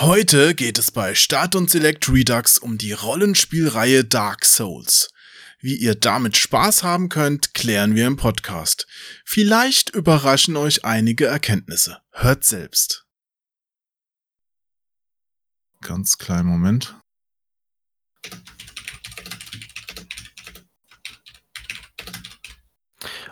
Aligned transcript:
Heute 0.00 0.54
geht 0.54 0.78
es 0.78 0.90
bei 0.90 1.14
Start 1.14 1.54
und 1.54 1.70
Select 1.70 2.10
Redux 2.10 2.58
um 2.58 2.76
die 2.76 2.92
Rollenspielreihe 2.92 4.04
Dark 4.04 4.44
Souls. 4.44 5.08
Wie 5.58 5.74
ihr 5.74 5.94
damit 5.94 6.36
Spaß 6.36 6.82
haben 6.82 7.08
könnt, 7.08 7.54
klären 7.54 7.94
wir 7.94 8.06
im 8.06 8.18
Podcast. 8.18 8.86
Vielleicht 9.24 9.88
überraschen 9.94 10.58
euch 10.58 10.84
einige 10.84 11.24
Erkenntnisse. 11.24 12.02
Hört 12.12 12.44
selbst. 12.44 13.06
Ganz 15.80 16.18
kleinen 16.18 16.48
Moment. 16.48 16.94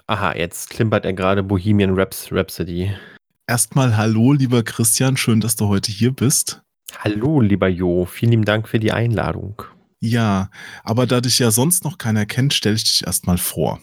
Aha, 0.07 0.35
jetzt 0.35 0.71
klimpert 0.71 1.05
er 1.05 1.13
gerade 1.13 1.43
Bohemian 1.43 1.93
Raps 1.95 2.29
Rhapsody. 2.33 2.97
Erstmal 3.47 3.95
hallo, 3.99 4.33
lieber 4.33 4.63
Christian, 4.63 5.19
schön, 5.19 5.41
dass 5.43 5.55
du 5.55 5.69
heute 5.69 5.93
hier 5.93 6.13
bist. 6.13 6.63
Hallo, 7.01 7.43
lieber 7.43 7.69
Jo, 7.69 8.07
vielen 8.07 8.31
lieben 8.31 8.45
Dank 8.47 8.67
für 8.69 8.79
die 8.79 8.91
Einladung. 8.91 9.63
Ja, 10.01 10.49
aber 10.83 11.07
da 11.07 11.21
dich 11.21 11.41
ja 11.41 11.51
sonst 11.51 11.85
noch 11.85 11.99
keiner 11.99 12.25
kennt, 12.25 12.55
stelle 12.55 12.77
ich 12.77 12.85
dich 12.85 13.07
erstmal 13.07 13.37
vor. 13.37 13.83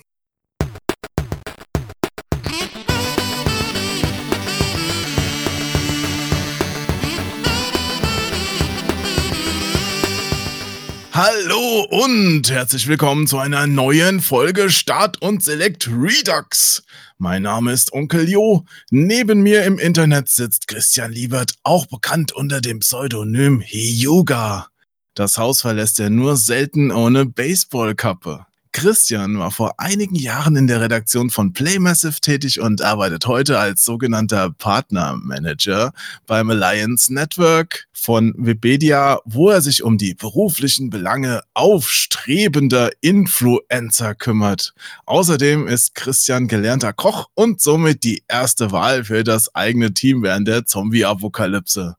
Hallo 11.72 11.88
und 12.04 12.52
herzlich 12.52 12.88
willkommen 12.88 13.28
zu 13.28 13.38
einer 13.38 13.66
neuen 13.66 14.20
Folge 14.20 14.70
Start 14.70 15.22
und 15.22 15.42
Select 15.42 15.88
Redux. 15.88 16.84
Mein 17.18 17.44
Name 17.44 17.72
ist 17.72 17.94
Onkel 17.94 18.30
Jo. 18.30 18.66
Neben 18.90 19.42
mir 19.42 19.64
im 19.64 19.80
Internet 19.80 20.28
sitzt 20.28 20.68
Christian 20.68 21.14
Liebert, 21.14 21.54
auch 21.64 21.86
bekannt 21.86 22.34
unter 22.34 22.60
dem 22.60 22.80
Pseudonym 22.80 23.62
Hyuga. 23.62 24.68
Das 25.14 25.38
Haus 25.38 25.62
verlässt 25.62 26.00
er 26.02 26.10
nur 26.10 26.36
selten 26.36 26.92
ohne 26.92 27.26
Baseballkappe. 27.26 28.46
Christian 28.74 29.38
war 29.38 29.52
vor 29.52 29.74
einigen 29.80 30.16
Jahren 30.16 30.56
in 30.56 30.66
der 30.66 30.80
Redaktion 30.80 31.30
von 31.30 31.52
Playmassive 31.52 32.22
tätig 32.22 32.62
und 32.62 32.82
arbeitet 32.82 33.28
heute 33.28 33.60
als 33.60 33.84
sogenannter 33.84 34.50
Partnermanager 34.52 35.92
beim 36.26 36.50
Alliance 36.50 37.14
Network 37.14 37.88
von 37.92 38.34
Webedia, 38.38 39.20
wo 39.26 39.50
er 39.50 39.62
sich 39.62 39.84
um 39.84 39.98
die 39.98 40.14
beruflichen 40.14 40.90
Belange 40.90 41.42
aufstrebender 41.54 42.92
Influencer 43.02 44.16
kümmert. 44.16 44.74
Außerdem 45.06 45.68
ist 45.68 45.94
Christian 45.94 46.48
gelernter 46.48 46.94
Koch 46.94 47.28
und 47.34 47.62
somit 47.62 48.06
die 48.06 48.24
erste 48.30 48.72
Wahl 48.72 49.04
für 49.04 49.26
das 49.26 49.54
eigene 49.54 49.94
Team 49.94 50.24
während 50.24 50.48
der 50.48 50.66
Zombie-Apokalypse. 50.66 51.98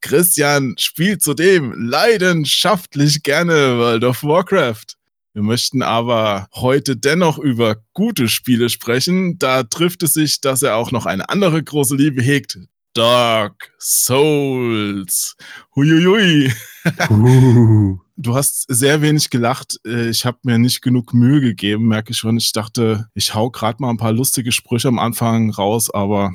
Christian 0.00 0.74
spielt 0.78 1.22
zudem 1.22 1.72
leidenschaftlich 1.72 3.22
gerne 3.22 3.78
World 3.78 4.04
of 4.04 4.22
Warcraft. 4.22 4.97
Wir 5.38 5.44
möchten 5.44 5.82
aber 5.82 6.48
heute 6.52 6.96
dennoch 6.96 7.38
über 7.38 7.76
gute 7.92 8.28
Spiele 8.28 8.68
sprechen. 8.68 9.38
Da 9.38 9.62
trifft 9.62 10.02
es 10.02 10.14
sich, 10.14 10.40
dass 10.40 10.64
er 10.64 10.74
auch 10.74 10.90
noch 10.90 11.06
eine 11.06 11.28
andere 11.28 11.62
große 11.62 11.94
Liebe 11.94 12.20
hegt. 12.20 12.58
Dark 12.92 13.72
Souls. 13.78 15.36
Huiuiui. 15.76 16.52
Uh. 17.08 17.98
Du 18.16 18.34
hast 18.34 18.64
sehr 18.66 19.00
wenig 19.00 19.30
gelacht. 19.30 19.78
Äh, 19.86 20.08
ich 20.08 20.26
habe 20.26 20.38
mir 20.42 20.58
nicht 20.58 20.82
genug 20.82 21.14
Mühe 21.14 21.40
gegeben, 21.40 21.86
merke 21.86 22.10
ich 22.10 22.18
schon. 22.18 22.36
Ich 22.36 22.50
dachte, 22.50 23.06
ich 23.14 23.32
hau 23.32 23.48
gerade 23.48 23.80
mal 23.80 23.90
ein 23.90 23.96
paar 23.96 24.10
lustige 24.10 24.50
Sprüche 24.50 24.88
am 24.88 24.98
Anfang 24.98 25.50
raus, 25.50 25.88
aber 25.88 26.32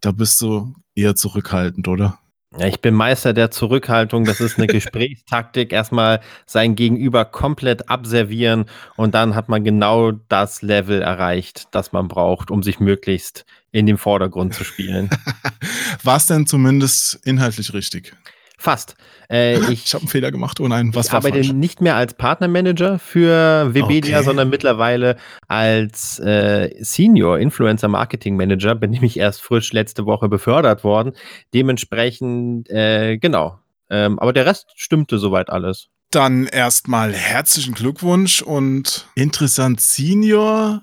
da 0.00 0.10
bist 0.10 0.42
du 0.42 0.74
eher 0.96 1.14
zurückhaltend, 1.14 1.86
oder? 1.86 2.18
Ja, 2.56 2.68
ich 2.68 2.80
bin 2.80 2.94
Meister 2.94 3.32
der 3.32 3.50
Zurückhaltung. 3.50 4.24
Das 4.24 4.40
ist 4.40 4.58
eine 4.58 4.66
Gesprächstaktik. 4.68 5.72
Erstmal 5.72 6.20
sein 6.46 6.76
Gegenüber 6.76 7.24
komplett 7.24 7.88
abservieren 7.88 8.66
und 8.96 9.14
dann 9.14 9.34
hat 9.34 9.48
man 9.48 9.64
genau 9.64 10.12
das 10.12 10.62
Level 10.62 11.02
erreicht, 11.02 11.66
das 11.72 11.92
man 11.92 12.06
braucht, 12.06 12.50
um 12.50 12.62
sich 12.62 12.78
möglichst 12.78 13.44
in 13.72 13.86
den 13.86 13.98
Vordergrund 13.98 14.54
zu 14.54 14.62
spielen. 14.62 15.10
War 16.04 16.16
es 16.16 16.26
denn 16.26 16.46
zumindest 16.46 17.18
inhaltlich 17.24 17.74
richtig? 17.74 18.14
Fast. 18.64 18.96
Äh, 19.28 19.58
ich 19.70 19.84
ich 19.84 19.92
habe 19.92 20.04
einen 20.04 20.08
Fehler 20.08 20.32
gemacht. 20.32 20.58
Oh 20.58 20.66
nein, 20.66 20.94
was 20.94 21.06
ich 21.06 21.12
war 21.12 21.18
arbeite 21.18 21.36
falsch? 21.36 21.52
nicht 21.52 21.82
mehr 21.82 21.96
als 21.96 22.14
Partnermanager 22.14 22.98
für 22.98 23.74
Webedia, 23.74 24.16
okay. 24.16 24.24
sondern 24.24 24.48
mittlerweile 24.48 25.16
als 25.48 26.18
äh, 26.20 26.70
Senior 26.80 27.38
Influencer 27.38 27.88
Marketing 27.88 28.36
Manager. 28.36 28.74
Bin 28.74 28.90
nämlich 28.92 29.18
erst 29.18 29.42
frisch 29.42 29.74
letzte 29.74 30.06
Woche 30.06 30.30
befördert 30.30 30.82
worden. 30.82 31.12
Dementsprechend, 31.52 32.70
äh, 32.70 33.18
genau. 33.18 33.58
Ähm, 33.90 34.18
aber 34.18 34.32
der 34.32 34.46
Rest 34.46 34.72
stimmte 34.76 35.18
soweit 35.18 35.50
alles. 35.50 35.88
Dann 36.10 36.46
erstmal 36.46 37.12
herzlichen 37.12 37.74
Glückwunsch 37.74 38.40
und 38.40 39.06
interessant 39.14 39.82
Senior 39.82 40.80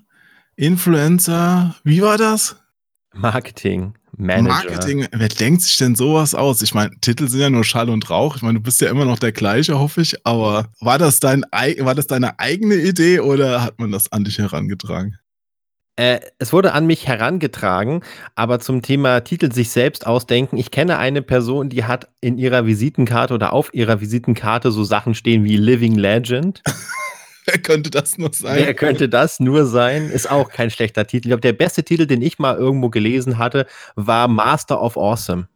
Influencer. 0.56 1.74
Wie 1.84 2.04
war 2.04 2.20
das? 2.20 2.58
Marketing. 3.12 3.96
Manager. 4.22 4.50
Marketing, 4.50 5.08
wer 5.12 5.28
denkt 5.28 5.62
sich 5.62 5.78
denn 5.78 5.96
sowas 5.96 6.36
aus? 6.36 6.62
Ich 6.62 6.74
meine, 6.74 6.92
Titel 7.02 7.28
sind 7.28 7.42
ja 7.42 7.50
nur 7.50 7.64
Schall 7.64 7.90
und 7.90 8.10
Rauch. 8.10 8.36
Ich 8.36 8.42
meine, 8.42 8.60
du 8.60 8.64
bist 8.64 8.82
ja 8.82 8.90
immer 8.90 9.06
noch 9.06 9.20
der 9.20 9.32
gleiche, 9.32 9.80
hoffe 9.80 10.02
ich. 10.02 10.26
Aber 10.26 10.68
war 10.80 10.98
das, 10.98 11.20
dein, 11.20 11.44
war 11.52 11.96
das 11.96 12.08
deine 12.08 12.40
eigene 12.40 12.76
Idee 12.76 13.20
oder 13.20 13.64
hat 13.64 13.80
man 13.80 13.92
das 13.92 14.12
an 14.12 14.24
dich 14.24 14.38
herangetragen? 14.38 15.18
Äh, 15.98 16.22
es 16.40 16.54
wurde 16.54 16.74
an 16.74 16.88
mich 16.88 17.08
herangetragen, 17.08 18.02
aber 18.36 18.60
zum 18.60 18.82
Thema 18.82 19.20
Titel 19.22 19.52
sich 19.52 19.70
selbst 19.72 20.08
ausdenken. 20.08 20.58
Ich 20.58 20.72
kenne 20.72 20.98
eine 20.98 21.22
Person, 21.22 21.70
die 21.70 21.84
hat 21.84 22.08
in 22.22 22.38
ihrer 22.38 22.66
Visitenkarte 22.66 23.34
oder 23.34 23.52
auf 23.54 23.74
ihrer 23.74 24.00
Visitenkarte 24.00 24.72
so 24.72 24.84
Sachen 24.84 25.16
stehen 25.16 25.44
wie 25.44 25.58
Living 25.58 25.96
Legend. 25.96 26.64
Wer 27.52 27.62
könnte 27.62 27.90
das 27.90 28.18
nur 28.18 28.32
sein? 28.34 28.58
Wer 28.58 28.74
könnte 28.74 29.10
das 29.10 29.40
nur 29.40 29.66
sein? 29.66 30.10
Ist 30.10 30.30
auch 30.30 30.50
kein 30.50 30.72
schlechter 30.72 31.06
Titel. 31.06 31.28
Ich 31.28 31.30
glaube, 31.32 31.42
der 31.42 31.54
beste 31.54 31.84
Titel, 31.84 32.06
den 32.06 32.22
ich 32.22 32.40
mal 32.40 32.56
irgendwo 32.56 32.90
gelesen 32.90 33.38
hatte, 33.38 33.68
war 33.96 34.28
Master 34.28 34.82
of 34.82 34.98
Awesome. 34.98 35.48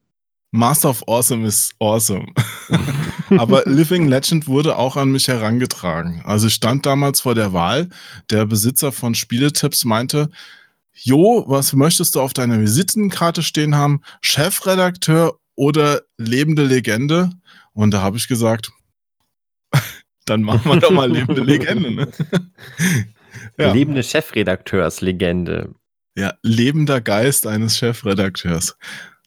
Master 0.51 0.89
of 0.89 1.03
Awesome 1.07 1.45
ist 1.45 1.73
awesome. 1.79 2.27
Aber 3.37 3.63
Living 3.65 4.07
Legend 4.07 4.47
wurde 4.47 4.77
auch 4.77 4.95
an 4.95 5.11
mich 5.11 5.27
herangetragen. 5.27 6.21
Also 6.25 6.47
ich 6.47 6.53
stand 6.53 6.85
damals 6.85 7.21
vor 7.21 7.35
der 7.35 7.53
Wahl. 7.53 7.89
Der 8.29 8.45
Besitzer 8.45 8.91
von 8.91 9.15
Spieletipps 9.15 9.85
meinte, 9.85 10.29
Jo, 10.93 11.43
was 11.47 11.73
möchtest 11.73 12.15
du 12.15 12.21
auf 12.21 12.33
deiner 12.33 12.61
Visitenkarte 12.61 13.43
stehen 13.43 13.75
haben? 13.75 14.01
Chefredakteur 14.21 15.37
oder 15.55 16.01
lebende 16.17 16.63
Legende? 16.63 17.31
Und 17.73 17.91
da 17.91 18.01
habe 18.01 18.15
ich 18.15 18.29
gesagt, 18.29 18.71
dann 20.25 20.41
machen 20.41 20.71
wir 20.71 20.79
doch 20.79 20.91
mal 20.91 21.11
lebende 21.11 21.41
Legende. 21.43 21.91
Ne? 21.91 22.11
ja. 23.57 23.71
Lebende 23.71 24.03
Chefredakteurslegende. 24.03 25.73
Ja, 26.17 26.33
lebender 26.41 27.01
Geist 27.01 27.45
eines 27.45 27.77
Chefredakteurs. 27.77 28.77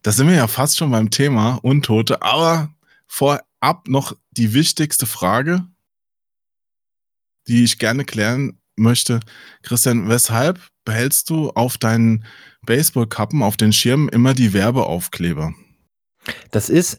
Da 0.03 0.13
sind 0.13 0.29
wir 0.29 0.37
ja 0.37 0.49
fast 0.49 0.79
schon 0.79 0.91
beim 0.91 1.11
Thema 1.11 1.59
Untote, 1.63 2.23
aber 2.23 2.75
vorab 3.07 3.89
noch 3.89 4.17
die 4.31 4.55
wichtigste 4.55 5.07
Frage, 5.07 5.67
die 7.47 7.65
ich 7.65 7.79
gerne 7.79 8.05
klären 8.05 8.59
möchte. 8.77 9.21
Christian, 9.63 10.09
weshalb 10.09 10.61
behältst 10.85 11.29
du 11.31 11.51
auf 11.51 11.79
deinen 11.79 12.25
Baseballkappen, 12.63 13.43
auf 13.43 13.57
den 13.57 13.73
Schirmen 13.73 14.09
immer 14.09 14.35
die 14.35 14.53
Werbeaufkleber? 14.53 15.55
Das 16.51 16.69
ist 16.69 16.99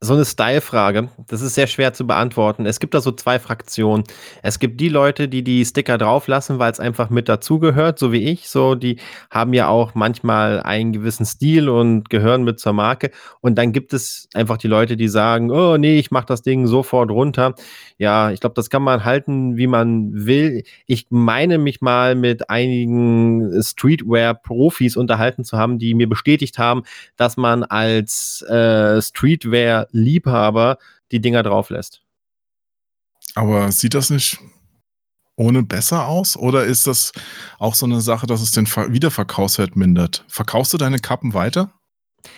so 0.00 0.14
eine 0.14 0.24
Style-Frage. 0.24 1.08
Das 1.26 1.42
ist 1.42 1.56
sehr 1.56 1.66
schwer 1.66 1.92
zu 1.92 2.06
beantworten. 2.06 2.66
Es 2.66 2.78
gibt 2.78 2.94
da 2.94 3.00
so 3.00 3.10
zwei 3.10 3.40
Fraktionen. 3.40 4.04
Es 4.44 4.60
gibt 4.60 4.80
die 4.80 4.88
Leute, 4.88 5.26
die 5.28 5.42
die 5.42 5.64
Sticker 5.64 5.98
drauflassen, 5.98 6.60
weil 6.60 6.70
es 6.70 6.78
einfach 6.78 7.10
mit 7.10 7.28
dazugehört, 7.28 7.98
so 7.98 8.12
wie 8.12 8.22
ich. 8.22 8.48
So, 8.48 8.76
die 8.76 8.98
haben 9.28 9.52
ja 9.54 9.66
auch 9.66 9.96
manchmal 9.96 10.60
einen 10.62 10.92
gewissen 10.92 11.26
Stil 11.26 11.68
und 11.68 12.10
gehören 12.10 12.44
mit 12.44 12.60
zur 12.60 12.74
Marke. 12.74 13.10
Und 13.40 13.58
dann 13.58 13.72
gibt 13.72 13.92
es 13.92 14.28
einfach 14.34 14.56
die 14.56 14.68
Leute, 14.68 14.96
die 14.96 15.08
sagen, 15.08 15.50
oh 15.50 15.76
nee, 15.76 15.98
ich 15.98 16.12
mach 16.12 16.24
das 16.24 16.42
Ding 16.42 16.68
sofort 16.68 17.10
runter. 17.10 17.56
Ja, 17.96 18.30
ich 18.30 18.38
glaube, 18.38 18.54
das 18.54 18.70
kann 18.70 18.82
man 18.82 19.04
halten, 19.04 19.56
wie 19.56 19.66
man 19.66 20.10
will. 20.12 20.62
Ich 20.86 21.06
meine 21.10 21.58
mich 21.58 21.80
mal 21.80 22.14
mit 22.14 22.50
einigen 22.50 23.60
Streetwear-Profis 23.60 24.96
unterhalten 24.96 25.42
zu 25.42 25.58
haben, 25.58 25.80
die 25.80 25.94
mir 25.94 26.08
bestätigt 26.08 26.58
haben, 26.58 26.84
dass 27.16 27.36
man 27.36 27.64
als 27.64 28.42
äh, 28.42 29.02
Streetwear 29.02 29.87
Liebhaber 29.92 30.78
die 31.10 31.20
Dinger 31.20 31.42
drauf 31.42 31.70
lässt. 31.70 32.02
Aber 33.34 33.70
sieht 33.72 33.94
das 33.94 34.10
nicht 34.10 34.38
ohne 35.36 35.62
besser 35.62 36.08
aus? 36.08 36.36
Oder 36.36 36.64
ist 36.64 36.86
das 36.86 37.12
auch 37.58 37.74
so 37.74 37.86
eine 37.86 38.00
Sache, 38.00 38.26
dass 38.26 38.42
es 38.42 38.50
den 38.50 38.66
Wiederverkaufswert 38.66 39.76
mindert? 39.76 40.24
Verkaufst 40.28 40.72
du 40.72 40.78
deine 40.78 40.98
Kappen 40.98 41.34
weiter? 41.34 41.72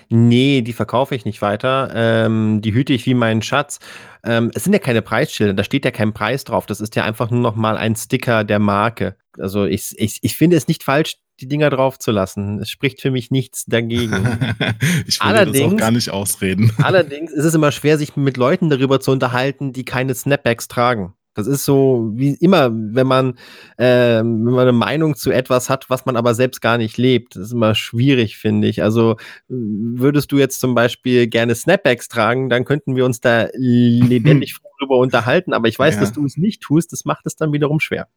Nee, 0.08 0.60
die 0.60 0.72
verkaufe 0.72 1.14
ich 1.14 1.24
nicht 1.24 1.40
weiter. 1.40 1.90
Ähm, 1.94 2.60
die 2.60 2.74
hüte 2.74 2.92
ich 2.92 3.06
wie 3.06 3.14
meinen 3.14 3.42
Schatz. 3.42 3.78
Ähm, 4.22 4.50
es 4.54 4.64
sind 4.64 4.72
ja 4.72 4.78
keine 4.78 5.02
Preisschilder, 5.02 5.54
da 5.54 5.64
steht 5.64 5.84
ja 5.84 5.90
kein 5.90 6.12
Preis 6.12 6.44
drauf. 6.44 6.66
Das 6.66 6.80
ist 6.80 6.96
ja 6.96 7.04
einfach 7.04 7.30
nur 7.30 7.40
noch 7.40 7.56
mal 7.56 7.78
ein 7.78 7.96
Sticker 7.96 8.44
der 8.44 8.58
Marke. 8.58 9.16
Also 9.38 9.64
ich, 9.64 9.94
ich, 9.96 10.18
ich 10.22 10.36
finde 10.36 10.56
es 10.56 10.68
nicht 10.68 10.82
falsch, 10.82 11.16
die 11.40 11.48
Dinger 11.48 11.70
drauf 11.70 11.98
zu 11.98 12.10
lassen. 12.10 12.60
Es 12.60 12.70
spricht 12.70 13.00
für 13.00 13.10
mich 13.10 13.30
nichts 13.30 13.64
dagegen. 13.66 14.12
ich 15.06 15.20
will 15.20 15.28
allerdings, 15.28 15.64
das 15.64 15.72
auch 15.72 15.76
gar 15.76 15.90
nicht 15.90 16.10
ausreden. 16.10 16.72
allerdings 16.82 17.32
ist 17.32 17.44
es 17.44 17.54
immer 17.54 17.72
schwer, 17.72 17.98
sich 17.98 18.16
mit 18.16 18.36
Leuten 18.36 18.70
darüber 18.70 19.00
zu 19.00 19.10
unterhalten, 19.10 19.72
die 19.72 19.84
keine 19.84 20.14
Snapbacks 20.14 20.68
tragen. 20.68 21.14
Das 21.34 21.46
ist 21.46 21.64
so 21.64 22.10
wie 22.14 22.34
immer, 22.34 22.70
wenn 22.72 23.06
man, 23.06 23.34
äh, 23.76 24.18
wenn 24.18 24.42
man 24.42 24.60
eine 24.60 24.72
Meinung 24.72 25.14
zu 25.14 25.30
etwas 25.30 25.70
hat, 25.70 25.88
was 25.88 26.04
man 26.04 26.16
aber 26.16 26.34
selbst 26.34 26.60
gar 26.60 26.76
nicht 26.76 26.98
lebt. 26.98 27.36
Das 27.36 27.44
ist 27.44 27.52
immer 27.52 27.74
schwierig, 27.76 28.36
finde 28.36 28.66
ich. 28.66 28.82
Also 28.82 29.16
würdest 29.48 30.32
du 30.32 30.38
jetzt 30.38 30.60
zum 30.60 30.74
Beispiel 30.74 31.28
gerne 31.28 31.54
Snapbacks 31.54 32.08
tragen, 32.08 32.50
dann 32.50 32.64
könnten 32.64 32.96
wir 32.96 33.04
uns 33.04 33.20
da 33.20 33.48
lebendig 33.54 34.56
darüber 34.80 34.98
unterhalten. 34.98 35.52
Aber 35.52 35.68
ich 35.68 35.78
weiß, 35.78 35.94
ja. 35.94 36.00
dass 36.00 36.12
du 36.12 36.24
es 36.26 36.36
nicht 36.36 36.62
tust. 36.62 36.92
Das 36.92 37.04
macht 37.04 37.26
es 37.26 37.36
dann 37.36 37.52
wiederum 37.52 37.78
schwer. 37.78 38.08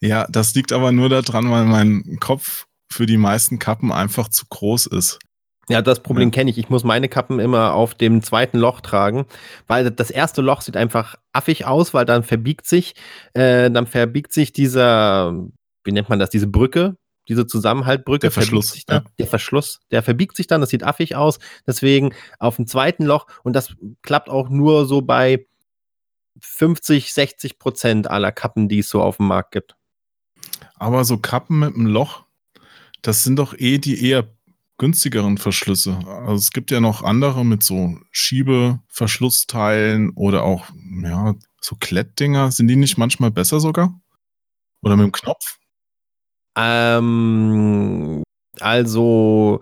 Ja, 0.00 0.26
das 0.28 0.54
liegt 0.54 0.72
aber 0.72 0.92
nur 0.92 1.08
daran, 1.08 1.50
weil 1.50 1.64
mein 1.64 2.18
Kopf 2.20 2.66
für 2.90 3.06
die 3.06 3.16
meisten 3.16 3.58
Kappen 3.58 3.92
einfach 3.92 4.28
zu 4.28 4.46
groß 4.48 4.86
ist. 4.86 5.18
Ja, 5.68 5.80
das 5.80 6.00
Problem 6.00 6.28
ja. 6.28 6.32
kenne 6.32 6.50
ich. 6.50 6.58
Ich 6.58 6.68
muss 6.68 6.84
meine 6.84 7.08
Kappen 7.08 7.40
immer 7.40 7.74
auf 7.74 7.94
dem 7.94 8.22
zweiten 8.22 8.58
Loch 8.58 8.80
tragen, 8.80 9.26
weil 9.66 9.90
das 9.90 10.10
erste 10.10 10.42
Loch 10.42 10.60
sieht 10.60 10.76
einfach 10.76 11.16
affig 11.32 11.64
aus, 11.64 11.94
weil 11.94 12.04
dann 12.04 12.22
verbiegt 12.22 12.66
sich, 12.66 12.94
äh, 13.32 13.70
dann 13.70 13.86
verbiegt 13.86 14.32
sich 14.32 14.52
dieser, 14.52 15.32
wie 15.84 15.92
nennt 15.92 16.08
man 16.08 16.18
das, 16.18 16.30
diese 16.30 16.46
Brücke, 16.46 16.96
diese 17.28 17.46
Zusammenhaltbrücke. 17.46 18.20
Der 18.20 18.30
Verschluss. 18.30 18.82
Ja. 18.88 19.04
Der 19.18 19.26
Verschluss, 19.26 19.80
der 19.90 20.02
verbiegt 20.02 20.36
sich 20.36 20.46
dann, 20.46 20.60
das 20.60 20.70
sieht 20.70 20.82
affig 20.82 21.16
aus. 21.16 21.38
Deswegen 21.66 22.14
auf 22.38 22.56
dem 22.56 22.66
zweiten 22.66 23.04
Loch 23.04 23.26
und 23.42 23.54
das 23.54 23.74
klappt 24.02 24.28
auch 24.28 24.50
nur 24.50 24.86
so 24.86 25.00
bei 25.00 25.46
50, 26.40 27.14
60 27.14 27.58
Prozent 27.58 28.10
aller 28.10 28.32
Kappen, 28.32 28.68
die 28.68 28.80
es 28.80 28.90
so 28.90 29.00
auf 29.00 29.16
dem 29.16 29.28
Markt 29.28 29.52
gibt. 29.52 29.76
Aber 30.74 31.04
so 31.04 31.18
Kappen 31.18 31.60
mit 31.60 31.74
einem 31.74 31.86
Loch, 31.86 32.24
das 33.02 33.24
sind 33.24 33.36
doch 33.36 33.54
eh 33.56 33.78
die 33.78 34.06
eher 34.06 34.28
günstigeren 34.78 35.38
Verschlüsse. 35.38 35.98
Also 36.06 36.34
es 36.34 36.50
gibt 36.50 36.70
ja 36.70 36.80
noch 36.80 37.02
andere 37.02 37.44
mit 37.44 37.62
so 37.62 37.96
Schiebeverschlussteilen 38.10 40.10
oder 40.10 40.42
auch, 40.42 40.66
ja, 41.02 41.34
so 41.60 41.76
Klettdinger. 41.78 42.50
Sind 42.50 42.68
die 42.68 42.76
nicht 42.76 42.98
manchmal 42.98 43.30
besser 43.30 43.60
sogar? 43.60 43.98
Oder 44.82 44.96
mit 44.96 45.04
dem 45.04 45.12
Knopf? 45.12 45.58
Ähm, 46.56 48.22
also 48.60 49.60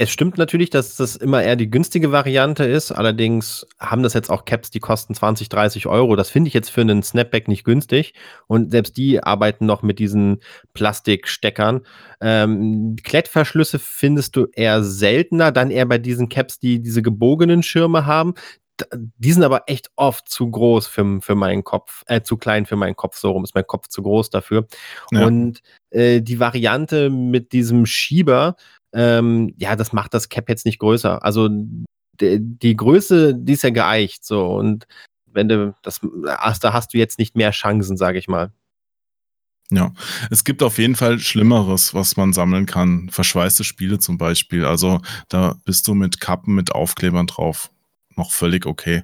es 0.00 0.08
stimmt 0.10 0.38
natürlich, 0.38 0.70
dass 0.70 0.96
das 0.96 1.14
immer 1.14 1.42
eher 1.42 1.56
die 1.56 1.70
günstige 1.70 2.10
Variante 2.10 2.64
ist. 2.64 2.90
Allerdings 2.90 3.66
haben 3.78 4.02
das 4.02 4.14
jetzt 4.14 4.30
auch 4.30 4.46
Caps, 4.46 4.70
die 4.70 4.80
kosten 4.80 5.14
20, 5.14 5.50
30 5.50 5.86
Euro. 5.88 6.16
Das 6.16 6.30
finde 6.30 6.48
ich 6.48 6.54
jetzt 6.54 6.70
für 6.70 6.80
einen 6.80 7.02
Snapback 7.02 7.48
nicht 7.48 7.64
günstig. 7.64 8.14
Und 8.46 8.70
selbst 8.70 8.96
die 8.96 9.22
arbeiten 9.22 9.66
noch 9.66 9.82
mit 9.82 9.98
diesen 9.98 10.40
Plastiksteckern. 10.72 11.82
Ähm, 12.22 12.96
Klettverschlüsse 13.04 13.78
findest 13.78 14.36
du 14.36 14.46
eher 14.54 14.82
seltener, 14.82 15.52
dann 15.52 15.70
eher 15.70 15.84
bei 15.84 15.98
diesen 15.98 16.30
Caps, 16.30 16.58
die 16.58 16.80
diese 16.80 17.02
gebogenen 17.02 17.62
Schirme 17.62 18.06
haben. 18.06 18.32
Die 18.94 19.32
sind 19.32 19.42
aber 19.42 19.64
echt 19.66 19.90
oft 19.96 20.30
zu 20.30 20.50
groß 20.50 20.86
für, 20.86 21.20
für 21.20 21.34
meinen 21.34 21.62
Kopf, 21.62 22.04
äh, 22.06 22.22
zu 22.22 22.38
klein 22.38 22.64
für 22.64 22.76
meinen 22.76 22.96
Kopf. 22.96 23.18
So 23.18 23.32
rum 23.32 23.44
ist 23.44 23.54
mein 23.54 23.66
Kopf 23.66 23.88
zu 23.88 24.02
groß 24.02 24.30
dafür. 24.30 24.66
Ja. 25.10 25.26
Und 25.26 25.60
äh, 25.90 26.22
die 26.22 26.40
Variante 26.40 27.10
mit 27.10 27.52
diesem 27.52 27.84
Schieber, 27.84 28.56
ähm, 28.92 29.54
ja, 29.56 29.76
das 29.76 29.92
macht 29.92 30.14
das 30.14 30.28
Cap 30.28 30.48
jetzt 30.48 30.66
nicht 30.66 30.78
größer. 30.78 31.24
Also 31.24 31.48
die 32.20 32.76
Größe, 32.76 33.34
die 33.34 33.54
ist 33.54 33.62
ja 33.62 33.70
geeicht 33.70 34.24
so 34.26 34.46
und 34.46 34.86
wenn 35.32 35.48
du 35.48 35.74
das 35.82 36.00
hast, 36.26 36.64
da 36.64 36.72
hast 36.72 36.92
du 36.92 36.98
jetzt 36.98 37.18
nicht 37.18 37.36
mehr 37.36 37.52
Chancen, 37.52 37.96
sage 37.96 38.18
ich 38.18 38.28
mal. 38.28 38.52
Ja, 39.72 39.92
es 40.30 40.42
gibt 40.42 40.64
auf 40.64 40.78
jeden 40.78 40.96
Fall 40.96 41.20
Schlimmeres, 41.20 41.94
was 41.94 42.16
man 42.16 42.32
sammeln 42.32 42.66
kann. 42.66 43.08
Verschweißte 43.10 43.62
Spiele 43.62 44.00
zum 44.00 44.18
Beispiel. 44.18 44.64
Also 44.64 45.00
da 45.28 45.54
bist 45.64 45.86
du 45.86 45.94
mit 45.94 46.20
Kappen, 46.20 46.56
mit 46.56 46.72
Aufklebern 46.72 47.28
drauf 47.28 47.70
noch 48.16 48.32
völlig 48.32 48.66
okay. 48.66 49.02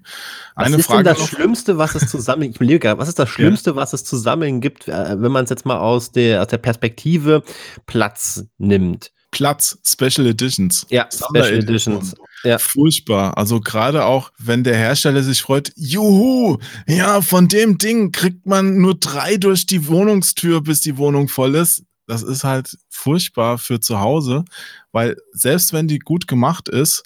Eine 0.54 0.74
was 0.74 0.80
ist 0.80 0.86
Frage 0.86 1.04
denn 1.04 1.14
das 1.14 1.18
noch? 1.18 1.28
Schlimmste, 1.28 1.78
was 1.78 1.94
es 1.94 2.08
zu 2.08 2.20
sammeln, 2.20 2.50
ich 2.50 2.56
überlege 2.56 2.98
was 2.98 3.08
ist 3.08 3.18
das 3.18 3.28
Schlimmste, 3.30 3.70
ja. 3.70 3.76
was 3.76 3.92
es 3.92 4.04
zu 4.04 4.16
sammeln 4.16 4.60
gibt, 4.60 4.88
äh, 4.88 5.20
wenn 5.20 5.32
man 5.32 5.44
es 5.44 5.50
jetzt 5.50 5.64
mal 5.64 5.78
aus 5.78 6.12
der, 6.12 6.42
aus 6.42 6.48
der 6.48 6.58
Perspektive 6.58 7.42
Platz 7.86 8.44
nimmt? 8.58 9.12
Platz, 9.36 9.78
Special 9.84 10.26
Editions. 10.26 10.86
Ja, 10.88 11.06
Special 11.12 11.52
Editions. 11.52 12.14
Ja. 12.42 12.56
Furchtbar. 12.56 13.36
Also 13.36 13.60
gerade 13.60 14.06
auch, 14.06 14.32
wenn 14.38 14.64
der 14.64 14.78
Hersteller 14.78 15.22
sich 15.22 15.42
freut, 15.42 15.72
juhu, 15.76 16.56
ja, 16.88 17.20
von 17.20 17.46
dem 17.46 17.76
Ding 17.76 18.12
kriegt 18.12 18.46
man 18.46 18.78
nur 18.78 18.94
drei 18.94 19.36
durch 19.36 19.66
die 19.66 19.88
Wohnungstür, 19.88 20.62
bis 20.62 20.80
die 20.80 20.96
Wohnung 20.96 21.28
voll 21.28 21.54
ist. 21.54 21.84
Das 22.06 22.22
ist 22.22 22.44
halt 22.44 22.78
furchtbar 22.88 23.58
für 23.58 23.78
zu 23.78 24.00
Hause, 24.00 24.46
weil 24.90 25.16
selbst 25.32 25.74
wenn 25.74 25.86
die 25.86 25.98
gut 25.98 26.26
gemacht 26.26 26.70
ist, 26.70 27.02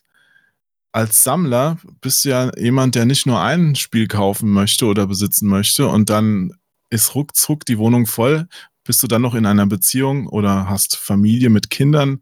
als 0.93 1.25
Sammler 1.25 1.79
bist 2.01 2.25
du 2.25 2.29
ja 2.29 2.53
jemand, 2.57 2.95
der 2.95 3.07
nicht 3.07 3.27
nur 3.27 3.41
ein 3.41 3.75
Spiel 3.75 4.07
kaufen 4.07 4.51
möchte 4.51 4.87
oder 4.87 5.09
besitzen 5.09 5.49
möchte 5.49 5.89
und 5.89 6.11
dann 6.11 6.53
ist 6.91 7.17
ruckzuck 7.17 7.65
die 7.65 7.79
Wohnung 7.79 8.07
voll 8.07 8.47
bist 8.85 9.03
du 9.03 9.07
dann 9.07 9.23
noch 9.23 9.35
in 9.35 9.47
einer 9.47 9.67
Beziehung 9.67 10.27
oder 10.27 10.69
hast 10.69 10.97
Familie 10.97 11.51
mit 11.51 11.71
Kindern? 11.71 12.21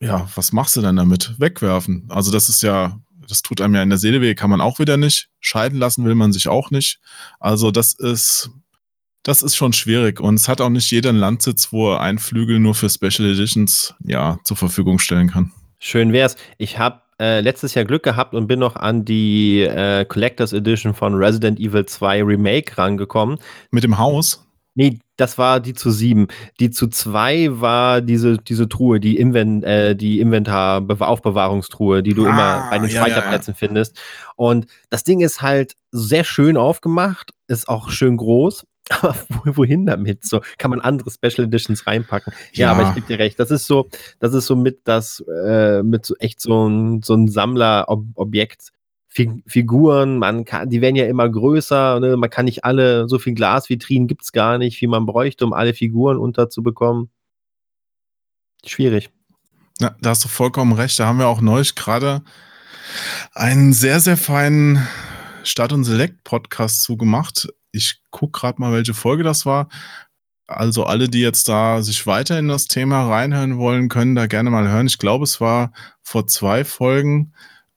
Ja, 0.00 0.28
was 0.34 0.52
machst 0.52 0.76
du 0.76 0.80
dann 0.82 0.96
damit? 0.96 1.34
Wegwerfen. 1.38 2.06
Also 2.08 2.30
das 2.30 2.48
ist 2.48 2.62
ja, 2.62 2.98
das 3.28 3.42
tut 3.42 3.60
einem 3.60 3.74
ja 3.74 3.82
in 3.82 3.88
der 3.88 3.98
Seele 3.98 4.20
weh, 4.20 4.34
kann 4.34 4.50
man 4.50 4.60
auch 4.60 4.78
wieder 4.78 4.96
nicht. 4.96 5.28
Scheiden 5.40 5.78
lassen 5.78 6.04
will 6.04 6.14
man 6.14 6.32
sich 6.32 6.48
auch 6.48 6.70
nicht. 6.70 7.00
Also 7.40 7.70
das 7.70 7.94
ist, 7.94 8.50
das 9.22 9.42
ist 9.42 9.56
schon 9.56 9.72
schwierig. 9.72 10.20
Und 10.20 10.34
es 10.34 10.48
hat 10.48 10.60
auch 10.60 10.68
nicht 10.68 10.90
jeder 10.90 11.10
einen 11.10 11.18
Landsitz, 11.18 11.72
wo 11.72 11.92
er 11.92 12.00
ein 12.00 12.18
Flügel 12.18 12.58
nur 12.58 12.74
für 12.74 12.90
Special 12.90 13.28
Editions 13.28 13.94
ja, 14.04 14.38
zur 14.44 14.56
Verfügung 14.56 14.98
stellen 14.98 15.30
kann. 15.30 15.52
Schön 15.78 16.12
wär's. 16.12 16.36
Ich 16.58 16.78
habe 16.78 17.00
äh, 17.18 17.40
letztes 17.40 17.74
Jahr 17.74 17.84
Glück 17.84 18.02
gehabt 18.02 18.34
und 18.34 18.46
bin 18.46 18.58
noch 18.58 18.76
an 18.76 19.04
die 19.04 19.62
äh, 19.62 20.04
Collectors 20.04 20.52
Edition 20.52 20.94
von 20.94 21.14
Resident 21.14 21.58
Evil 21.58 21.86
2 21.86 22.22
Remake 22.22 22.76
rangekommen. 22.76 23.38
Mit 23.70 23.84
dem 23.84 23.98
Haus? 23.98 24.45
Nee, 24.76 24.98
das 25.16 25.38
war 25.38 25.58
die 25.58 25.72
zu 25.72 25.90
sieben. 25.90 26.28
Die 26.60 26.70
zu 26.70 26.88
zwei 26.88 27.48
war 27.50 28.02
diese, 28.02 28.36
diese 28.36 28.68
Truhe, 28.68 29.00
die, 29.00 29.16
Inven 29.16 29.62
äh, 29.62 29.96
die 29.96 30.20
Inventar-Aufbewahrungstruhe, 30.20 32.02
die 32.02 32.12
du 32.12 32.26
ah, 32.26 32.28
immer 32.28 32.66
bei 32.70 32.78
den 32.78 32.90
Speicherplätzen 32.90 33.52
ja, 33.52 33.54
ja. 33.54 33.58
findest. 33.58 33.98
Und 34.36 34.66
das 34.90 35.02
Ding 35.02 35.20
ist 35.20 35.40
halt 35.40 35.76
sehr 35.92 36.24
schön 36.24 36.58
aufgemacht, 36.58 37.32
ist 37.48 37.68
auch 37.70 37.88
schön 37.88 38.18
groß. 38.18 38.66
Aber 38.90 39.16
wohin 39.44 39.86
damit? 39.86 40.24
So 40.24 40.42
kann 40.58 40.70
man 40.70 40.80
andere 40.80 41.10
Special 41.10 41.46
Editions 41.46 41.86
reinpacken. 41.86 42.32
Ja, 42.52 42.66
ja 42.66 42.72
aber 42.72 42.88
ich 42.88 42.94
gebe 42.94 43.06
dir 43.08 43.18
recht. 43.18 43.40
Das 43.40 43.50
ist 43.50 43.66
so, 43.66 43.88
das 44.20 44.32
ist 44.32 44.46
so 44.46 44.54
mit 44.54 44.82
das, 44.84 45.24
äh, 45.44 45.82
mit 45.82 46.06
so 46.06 46.14
echt 46.20 46.40
so 46.40 46.68
ein, 46.68 47.02
so 47.02 47.14
ein 47.14 47.26
Sammlerobjekt, 47.26 48.70
Figuren, 49.46 50.18
man 50.18 50.44
kann, 50.44 50.68
die 50.68 50.82
werden 50.82 50.96
ja 50.96 51.06
immer 51.06 51.28
größer, 51.28 52.00
ne? 52.00 52.16
man 52.16 52.28
kann 52.28 52.44
nicht 52.44 52.64
alle, 52.64 53.08
so 53.08 53.18
viel 53.18 53.34
Glasvitrinen 53.34 54.08
gibt 54.08 54.24
es 54.24 54.32
gar 54.32 54.58
nicht, 54.58 54.80
wie 54.82 54.86
man 54.86 55.06
bräuchte, 55.06 55.46
um 55.46 55.54
alle 55.54 55.72
Figuren 55.72 56.18
unterzubekommen. 56.18 57.08
Schwierig. 58.64 59.10
Ja, 59.80 59.94
da 60.00 60.10
hast 60.10 60.24
du 60.24 60.28
vollkommen 60.28 60.72
recht. 60.72 60.98
Da 60.98 61.06
haben 61.06 61.18
wir 61.18 61.28
auch 61.28 61.40
neulich 61.40 61.74
gerade 61.74 62.22
einen 63.32 63.72
sehr, 63.72 64.00
sehr 64.00 64.16
feinen 64.16 64.86
Stadt- 65.44 65.72
und 65.72 65.84
Select-Podcast 65.84 66.82
zugemacht. 66.82 67.48
Ich 67.72 68.02
gucke 68.10 68.38
gerade 68.38 68.60
mal, 68.60 68.72
welche 68.72 68.94
Folge 68.94 69.22
das 69.22 69.46
war. 69.46 69.68
Also 70.46 70.84
alle, 70.84 71.08
die 71.08 71.20
jetzt 71.20 71.48
da 71.48 71.82
sich 71.82 72.06
weiter 72.06 72.38
in 72.38 72.48
das 72.48 72.66
Thema 72.66 73.08
reinhören 73.08 73.58
wollen, 73.58 73.88
können 73.88 74.14
da 74.14 74.26
gerne 74.26 74.50
mal 74.50 74.68
hören. 74.68 74.86
Ich 74.86 74.98
glaube, 74.98 75.24
es 75.24 75.40
war 75.40 75.72
vor 76.02 76.26
zwei 76.26 76.64
Folgen 76.64 77.32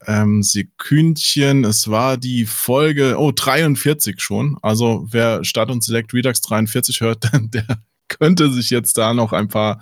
ähm, 0.07 0.43
Sekündchen. 0.43 1.65
Es 1.65 1.89
war 1.89 2.17
die 2.17 2.45
Folge, 2.45 3.15
oh, 3.17 3.31
43 3.31 4.19
schon. 4.19 4.57
Also 4.61 5.05
wer 5.09 5.43
Start 5.43 5.71
und 5.71 5.83
Select 5.83 6.13
Redux 6.13 6.41
43 6.41 7.01
hört, 7.01 7.29
der 7.33 7.79
könnte 8.07 8.51
sich 8.51 8.69
jetzt 8.69 8.97
da 8.97 9.13
noch 9.13 9.33
ein 9.33 9.47
paar 9.47 9.79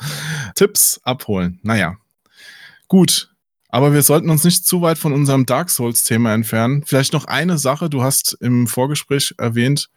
Tipps 0.55 0.99
abholen. 1.03 1.59
Naja, 1.63 1.97
gut. 2.87 3.33
Aber 3.69 3.93
wir 3.93 4.01
sollten 4.01 4.29
uns 4.29 4.43
nicht 4.43 4.65
zu 4.65 4.81
weit 4.81 4.97
von 4.97 5.13
unserem 5.13 5.45
Dark 5.45 5.69
Souls-Thema 5.69 6.33
entfernen. 6.33 6.83
Vielleicht 6.85 7.13
noch 7.13 7.25
eine 7.25 7.57
Sache. 7.57 7.89
Du 7.89 8.01
hast 8.01 8.33
im 8.39 8.65
Vorgespräch 8.65 9.35
erwähnt, 9.37 9.89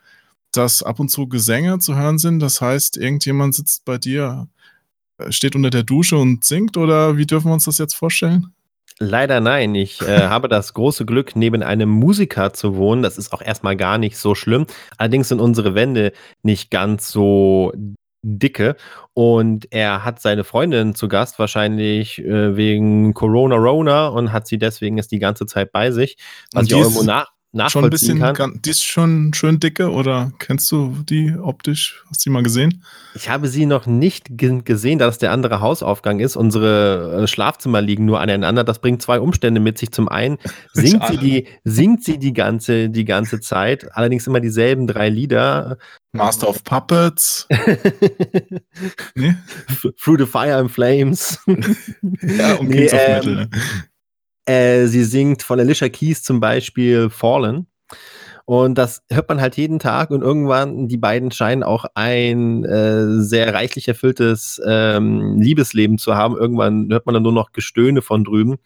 dass 0.52 0.82
ab 0.82 0.98
und 0.98 1.08
zu 1.08 1.28
Gesänge 1.28 1.78
zu 1.78 1.94
hören 1.94 2.18
sind. 2.18 2.40
Das 2.40 2.60
heißt, 2.60 2.96
irgendjemand 2.96 3.54
sitzt 3.54 3.84
bei 3.84 3.98
dir, 3.98 4.48
äh, 5.18 5.30
steht 5.30 5.54
unter 5.54 5.70
der 5.70 5.84
Dusche 5.84 6.16
und 6.16 6.44
singt 6.44 6.76
oder 6.76 7.16
wie 7.16 7.26
dürfen 7.26 7.48
wir 7.48 7.54
uns 7.54 7.64
das 7.64 7.78
jetzt 7.78 7.94
vorstellen? 7.94 8.52
Leider 9.02 9.40
nein. 9.40 9.74
Ich 9.74 10.02
äh, 10.02 10.20
habe 10.28 10.48
das 10.48 10.74
große 10.74 11.06
Glück, 11.06 11.34
neben 11.34 11.62
einem 11.62 11.88
Musiker 11.88 12.52
zu 12.52 12.76
wohnen. 12.76 13.02
Das 13.02 13.16
ist 13.16 13.32
auch 13.32 13.42
erstmal 13.42 13.76
gar 13.76 13.98
nicht 13.98 14.18
so 14.18 14.34
schlimm. 14.34 14.66
Allerdings 14.98 15.28
sind 15.28 15.40
unsere 15.40 15.74
Wände 15.74 16.12
nicht 16.42 16.70
ganz 16.70 17.10
so 17.10 17.72
dicke 18.22 18.76
und 19.14 19.72
er 19.72 20.04
hat 20.04 20.20
seine 20.20 20.44
Freundin 20.44 20.94
zu 20.94 21.08
Gast, 21.08 21.38
wahrscheinlich 21.38 22.18
äh, 22.18 22.54
wegen 22.54 23.14
Corona 23.14 23.56
Rona 23.56 24.08
und 24.08 24.30
hat 24.32 24.46
sie 24.46 24.58
deswegen 24.58 24.98
jetzt 24.98 25.10
die 25.10 25.18
ganze 25.18 25.46
Zeit 25.46 25.72
bei 25.72 25.90
sich. 25.90 26.18
Was 26.52 26.64
und 26.64 26.70
die, 26.70 26.80
ist, 26.80 27.02
nach 27.04 27.30
nachvollziehen 27.52 28.18
schon 28.18 28.22
ein 28.22 28.34
kann. 28.34 28.50
bisschen, 28.52 28.62
die 28.62 28.70
ist 28.70 28.84
schon 28.84 29.34
schön 29.34 29.58
dicke 29.58 29.90
oder 29.90 30.32
kennst 30.38 30.70
du 30.70 30.96
die 31.08 31.34
optisch? 31.36 32.04
Hast 32.08 32.24
du 32.24 32.30
die 32.30 32.32
mal 32.32 32.42
gesehen? 32.42 32.84
Ich 33.14 33.28
habe 33.28 33.48
sie 33.48 33.66
noch 33.66 33.86
nicht 33.86 34.26
gesehen, 34.38 34.98
da 34.98 35.06
das 35.06 35.18
der 35.18 35.32
andere 35.32 35.60
Hausaufgang 35.60 36.20
ist. 36.20 36.36
Unsere 36.36 37.22
äh, 37.22 37.26
Schlafzimmer 37.26 37.80
liegen 37.80 38.04
nur 38.04 38.20
aneinander. 38.20 38.62
Das 38.62 38.78
bringt 38.78 39.02
zwei 39.02 39.18
Umstände 39.18 39.60
mit 39.60 39.78
sich. 39.78 39.90
Zum 39.90 40.08
einen 40.08 40.38
singt 40.72 41.04
sie 41.08 41.16
die, 41.16 41.48
singt 41.64 42.04
sie 42.04 42.18
die 42.18 42.32
ganze, 42.32 42.88
die 42.88 43.04
ganze 43.04 43.40
Zeit, 43.40 43.88
allerdings 43.96 44.26
immer 44.26 44.40
dieselben 44.40 44.86
drei 44.86 45.08
Lieder. 45.08 45.78
Master 46.12 46.48
of 46.48 46.62
Puppets. 46.64 47.46
nee? 49.14 49.34
Through 49.96 50.18
the 50.18 50.26
Fire 50.26 50.56
and 50.56 50.70
Flames. 50.70 51.38
ja, 51.46 52.54
um 52.54 52.66
nee, 52.66 52.86
Kings 52.86 52.92
of 52.92 53.08
Metal. 53.08 53.48
Äh, 54.46 54.86
sie 54.86 55.04
singt 55.04 55.42
von 55.42 55.60
Alicia 55.60 55.88
Keys 55.88 56.22
zum 56.22 56.40
Beispiel 56.40 57.10
Fallen. 57.10 57.66
Und 58.50 58.78
das 58.78 59.04
hört 59.08 59.28
man 59.28 59.40
halt 59.40 59.56
jeden 59.56 59.78
Tag 59.78 60.10
und 60.10 60.22
irgendwann, 60.22 60.88
die 60.88 60.96
beiden 60.96 61.30
scheinen 61.30 61.62
auch 61.62 61.84
ein 61.94 62.64
äh, 62.64 63.20
sehr 63.20 63.54
reichlich 63.54 63.86
erfülltes 63.86 64.60
ähm, 64.66 65.40
Liebesleben 65.40 65.98
zu 65.98 66.16
haben. 66.16 66.36
Irgendwann 66.36 66.88
hört 66.90 67.06
man 67.06 67.14
dann 67.14 67.22
nur 67.22 67.30
noch 67.30 67.52
Gestöhne 67.52 68.02
von 68.02 68.24
drüben. 68.24 68.56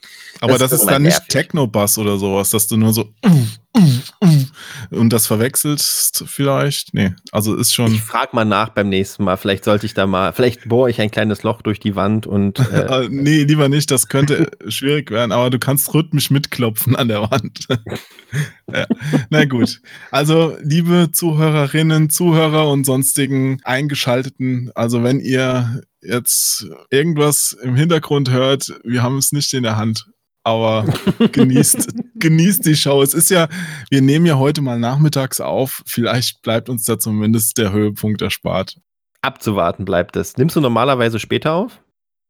Aber 0.41 0.53
das, 0.53 0.71
das 0.71 0.81
ist 0.81 0.87
dann 0.87 1.03
nicht 1.03 1.29
Techno-Bass 1.29 1.99
oder 1.99 2.17
sowas, 2.17 2.49
dass 2.49 2.67
du 2.67 2.79
nur 2.79 2.95
so 2.95 3.11
und 4.91 5.13
das 5.13 5.27
verwechselst 5.27 6.25
vielleicht? 6.27 6.95
Nee, 6.95 7.15
also 7.33 7.55
ist 7.55 7.75
schon. 7.75 7.95
Ich 7.95 8.03
frag 8.03 8.35
mal 8.35 8.45
nach 8.45 8.71
beim 8.71 8.89
nächsten 8.89 9.25
Mal. 9.25 9.37
Vielleicht 9.37 9.65
sollte 9.65 9.87
ich 9.87 9.95
da 9.95 10.07
mal, 10.07 10.33
vielleicht 10.33 10.69
bohre 10.69 10.91
ich 10.91 11.01
ein 11.01 11.11
kleines 11.11 11.43
Loch 11.43 11.63
durch 11.63 11.81
die 11.81 11.97
Wand 11.97 12.27
und. 12.27 12.59
Äh 12.59 13.09
nee, 13.11 13.45
lieber 13.45 13.69
nicht, 13.69 13.91
das 13.91 14.09
könnte 14.09 14.51
schwierig 14.69 15.11
werden, 15.11 15.33
aber 15.33 15.51
du 15.51 15.59
kannst 15.59 15.93
rhythmisch 15.95 16.31
mitklopfen 16.31 16.97
an 16.97 17.09
der 17.09 17.31
Wand. 17.31 17.67
ja. 18.73 18.87
Na 19.31 19.45
gut. 19.45 19.81
Also, 20.11 20.57
liebe 20.63 21.11
Zuhörerinnen, 21.13 22.11
Zuhörer 22.11 22.69
und 22.71 22.85
sonstigen 22.85 23.61
Eingeschalteten, 23.65 24.71
also 24.75 25.03
wenn 25.03 25.21
ihr 25.21 25.83
jetzt 26.01 26.67
irgendwas 26.91 27.57
im 27.63 27.77
Hintergrund 27.77 28.31
hört, 28.31 28.73
wir 28.85 29.03
haben 29.03 29.19
es 29.19 29.33
nicht 29.33 29.55
in 29.55 29.63
der 29.63 29.77
Hand 29.77 30.07
aber 30.45 30.85
genießt, 31.33 31.95
genießt 32.15 32.65
die 32.67 32.77
Show. 32.77 33.03
Es 33.03 33.15
ist 33.15 33.31
ja, 33.31 33.49
wir 33.91 34.03
nehmen 34.03 34.27
ja 34.27 34.39
heute 34.39 34.61
mal 34.61 34.79
nachmittags 34.79 35.41
auf. 35.41 35.83
Vielleicht 35.87 36.43
bleibt 36.43 36.69
uns 36.69 36.85
da 36.85 36.99
zumindest 36.99 37.59
der 37.59 37.73
Höhepunkt 37.73 38.23
erspart. 38.23 38.79
Abzuwarten 39.23 39.87
bleibt 39.87 40.17
es. 40.17 40.37
Nimmst 40.37 40.55
du 40.55 40.61
normalerweise 40.61 41.19
später 41.19 41.55
auf? 41.55 41.81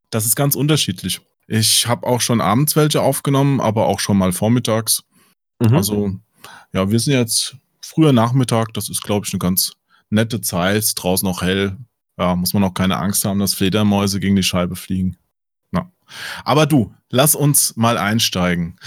Das 0.09 0.25
ist 0.25 0.35
ganz 0.35 0.55
unterschiedlich. 0.55 1.19
Ich 1.47 1.87
habe 1.87 2.07
auch 2.07 2.21
schon 2.21 2.39
abends 2.39 2.75
welche 2.75 3.01
aufgenommen, 3.01 3.59
aber 3.59 3.85
auch 3.87 3.99
schon 3.99 4.17
mal 4.17 4.31
vormittags. 4.31 5.03
Mhm. 5.59 5.75
Also, 5.75 6.11
ja, 6.73 6.89
wir 6.89 6.99
sind 6.99 7.13
jetzt 7.13 7.57
früher 7.81 8.13
Nachmittag. 8.13 8.73
Das 8.73 8.89
ist, 8.89 9.03
glaube 9.03 9.25
ich, 9.27 9.33
eine 9.33 9.39
ganz 9.39 9.73
nette 10.09 10.39
Zeit. 10.39 10.93
Draußen 10.95 11.27
noch 11.27 11.41
hell. 11.41 11.77
Ja, 12.17 12.35
muss 12.35 12.53
man 12.53 12.63
auch 12.63 12.73
keine 12.73 12.97
Angst 12.97 13.25
haben, 13.25 13.39
dass 13.39 13.55
Fledermäuse 13.55 14.21
gegen 14.21 14.37
die 14.37 14.43
Scheibe 14.43 14.77
fliegen. 14.77 15.17
Aber 16.43 16.65
du, 16.65 16.93
lass 17.09 17.35
uns 17.35 17.75
mal 17.75 17.97
einsteigen. 17.97 18.77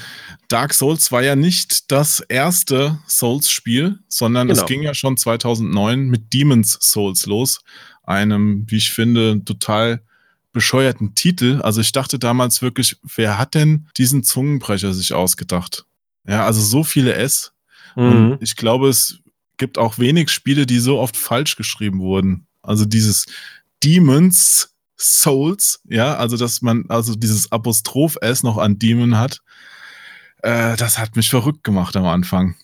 Dark 0.49 0.75
Souls 0.75 1.13
war 1.13 1.23
ja 1.23 1.37
nicht 1.37 1.91
das 1.91 2.21
erste 2.21 2.99
Souls-Spiel, 3.07 3.99
sondern 4.09 4.49
genau. 4.49 4.61
es 4.61 4.67
ging 4.67 4.83
ja 4.83 4.95
schon 4.95 5.17
2009 5.17 6.09
mit 6.09 6.33
Demon's 6.33 6.79
Souls 6.81 7.27
los. 7.27 7.61
Einem, 8.03 8.65
wie 8.69 8.77
ich 8.77 8.91
finde, 8.91 9.43
total 9.45 10.03
bescheuerten 10.53 11.15
Titel. 11.15 11.61
Also 11.63 11.81
ich 11.81 11.93
dachte 11.93 12.19
damals 12.19 12.63
wirklich, 12.63 12.97
wer 13.17 13.39
hat 13.39 13.55
denn 13.55 13.89
diesen 13.97 14.25
Zungenbrecher 14.25 14.95
sich 14.95 15.13
ausgedacht? 15.13 15.85
Ja, 16.27 16.47
also 16.47 16.61
so 16.61 16.85
viele 16.85 17.15
S. 17.15 17.53
Mhm. 17.97 18.33
Und 18.33 18.43
ich 18.43 18.57
glaube, 18.57 18.89
es 18.89 19.19
gibt 19.59 19.79
auch 19.79 19.99
wenig 19.99 20.31
Spiele, 20.31 20.67
die 20.67 20.79
so 20.79 20.99
oft 20.99 21.17
falsch 21.17 21.57
geschrieben 21.57 22.01
wurden. 22.01 22.47
Also 22.63 22.85
dieses 22.85 23.27
Demons 23.83 24.75
Souls, 24.99 25.81
ja, 25.89 26.17
also 26.17 26.37
dass 26.37 26.61
man 26.61 26.85
also 26.89 27.15
dieses 27.15 27.53
Apostroph 27.53 28.19
S 28.21 28.43
noch 28.43 28.59
an 28.59 28.79
Demon 28.79 29.17
hat, 29.17 29.41
äh, 30.43 30.77
das 30.77 30.99
hat 30.99 31.17
mich 31.17 31.31
verrückt 31.31 31.65
gemacht 31.65 31.97
am 31.97 32.07
Anfang. 32.07 32.57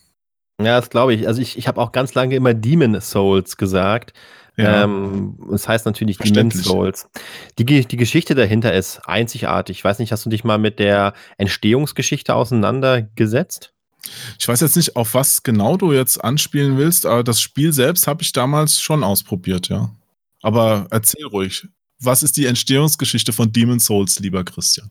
Ja, 0.61 0.79
das 0.81 0.91
glaube 0.91 1.15
ich. 1.15 1.27
Also 1.27 1.41
ich, 1.41 1.59
ich 1.59 1.69
habe 1.69 1.81
auch 1.81 1.93
ganz 1.93 2.15
lange 2.15 2.35
immer 2.37 2.55
Demon 2.55 3.01
Souls 3.01 3.57
gesagt. 3.57 4.13
Ja. 4.57 4.85
Ähm, 4.85 5.37
das 5.51 5.67
heißt 5.69 5.85
natürlich 5.87 6.19
Demon 6.19 6.51
Souls. 6.51 7.09
Die, 7.59 7.65
die 7.65 7.97
Geschichte 7.97 8.35
dahinter 8.35 8.73
ist 8.73 9.01
einzigartig. 9.07 9.79
Ich 9.79 9.85
weiß 9.85 9.99
nicht, 9.99 10.13
hast 10.13 10.25
du 10.25 10.31
dich 10.31 10.45
mal 10.45 10.59
mit 10.59 10.79
der 10.79 11.13
Entstehungsgeschichte 11.39 12.35
auseinandergesetzt? 12.35 13.73
Ich 14.39 14.47
weiß 14.47 14.61
jetzt 14.61 14.77
nicht, 14.77 14.97
auf 14.97 15.15
was 15.15 15.43
genau 15.43 15.77
du 15.77 15.93
jetzt 15.93 16.23
anspielen 16.23 16.77
willst, 16.77 17.07
aber 17.07 17.25
das 17.25 17.41
Spiel 17.41 17.73
selbst 17.73 18.07
habe 18.07 18.23
ich 18.23 18.33
damals 18.33 18.81
schon 18.81 19.03
ausprobiert, 19.03 19.69
ja. 19.69 19.91
Aber 20.43 20.87
erzähl 20.91 21.25
ruhig 21.27 21.67
was 22.05 22.23
ist 22.23 22.37
die 22.37 22.47
Entstehungsgeschichte 22.47 23.33
von 23.33 23.53
Demon 23.53 23.81
Souls, 23.81 24.19
lieber 24.21 24.45
Christian? 24.45 24.91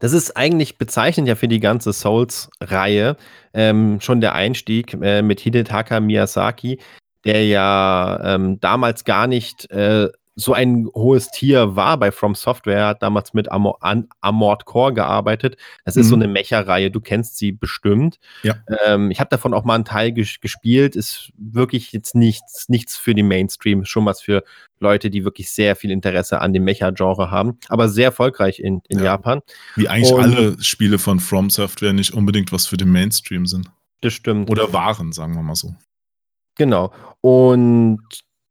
Das 0.00 0.12
ist 0.12 0.36
eigentlich 0.36 0.78
bezeichnend 0.78 1.28
ja 1.28 1.34
für 1.34 1.48
die 1.48 1.60
ganze 1.60 1.92
Souls-Reihe. 1.92 3.16
Ähm, 3.52 4.00
schon 4.00 4.20
der 4.20 4.34
Einstieg 4.34 4.94
äh, 4.94 5.22
mit 5.22 5.40
Hidetaka 5.40 6.00
Miyazaki, 6.00 6.78
der 7.24 7.44
ja 7.46 8.34
ähm, 8.34 8.60
damals 8.60 9.04
gar 9.04 9.26
nicht 9.26 9.70
äh, 9.70 10.08
so 10.40 10.52
ein 10.52 10.88
hohes 10.94 11.32
Tier 11.32 11.74
war 11.74 11.96
bei 11.98 12.12
From 12.12 12.36
Software, 12.36 12.86
hat 12.86 13.02
damals 13.02 13.34
mit 13.34 13.50
Amor 13.50 13.82
an 13.82 14.08
Armored 14.20 14.66
Core 14.66 14.94
gearbeitet. 14.94 15.56
Das 15.84 15.96
ist 15.96 16.06
mhm. 16.06 16.10
so 16.10 16.14
eine 16.14 16.28
Mecha-Reihe, 16.28 16.92
du 16.92 17.00
kennst 17.00 17.38
sie 17.38 17.50
bestimmt. 17.50 18.20
Ja. 18.44 18.54
Ähm, 18.84 19.10
ich 19.10 19.18
habe 19.18 19.30
davon 19.30 19.52
auch 19.52 19.64
mal 19.64 19.74
einen 19.74 19.84
Teil 19.84 20.12
ges 20.12 20.38
gespielt, 20.40 20.94
ist 20.94 21.32
wirklich 21.36 21.90
jetzt 21.90 22.14
nichts, 22.14 22.68
nichts 22.68 22.96
für 22.96 23.16
die 23.16 23.24
Mainstream, 23.24 23.84
schon 23.84 24.06
was 24.06 24.20
für 24.20 24.44
Leute, 24.78 25.10
die 25.10 25.24
wirklich 25.24 25.50
sehr 25.50 25.74
viel 25.74 25.90
Interesse 25.90 26.40
an 26.40 26.52
dem 26.52 26.62
Mecha-Genre 26.62 27.32
haben, 27.32 27.58
aber 27.68 27.88
sehr 27.88 28.06
erfolgreich 28.06 28.60
in, 28.60 28.80
in 28.88 28.98
ja. 28.98 29.06
Japan. 29.06 29.40
Wie 29.74 29.88
eigentlich 29.88 30.12
Und, 30.12 30.22
alle 30.22 30.62
Spiele 30.62 31.00
von 31.00 31.18
From 31.18 31.50
Software 31.50 31.92
nicht 31.92 32.14
unbedingt 32.14 32.52
was 32.52 32.64
für 32.64 32.76
den 32.76 32.92
Mainstream 32.92 33.44
sind. 33.46 33.68
Das 34.02 34.12
stimmt. 34.12 34.48
Oder 34.50 34.72
waren, 34.72 35.10
sagen 35.10 35.34
wir 35.34 35.42
mal 35.42 35.56
so. 35.56 35.74
Genau. 36.54 36.92
Und 37.20 37.98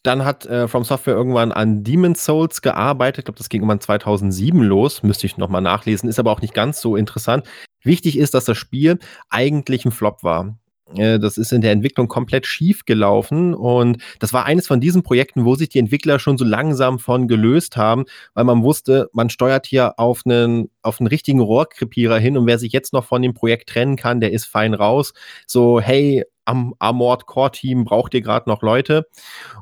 dann 0.08 0.26
hat 0.26 0.46
äh, 0.46 0.68
From 0.68 0.84
Software 0.84 1.16
irgendwann 1.16 1.52
an 1.52 1.84
Demon's 1.84 2.24
Souls 2.24 2.62
gearbeitet. 2.62 3.20
Ich 3.20 3.26
glaube, 3.26 3.38
das 3.38 3.50
ging 3.50 3.62
irgendwann 3.62 3.82
2007 3.82 4.62
los. 4.64 5.04
Müsste 5.04 5.28
ich 5.28 5.38
nochmal 5.38 5.62
nachlesen. 5.62 6.10
Ist 6.10 6.20
aber 6.20 6.32
auch 6.32 6.42
nicht 6.42 6.54
ganz 6.54 6.82
so 6.82 6.96
interessant. 6.96 7.46
Wichtig 7.84 8.18
ist, 8.18 8.34
dass 8.34 8.46
das 8.46 8.58
Spiel 8.58 9.00
eigentlich 9.30 9.86
ein 9.86 9.92
Flop 9.92 10.24
war. 10.24 10.58
Äh, 10.96 11.20
das 11.20 11.38
ist 11.38 11.52
in 11.52 11.62
der 11.62 11.74
Entwicklung 11.74 12.08
komplett 12.08 12.46
schief 12.46 12.86
gelaufen 12.86 13.54
und 13.54 14.02
das 14.20 14.34
war 14.34 14.46
eines 14.46 14.68
von 14.68 14.80
diesen 14.80 15.04
Projekten, 15.04 15.46
wo 15.46 15.56
sich 15.56 15.70
die 15.70 15.80
Entwickler 15.80 16.20
schon 16.20 16.38
so 16.38 16.46
langsam 16.46 17.00
von 17.00 17.28
gelöst 17.28 17.76
haben, 17.78 18.06
weil 18.34 18.46
man 18.46 18.64
wusste, 18.64 19.10
man 19.14 19.30
steuert 19.30 19.66
hier 19.66 20.00
auf 20.00 20.22
einen, 20.26 20.70
auf 20.82 21.00
einen 21.00 21.08
richtigen 21.08 21.42
Rohrkrepierer 21.42 22.18
hin 22.20 22.38
und 22.38 22.48
wer 22.48 22.60
sich 22.60 22.72
jetzt 22.72 22.94
noch 22.94 23.06
von 23.06 23.22
dem 23.22 23.34
Projekt 23.34 23.70
trennen 23.70 23.98
kann, 23.98 24.22
der 24.22 24.32
ist 24.32 24.46
fein 24.46 24.74
raus. 24.74 25.14
So, 25.46 25.82
hey, 25.82 26.24
am 26.48 26.74
Armored 26.80 27.26
Core 27.26 27.52
Team 27.52 27.84
braucht 27.84 28.14
ihr 28.14 28.22
gerade 28.22 28.50
noch 28.50 28.62
Leute. 28.62 29.08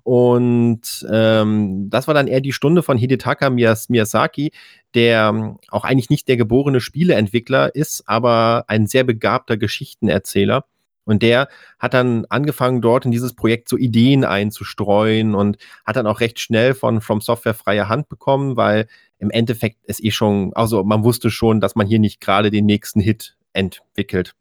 Und 0.04 1.06
ähm, 1.12 1.90
das 1.90 2.08
war 2.08 2.14
dann 2.14 2.28
eher 2.28 2.42
die 2.42 2.54
Stunde 2.54 2.84
von 2.84 2.98
Hidetaka 2.98 3.50
Miyazaki, 3.50 4.52
der 4.94 5.30
ähm, 5.30 5.58
auch 5.70 5.84
eigentlich 5.84 6.12
nicht 6.12 6.28
der 6.28 6.38
geborene 6.38 6.80
Spieleentwickler 6.80 7.74
ist, 7.74 8.04
aber 8.06 8.66
ein 8.68 8.86
sehr 8.86 9.04
begabter 9.04 9.58
Geschichtenerzähler. 9.58 10.66
Und 11.06 11.24
der 11.24 11.48
hat 11.80 11.94
dann 11.94 12.26
angefangen, 12.30 12.82
dort 12.82 13.06
in 13.06 13.12
dieses 13.12 13.34
Projekt 13.34 13.68
so 13.70 13.78
Ideen 13.78 14.24
einzustreuen 14.24 15.36
und 15.36 15.58
hat 15.86 15.96
dann 15.96 16.08
auch 16.08 16.20
recht 16.20 16.40
schnell 16.40 16.76
von 16.76 17.02
From 17.02 17.22
Software 17.22 17.54
freie 17.54 17.90
Hand 17.90 18.10
bekommen, 18.10 18.58
weil 18.58 18.88
im 19.18 19.32
Endeffekt 19.32 19.78
es 19.88 20.04
eh 20.04 20.12
schon, 20.12 20.54
also 20.54 20.84
man 20.84 21.04
wusste 21.04 21.32
schon, 21.32 21.62
dass 21.62 21.76
man 21.76 21.88
hier 21.88 22.00
nicht 22.00 22.22
gerade 22.22 22.52
den 22.52 22.66
nächsten 22.66 23.00
Hit 23.00 23.38
entwickelt. 23.54 24.36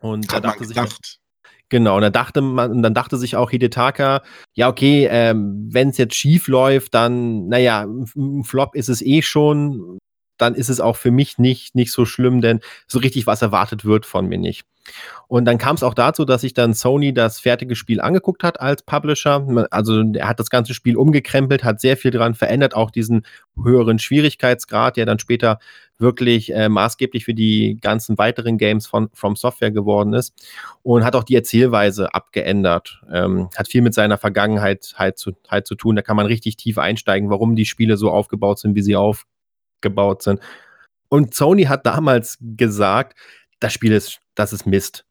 Und 0.00 0.28
hat 0.28 0.44
da 0.44 0.48
dachte 0.48 0.60
man 0.60 0.68
gedacht. 0.68 1.04
sich, 1.04 1.23
Genau, 1.70 1.96
und 1.96 2.02
dann 2.02 2.12
dachte 2.12 2.40
man, 2.42 2.82
dann 2.82 2.94
dachte 2.94 3.16
sich 3.16 3.36
auch 3.36 3.50
Hidetaka, 3.50 4.22
ja, 4.54 4.68
okay, 4.68 5.08
ähm, 5.10 5.68
wenn 5.72 5.88
es 5.88 5.96
jetzt 5.98 6.14
schief 6.14 6.46
läuft, 6.46 6.94
dann, 6.94 7.48
naja, 7.48 7.86
ein 8.16 8.44
Flop 8.44 8.74
ist 8.74 8.88
es 8.88 9.00
eh 9.02 9.22
schon, 9.22 9.98
dann 10.44 10.54
ist 10.54 10.68
es 10.68 10.80
auch 10.80 10.96
für 10.96 11.10
mich 11.10 11.38
nicht, 11.38 11.74
nicht 11.74 11.92
so 11.92 12.04
schlimm, 12.04 12.40
denn 12.40 12.60
so 12.86 12.98
richtig 12.98 13.26
was 13.26 13.42
erwartet 13.42 13.84
wird 13.84 14.06
von 14.06 14.26
mir 14.26 14.38
nicht. 14.38 14.64
Und 15.28 15.46
dann 15.46 15.56
kam 15.56 15.76
es 15.76 15.82
auch 15.82 15.94
dazu, 15.94 16.24
dass 16.24 16.42
sich 16.42 16.52
dann 16.52 16.74
Sony 16.74 17.14
das 17.14 17.40
fertige 17.40 17.74
Spiel 17.74 18.00
angeguckt 18.00 18.42
hat 18.44 18.60
als 18.60 18.82
Publisher. 18.82 19.66
Also 19.70 20.02
er 20.14 20.28
hat 20.28 20.38
das 20.38 20.50
ganze 20.50 20.74
Spiel 20.74 20.96
umgekrempelt, 20.96 21.64
hat 21.64 21.80
sehr 21.80 21.96
viel 21.96 22.10
daran 22.10 22.34
verändert, 22.34 22.74
auch 22.74 22.90
diesen 22.90 23.24
höheren 23.62 23.98
Schwierigkeitsgrad, 23.98 24.96
der 24.96 25.06
dann 25.06 25.18
später 25.18 25.58
wirklich 25.96 26.52
äh, 26.52 26.68
maßgeblich 26.68 27.24
für 27.24 27.34
die 27.34 27.78
ganzen 27.80 28.18
weiteren 28.18 28.58
Games 28.58 28.86
von 28.86 29.08
From 29.14 29.36
Software 29.36 29.70
geworden 29.70 30.12
ist. 30.12 30.34
Und 30.82 31.04
hat 31.04 31.16
auch 31.16 31.24
die 31.24 31.36
Erzählweise 31.36 32.12
abgeändert. 32.12 33.00
Ähm, 33.10 33.48
hat 33.56 33.68
viel 33.68 33.80
mit 33.80 33.94
seiner 33.94 34.18
Vergangenheit 34.18 34.92
halt 34.96 35.18
zu, 35.18 35.32
halt 35.48 35.66
zu 35.66 35.76
tun. 35.76 35.96
Da 35.96 36.02
kann 36.02 36.16
man 36.16 36.26
richtig 36.26 36.56
tief 36.56 36.76
einsteigen, 36.76 37.30
warum 37.30 37.56
die 37.56 37.64
Spiele 37.64 37.96
so 37.96 38.10
aufgebaut 38.10 38.58
sind, 38.58 38.74
wie 38.74 38.82
sie 38.82 38.96
aufgebaut 39.84 40.22
sind. 40.22 40.40
Und 41.08 41.34
Sony 41.34 41.64
hat 41.64 41.86
damals 41.86 42.38
gesagt, 42.40 43.16
das 43.60 43.72
Spiel 43.72 43.92
ist, 43.92 44.20
das 44.34 44.52
ist 44.52 44.66
Mist. 44.66 45.04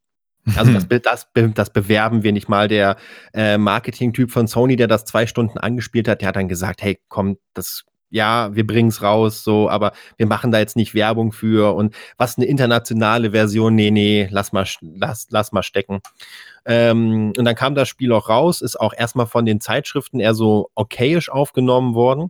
Also 0.58 0.74
das, 0.74 0.88
das, 1.04 1.28
das 1.54 1.70
bewerben 1.72 2.24
wir 2.24 2.34
nicht 2.34 2.50
mal. 2.50 2.68
Der 2.68 2.98
äh, 3.34 3.58
Marketing-Typ 3.58 4.32
von 4.32 4.48
Sony, 4.48 4.76
der 4.76 4.88
das 4.88 5.06
zwei 5.06 5.28
Stunden 5.28 5.58
angespielt 5.58 6.08
hat, 6.08 6.22
der 6.22 6.30
hat 6.30 6.36
dann 6.36 6.50
gesagt, 6.50 6.82
hey, 6.82 7.00
komm, 7.08 7.38
das 7.54 7.86
ja, 8.10 8.56
wir 8.56 8.68
bringen 8.68 8.90
es 8.90 9.02
raus, 9.02 9.44
so, 9.44 9.72
aber 9.72 9.92
wir 10.18 10.28
machen 10.28 10.52
da 10.52 10.60
jetzt 10.60 10.76
nicht 10.76 10.94
Werbung 10.94 11.32
für 11.32 11.74
und 11.74 11.96
was 12.16 12.38
eine 12.38 12.46
internationale 12.46 13.32
Version, 13.32 13.74
nee, 13.74 13.90
nee, 13.90 14.28
lass 14.30 14.54
mal, 14.54 14.68
lass, 14.82 15.26
lass 15.32 15.52
mal 15.52 15.64
stecken. 15.64 16.00
Ähm, 16.64 17.34
und 17.36 17.44
dann 17.44 17.56
kam 17.56 17.74
das 17.74 17.90
Spiel 17.90 18.12
auch 18.12 18.30
raus, 18.30 18.62
ist 18.62 18.80
auch 18.80 18.94
erstmal 18.96 19.26
von 19.26 19.48
den 19.48 19.60
Zeitschriften 19.60 20.20
eher 20.20 20.36
so 20.36 20.70
okayisch 20.76 21.30
aufgenommen 21.30 21.96
worden. 21.96 22.30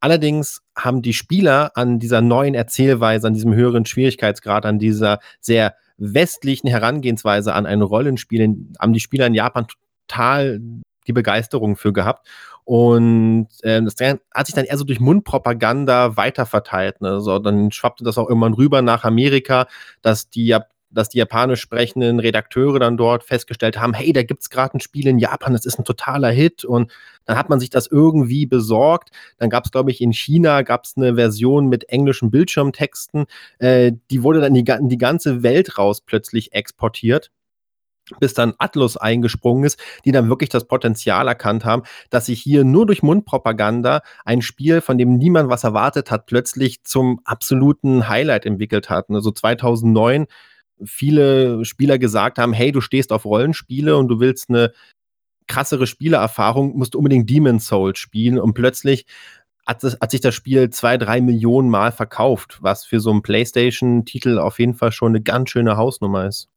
Allerdings 0.00 0.62
haben 0.76 1.02
die 1.02 1.14
Spieler 1.14 1.72
an 1.74 1.98
dieser 1.98 2.20
neuen 2.20 2.54
Erzählweise, 2.54 3.26
an 3.26 3.34
diesem 3.34 3.54
höheren 3.54 3.86
Schwierigkeitsgrad, 3.86 4.66
an 4.66 4.78
dieser 4.78 5.20
sehr 5.40 5.74
westlichen 5.96 6.68
Herangehensweise 6.68 7.54
an 7.54 7.66
ein 7.66 7.82
Rollenspiel, 7.82 8.56
haben 8.78 8.92
die 8.92 9.00
Spieler 9.00 9.26
in 9.26 9.34
Japan 9.34 9.66
total 10.06 10.60
die 11.06 11.12
Begeisterung 11.12 11.76
für 11.76 11.92
gehabt. 11.92 12.26
Und 12.64 13.48
äh, 13.62 13.80
das 13.80 13.94
hat 14.34 14.46
sich 14.46 14.54
dann 14.54 14.64
eher 14.64 14.76
so 14.76 14.84
durch 14.84 14.98
Mundpropaganda 14.98 16.16
weiterverteilt. 16.16 17.00
Ne? 17.00 17.20
So, 17.20 17.38
dann 17.38 17.70
schwappte 17.70 18.02
das 18.02 18.18
auch 18.18 18.28
irgendwann 18.28 18.54
rüber 18.54 18.82
nach 18.82 19.04
Amerika, 19.04 19.68
dass 20.02 20.30
die 20.30 20.46
dass 20.90 21.08
die 21.08 21.18
japanisch 21.18 21.60
sprechenden 21.60 22.20
Redakteure 22.20 22.78
dann 22.78 22.96
dort 22.96 23.24
festgestellt 23.24 23.78
haben, 23.78 23.94
hey, 23.94 24.12
da 24.12 24.22
gibt 24.22 24.42
es 24.42 24.50
gerade 24.50 24.76
ein 24.76 24.80
Spiel 24.80 25.06
in 25.06 25.18
Japan, 25.18 25.52
das 25.52 25.66
ist 25.66 25.78
ein 25.78 25.84
totaler 25.84 26.30
Hit. 26.30 26.64
Und 26.64 26.92
dann 27.24 27.36
hat 27.36 27.48
man 27.48 27.60
sich 27.60 27.70
das 27.70 27.86
irgendwie 27.86 28.46
besorgt. 28.46 29.10
Dann 29.38 29.50
gab 29.50 29.64
es, 29.64 29.70
glaube 29.70 29.90
ich, 29.90 30.00
in 30.00 30.12
China 30.12 30.62
gab 30.62 30.84
es 30.84 30.94
eine 30.96 31.14
Version 31.16 31.68
mit 31.68 31.88
englischen 31.88 32.30
Bildschirmtexten. 32.30 33.26
Äh, 33.58 33.92
die 34.10 34.22
wurde 34.22 34.40
dann 34.40 34.54
die, 34.54 34.64
die 34.64 34.98
ganze 34.98 35.42
Welt 35.42 35.78
raus 35.78 36.00
plötzlich 36.00 36.52
exportiert 36.52 37.30
bis 38.20 38.34
dann 38.34 38.54
Atlus 38.58 38.96
eingesprungen 38.96 39.64
ist, 39.64 39.80
die 40.04 40.12
dann 40.12 40.28
wirklich 40.28 40.50
das 40.50 40.66
Potenzial 40.66 41.26
erkannt 41.28 41.64
haben, 41.64 41.82
dass 42.10 42.26
sich 42.26 42.40
hier 42.40 42.64
nur 42.64 42.86
durch 42.86 43.02
Mundpropaganda 43.02 44.02
ein 44.24 44.42
Spiel, 44.42 44.80
von 44.80 44.98
dem 44.98 45.16
niemand 45.16 45.48
was 45.48 45.64
erwartet 45.64 46.10
hat, 46.10 46.26
plötzlich 46.26 46.84
zum 46.84 47.20
absoluten 47.24 48.08
Highlight 48.08 48.46
entwickelt 48.46 48.90
hat. 48.90 49.10
Also 49.10 49.30
2009 49.30 50.26
viele 50.84 51.64
Spieler 51.64 51.98
gesagt 51.98 52.38
haben, 52.38 52.52
hey, 52.52 52.72
du 52.72 52.80
stehst 52.80 53.12
auf 53.12 53.24
Rollenspiele 53.24 53.96
und 53.96 54.08
du 54.08 54.20
willst 54.20 54.48
eine 54.48 54.72
krassere 55.46 55.86
Spielererfahrung, 55.86 56.76
musst 56.76 56.94
du 56.94 56.98
unbedingt 56.98 57.30
Demon's 57.30 57.66
Souls 57.66 57.98
spielen 57.98 58.38
und 58.38 58.54
plötzlich 58.54 59.06
hat, 59.66 59.82
das, 59.82 59.98
hat 60.00 60.10
sich 60.10 60.20
das 60.20 60.34
Spiel 60.34 60.70
zwei, 60.70 60.96
drei 60.96 61.20
Millionen 61.20 61.70
Mal 61.70 61.92
verkauft, 61.92 62.58
was 62.60 62.84
für 62.84 63.00
so 63.00 63.10
einen 63.10 63.22
PlayStation-Titel 63.22 64.38
auf 64.38 64.58
jeden 64.58 64.74
Fall 64.74 64.92
schon 64.92 65.12
eine 65.12 65.22
ganz 65.22 65.50
schöne 65.50 65.76
Hausnummer 65.76 66.26
ist. 66.26 66.48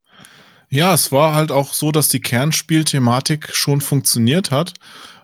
Ja, 0.68 0.94
es 0.94 1.10
war 1.10 1.34
halt 1.34 1.50
auch 1.50 1.72
so, 1.74 1.90
dass 1.90 2.08
die 2.08 2.20
Kernspielthematik 2.20 3.52
schon 3.52 3.80
funktioniert 3.80 4.52
hat 4.52 4.74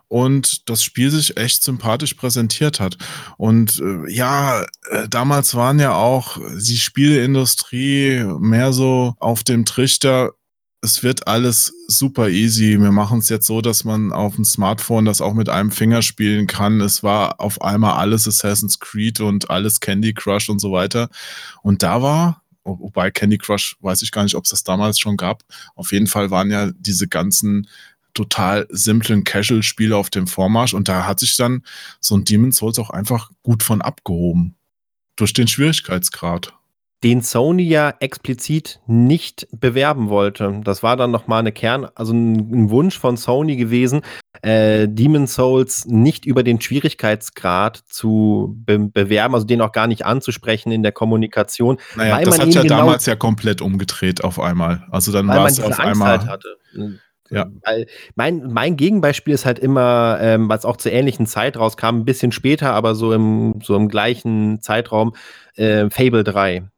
und 0.09 0.69
das 0.69 0.83
Spiel 0.83 1.11
sich 1.11 1.37
echt 1.37 1.63
sympathisch 1.63 2.15
präsentiert 2.15 2.81
hat. 2.81 2.97
Und 3.37 3.81
äh, 3.81 4.13
ja, 4.13 4.63
äh, 4.91 5.09
damals 5.09 5.55
waren 5.55 5.79
ja 5.79 5.95
auch 5.95 6.39
die 6.59 6.77
Spieleindustrie 6.77 8.25
mehr 8.39 8.73
so 8.73 9.15
auf 9.19 9.45
dem 9.45 9.65
Trichter, 9.65 10.33
es 10.83 11.03
wird 11.03 11.27
alles 11.27 11.73
super 11.89 12.29
easy. 12.29 12.81
Wir 12.81 12.93
machen 12.93 13.19
es 13.19 13.29
jetzt 13.29 13.47
so, 13.47 13.61
dass 13.61 13.83
man 13.85 14.13
auf 14.13 14.37
dem 14.37 14.45
Smartphone 14.45 15.05
das 15.05 15.21
auch 15.21 15.35
mit 15.35 15.49
einem 15.49 15.73
Finger 15.73 16.01
spielen 16.03 16.47
kann. 16.47 16.81
Es 16.81 17.03
war 17.03 17.41
auf 17.41 17.61
einmal 17.61 17.95
alles 17.95 18.29
Assassin's 18.29 18.79
Creed 18.79 19.21
und 19.21 19.51
alles 19.51 19.81
Candy 19.81 20.15
Crush 20.15 20.49
und 20.49 20.61
so 20.61 20.71
weiter. 20.73 21.09
Und 21.63 21.83
da 21.83 22.03
war 22.03 22.43
wobei 22.67 23.11
Candy 23.11 23.39
Crush 23.39 23.77
weiß 23.81 24.03
ich 24.03 24.11
gar 24.11 24.25
nicht, 24.25 24.35
ob 24.35 24.45
es 24.45 24.51
das 24.51 24.65
damals 24.65 24.99
schon 24.99 25.17
gab. 25.17 25.45
Auf 25.75 25.93
jeden 25.93 26.07
Fall 26.07 26.31
waren 26.31 26.51
ja 26.51 26.71
diese 26.73 27.09
ganzen 27.09 27.69
total 28.17 28.67
simplen 28.71 29.25
Casual-Spiele 29.25 29.97
auf 29.97 30.11
dem 30.11 30.27
Vormarsch 30.27 30.75
und 30.75 30.89
da 30.89 31.07
hat 31.07 31.21
sich 31.21 31.37
dann 31.37 31.63
so 32.01 32.17
ein 32.17 32.25
Demon's 32.25 32.57
Souls 32.57 32.79
auch 32.79 32.91
einfach 32.91 33.31
gut 33.43 33.63
von 33.63 33.83
abgehoben. 33.83 34.57
Durch 35.17 35.33
den 35.33 35.49
Schwierigkeitsgrad 35.49 36.53
den 37.05 37.21
Sony 37.21 37.63
ja 37.63 37.95
explizit 38.01 38.81
nicht 38.87 39.47
bewerben 39.53 40.09
wollte. 40.09 40.61
Das 40.65 40.83
war 40.83 40.97
dann 40.97 41.11
nochmal 41.11 41.41
eine 41.41 41.53
Kern, 41.53 41.87
also 41.95 42.13
ein, 42.13 42.71
Wunsch 42.71 42.99
von 42.99 43.17
Sony 43.17 43.57
gewesen, 43.57 44.01
äh, 44.43 44.89
Demon 44.89 45.27
Souls 45.27 45.85
nicht 45.85 46.25
über 46.25 46.43
den 46.43 46.61
Schwierigkeitsgrad 46.61 47.77
zu 47.87 48.57
be 48.57 48.79
bewerben, 48.79 49.35
also 49.35 49.47
den 49.47 49.61
auch 49.61 49.73
gar 49.73 49.87
nicht 49.87 50.07
anzusprechen 50.07 50.73
in 50.73 50.83
der 50.83 50.93
Kommunikation. 50.93 51.79
Naja, 51.97 52.21
das 52.23 52.39
hat 52.39 52.49
ja 52.49 52.63
genau 52.63 52.79
damals 52.79 53.07
ja 53.07 53.15
komplett 53.15 53.61
umgedreht 53.61 54.25
auf 54.25 54.41
einmal. 54.41 54.87
Also 54.91 55.13
dann 55.13 55.29
war 55.29 55.47
es 55.47 55.61
auf 55.61 55.79
Angst 55.79 55.81
einmal. 55.81 56.19
Halt 56.19 56.29
hatte. 56.29 56.57
Ja. 57.31 57.47
Weil 57.65 57.87
mein, 58.15 58.53
mein 58.53 58.77
Gegenbeispiel 58.77 59.35
ist 59.35 59.47
halt 59.47 59.59
immer, 59.59 60.19
ähm, 60.21 60.49
was 60.49 60.65
auch 60.65 60.77
zur 60.77 60.93
ähnlichen 60.93 61.27
Zeit 61.27 61.57
rauskam, 61.57 61.87
ein 61.87 62.05
bisschen 62.05 62.33
später, 62.33 62.73
aber 62.73 62.95
so 62.95 63.13
im, 63.13 63.61
so 63.63 63.77
im 63.77 63.89
gleichen 63.89 64.61
Zeitraum, 64.61 65.15
äh, 65.57 65.91
Fable 65.91 66.25
3. 66.25 66.69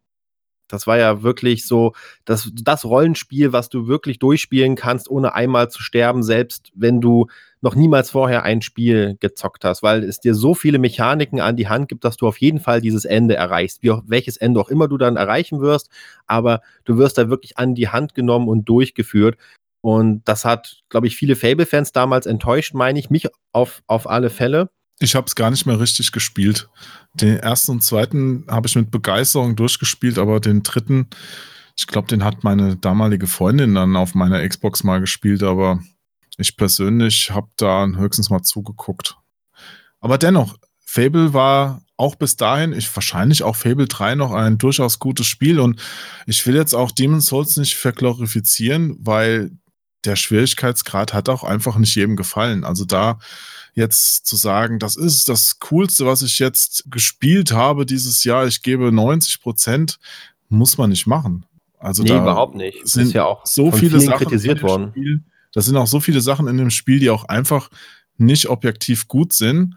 Das 0.69 0.87
war 0.87 0.99
ja 0.99 1.23
wirklich 1.23 1.67
so 1.67 1.95
das, 2.27 2.51
das 2.55 2.85
Rollenspiel, 2.85 3.53
was 3.53 3.71
du 3.71 3.89
wirklich 3.89 4.19
durchspielen 4.19 4.77
kannst, 4.77 5.11
ohne 5.11 5.35
einmal 5.35 5.71
zu 5.71 5.83
sterben, 5.83 6.23
selbst 6.23 6.71
wenn 6.75 7.01
du 7.01 7.27
noch 7.61 7.75
niemals 7.75 8.11
vorher 8.11 8.45
ein 8.45 8.63
Spiel 8.63 9.17
gezockt 9.19 9.65
hast, 9.65 9.83
weil 9.83 10.05
es 10.05 10.21
dir 10.21 10.35
so 10.35 10.55
viele 10.55 10.79
Mechaniken 10.79 11.41
an 11.41 11.57
die 11.57 11.69
Hand 11.69 11.89
gibt, 11.89 12.05
dass 12.05 12.17
du 12.17 12.29
auf 12.29 12.39
jeden 12.39 12.61
Fall 12.61 12.81
dieses 12.81 13.05
Ende 13.05 13.35
erreichst, 13.35 13.83
wie 13.83 13.91
auch, 13.91 14.03
welches 14.07 14.37
Ende 14.37 14.61
auch 14.61 14.69
immer 14.69 14.87
du 14.87 14.97
dann 14.97 15.17
erreichen 15.17 15.61
wirst, 15.61 15.89
aber 16.27 16.61
du 16.85 16.99
wirst 16.99 17.19
da 17.19 17.29
wirklich 17.31 17.59
an 17.59 17.75
die 17.75 17.89
Hand 17.89 18.15
genommen 18.15 18.49
und 18.49 18.69
durchgeführt. 18.69 19.37
Und 19.81 20.23
das 20.25 20.45
hat, 20.45 20.83
glaube 20.89 21.07
ich, 21.07 21.17
viele 21.17 21.37
Fable-Fans 21.37 21.93
damals 21.93 22.27
enttäuscht, 22.27 22.75
meine 22.75 22.99
ich, 22.99 23.11
mich 23.11 23.29
auf, 23.53 23.83
auf 23.87 24.09
alle 24.09 24.31
Fälle. 24.31 24.71
Ich 25.01 25.15
habe 25.15 25.27
es 25.27 25.37
gar 25.37 25.51
nicht 25.51 25.67
mehr 25.67 25.79
richtig 25.79 26.11
gespielt. 26.11 26.69
Den 27.15 27.37
ersten 27.39 27.73
und 27.73 27.83
zweiten 27.83 28.45
habe 28.49 28.67
ich 28.67 28.75
mit 28.75 28.91
Begeisterung 28.91 29.55
durchgespielt, 29.55 30.19
aber 30.19 30.41
den 30.41 30.65
dritten, 30.65 31.09
ich 31.77 31.87
glaube, 31.87 32.09
den 32.09 32.25
hat 32.25 32.43
meine 32.43 32.77
damalige 32.77 33.29
Freundin 33.29 33.75
dann 33.75 33.97
auf 33.97 34.15
meiner 34.15 34.47
Xbox 34.47 34.83
mal 34.83 34.99
gespielt, 35.01 35.45
aber 35.45 35.81
ich 36.37 36.57
persönlich 36.57 37.31
habe 37.31 37.49
da 37.57 37.87
höchstens 37.87 38.31
mal 38.31 38.43
zugeguckt. 38.43 39.17
Aber 40.01 40.19
dennoch, 40.19 40.57
Fable 40.85 41.33
war 41.33 41.83
auch 41.97 42.15
bis 42.15 42.37
dahin, 42.37 42.73
ich 42.73 42.95
wahrscheinlich 42.95 43.43
auch 43.43 43.57
Fable 43.57 43.87
3 43.87 44.15
noch 44.15 44.33
ein 44.33 44.57
durchaus 44.57 44.99
gutes 44.99 45.27
Spiel 45.27 45.61
und 45.61 45.81
ich 46.27 46.47
will 46.47 46.55
jetzt 46.55 46.75
auch 46.75 46.93
Demon's 46.93 47.27
Souls 47.27 47.57
nicht 47.57 47.77
verglorifizieren, 47.77 48.97
weil 49.01 49.51
der 50.05 50.17
Schwierigkeitsgrad 50.17 51.13
hat 51.13 51.29
auch 51.29 51.45
einfach 51.45 51.77
nicht 51.77 51.95
jedem 51.95 52.17
gefallen. 52.17 52.65
Also 52.65 52.85
da 52.85 53.19
jetzt 53.75 54.27
zu 54.27 54.37
sagen, 54.37 54.79
das 54.79 54.97
ist 54.97 55.29
das 55.29 55.59
Coolste, 55.61 56.07
was 56.07 56.23
ich 56.23 56.39
jetzt 56.39 56.85
gespielt 56.91 57.53
habe 57.53 57.87
dieses 57.87 58.25
Jahr, 58.25 58.47
ich 58.47 58.63
gebe 58.63 58.93
90 58.93 59.41
Prozent, 59.41 59.99
muss 60.49 60.79
man 60.79 60.91
nicht 60.91 61.07
machen. 61.07 61.47
Also 61.79 62.03
nee, 62.03 62.09
da 62.09 62.23
überhaupt 62.23 62.57
nicht. 62.57 62.83
Das 62.83 62.93
sind 62.93 63.13
ja 63.13 63.25
auch 63.25 63.47
so 63.47 63.71
viele 63.71 64.01
Sachen 64.01 64.27
kritisiert 64.27 64.63
worden. 64.63 64.91
Spiel, 64.91 65.23
das 65.53 65.67
sind 65.67 65.77
auch 65.77 65.87
so 65.87 66.01
viele 66.01 66.21
Sachen 66.21 66.49
in 66.49 66.57
dem 66.57 66.71
Spiel, 66.71 66.99
die 66.99 67.11
auch 67.11 67.25
einfach 67.25 67.71
nicht 68.17 68.49
objektiv 68.49 69.07
gut 69.07 69.33
sind. 69.33 69.77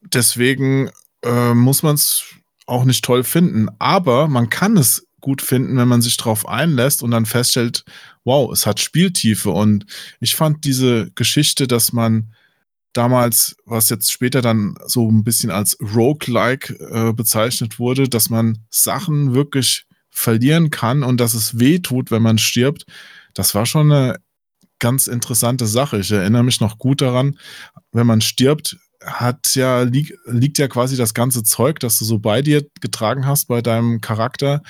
Deswegen 0.00 0.90
äh, 1.22 1.52
muss 1.52 1.82
man 1.82 1.94
es 1.94 2.24
auch 2.66 2.84
nicht 2.84 3.04
toll 3.04 3.22
finden. 3.22 3.68
Aber 3.78 4.28
man 4.28 4.48
kann 4.48 4.76
es 4.76 5.06
gut 5.20 5.42
finden, 5.42 5.76
wenn 5.76 5.88
man 5.88 6.02
sich 6.02 6.16
darauf 6.16 6.48
einlässt 6.48 7.02
und 7.02 7.10
dann 7.10 7.26
feststellt, 7.26 7.84
wow, 8.24 8.52
es 8.52 8.66
hat 8.66 8.80
Spieltiefe. 8.80 9.50
Und 9.50 9.86
ich 10.20 10.34
fand 10.34 10.64
diese 10.64 11.10
Geschichte, 11.14 11.66
dass 11.66 11.92
man 11.92 12.32
damals, 12.92 13.56
was 13.64 13.88
jetzt 13.88 14.10
später 14.10 14.42
dann 14.42 14.76
so 14.86 15.10
ein 15.10 15.24
bisschen 15.24 15.50
als 15.50 15.78
Roguelike 15.80 16.74
äh, 16.74 17.12
bezeichnet 17.12 17.78
wurde, 17.78 18.08
dass 18.08 18.30
man 18.30 18.58
Sachen 18.70 19.34
wirklich 19.34 19.86
verlieren 20.10 20.70
kann 20.70 21.02
und 21.02 21.18
dass 21.20 21.34
es 21.34 21.58
weh 21.58 21.78
tut, 21.78 22.10
wenn 22.10 22.22
man 22.22 22.38
stirbt, 22.38 22.86
das 23.34 23.54
war 23.54 23.66
schon 23.66 23.92
eine 23.92 24.16
ganz 24.78 25.06
interessante 25.06 25.66
Sache. 25.66 25.98
Ich 25.98 26.10
erinnere 26.10 26.44
mich 26.44 26.60
noch 26.60 26.78
gut 26.78 27.02
daran, 27.02 27.38
wenn 27.92 28.06
man 28.06 28.22
stirbt, 28.22 28.78
hat 29.04 29.54
ja, 29.54 29.82
li 29.82 30.14
liegt 30.24 30.58
ja 30.58 30.68
quasi 30.68 30.96
das 30.96 31.14
ganze 31.14 31.42
Zeug, 31.42 31.80
das 31.80 31.98
du 31.98 32.04
so 32.04 32.18
bei 32.18 32.42
dir 32.42 32.66
getragen 32.80 33.26
hast, 33.26 33.46
bei 33.46 33.60
deinem 33.60 34.00
Charakter, 34.00 34.62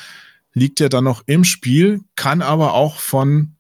liegt 0.57 0.81
ja 0.81 0.89
dann 0.89 1.05
noch 1.05 1.23
im 1.27 1.45
Spiel, 1.45 2.01
kann 2.17 2.41
aber 2.41 2.73
auch 2.73 2.97
von 2.97 3.57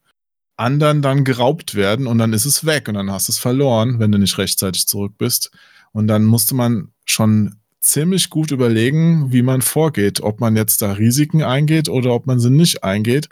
anderen 0.56 1.02
dann 1.02 1.24
geraubt 1.24 1.74
werden 1.74 2.06
und 2.06 2.16
dann 2.16 2.32
ist 2.32 2.46
es 2.46 2.64
weg 2.64 2.88
und 2.88 2.94
dann 2.94 3.11
hast 3.11 3.28
du 3.28 3.32
es 3.32 3.38
verloren, 3.38 3.98
wenn 4.00 4.11
du 4.11 4.18
nicht 4.18 4.38
rechtzeitig 4.38 4.88
zurück 4.88 5.12
bist. 5.18 5.50
Und 5.92 6.09
dann 6.09 6.24
musste 6.24 6.54
man 6.54 6.88
schon 7.04 7.56
ziemlich 7.80 8.30
gut 8.30 8.50
überlegen, 8.50 9.30
wie 9.30 9.42
man 9.42 9.61
vorgeht, 9.61 10.22
ob 10.22 10.40
man 10.40 10.56
jetzt 10.56 10.80
da 10.80 10.92
Risiken 10.92 11.42
eingeht 11.42 11.90
oder 11.90 12.14
ob 12.14 12.26
man 12.26 12.40
sie 12.40 12.50
nicht 12.50 12.82
eingeht. 12.82 13.28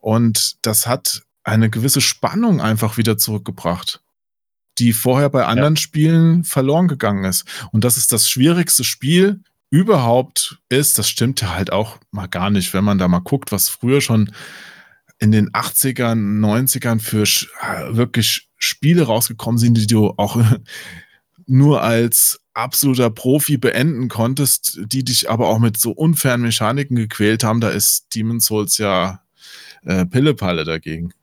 Und 0.00 0.56
das 0.62 0.86
hat 0.86 1.22
eine 1.44 1.68
gewisse 1.68 2.00
Spannung 2.00 2.62
einfach 2.62 2.96
wieder 2.96 3.18
zurückgebracht, 3.18 4.00
die 4.78 4.94
vorher 4.94 5.28
bei 5.28 5.44
anderen 5.44 5.74
ja. 5.74 5.80
Spielen 5.80 6.44
verloren 6.44 6.88
gegangen 6.88 7.24
ist. 7.24 7.44
Und 7.72 7.84
das 7.84 7.98
ist 7.98 8.10
das 8.10 8.30
schwierigste 8.30 8.84
Spiel 8.84 9.40
überhaupt 9.72 10.58
ist. 10.68 10.98
Das 10.98 11.08
stimmt 11.08 11.40
ja 11.40 11.54
halt 11.54 11.72
auch 11.72 11.98
mal 12.10 12.26
gar 12.26 12.50
nicht, 12.50 12.74
wenn 12.74 12.84
man 12.84 12.98
da 12.98 13.08
mal 13.08 13.20
guckt, 13.20 13.52
was 13.52 13.70
früher 13.70 14.02
schon 14.02 14.30
in 15.18 15.32
den 15.32 15.50
80ern, 15.50 16.40
90ern 16.40 17.00
für 17.00 17.22
äh, 17.22 17.96
wirklich 17.96 18.50
Spiele 18.58 19.04
rausgekommen 19.04 19.58
sind, 19.58 19.78
die 19.78 19.86
du 19.86 20.10
auch 20.18 20.36
nur 21.46 21.82
als 21.82 22.40
absoluter 22.52 23.08
Profi 23.08 23.56
beenden 23.56 24.08
konntest, 24.08 24.78
die 24.84 25.04
dich 25.04 25.30
aber 25.30 25.48
auch 25.48 25.58
mit 25.58 25.78
so 25.78 25.92
unfairen 25.92 26.42
Mechaniken 26.42 26.96
gequält 26.96 27.42
haben, 27.42 27.62
da 27.62 27.70
ist 27.70 28.14
Demon's 28.14 28.44
Souls 28.44 28.76
ja 28.76 29.22
äh, 29.84 30.04
Pillepalle 30.04 30.64
dagegen. 30.64 31.14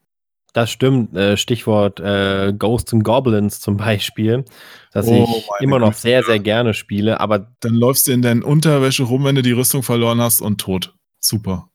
Das 0.54 0.72
stimmt. 0.72 1.16
Äh, 1.16 1.38
Stichwort 1.38 2.00
äh, 2.00 2.54
Ghosts 2.58 2.94
and 2.94 3.04
Goblins 3.04 3.60
zum 3.60 3.78
Beispiel, 3.78 4.46
das 4.92 5.08
oh, 5.08 5.28
ich 5.30 5.48
immer 5.60 5.80
noch 5.80 5.90
Güte. 5.90 6.02
sehr, 6.02 6.24
sehr 6.24 6.40
gerne 6.40 6.74
spiele. 6.74 7.20
Aber 7.20 7.52
dann 7.60 7.76
läufst 7.76 8.08
du 8.08 8.12
in 8.12 8.22
deinen 8.22 8.44
Unterwäsche 8.44 9.04
rum, 9.04 9.26
wenn 9.26 9.36
du 9.36 9.42
die 9.42 9.52
Rüstung 9.52 9.84
verloren 9.84 10.22
hast 10.22 10.42
und 10.42 10.60
tot. 10.60 10.96
Super. 11.20 11.69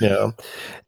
Ja. 0.00 0.34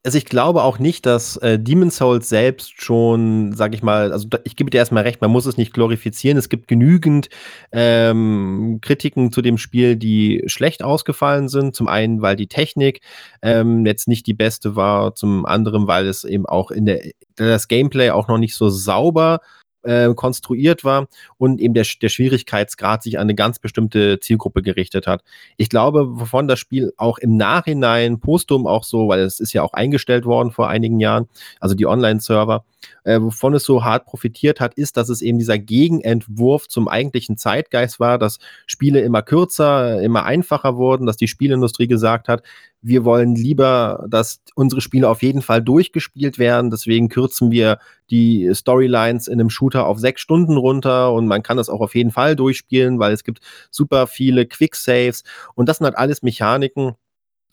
Also 0.04 0.18
ich 0.18 0.26
glaube 0.26 0.62
auch 0.62 0.78
nicht, 0.78 1.06
dass 1.06 1.36
äh, 1.38 1.58
Demon's 1.58 1.96
Souls 1.96 2.28
selbst 2.28 2.80
schon, 2.80 3.52
sag 3.52 3.74
ich 3.74 3.82
mal, 3.82 4.12
also 4.12 4.28
da, 4.28 4.38
ich 4.44 4.56
gebe 4.56 4.70
dir 4.70 4.78
erstmal 4.78 5.02
recht, 5.02 5.20
man 5.20 5.30
muss 5.30 5.46
es 5.46 5.56
nicht 5.56 5.72
glorifizieren. 5.72 6.38
Es 6.38 6.48
gibt 6.48 6.68
genügend 6.68 7.28
ähm, 7.72 8.78
Kritiken 8.80 9.32
zu 9.32 9.42
dem 9.42 9.58
Spiel, 9.58 9.96
die 9.96 10.42
schlecht 10.46 10.82
ausgefallen 10.82 11.48
sind. 11.48 11.74
Zum 11.74 11.88
einen, 11.88 12.22
weil 12.22 12.36
die 12.36 12.46
Technik 12.46 13.00
ähm, 13.42 13.84
jetzt 13.86 14.08
nicht 14.08 14.26
die 14.26 14.34
beste 14.34 14.76
war, 14.76 15.14
zum 15.14 15.44
anderen, 15.44 15.86
weil 15.86 16.06
es 16.06 16.24
eben 16.24 16.46
auch 16.46 16.70
in 16.70 16.86
der 16.86 17.02
das 17.36 17.68
Gameplay 17.68 18.10
auch 18.10 18.28
noch 18.28 18.38
nicht 18.38 18.54
so 18.54 18.68
sauber 18.68 19.40
äh, 19.88 20.14
konstruiert 20.14 20.84
war 20.84 21.08
und 21.38 21.60
eben 21.60 21.74
der, 21.74 21.86
der 22.02 22.08
Schwierigkeitsgrad 22.10 23.02
sich 23.02 23.18
an 23.18 23.22
eine 23.22 23.34
ganz 23.34 23.58
bestimmte 23.58 24.20
Zielgruppe 24.20 24.62
gerichtet 24.62 25.06
hat. 25.06 25.22
Ich 25.56 25.70
glaube, 25.70 26.20
wovon 26.20 26.46
das 26.46 26.58
Spiel 26.58 26.92
auch 26.96 27.18
im 27.18 27.36
Nachhinein, 27.36 28.20
postum 28.20 28.66
auch 28.66 28.84
so, 28.84 29.08
weil 29.08 29.20
es 29.20 29.40
ist 29.40 29.54
ja 29.54 29.62
auch 29.62 29.72
eingestellt 29.72 30.26
worden 30.26 30.50
vor 30.50 30.68
einigen 30.68 31.00
Jahren, 31.00 31.28
also 31.58 31.74
die 31.74 31.86
Online-Server, 31.86 32.64
äh, 33.04 33.20
wovon 33.20 33.54
es 33.54 33.64
so 33.64 33.84
hart 33.84 34.06
profitiert 34.06 34.60
hat, 34.60 34.74
ist, 34.74 34.96
dass 34.96 35.08
es 35.08 35.22
eben 35.22 35.38
dieser 35.38 35.58
Gegenentwurf 35.58 36.68
zum 36.68 36.88
eigentlichen 36.88 37.36
Zeitgeist 37.36 38.00
war, 38.00 38.18
dass 38.18 38.38
Spiele 38.66 39.00
immer 39.00 39.22
kürzer, 39.22 40.00
immer 40.02 40.24
einfacher 40.24 40.76
wurden, 40.76 41.06
dass 41.06 41.16
die 41.16 41.28
Spielindustrie 41.28 41.86
gesagt 41.88 42.28
hat, 42.28 42.42
wir 42.80 43.04
wollen 43.04 43.34
lieber, 43.34 44.06
dass 44.08 44.40
unsere 44.54 44.80
Spiele 44.80 45.08
auf 45.08 45.22
jeden 45.22 45.42
Fall 45.42 45.62
durchgespielt 45.62 46.38
werden. 46.38 46.70
Deswegen 46.70 47.08
kürzen 47.08 47.50
wir 47.50 47.78
die 48.10 48.50
Storylines 48.54 49.26
in 49.26 49.40
einem 49.40 49.50
Shooter 49.50 49.86
auf 49.86 49.98
sechs 49.98 50.20
Stunden 50.20 50.56
runter 50.56 51.12
und 51.12 51.26
man 51.26 51.42
kann 51.42 51.56
das 51.56 51.68
auch 51.68 51.80
auf 51.80 51.94
jeden 51.94 52.12
Fall 52.12 52.36
durchspielen, 52.36 52.98
weil 52.98 53.12
es 53.12 53.24
gibt 53.24 53.40
super 53.70 54.06
viele 54.06 54.46
Quick 54.46 54.76
Saves 54.76 55.24
und 55.54 55.68
das 55.68 55.78
sind 55.78 55.86
halt 55.86 55.98
alles 55.98 56.22
Mechaniken, 56.22 56.94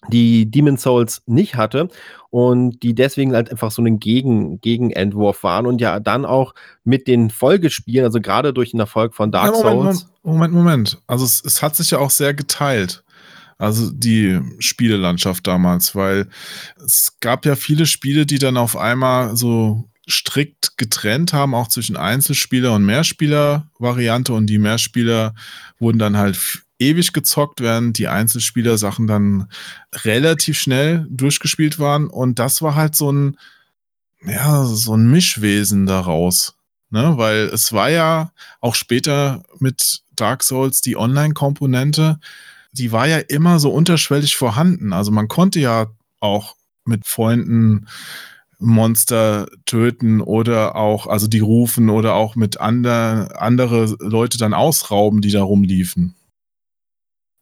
die 0.09 0.49
Demon 0.49 0.77
Souls 0.77 1.21
nicht 1.25 1.55
hatte 1.55 1.89
und 2.29 2.83
die 2.83 2.93
deswegen 2.93 3.33
halt 3.33 3.49
einfach 3.49 3.71
so 3.71 3.81
einen 3.81 3.99
Gegen 3.99 4.59
Gegenentwurf 4.61 5.43
waren 5.43 5.65
und 5.65 5.81
ja 5.81 5.99
dann 5.99 6.25
auch 6.25 6.53
mit 6.83 7.07
den 7.07 7.29
Folgespielen, 7.29 8.05
also 8.05 8.19
gerade 8.21 8.53
durch 8.53 8.71
den 8.71 8.79
Erfolg 8.79 9.15
von 9.15 9.31
Dark 9.31 9.55
ja, 9.55 9.63
Moment, 9.63 9.97
Souls. 9.97 10.07
Moment, 10.23 10.53
Moment. 10.53 11.01
Also 11.07 11.25
es, 11.25 11.43
es 11.43 11.61
hat 11.61 11.75
sich 11.75 11.91
ja 11.91 11.99
auch 11.99 12.11
sehr 12.11 12.33
geteilt. 12.33 13.03
Also 13.57 13.89
die 13.89 14.39
Spielelandschaft 14.59 15.47
damals, 15.47 15.95
weil 15.95 16.27
es 16.83 17.17
gab 17.21 17.45
ja 17.45 17.55
viele 17.55 17.85
Spiele, 17.85 18.25
die 18.25 18.37
dann 18.37 18.57
auf 18.57 18.75
einmal 18.75 19.37
so 19.37 19.85
strikt 20.09 20.77
getrennt 20.77 21.33
haben, 21.33 21.55
auch 21.55 21.67
zwischen 21.67 21.97
Einzelspieler- 21.97 22.75
und 22.75 22.85
Mehrspieler-Variante 22.85 24.33
und 24.33 24.47
die 24.47 24.59
Mehrspieler 24.59 25.33
wurden 25.79 25.99
dann 25.99 26.17
halt 26.17 26.64
ewig 26.79 27.13
gezockt, 27.13 27.61
während 27.61 27.97
die 27.97 28.07
Einzelspieler-Sachen 28.07 29.07
dann 29.07 29.47
relativ 29.93 30.59
schnell 30.59 31.07
durchgespielt 31.09 31.79
waren 31.79 32.07
und 32.07 32.39
das 32.39 32.61
war 32.61 32.75
halt 32.75 32.95
so 32.95 33.11
ein, 33.11 33.37
ja, 34.25 34.65
so 34.65 34.95
ein 34.95 35.09
Mischwesen 35.09 35.85
daraus. 35.85 36.55
Ne? 36.89 37.17
Weil 37.17 37.49
es 37.53 37.73
war 37.73 37.89
ja 37.89 38.31
auch 38.61 38.75
später 38.75 39.43
mit 39.59 40.01
Dark 40.15 40.43
Souls 40.43 40.81
die 40.81 40.97
Online-Komponente, 40.97 42.19
die 42.71 42.91
war 42.91 43.07
ja 43.07 43.17
immer 43.19 43.59
so 43.59 43.71
unterschwellig 43.71 44.35
vorhanden. 44.35 44.93
Also 44.93 45.11
man 45.11 45.27
konnte 45.27 45.59
ja 45.59 45.87
auch 46.19 46.55
mit 46.83 47.05
Freunden 47.07 47.87
Monster 48.59 49.47
töten 49.65 50.21
oder 50.21 50.75
auch, 50.75 51.07
also 51.07 51.27
die 51.27 51.39
rufen 51.39 51.89
oder 51.89 52.13
auch 52.13 52.35
mit 52.35 52.59
ander, 52.59 53.41
andere 53.41 53.95
Leute 53.99 54.37
dann 54.37 54.53
ausrauben, 54.53 55.21
die 55.21 55.31
da 55.31 55.43
rumliefen. 55.43 56.15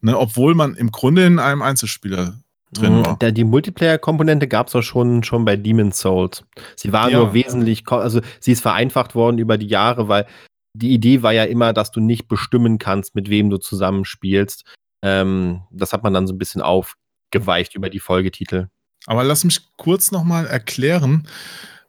Ne, 0.03 0.19
obwohl 0.19 0.53
man 0.53 0.75
im 0.75 0.91
Grunde 0.91 1.25
in 1.25 1.39
einem 1.39 1.61
Einzelspieler 1.61 2.37
drin 2.73 2.97
mhm, 2.97 3.05
war. 3.05 3.17
Der, 3.19 3.31
die 3.31 3.45
Multiplayer-Komponente 3.45 4.49
gab 4.49 4.67
es 4.67 4.75
auch 4.75 4.81
schon, 4.81 5.23
schon 5.23 5.45
bei 5.45 5.55
Demon's 5.55 5.99
Souls. 5.99 6.43
Sie 6.75 6.91
war 6.91 7.09
ja. 7.09 7.19
nur 7.19 7.33
wesentlich, 7.33 7.87
also 7.87 8.19
sie 8.41 8.51
ist 8.51 8.61
vereinfacht 8.61 9.15
worden 9.15 9.37
über 9.37 9.57
die 9.57 9.67
Jahre, 9.67 10.09
weil 10.09 10.27
die 10.73 10.91
Idee 10.91 11.21
war 11.21 11.31
ja 11.31 11.45
immer, 11.45 11.71
dass 11.71 11.91
du 11.91 12.01
nicht 12.01 12.27
bestimmen 12.27 12.79
kannst, 12.79 13.15
mit 13.15 13.29
wem 13.29 13.49
du 13.49 13.57
zusammenspielst. 13.57 14.65
Ähm, 15.01 15.61
das 15.71 15.93
hat 15.93 16.03
man 16.03 16.13
dann 16.13 16.27
so 16.27 16.33
ein 16.33 16.39
bisschen 16.39 16.61
aufgeweicht 16.61 17.73
über 17.73 17.89
die 17.89 17.99
Folgetitel. 17.99 18.67
Aber 19.05 19.23
lass 19.23 19.45
mich 19.45 19.61
kurz 19.77 20.11
nochmal 20.11 20.47
erklären, 20.47 21.29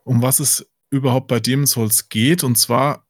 um 0.04 0.22
was 0.22 0.38
es 0.38 0.70
überhaupt 0.90 1.26
bei 1.26 1.40
Demon's 1.40 1.72
Souls 1.72 2.08
geht. 2.08 2.44
Und 2.44 2.58
zwar 2.58 3.03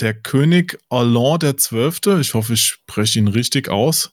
der 0.00 0.14
König 0.14 0.78
Alain 0.88 1.38
der 1.38 1.56
Zwölfte, 1.56 2.18
ich 2.20 2.34
hoffe, 2.34 2.54
ich 2.54 2.64
spreche 2.64 3.18
ihn 3.18 3.28
richtig 3.28 3.68
aus, 3.68 4.12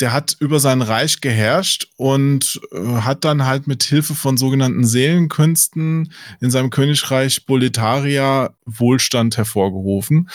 der 0.00 0.12
hat 0.12 0.36
über 0.38 0.60
sein 0.60 0.80
Reich 0.80 1.20
geherrscht 1.20 1.88
und 1.96 2.60
äh, 2.72 2.78
hat 3.00 3.24
dann 3.24 3.46
halt 3.46 3.66
mit 3.66 3.82
Hilfe 3.82 4.14
von 4.14 4.36
sogenannten 4.36 4.84
Seelenkünsten 4.84 6.12
in 6.40 6.50
seinem 6.50 6.70
Königreich 6.70 7.46
Boletaria 7.46 8.54
Wohlstand 8.64 9.36
hervorgerufen. 9.36 10.28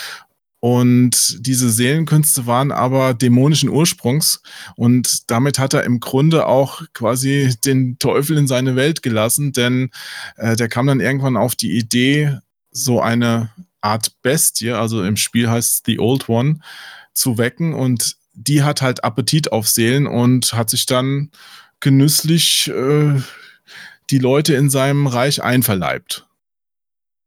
Und 0.60 1.45
diese 1.45 1.69
Seelenkünste 1.69 2.45
waren 2.45 2.71
aber 2.71 3.13
dämonischen 3.13 3.67
Ursprungs. 3.67 4.41
Und 4.78 5.30
damit 5.30 5.60
hat 5.60 5.73
er 5.73 5.84
im 5.84 5.99
Grunde 5.99 6.45
auch 6.45 6.84
quasi 6.93 7.54
den 7.65 7.99
Teufel 7.99 8.38
in 8.38 8.47
seine 8.47 8.78
Welt 8.78 9.02
gelassen, 9.02 9.52
denn 9.52 9.91
äh, 10.38 10.56
der 10.56 10.69
kam 10.69 10.88
dann 10.88 11.02
irgendwann 11.02 11.36
auf 11.36 11.56
die 11.56 11.78
Idee, 11.78 12.38
so 12.71 13.02
eine 13.02 13.49
Art 13.84 14.22
Bestie, 14.22 14.72
also 14.72 15.04
im 15.04 15.17
Spiel 15.17 15.50
heißt 15.50 15.86
The 15.86 16.00
Old 16.00 16.30
One, 16.30 16.60
zu 17.13 17.38
wecken. 17.38 17.74
Und 17.74 18.15
die 18.34 18.63
hat 18.63 18.82
halt 18.82 19.04
Appetit 19.04 19.52
auf 19.52 19.67
Seelen 19.67 20.08
und 20.08 20.54
hat 20.54 20.69
sich 20.69 20.86
dann 20.86 21.32
genüsslich 21.80 22.69
äh, 22.69 23.22
die 24.10 24.19
Leute 24.19 24.56
in 24.56 24.69
seinem 24.69 25.06
Reich 25.06 25.43
einverleibt. 25.43 26.26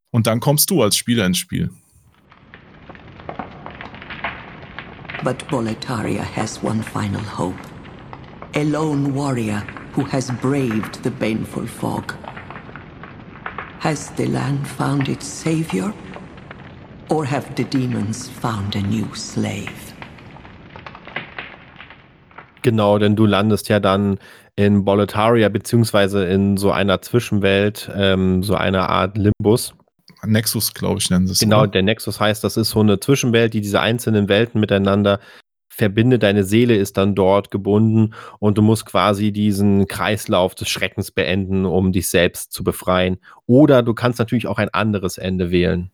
Und 0.09 0.25
dann 0.25 0.39
kommst 0.39 0.69
du 0.71 0.81
als 0.81 0.97
Spieler 0.97 1.25
ins 1.25 1.37
Spiel. 1.37 1.69
But 5.23 5.47
Boletaria 5.49 6.23
has 6.35 6.63
one 6.63 6.81
final 6.81 7.21
hope. 7.37 7.57
A 8.55 8.63
lone 8.63 9.13
warrior 9.13 9.63
who 9.95 10.05
has 10.11 10.31
braved 10.41 11.03
the 11.03 11.09
baneful 11.09 11.67
fog. 11.67 12.15
Has 13.79 14.11
the 14.17 14.25
land 14.25 14.67
found 14.67 15.07
its 15.07 15.27
savior? 15.27 15.93
Or 17.09 17.25
have 17.25 17.45
the 17.55 17.63
demons 17.63 18.27
found 18.27 18.75
a 18.75 18.81
new 18.81 19.05
slave? 19.15 19.71
Genau, 22.63 22.97
denn 22.97 23.15
du 23.15 23.25
landest 23.25 23.69
ja 23.69 23.79
dann 23.79 24.19
in 24.57 24.83
Boletaria, 24.83 25.47
beziehungsweise 25.47 26.25
in 26.25 26.57
so 26.57 26.71
einer 26.71 27.01
Zwischenwelt, 27.01 27.89
ähm, 27.95 28.43
so 28.43 28.55
einer 28.55 28.89
Art 28.89 29.17
Limbus. 29.17 29.73
Nexus, 30.25 30.73
glaube 30.73 30.99
ich, 30.99 31.09
nennen 31.09 31.27
sie 31.27 31.33
es. 31.33 31.39
Genau, 31.39 31.61
oder? 31.61 31.67
der 31.69 31.83
Nexus 31.83 32.19
heißt, 32.19 32.43
das 32.43 32.57
ist 32.57 32.71
so 32.71 32.81
eine 32.81 32.99
Zwischenwelt, 32.99 33.53
die 33.53 33.61
diese 33.61 33.79
einzelnen 33.79 34.27
Welten 34.27 34.59
miteinander 34.59 35.21
verbindet. 35.69 36.23
Deine 36.23 36.43
Seele 36.43 36.75
ist 36.75 36.97
dann 36.97 37.15
dort 37.15 37.51
gebunden 37.51 38.15
und 38.39 38.57
du 38.57 38.61
musst 38.61 38.85
quasi 38.85 39.31
diesen 39.31 39.87
Kreislauf 39.87 40.55
des 40.55 40.67
Schreckens 40.67 41.11
beenden, 41.11 41.65
um 41.65 41.93
dich 41.93 42.09
selbst 42.09 42.51
zu 42.51 42.65
befreien. 42.65 43.17
Oder 43.45 43.81
du 43.81 43.93
kannst 43.93 44.19
natürlich 44.19 44.47
auch 44.47 44.57
ein 44.57 44.73
anderes 44.73 45.17
Ende 45.17 45.51
wählen. 45.51 45.91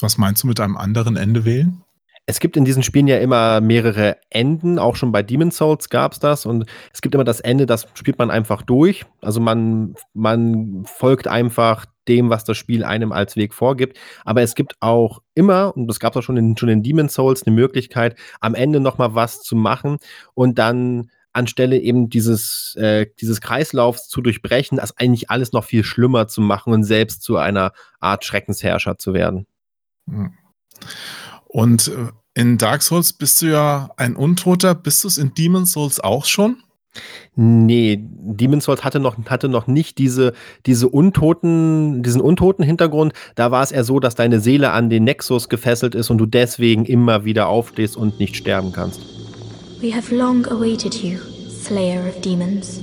Was 0.00 0.18
meinst 0.18 0.42
du 0.42 0.46
mit 0.46 0.60
einem 0.60 0.76
anderen 0.76 1.16
Ende 1.16 1.44
wählen? 1.44 1.82
Es 2.28 2.40
gibt 2.40 2.56
in 2.56 2.64
diesen 2.64 2.82
Spielen 2.82 3.06
ja 3.06 3.18
immer 3.18 3.60
mehrere 3.60 4.16
Enden, 4.30 4.80
auch 4.80 4.96
schon 4.96 5.12
bei 5.12 5.22
Demon's 5.22 5.58
Souls 5.58 5.88
gab 5.88 6.12
es 6.12 6.18
das 6.18 6.44
und 6.44 6.68
es 6.92 7.00
gibt 7.00 7.14
immer 7.14 7.22
das 7.22 7.38
Ende, 7.38 7.66
das 7.66 7.86
spielt 7.94 8.18
man 8.18 8.32
einfach 8.32 8.62
durch. 8.62 9.06
Also 9.20 9.38
man, 9.40 9.94
man 10.12 10.84
folgt 10.86 11.28
einfach 11.28 11.86
dem, 12.08 12.28
was 12.28 12.44
das 12.44 12.56
Spiel 12.56 12.82
einem 12.82 13.12
als 13.12 13.36
Weg 13.36 13.54
vorgibt. 13.54 13.96
Aber 14.24 14.42
es 14.42 14.56
gibt 14.56 14.74
auch 14.80 15.22
immer, 15.34 15.76
und 15.76 15.86
das 15.86 16.00
gab 16.00 16.14
es 16.14 16.18
auch 16.18 16.22
schon 16.22 16.36
in, 16.36 16.56
schon 16.56 16.68
in 16.68 16.82
Demon's 16.82 17.14
Souls, 17.14 17.46
eine 17.46 17.54
Möglichkeit, 17.54 18.16
am 18.40 18.56
Ende 18.56 18.80
nochmal 18.80 19.14
was 19.14 19.42
zu 19.42 19.54
machen 19.54 19.98
und 20.34 20.58
dann 20.58 21.10
anstelle 21.32 21.78
eben 21.78 22.08
dieses, 22.08 22.74
äh, 22.76 23.06
dieses 23.20 23.40
Kreislaufs 23.40 24.08
zu 24.08 24.20
durchbrechen, 24.20 24.78
das 24.78 24.96
eigentlich 24.96 25.30
alles 25.30 25.52
noch 25.52 25.64
viel 25.64 25.84
schlimmer 25.84 26.26
zu 26.26 26.40
machen 26.40 26.72
und 26.72 26.82
selbst 26.82 27.22
zu 27.22 27.36
einer 27.36 27.72
Art 28.00 28.24
Schreckensherrscher 28.24 28.98
zu 28.98 29.12
werden. 29.12 29.46
Hm. 30.08 30.32
Und 31.46 31.88
äh, 31.88 32.12
in 32.34 32.58
Dark 32.58 32.82
Souls 32.82 33.12
bist 33.12 33.40
du 33.40 33.46
ja 33.46 33.90
ein 33.96 34.14
Untoter. 34.14 34.74
Bist 34.74 35.02
du 35.04 35.08
es 35.08 35.18
in 35.18 35.32
Demon's 35.34 35.72
Souls 35.72 36.00
auch 36.00 36.26
schon? 36.26 36.58
Nee, 37.34 37.98
Demon's 38.00 38.64
Souls 38.64 38.84
hatte 38.84 39.00
noch, 39.00 39.16
hatte 39.26 39.48
noch 39.48 39.66
nicht 39.66 39.98
diese, 39.98 40.32
diese 40.64 40.88
untoten, 40.88 42.02
diesen 42.02 42.20
untoten 42.20 42.64
Hintergrund. 42.64 43.12
Da 43.34 43.50
war 43.50 43.62
es 43.62 43.72
eher 43.72 43.84
so, 43.84 44.00
dass 44.00 44.14
deine 44.14 44.40
Seele 44.40 44.72
an 44.72 44.90
den 44.90 45.04
Nexus 45.04 45.48
gefesselt 45.48 45.94
ist 45.94 46.10
und 46.10 46.18
du 46.18 46.26
deswegen 46.26 46.84
immer 46.86 47.24
wieder 47.24 47.48
aufstehst 47.48 47.96
und 47.96 48.18
nicht 48.18 48.36
sterben 48.36 48.72
kannst. 48.72 49.00
We 49.80 49.94
have 49.94 50.14
long 50.14 50.46
awaited 50.46 50.94
you, 50.94 51.18
Slayer 51.50 52.06
of 52.06 52.20
Demons. 52.22 52.80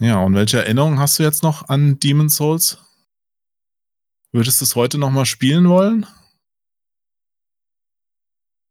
Ja, 0.00 0.22
und 0.22 0.34
welche 0.34 0.58
Erinnerungen 0.58 0.98
hast 0.98 1.18
du 1.18 1.22
jetzt 1.22 1.42
noch 1.42 1.68
an 1.68 1.98
Demon's 1.98 2.36
Souls? 2.36 2.78
Würdest 4.38 4.60
du 4.60 4.66
es 4.66 4.76
heute 4.76 4.98
nochmal 4.98 5.26
spielen 5.26 5.68
wollen? 5.68 6.06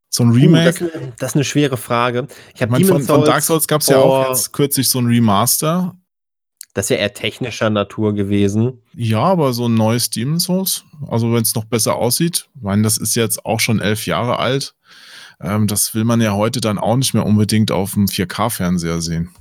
So 0.10 0.24
ein 0.24 0.32
Remake? 0.32 0.82
Uh, 0.82 0.88
das, 0.88 1.02
das, 1.18 1.30
ist 1.32 1.36
eine 1.36 1.44
schwere 1.44 1.76
Frage. 1.76 2.28
Ich 2.56 2.62
habe 2.62 2.86
von, 2.86 3.04
von 3.04 3.26
Dark 3.26 3.44
Souls 3.44 3.68
gab 3.68 3.82
es 3.82 3.88
ja 3.88 3.98
auch 3.98 4.30
jetzt 4.30 4.54
kürzlich 4.54 4.88
so 4.88 5.00
ein 5.00 5.08
Remaster. 5.08 5.94
Das 6.74 6.86
ist 6.86 6.92
ja 6.92 6.96
eher 6.96 7.14
technischer 7.14 7.70
Natur 7.70 8.14
gewesen. 8.16 8.82
Ja, 8.94 9.20
aber 9.20 9.52
so 9.52 9.68
ein 9.68 9.74
neues 9.74 10.10
Demon's 10.10 10.46
Souls, 10.46 10.86
also 11.06 11.34
wenn 11.34 11.42
es 11.42 11.54
noch 11.54 11.66
besser 11.66 11.98
aussieht, 11.98 12.48
ich 12.56 12.62
meine, 12.62 12.84
das 12.84 12.98
ist 12.98 13.16
jetzt 13.16 13.46
auch 13.46 13.60
schon 13.60 13.82
elf 13.82 14.06
Jahre 14.06 14.40
alt. 14.40 14.74
Ähm, 15.42 15.68
das 15.68 15.94
will 15.94 16.06
man 16.06 16.22
ja 16.22 16.32
heute 16.32 16.62
dann 16.62 16.78
auch 16.78 16.96
nicht 16.96 17.14
mehr 17.14 17.26
unbedingt 17.26 17.74
auf 17.74 17.92
dem 17.92 18.06
4K-Fernseher 18.06 19.02
sehen. 19.02 19.32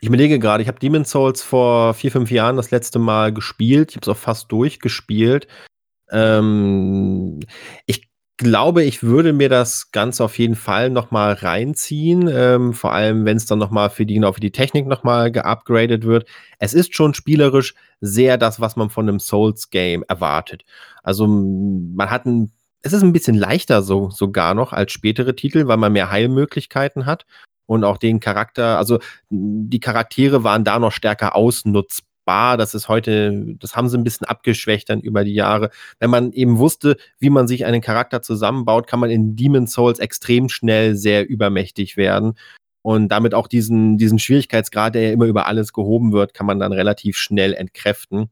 Ich 0.00 0.08
überlege 0.08 0.38
gerade, 0.38 0.62
ich 0.62 0.68
habe 0.68 0.78
Demon's 0.78 1.10
Souls 1.10 1.42
vor 1.42 1.94
vier, 1.94 2.10
fünf 2.10 2.30
Jahren 2.30 2.56
das 2.56 2.70
letzte 2.70 2.98
Mal 2.98 3.32
gespielt. 3.32 3.90
Ich 3.90 3.96
habe 3.96 4.04
es 4.04 4.08
auch 4.08 4.20
fast 4.20 4.50
durchgespielt. 4.50 5.46
Ähm, 6.10 7.40
ich 7.86 8.08
glaube, 8.38 8.82
ich 8.82 9.02
würde 9.02 9.34
mir 9.34 9.50
das 9.50 9.92
Ganze 9.92 10.24
auf 10.24 10.38
jeden 10.38 10.54
Fall 10.54 10.88
nochmal 10.88 11.34
reinziehen, 11.34 12.26
ähm, 12.32 12.72
vor 12.72 12.92
allem 12.92 13.26
wenn 13.26 13.36
es 13.36 13.44
dann 13.44 13.58
nochmal 13.58 13.90
für 13.90 14.06
die, 14.06 14.14
genau 14.14 14.32
für 14.32 14.40
die 14.40 14.52
Technik 14.52 14.86
nochmal 14.86 15.30
geupgradet 15.30 16.04
wird. 16.04 16.26
Es 16.58 16.72
ist 16.72 16.94
schon 16.94 17.12
spielerisch 17.12 17.74
sehr 18.00 18.38
das, 18.38 18.58
was 18.58 18.76
man 18.76 18.88
von 18.88 19.06
einem 19.06 19.20
Souls-Game 19.20 20.04
erwartet. 20.08 20.64
Also 21.02 21.26
man 21.26 22.10
hat 22.10 22.24
ein, 22.24 22.50
es 22.80 22.94
ist 22.94 23.02
ein 23.02 23.12
bisschen 23.12 23.36
leichter 23.36 23.82
so, 23.82 24.08
sogar 24.08 24.54
noch 24.54 24.72
als 24.72 24.92
spätere 24.92 25.36
Titel, 25.36 25.66
weil 25.66 25.76
man 25.76 25.92
mehr 25.92 26.10
Heilmöglichkeiten 26.10 27.04
hat 27.04 27.26
und 27.70 27.84
auch 27.84 27.98
den 27.98 28.18
Charakter, 28.18 28.78
also 28.78 28.98
die 29.30 29.78
Charaktere 29.78 30.42
waren 30.42 30.64
da 30.64 30.80
noch 30.80 30.90
stärker 30.90 31.36
ausnutzbar. 31.36 32.56
Das 32.56 32.74
ist 32.74 32.88
heute, 32.88 33.54
das 33.60 33.76
haben 33.76 33.88
sie 33.88 33.96
ein 33.96 34.02
bisschen 34.02 34.26
abgeschwächt 34.26 34.90
dann 34.90 35.00
über 35.00 35.22
die 35.22 35.34
Jahre. 35.34 35.70
Wenn 36.00 36.10
man 36.10 36.32
eben 36.32 36.58
wusste, 36.58 36.96
wie 37.20 37.30
man 37.30 37.46
sich 37.46 37.64
einen 37.64 37.80
Charakter 37.80 38.22
zusammenbaut, 38.22 38.88
kann 38.88 38.98
man 38.98 39.10
in 39.10 39.36
Demon's 39.36 39.72
Souls 39.72 40.00
extrem 40.00 40.48
schnell 40.48 40.96
sehr 40.96 41.28
übermächtig 41.28 41.96
werden. 41.96 42.34
Und 42.82 43.08
damit 43.08 43.34
auch 43.34 43.46
diesen, 43.46 43.98
diesen 43.98 44.18
Schwierigkeitsgrad, 44.18 44.94
der 44.94 45.02
ja 45.02 45.12
immer 45.12 45.26
über 45.26 45.46
alles 45.46 45.72
gehoben 45.72 46.12
wird, 46.12 46.32
kann 46.32 46.46
man 46.46 46.58
dann 46.58 46.72
relativ 46.72 47.18
schnell 47.18 47.52
entkräften. 47.52 48.30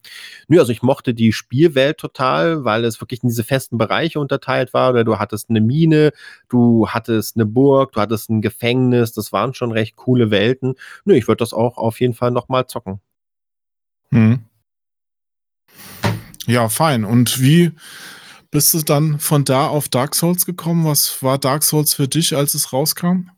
Nö, 0.49 0.59
also 0.59 0.73
ich 0.73 0.83
mochte 0.83 1.13
die 1.13 1.33
Spielwelt 1.33 1.99
total, 1.99 2.65
weil 2.65 2.85
es 2.85 3.01
wirklich 3.01 3.23
in 3.23 3.29
diese 3.29 3.45
festen 3.45 3.77
Bereiche 3.77 4.21
unterteilt 4.21 4.73
war. 4.73 4.91
Oder 4.91 5.05
du 5.05 5.19
hattest 5.19 5.51
eine 5.51 5.61
Mine, 5.61 6.13
du 6.49 6.89
hattest 6.89 7.37
eine 7.37 7.45
Burg, 7.45 7.93
du 7.93 8.01
hattest 8.01 8.31
ein 8.31 8.41
Gefängnis. 8.41 9.13
Das 9.13 9.33
waren 9.33 9.53
schon 9.53 9.73
recht 9.73 9.97
coole 9.97 10.31
Welten. 10.31 10.75
Nö, 11.05 11.15
ich 11.15 11.29
würde 11.29 11.41
das 11.41 11.53
auch 11.53 11.77
auf 11.77 12.01
jeden 12.01 12.15
Fall 12.15 12.31
nochmal 12.31 12.67
zocken. 12.67 13.01
Hm. 14.11 14.41
Ja, 16.47 16.71
fein. 16.71 17.05
Und 17.05 17.43
wie 17.43 17.73
bist 18.51 18.73
du 18.73 18.81
dann 18.81 19.19
von 19.19 19.45
da 19.45 19.67
auf 19.67 19.91
Dark 19.91 20.15
Souls 20.15 20.47
gekommen? 20.47 20.87
Was 20.87 21.23
war 21.23 21.37
Dark 21.37 21.63
Souls 21.63 21.93
für 21.93 22.09
dich, 22.09 22.35
als 22.35 22.55
es 22.55 22.73
rauskam? 22.73 23.29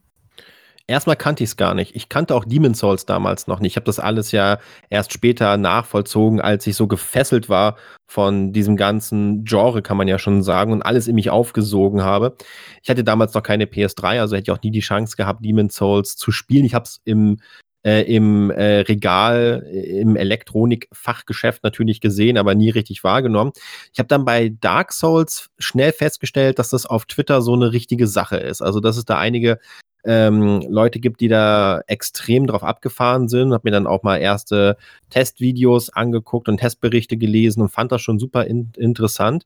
Erstmal 0.91 1.15
kannte 1.15 1.45
ich 1.45 1.51
es 1.51 1.57
gar 1.57 1.75
nicht. 1.75 1.95
Ich 1.95 2.09
kannte 2.09 2.35
auch 2.35 2.45
Demon 2.45 2.75
Souls 2.75 3.07
damals 3.07 3.47
noch 3.47 3.61
nicht. 3.61 3.75
Ich 3.75 3.77
habe 3.77 3.85
das 3.85 4.01
alles 4.01 4.33
ja 4.33 4.59
erst 4.89 5.13
später 5.13 5.57
nachvollzogen, 5.57 6.41
als 6.41 6.67
ich 6.67 6.75
so 6.75 6.89
gefesselt 6.89 7.49
war 7.49 7.77
von 8.09 8.53
diesem 8.53 8.77
ganzen 8.77 9.45
Genre, 9.45 9.83
kann 9.83 9.97
man 9.97 10.09
ja 10.09 10.19
schon 10.19 10.43
sagen, 10.43 10.73
und 10.73 10.83
alles 10.83 11.07
in 11.07 11.15
mich 11.15 11.31
aufgesogen 11.31 12.03
habe. 12.03 12.35
Ich 12.83 12.91
hatte 12.91 13.05
damals 13.05 13.35
noch 13.35 13.45
keine 13.45 13.67
PS3, 13.67 14.19
also 14.19 14.35
hätte 14.35 14.51
ich 14.51 14.59
auch 14.59 14.63
nie 14.65 14.73
die 14.73 14.81
Chance 14.81 15.17
gehabt, 15.17 15.45
Demon 15.45 15.71
Souls 15.71 16.17
zu 16.17 16.33
spielen. 16.33 16.65
Ich 16.65 16.75
habe 16.75 16.87
es 16.87 17.01
im 17.05 17.39
äh, 17.83 18.03
im 18.13 18.51
äh, 18.51 18.81
Regal, 18.81 19.65
äh, 19.71 20.01
im 20.01 20.17
Elektronikfachgeschäft 20.17 21.63
natürlich 21.63 22.01
gesehen, 22.01 22.37
aber 22.37 22.57
nie 22.57 22.71
richtig 22.71 23.05
wahrgenommen. 23.05 23.53
Ich 23.93 24.01
habe 24.01 24.09
dann 24.09 24.25
bei 24.25 24.53
Dark 24.61 24.93
Souls 24.93 25.51
schnell 25.59 25.93
festgestellt, 25.93 26.59
dass 26.59 26.71
das 26.71 26.85
auf 26.85 27.07
Twitter 27.07 27.41
so 27.43 27.55
eine 27.55 27.73
richtige 27.73 28.09
Sache 28.09 28.37
ist. 28.39 28.61
Also, 28.61 28.81
dass 28.81 28.97
es 28.97 29.05
da 29.05 29.19
einige 29.19 29.61
ähm, 30.05 30.63
Leute 30.69 31.01
gibt, 31.01 31.21
die 31.21 31.29
da 31.29 31.81
extrem 31.87 32.47
drauf 32.47 32.63
abgefahren 32.63 33.29
sind. 33.29 33.53
Habe 33.53 33.63
mir 33.65 33.73
dann 33.73 33.87
auch 33.87 34.03
mal 34.03 34.19
erste 34.19 34.77
Testvideos 35.11 35.91
angeguckt 35.91 36.49
und 36.49 36.59
Testberichte 36.59 37.17
gelesen 37.17 37.63
und 37.63 37.71
fand 37.71 37.93
das 37.93 38.03
schon 38.03 38.19
super 38.19 38.45
in 38.45 38.73
interessant. 38.77 39.45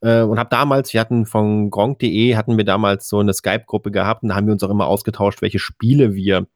Äh, 0.00 0.22
und 0.22 0.38
habe 0.38 0.50
damals, 0.50 0.92
wir 0.92 1.00
hatten 1.00 1.26
von 1.26 1.70
gronk.de, 1.70 2.36
hatten 2.36 2.56
wir 2.56 2.64
damals 2.64 3.08
so 3.08 3.18
eine 3.18 3.34
Skype-Gruppe 3.34 3.90
gehabt 3.90 4.22
und 4.22 4.28
da 4.28 4.36
haben 4.36 4.46
wir 4.46 4.52
uns 4.52 4.62
auch 4.62 4.70
immer 4.70 4.86
ausgetauscht, 4.86 5.42
welche 5.42 5.58
Spiele 5.58 6.14
wir 6.14 6.46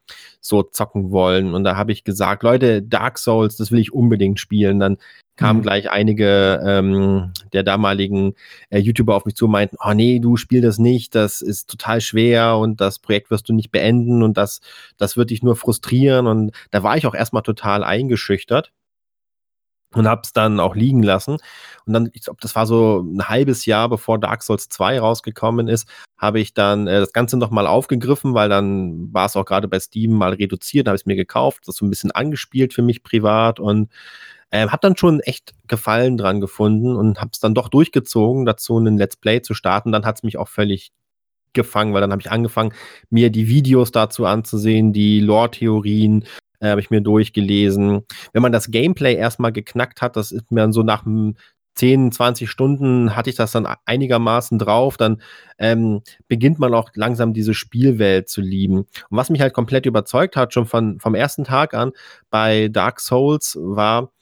so 0.40 0.62
zocken 0.62 1.11
wollen. 1.11 1.55
Und 1.55 1.64
da 1.64 1.76
habe 1.76 1.92
ich 1.92 2.05
gesagt, 2.05 2.42
Leute, 2.42 2.83
Dark 2.83 3.18
Souls, 3.18 3.57
das 3.57 3.72
will 3.72 3.81
ich 3.81 3.92
unbedingt 3.92 4.38
spielen. 4.38 4.78
Dann 4.78 4.98
kamen 5.37 5.61
mhm. 5.61 5.62
gleich 5.62 5.90
einige 5.90 6.61
ähm, 6.64 7.33
der 7.52 7.62
damaligen 7.64 8.35
äh, 8.70 8.78
YouTuber 8.78 9.16
auf 9.16 9.24
mich 9.24 9.35
zu 9.35 9.46
und 9.46 9.52
meinten, 9.52 9.76
oh 9.83 9.92
nee, 9.92 10.20
du 10.20 10.37
spiel 10.37 10.61
das 10.61 10.78
nicht, 10.78 11.14
das 11.14 11.40
ist 11.40 11.70
total 11.70 12.00
schwer 12.00 12.59
und 12.59 12.81
das 12.81 12.98
Projekt 12.98 13.31
wirst 13.31 13.48
du 13.48 13.55
nicht 13.55 13.72
beenden 13.72 14.22
und 14.22 14.37
das, 14.37 14.61
das 14.98 15.16
wird 15.16 15.31
dich 15.31 15.42
nur 15.42 15.57
frustrieren. 15.57 16.26
Und 16.26 16.52
da 16.70 16.83
war 16.83 16.96
ich 16.96 17.07
auch 17.07 17.14
erstmal 17.14 17.42
total 17.42 17.83
eingeschüchtert 17.83 18.72
und 19.94 20.09
habe 20.09 20.22
es 20.24 20.33
dann 20.33 20.61
auch 20.61 20.74
liegen 20.74 21.02
lassen. 21.02 21.38
Und 21.87 21.92
dann, 21.92 22.11
ich 22.12 22.22
glaube, 22.22 22.38
das 22.40 22.55
war 22.55 22.66
so 22.66 23.00
ein 23.00 23.28
halbes 23.28 23.66
Jahr, 23.66 23.88
bevor 23.88 24.18
Dark 24.18 24.42
Souls 24.42 24.68
2 24.68 25.00
rausgekommen 25.00 25.68
ist, 25.68 25.88
habe 26.18 26.40
ich 26.40 26.55
dann 26.55 26.87
äh, 26.87 27.00
das 27.00 27.12
Ganze 27.12 27.37
nochmal 27.37 27.66
aufgegriffen, 27.66 28.35
weil 28.35 28.48
dann 28.48 29.12
war 29.12 29.26
es 29.26 29.37
auch 29.37 29.44
gerade 29.44 29.68
bei 29.68 29.81
Steam 29.81 30.12
mal 30.12 30.33
reduziert, 30.33 30.87
habe 30.87 30.96
ich 30.96 31.02
es 31.02 31.07
mir 31.07 31.16
gekauft, 31.16 31.66
das 31.66 31.76
so 31.76 31.85
ein 31.85 31.90
bisschen 31.90 32.12
angespielt 32.12 32.72
für 32.74 32.83
mich 32.83 33.02
privat 33.02 33.59
und 33.61 33.90
äh, 34.50 34.68
habe 34.68 34.81
dann 34.83 34.96
schon 34.96 35.20
echt 35.20 35.55
Gefallen 35.66 36.18
dran 36.18 36.40
gefunden 36.40 36.94
und 36.94 37.20
habe 37.20 37.31
es 37.33 37.40
dann 37.40 37.55
doch 37.55 37.68
durchgezogen, 37.68 38.44
dazu 38.44 38.76
einen 38.76 38.98
Let's 38.98 39.16
Play 39.16 39.40
zu 39.40 39.55
starten. 39.55 39.90
Dann 39.90 40.05
hat 40.05 40.16
es 40.16 40.22
mich 40.22 40.37
auch 40.37 40.48
völlig 40.48 40.92
gefangen, 41.55 41.94
weil 41.94 42.00
dann 42.00 42.12
habe 42.12 42.20
ich 42.22 42.31
angefangen, 42.31 42.72
mir 43.11 43.31
die 43.31 43.48
Videos 43.48 43.92
dazu 43.92 44.26
anzusehen, 44.26 44.92
die 44.92 45.20
Lore-Theorien, 45.20 46.24
äh, 46.62 46.68
habe 46.70 46.81
ich 46.81 46.90
mir 46.90 47.01
durchgelesen. 47.01 48.07
Wenn 48.33 48.42
man 48.42 48.53
das 48.53 48.70
Gameplay 48.70 49.14
erstmal 49.14 49.53
geknackt 49.53 50.01
hat, 50.01 50.16
das 50.16 50.33
ist 50.33 50.51
mir 50.51 50.61
dann 50.61 50.72
so 50.72 50.83
nach 50.83 51.05
10, 51.75 52.12
20 52.12 52.51
Stunden 52.51 53.16
hatte 53.16 53.31
ich 53.31 53.37
das 53.37 53.53
dann 53.53 53.66
einigermaßen 53.87 54.59
drauf, 54.59 54.96
dann 54.96 55.22
ähm, 55.59 56.03
beginnt 56.29 56.59
man 56.59 56.75
auch 56.75 56.90
langsam 56.94 57.33
diese 57.33 57.55
Spielwelt 57.55 58.29
zu 58.29 58.42
lieben. 58.42 58.79
Und 58.79 58.88
was 59.11 59.31
mich 59.31 59.40
halt 59.40 59.55
komplett 59.55 59.87
überzeugt 59.87 60.37
hat, 60.37 60.53
schon 60.53 60.66
von, 60.66 61.01
vom 61.01 61.14
ersten 61.14 61.44
Tag 61.44 61.75
an 61.75 61.92
bei 62.31 62.68
Dark 62.68 63.01
Souls, 63.01 63.59
war, 63.61 64.12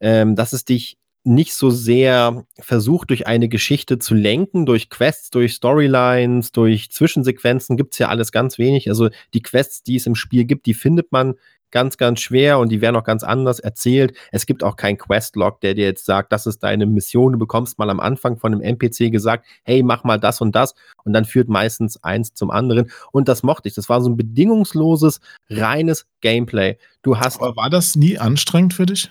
ähm, 0.00 0.36
dass 0.36 0.52
es 0.52 0.64
dich 0.64 0.97
nicht 1.28 1.54
so 1.54 1.70
sehr 1.70 2.44
versucht, 2.58 3.10
durch 3.10 3.26
eine 3.26 3.48
Geschichte 3.48 3.98
zu 3.98 4.14
lenken, 4.14 4.66
durch 4.66 4.90
Quests, 4.90 5.30
durch 5.30 5.54
Storylines, 5.54 6.52
durch 6.52 6.90
Zwischensequenzen 6.90 7.76
gibt 7.76 7.92
es 7.92 7.98
ja 7.98 8.08
alles 8.08 8.32
ganz 8.32 8.58
wenig. 8.58 8.88
Also 8.88 9.10
die 9.34 9.42
Quests, 9.42 9.82
die 9.82 9.96
es 9.96 10.06
im 10.06 10.14
Spiel 10.14 10.44
gibt, 10.44 10.66
die 10.66 10.74
findet 10.74 11.12
man 11.12 11.34
ganz, 11.70 11.98
ganz 11.98 12.20
schwer 12.20 12.58
und 12.58 12.70
die 12.70 12.80
werden 12.80 12.96
auch 12.96 13.04
ganz 13.04 13.22
anders 13.22 13.60
erzählt. 13.60 14.16
Es 14.32 14.46
gibt 14.46 14.64
auch 14.64 14.76
keinen 14.76 14.96
Questlog, 14.96 15.60
der 15.60 15.74
dir 15.74 15.84
jetzt 15.84 16.06
sagt, 16.06 16.32
das 16.32 16.46
ist 16.46 16.62
deine 16.62 16.86
Mission. 16.86 17.32
Du 17.32 17.38
bekommst 17.38 17.78
mal 17.78 17.90
am 17.90 18.00
Anfang 18.00 18.38
von 18.38 18.52
einem 18.52 18.62
NPC 18.62 19.12
gesagt, 19.12 19.46
hey, 19.64 19.82
mach 19.82 20.04
mal 20.04 20.18
das 20.18 20.40
und 20.40 20.54
das. 20.54 20.74
Und 21.04 21.12
dann 21.12 21.24
führt 21.24 21.48
meistens 21.48 22.02
eins 22.02 22.32
zum 22.34 22.50
anderen. 22.50 22.90
Und 23.12 23.28
das 23.28 23.42
mochte 23.42 23.68
ich. 23.68 23.74
Das 23.74 23.88
war 23.88 24.00
so 24.00 24.08
ein 24.08 24.16
bedingungsloses, 24.16 25.20
reines 25.50 26.06
Gameplay. 26.20 26.78
Du 27.02 27.18
hast. 27.18 27.40
Aber 27.40 27.56
war 27.56 27.70
das 27.70 27.96
nie 27.96 28.18
anstrengend 28.18 28.74
für 28.74 28.86
dich? 28.86 29.10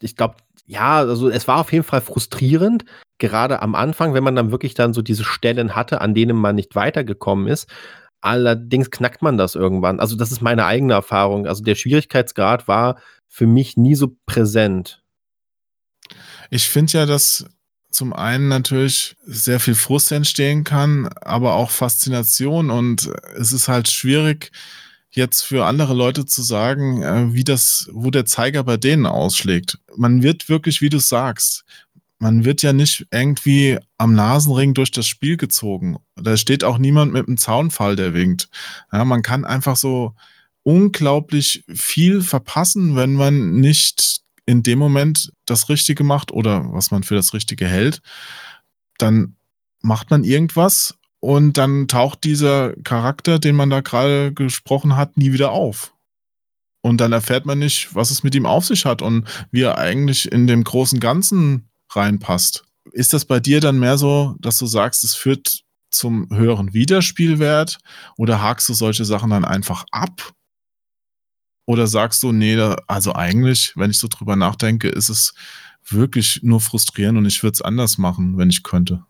Ich 0.00 0.16
glaube, 0.16 0.36
ja, 0.66 0.98
also 0.98 1.28
es 1.28 1.46
war 1.48 1.58
auf 1.58 1.72
jeden 1.72 1.84
Fall 1.84 2.00
frustrierend, 2.00 2.84
gerade 3.18 3.62
am 3.62 3.74
Anfang, 3.74 4.14
wenn 4.14 4.24
man 4.24 4.36
dann 4.36 4.50
wirklich 4.50 4.74
dann 4.74 4.94
so 4.94 5.02
diese 5.02 5.24
Stellen 5.24 5.74
hatte, 5.76 6.00
an 6.00 6.14
denen 6.14 6.36
man 6.36 6.54
nicht 6.54 6.74
weitergekommen 6.74 7.46
ist. 7.48 7.68
Allerdings 8.20 8.90
knackt 8.90 9.20
man 9.20 9.36
das 9.36 9.54
irgendwann. 9.54 10.00
Also, 10.00 10.16
das 10.16 10.32
ist 10.32 10.40
meine 10.40 10.64
eigene 10.64 10.94
Erfahrung. 10.94 11.46
Also, 11.46 11.62
der 11.62 11.74
Schwierigkeitsgrad 11.74 12.68
war 12.68 12.98
für 13.28 13.46
mich 13.46 13.76
nie 13.76 13.94
so 13.94 14.16
präsent. 14.26 15.02
Ich 16.50 16.68
finde 16.68 16.92
ja, 16.92 17.06
dass 17.06 17.46
zum 17.90 18.12
einen 18.12 18.48
natürlich 18.48 19.16
sehr 19.24 19.60
viel 19.60 19.74
Frust 19.74 20.10
entstehen 20.10 20.64
kann, 20.64 21.08
aber 21.20 21.54
auch 21.54 21.70
Faszination 21.70 22.70
und 22.70 23.10
es 23.36 23.52
ist 23.52 23.68
halt 23.68 23.88
schwierig, 23.88 24.50
jetzt 25.16 25.42
für 25.42 25.66
andere 25.66 25.94
Leute 25.94 26.26
zu 26.26 26.42
sagen, 26.42 27.02
äh, 27.02 27.32
wie 27.32 27.44
das, 27.44 27.88
wo 27.92 28.10
der 28.10 28.26
Zeiger 28.26 28.64
bei 28.64 28.76
denen 28.76 29.06
ausschlägt. 29.06 29.78
Man 29.96 30.22
wird 30.22 30.48
wirklich, 30.48 30.80
wie 30.80 30.88
du 30.88 30.98
sagst, 30.98 31.64
man 32.18 32.44
wird 32.44 32.62
ja 32.62 32.72
nicht 32.72 33.06
irgendwie 33.10 33.78
am 33.98 34.14
Nasenring 34.14 34.74
durch 34.74 34.90
das 34.90 35.06
Spiel 35.06 35.36
gezogen. 35.36 35.98
Da 36.16 36.36
steht 36.36 36.64
auch 36.64 36.78
niemand 36.78 37.12
mit 37.12 37.26
einem 37.26 37.36
Zaunfall, 37.36 37.96
der 37.96 38.14
winkt. 38.14 38.48
Ja, 38.92 39.04
man 39.04 39.22
kann 39.22 39.44
einfach 39.44 39.76
so 39.76 40.14
unglaublich 40.62 41.64
viel 41.68 42.22
verpassen, 42.22 42.96
wenn 42.96 43.14
man 43.14 43.60
nicht 43.60 44.22
in 44.46 44.62
dem 44.62 44.78
Moment 44.78 45.32
das 45.46 45.68
Richtige 45.68 46.04
macht 46.04 46.32
oder 46.32 46.72
was 46.72 46.90
man 46.90 47.02
für 47.02 47.14
das 47.14 47.34
Richtige 47.34 47.66
hält. 47.66 48.00
Dann 48.98 49.36
macht 49.82 50.10
man 50.10 50.24
irgendwas 50.24 50.94
und 51.24 51.56
dann 51.56 51.88
taucht 51.88 52.22
dieser 52.24 52.74
Charakter, 52.84 53.38
den 53.38 53.56
man 53.56 53.70
da 53.70 53.80
gerade 53.80 54.34
gesprochen 54.34 54.94
hat, 54.94 55.16
nie 55.16 55.32
wieder 55.32 55.52
auf. 55.52 55.94
Und 56.82 57.00
dann 57.00 57.12
erfährt 57.12 57.46
man 57.46 57.58
nicht, 57.58 57.94
was 57.94 58.10
es 58.10 58.22
mit 58.22 58.34
ihm 58.34 58.44
auf 58.44 58.66
sich 58.66 58.84
hat 58.84 59.00
und 59.00 59.26
wie 59.50 59.62
er 59.62 59.78
eigentlich 59.78 60.30
in 60.30 60.46
dem 60.46 60.64
großen 60.64 61.00
Ganzen 61.00 61.70
reinpasst. 61.88 62.66
Ist 62.92 63.14
das 63.14 63.24
bei 63.24 63.40
dir 63.40 63.62
dann 63.62 63.78
mehr 63.78 63.96
so, 63.96 64.36
dass 64.38 64.58
du 64.58 64.66
sagst, 64.66 65.02
es 65.02 65.14
führt 65.14 65.64
zum 65.90 66.28
höheren 66.30 66.74
Wiederspielwert 66.74 67.78
oder 68.18 68.42
hakst 68.42 68.68
du 68.68 68.74
solche 68.74 69.06
Sachen 69.06 69.30
dann 69.30 69.46
einfach 69.46 69.86
ab? 69.92 70.34
Oder 71.64 71.86
sagst 71.86 72.22
du, 72.22 72.32
nee, 72.32 72.60
also 72.86 73.14
eigentlich, 73.14 73.72
wenn 73.76 73.90
ich 73.90 73.98
so 73.98 74.08
drüber 74.08 74.36
nachdenke, 74.36 74.90
ist 74.90 75.08
es 75.08 75.32
wirklich 75.88 76.40
nur 76.42 76.60
frustrierend 76.60 77.16
und 77.16 77.24
ich 77.24 77.42
würde 77.42 77.54
es 77.54 77.62
anders 77.62 77.96
machen, 77.96 78.36
wenn 78.36 78.50
ich 78.50 78.62
könnte? 78.62 79.06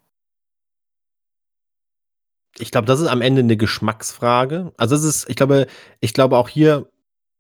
Ich 2.58 2.70
glaube, 2.70 2.86
das 2.86 3.00
ist 3.00 3.08
am 3.08 3.20
Ende 3.20 3.40
eine 3.40 3.56
Geschmacksfrage. 3.56 4.72
Also 4.76 4.94
es 4.94 5.04
ist, 5.04 5.28
ich 5.28 5.36
glaube, 5.36 5.66
ich 6.00 6.14
glaube 6.14 6.36
auch 6.36 6.48
hier 6.48 6.88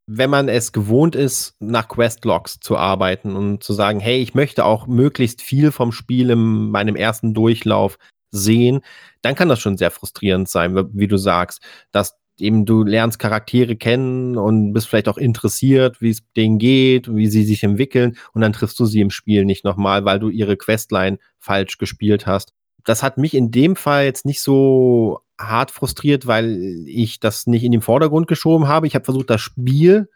wenn 0.06 0.30
man 0.30 0.48
es 0.48 0.72
gewohnt 0.72 1.16
ist, 1.16 1.56
nach 1.60 1.88
Questlogs 1.88 2.60
zu 2.60 2.76
arbeiten 2.76 3.36
und 3.36 3.62
zu 3.62 3.72
sagen, 3.72 4.00
hey, 4.00 4.20
ich 4.20 4.34
möchte 4.34 4.64
auch 4.64 4.86
möglichst 4.86 5.40
viel 5.40 5.72
vom 5.72 5.92
Spiel 5.92 6.30
in 6.30 6.70
meinem 6.70 6.96
ersten 6.96 7.32
Durchlauf 7.32 7.98
sehen, 8.30 8.80
dann 9.22 9.34
kann 9.34 9.48
das 9.48 9.60
schon 9.60 9.78
sehr 9.78 9.90
frustrierend 9.90 10.48
sein, 10.48 10.76
wie 10.92 11.08
du 11.08 11.16
sagst, 11.16 11.62
dass 11.90 12.16
eben 12.38 12.66
du 12.66 12.82
lernst 12.82 13.18
Charaktere 13.18 13.76
kennen 13.76 14.36
und 14.36 14.72
bist 14.72 14.88
vielleicht 14.88 15.08
auch 15.08 15.18
interessiert, 15.18 16.02
wie 16.02 16.10
es 16.10 16.22
denen 16.36 16.58
geht, 16.58 17.14
wie 17.14 17.28
sie 17.28 17.44
sich 17.44 17.62
entwickeln 17.62 18.18
und 18.32 18.42
dann 18.42 18.52
triffst 18.52 18.78
du 18.80 18.86
sie 18.86 19.00
im 19.00 19.10
Spiel 19.10 19.44
nicht 19.44 19.64
nochmal, 19.64 20.04
weil 20.04 20.18
du 20.18 20.28
ihre 20.28 20.56
Questline 20.56 21.18
falsch 21.38 21.78
gespielt 21.78 22.26
hast. 22.26 22.52
Das 22.84 23.02
hat 23.02 23.18
mich 23.18 23.34
in 23.34 23.50
dem 23.50 23.76
Fall 23.76 24.04
jetzt 24.04 24.26
nicht 24.26 24.40
so 24.40 25.20
hart 25.38 25.70
frustriert, 25.70 26.26
weil 26.26 26.84
ich 26.86 27.20
das 27.20 27.46
nicht 27.46 27.64
in 27.64 27.72
den 27.72 27.80
Vordergrund 27.80 28.28
geschoben 28.28 28.68
habe. 28.68 28.86
Ich 28.86 28.94
habe 28.94 29.04
versucht, 29.04 29.30
das 29.30 29.40
Spiel 29.40 30.08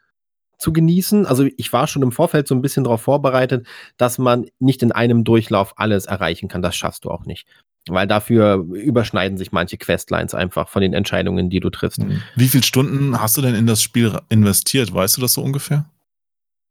zu 0.59 0.72
genießen. 0.72 1.26
Also 1.26 1.46
ich 1.57 1.72
war 1.72 1.87
schon 1.87 2.02
im 2.02 2.12
Vorfeld 2.12 2.46
so 2.48 2.54
ein 2.54 2.62
bisschen 2.62 2.85
darauf 2.85 3.02
vorbereitet, 3.02 3.66
dass 3.96 4.18
man 4.18 4.46
nicht 4.59 4.83
in 4.83 4.92
einem 4.92 5.24
Durchlauf 5.24 5.78
alles 5.78 6.07
erreichen 6.07 6.48
kann. 6.48 6.62
Das 6.62 6.76
schaffst 6.76 7.04
du 7.04 7.11
auch 7.11 7.24
nicht. 7.24 7.46
Weil 7.88 8.07
dafür 8.07 8.66
überschneiden 8.72 9.38
sich 9.38 9.50
manche 9.50 9.78
Questlines 9.78 10.35
einfach 10.35 10.68
von 10.68 10.83
den 10.83 10.92
Entscheidungen, 10.92 11.48
die 11.48 11.61
du 11.61 11.70
triffst. 11.70 12.00
Wie 12.37 12.48
viele 12.48 12.64
Stunden 12.64 13.18
hast 13.18 13.37
du 13.38 13.40
denn 13.40 13.54
in 13.54 13.66
das 13.66 13.83
Spiel 13.83 14.18
investiert? 14.28 14.92
Weißt 14.92 15.16
du 15.16 15.20
das 15.20 15.33
so 15.33 15.42
ungefähr? 15.42 15.87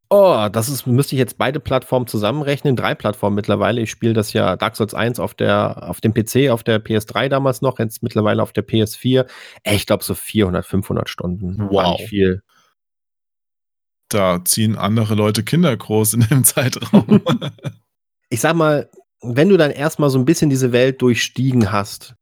Oh, 0.09 0.47
das 0.49 0.69
ist, 0.69 0.87
müsste 0.87 1.15
ich 1.15 1.19
jetzt 1.19 1.37
beide 1.37 1.59
Plattformen 1.59 2.07
zusammenrechnen. 2.07 2.77
Drei 2.77 2.95
Plattformen 2.95 3.35
mittlerweile. 3.35 3.81
Ich 3.81 3.91
spiele 3.91 4.13
das 4.13 4.31
ja 4.31 4.55
Dark 4.55 4.77
Souls 4.77 4.93
1 4.93 5.19
auf 5.19 5.33
der, 5.33 5.89
auf 5.89 5.99
dem 5.99 6.13
PC, 6.13 6.49
auf 6.49 6.63
der 6.63 6.83
PS3 6.83 7.27
damals 7.27 7.61
noch, 7.61 7.77
jetzt 7.79 8.03
mittlerweile 8.03 8.41
auf 8.41 8.53
der 8.53 8.65
PS4. 8.65 9.27
Ich 9.63 9.85
glaube 9.85 10.05
so 10.05 10.15
400, 10.15 10.65
500 10.65 11.09
Stunden. 11.09 11.69
Wow. 11.69 11.99
viel. 11.99 12.41
Da 14.09 14.45
ziehen 14.45 14.77
andere 14.77 15.15
Leute 15.15 15.43
Kinder 15.43 15.75
groß 15.75 16.13
in 16.13 16.21
dem 16.21 16.43
Zeitraum. 16.45 17.21
ich 18.29 18.39
sag 18.39 18.55
mal, 18.55 18.89
wenn 19.21 19.49
du 19.49 19.57
dann 19.57 19.71
erstmal 19.71 20.09
so 20.09 20.17
ein 20.17 20.25
bisschen 20.25 20.49
diese 20.49 20.71
Welt 20.71 21.01
durchstiegen 21.01 21.73
hast, 21.73 22.15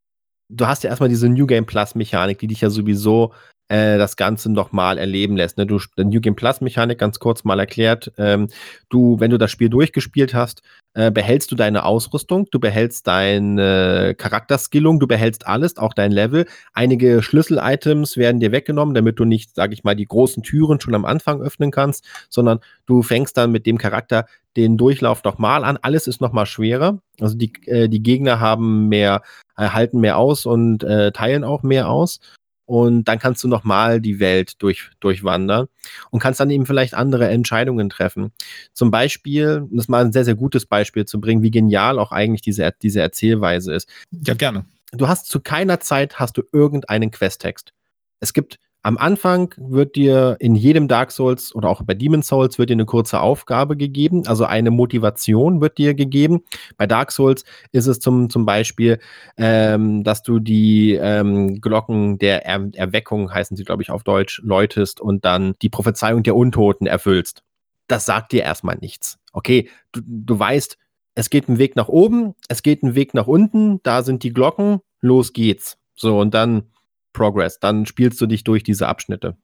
du 0.50 0.65
hast 0.65 0.84
ja 0.84 0.89
erstmal 0.89 1.10
diese 1.10 1.30
New 1.30 1.45
Game 1.45 1.67
Plus 1.67 1.93
Mechanik, 1.93 2.39
die 2.39 2.48
dich 2.48 2.62
ja 2.62 2.71
sowieso 2.71 3.34
äh, 3.67 3.97
das 3.97 4.15
Ganze 4.15 4.51
nochmal 4.51 4.97
erleben 4.97 5.38
lässt. 5.38 5.58
Ne? 5.58 5.65
Du, 5.65 5.80
New 5.97 6.21
Game 6.21 6.36
Plus 6.36 6.62
Mechanik 6.62 6.99
ganz 6.99 7.19
kurz 7.19 7.43
mal 7.43 7.60
erklärt. 7.60 8.12
Ähm, 8.17 8.47
du, 8.89 9.19
wenn 9.19 9.32
du 9.32 9.38
das 9.38 9.51
Spiel 9.51 9.69
durchgespielt 9.69 10.34
hast, 10.34 10.62
äh, 10.93 11.12
behältst 11.12 11.51
du 11.51 11.56
deine 11.56 11.84
Ausrüstung, 11.84 12.47
du 12.51 12.60
behältst 12.60 13.08
deine 13.08 14.15
Charakterskillung, 14.17 14.99
du 14.99 15.08
behältst 15.08 15.47
alles, 15.47 15.78
auch 15.78 15.93
dein 15.93 16.12
Level. 16.12 16.45
Einige 16.73 17.21
Schlüssel-Items 17.21 18.17
werden 18.17 18.39
dir 18.39 18.51
weggenommen, 18.51 18.93
damit 18.93 19.19
du 19.19 19.25
nicht, 19.25 19.56
sag 19.56 19.73
ich 19.73 19.84
mal, 19.84 19.95
die 19.95 20.06
großen 20.06 20.43
Türen 20.43 20.80
schon 20.80 20.95
am 20.95 21.06
Anfang 21.06 21.41
öffnen 21.41 21.71
kannst, 21.71 22.06
sondern 22.30 22.60
du 22.86 23.01
fängst 23.01 23.36
dann 23.36 23.51
mit 23.51 23.65
dem 23.65 23.78
Charakter 23.78 24.25
den 24.56 24.78
Durchlauf 24.78 25.23
nochmal 25.23 25.63
an. 25.63 25.78
Alles 25.82 26.08
ist 26.08 26.21
nochmal 26.21 26.45
schwerer. 26.45 26.99
Also 27.19 27.36
die, 27.36 27.51
äh, 27.65 27.89
die 27.89 28.01
Gegner 28.01 28.39
haben 28.39 28.88
mehr, 28.88 29.21
äh, 29.58 29.69
halten 29.69 29.99
mehr 29.99 30.17
aus 30.17 30.45
und 30.45 30.84
äh, 30.84 31.12
teilen 31.12 31.43
auch 31.43 31.63
mehr 31.63 31.89
aus 31.89 32.19
und 32.65 33.06
dann 33.06 33.19
kannst 33.19 33.43
du 33.43 33.47
nochmal 33.47 34.01
die 34.01 34.19
Welt 34.19 34.62
durch, 34.62 34.89
durchwandern 34.99 35.67
und 36.10 36.19
kannst 36.19 36.39
dann 36.39 36.49
eben 36.49 36.65
vielleicht 36.65 36.93
andere 36.93 37.30
Entscheidungen 37.30 37.89
treffen. 37.89 38.32
Zum 38.73 38.91
Beispiel, 38.91 39.67
das 39.71 39.86
ist 39.86 39.89
mal 39.89 40.04
ein 40.04 40.12
sehr, 40.12 40.25
sehr 40.25 40.36
gutes 40.36 40.65
Beispiel 40.65 41.06
zu 41.06 41.21
bringen, 41.21 41.43
wie 41.43 41.51
genial 41.51 41.99
auch 41.99 42.12
eigentlich 42.12 42.41
diese, 42.41 42.71
diese 42.82 43.01
Erzählweise 43.01 43.73
ist. 43.73 43.89
Ja, 44.12 44.34
gerne. 44.34 44.65
Du 44.91 45.08
hast 45.08 45.28
zu 45.28 45.39
keiner 45.39 45.80
Zeit 45.80 46.19
hast 46.19 46.38
du 46.38 46.43
irgendeinen 46.51 47.12
Questtext. 47.12 47.73
Es 48.19 48.34
gibt 48.34 48.60
am 48.86 49.00
Anfang 49.00 49.52
wird 49.58 49.95
dir 49.95 50.38
in 50.39 50.54
jedem 50.54 50.88
Dark 50.88 51.12
Souls 51.12 51.56
oder 51.56 51.69
auch 51.69 51.82
bei 51.82 51.95
Demon 51.95 52.21
Souls 52.21 52.60
wird 52.60 52.69
dir 52.69 52.76
eine 52.76 52.86
kurze 52.86 53.19
Aufgabe 53.19 53.76
gegeben, 53.76 54.28
also 54.28 54.45
eine 54.45 54.69
Motivation 54.69 55.60
wird 55.60 55.80
dir 55.80 55.95
gegeben. 55.95 56.43
Bei 56.78 56.86
Dark 56.86 57.12
Souls 57.12 57.45
ist 57.71 57.88
es 57.88 58.00
zum, 58.00 58.30
zum 58.30 58.45
Beispiel, 58.45 59.00
ähm, 59.38 60.04
dass 60.04 60.21
du 60.21 60.38
die 60.38 60.93
ähm, 61.02 61.60
Glocken 61.62 62.19
der 62.19 62.45
er 62.45 62.69
Erweckung, 62.76 63.34
heißen 63.34 63.58
sie, 63.58 63.63
glaube 63.63 63.82
ich, 63.82 63.89
auf 63.89 64.04
Deutsch, 64.04 64.39
läutest 64.43 65.02
und 65.02 65.26
dann 65.26 65.56
die 65.63 65.69
Prophezeiung 65.69 66.21
der 66.21 66.36
Untoten 66.36 66.86
erfüllst. 66.86 67.41
Das 67.88 68.06
sagt 68.06 68.34
dir 68.34 68.43
erstmal 68.43 68.78
nichts. 68.82 69.17
Okay, 69.34 69.67
du, 69.93 70.02
du 70.06 70.38
weißt, 70.38 70.78
es 71.15 71.32
geht 71.32 71.50
ein 71.50 71.58
Weg 71.58 71.76
nach 71.76 71.88
oben, 71.88 72.36
es 72.50 72.62
geht 72.62 72.84
ein 72.84 72.93
Weg 72.93 73.15
nach 73.15 73.26
unten, 73.26 73.82
da 73.82 74.04
sind 74.04 74.21
die 74.21 74.32
Glocken, 74.32 74.82
los 75.02 75.34
geht's. 75.34 75.80
So, 75.95 76.19
und 76.19 76.36
dann 76.36 76.65
Progress. 77.15 77.60
Dann 77.60 77.86
spielst 77.86 78.21
du 78.21 78.28
dich 78.28 78.43
durch 78.43 78.63
diese 78.63 78.88
Abschnitte 78.88 79.38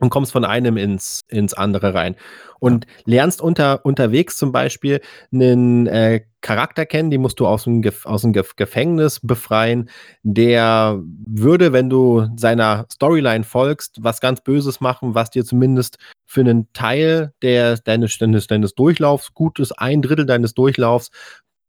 und 0.00 0.10
kommst 0.10 0.32
von 0.32 0.44
einem 0.44 0.76
ins, 0.76 1.20
ins 1.28 1.54
andere 1.54 1.94
rein. 1.94 2.16
Und 2.60 2.86
ja. 2.86 2.92
lernst 3.06 3.40
unter, 3.40 3.84
unterwegs 3.84 4.36
zum 4.36 4.52
Beispiel 4.52 5.00
einen 5.32 5.86
äh, 5.86 6.22
Charakter 6.40 6.86
kennen, 6.86 7.10
den 7.10 7.20
musst 7.20 7.40
du 7.40 7.46
aus 7.46 7.64
dem, 7.64 7.82
aus 8.04 8.22
dem 8.22 8.32
Gefängnis 8.32 9.20
befreien. 9.22 9.90
Der 10.22 11.00
würde, 11.26 11.72
wenn 11.72 11.90
du 11.90 12.28
seiner 12.36 12.86
Storyline 12.92 13.44
folgst, 13.44 13.98
was 14.00 14.20
ganz 14.20 14.40
Böses 14.40 14.80
machen, 14.80 15.14
was 15.14 15.30
dir 15.30 15.44
zumindest 15.44 15.98
für 16.26 16.40
einen 16.40 16.72
Teil 16.72 17.32
der, 17.42 17.76
deines, 17.78 18.18
deines, 18.18 18.46
deines 18.46 18.74
Durchlaufs, 18.74 19.34
gutes 19.34 19.72
ein 19.72 20.02
Drittel 20.02 20.26
deines 20.26 20.54
Durchlaufs, 20.54 21.10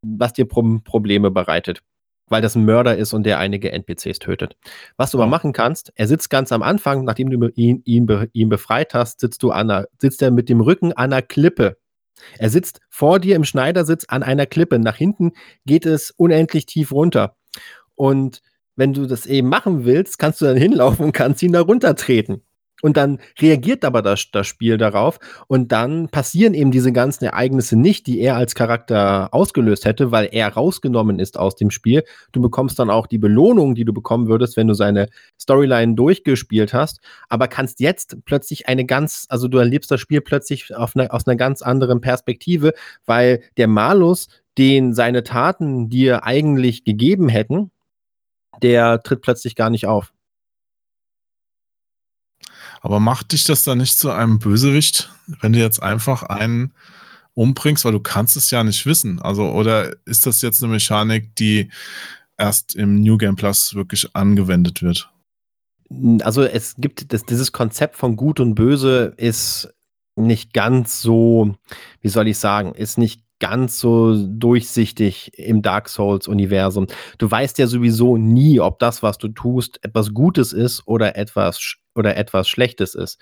was 0.05 0.33
dir 0.33 0.45
Pro 0.45 0.79
Probleme 0.83 1.31
bereitet 1.31 1.81
weil 2.29 2.41
das 2.41 2.55
ein 2.55 2.65
Mörder 2.65 2.97
ist 2.97 3.13
und 3.13 3.23
der 3.23 3.39
einige 3.39 3.71
NPCs 3.71 4.19
tötet. 4.19 4.57
Was 4.97 5.11
du 5.11 5.17
aber 5.17 5.27
machen 5.27 5.53
kannst, 5.53 5.91
er 5.95 6.07
sitzt 6.07 6.29
ganz 6.29 6.51
am 6.51 6.63
Anfang, 6.63 7.03
nachdem 7.03 7.29
du 7.29 7.49
ihn, 7.55 7.81
ihn, 7.85 8.07
ihn 8.33 8.49
befreit 8.49 8.93
hast, 8.93 9.19
sitzt 9.19 9.43
du 9.43 9.51
an 9.51 9.69
einer, 9.69 9.87
sitzt 9.99 10.21
er 10.21 10.31
mit 10.31 10.49
dem 10.49 10.61
Rücken 10.61 10.93
an 10.93 11.13
einer 11.13 11.21
Klippe. 11.21 11.77
Er 12.37 12.49
sitzt 12.49 12.81
vor 12.89 13.19
dir 13.19 13.35
im 13.35 13.43
Schneidersitz 13.43 14.05
an 14.07 14.23
einer 14.23 14.45
Klippe. 14.45 14.79
Nach 14.79 14.95
hinten 14.95 15.31
geht 15.65 15.85
es 15.85 16.11
unendlich 16.11 16.65
tief 16.65 16.91
runter. 16.91 17.35
Und 17.95 18.41
wenn 18.75 18.93
du 18.93 19.05
das 19.05 19.25
eben 19.25 19.49
machen 19.49 19.85
willst, 19.85 20.19
kannst 20.19 20.41
du 20.41 20.45
dann 20.45 20.57
hinlaufen 20.57 21.05
und 21.05 21.11
kannst 21.11 21.43
ihn 21.43 21.53
da 21.53 21.61
runtertreten. 21.61 22.41
Und 22.81 22.97
dann 22.97 23.19
reagiert 23.39 23.83
aber 23.83 24.01
das, 24.01 24.31
das 24.31 24.47
Spiel 24.47 24.77
darauf 24.77 25.19
und 25.47 25.71
dann 25.71 26.09
passieren 26.09 26.53
eben 26.53 26.71
diese 26.71 26.91
ganzen 26.93 27.25
Ereignisse 27.25 27.75
nicht, 27.75 28.07
die 28.07 28.19
er 28.19 28.35
als 28.35 28.55
Charakter 28.55 29.33
ausgelöst 29.33 29.85
hätte, 29.85 30.11
weil 30.11 30.29
er 30.31 30.49
rausgenommen 30.49 31.19
ist 31.19 31.37
aus 31.37 31.55
dem 31.55 31.71
Spiel. 31.71 32.03
Du 32.31 32.41
bekommst 32.41 32.79
dann 32.79 32.89
auch 32.89 33.07
die 33.07 33.17
Belohnung, 33.17 33.75
die 33.75 33.85
du 33.85 33.93
bekommen 33.93 34.27
würdest, 34.27 34.55
wenn 34.55 34.67
du 34.67 34.73
seine 34.73 35.09
Storyline 35.39 35.95
durchgespielt 35.95 36.73
hast, 36.73 37.01
aber 37.27 37.47
kannst 37.47 37.79
jetzt 37.79 38.17
plötzlich 38.25 38.67
eine 38.67 38.85
ganz, 38.85 39.25
also 39.29 39.47
du 39.47 39.57
erlebst 39.57 39.91
das 39.91 39.99
Spiel 39.99 40.21
plötzlich 40.21 40.73
eine, 40.75 41.11
aus 41.11 41.27
einer 41.27 41.35
ganz 41.35 41.61
anderen 41.61 42.01
Perspektive, 42.01 42.73
weil 43.05 43.41
der 43.57 43.67
Malus, 43.67 44.27
den 44.57 44.93
seine 44.93 45.23
Taten 45.23 45.89
dir 45.89 46.23
eigentlich 46.25 46.83
gegeben 46.83 47.29
hätten, 47.29 47.71
der 48.61 49.01
tritt 49.01 49.21
plötzlich 49.21 49.55
gar 49.55 49.69
nicht 49.69 49.87
auf. 49.87 50.11
Aber 52.81 52.99
macht 52.99 53.31
dich 53.31 53.43
das 53.43 53.63
dann 53.63 53.79
nicht 53.79 53.97
zu 53.97 54.09
einem 54.11 54.39
Bösewicht, 54.39 55.09
wenn 55.41 55.53
du 55.53 55.59
jetzt 55.59 55.81
einfach 55.81 56.23
einen 56.23 56.73
umbringst, 57.33 57.85
weil 57.85 57.91
du 57.91 57.99
kannst 57.99 58.35
es 58.35 58.51
ja 58.51 58.63
nicht 58.63 58.85
wissen. 58.85 59.21
Also, 59.21 59.49
oder 59.51 59.95
ist 60.05 60.25
das 60.25 60.41
jetzt 60.41 60.63
eine 60.63 60.71
Mechanik, 60.71 61.35
die 61.35 61.69
erst 62.37 62.75
im 62.75 63.01
New 63.01 63.17
Game 63.17 63.35
Plus 63.35 63.75
wirklich 63.75 64.15
angewendet 64.15 64.81
wird? 64.81 65.09
Also 66.21 66.43
es 66.43 66.75
gibt 66.77 67.11
das, 67.13 67.25
dieses 67.25 67.51
Konzept 67.51 67.95
von 67.95 68.15
Gut 68.15 68.39
und 68.39 68.55
Böse 68.55 69.13
ist 69.17 69.73
nicht 70.15 70.53
ganz 70.53 71.01
so, 71.01 71.55
wie 72.01 72.09
soll 72.09 72.27
ich 72.27 72.37
sagen, 72.37 72.73
ist 72.73 72.97
nicht 72.97 73.23
ganz 73.39 73.79
so 73.79 74.15
durchsichtig 74.27 75.31
im 75.37 75.61
Dark 75.61 75.89
Souls-Universum. 75.89 76.87
Du 77.17 77.31
weißt 77.31 77.57
ja 77.57 77.67
sowieso 77.67 78.17
nie, 78.17 78.59
ob 78.59 78.79
das, 78.79 79.01
was 79.01 79.17
du 79.17 79.29
tust, 79.29 79.83
etwas 79.83 80.13
Gutes 80.13 80.53
ist 80.53 80.85
oder 80.85 81.15
etwas, 81.15 81.77
oder 81.95 82.17
etwas 82.17 82.47
Schlechtes 82.47 82.95
ist 82.95 83.19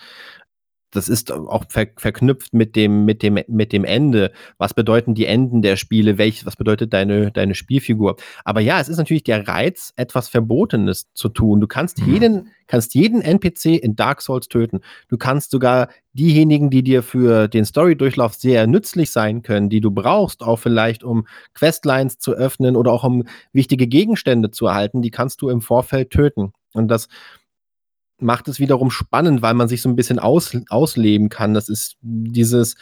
das 0.92 1.10
ist 1.10 1.32
auch 1.32 1.66
ver 1.70 1.88
verknüpft 1.98 2.54
mit 2.54 2.76
dem, 2.76 3.06
mit, 3.06 3.22
dem, 3.22 3.38
mit 3.48 3.74
dem 3.74 3.84
Ende. 3.84 4.32
Was 4.58 4.74
bedeuten 4.74 5.16
die 5.16 5.26
Enden 5.26 5.62
der 5.62 5.76
Spiele? 5.76 6.18
Welch, 6.18 6.46
was 6.46 6.56
bedeutet 6.56 6.94
deine, 6.94 7.32
deine 7.32 7.56
Spielfigur? 7.56 8.16
Aber 8.46 8.62
ja, 8.62 8.80
es 8.80 8.88
ist 8.88 8.98
natürlich 8.98 9.24
der 9.24 9.48
Reiz, 9.48 9.92
etwas 9.98 10.30
Verbotenes 10.30 11.08
zu 11.14 11.28
tun. 11.28 11.60
Du 11.60 11.68
kannst 11.68 12.02
mhm. 12.02 12.14
jeden, 12.14 12.52
kannst 12.68 12.96
jeden 12.96 13.22
NPC 13.22 13.66
in 13.66 13.96
Dark 13.98 14.22
Souls 14.22 14.48
töten. 14.48 14.80
Du 15.10 15.18
kannst 15.18 15.52
sogar 15.52 15.90
diejenigen, 16.14 16.70
die 16.70 16.84
dir 16.84 17.04
für 17.04 17.50
den 17.50 17.66
Story-Durchlauf 17.66 18.34
sehr 18.34 18.66
nützlich 18.66 19.12
sein 19.12 19.42
können, 19.42 19.70
die 19.70 19.82
du 19.82 19.92
brauchst, 19.92 20.42
auch 20.42 20.58
vielleicht 20.58 21.04
um 21.04 21.28
Questlines 21.54 22.18
zu 22.18 22.32
öffnen 22.32 22.76
oder 22.78 22.94
auch 22.94 23.04
um 23.04 23.26
wichtige 23.52 23.88
Gegenstände 23.88 24.52
zu 24.52 24.68
erhalten, 24.68 25.02
die 25.02 25.12
kannst 25.12 25.42
du 25.42 25.50
im 25.50 25.62
Vorfeld 25.62 26.12
töten. 26.12 26.54
Und 26.74 26.88
das 26.88 27.08
macht 28.20 28.48
es 28.48 28.60
wiederum 28.60 28.92
spannend, 28.92 29.42
weil 29.42 29.54
man 29.54 29.68
sich 29.68 29.82
so 29.82 29.90
ein 29.90 29.96
bisschen 29.96 30.20
aus, 30.20 30.56
ausleben 30.70 31.30
kann. 31.30 31.54
Das 31.54 31.70
ist 31.70 31.98
dieses, 32.02 32.76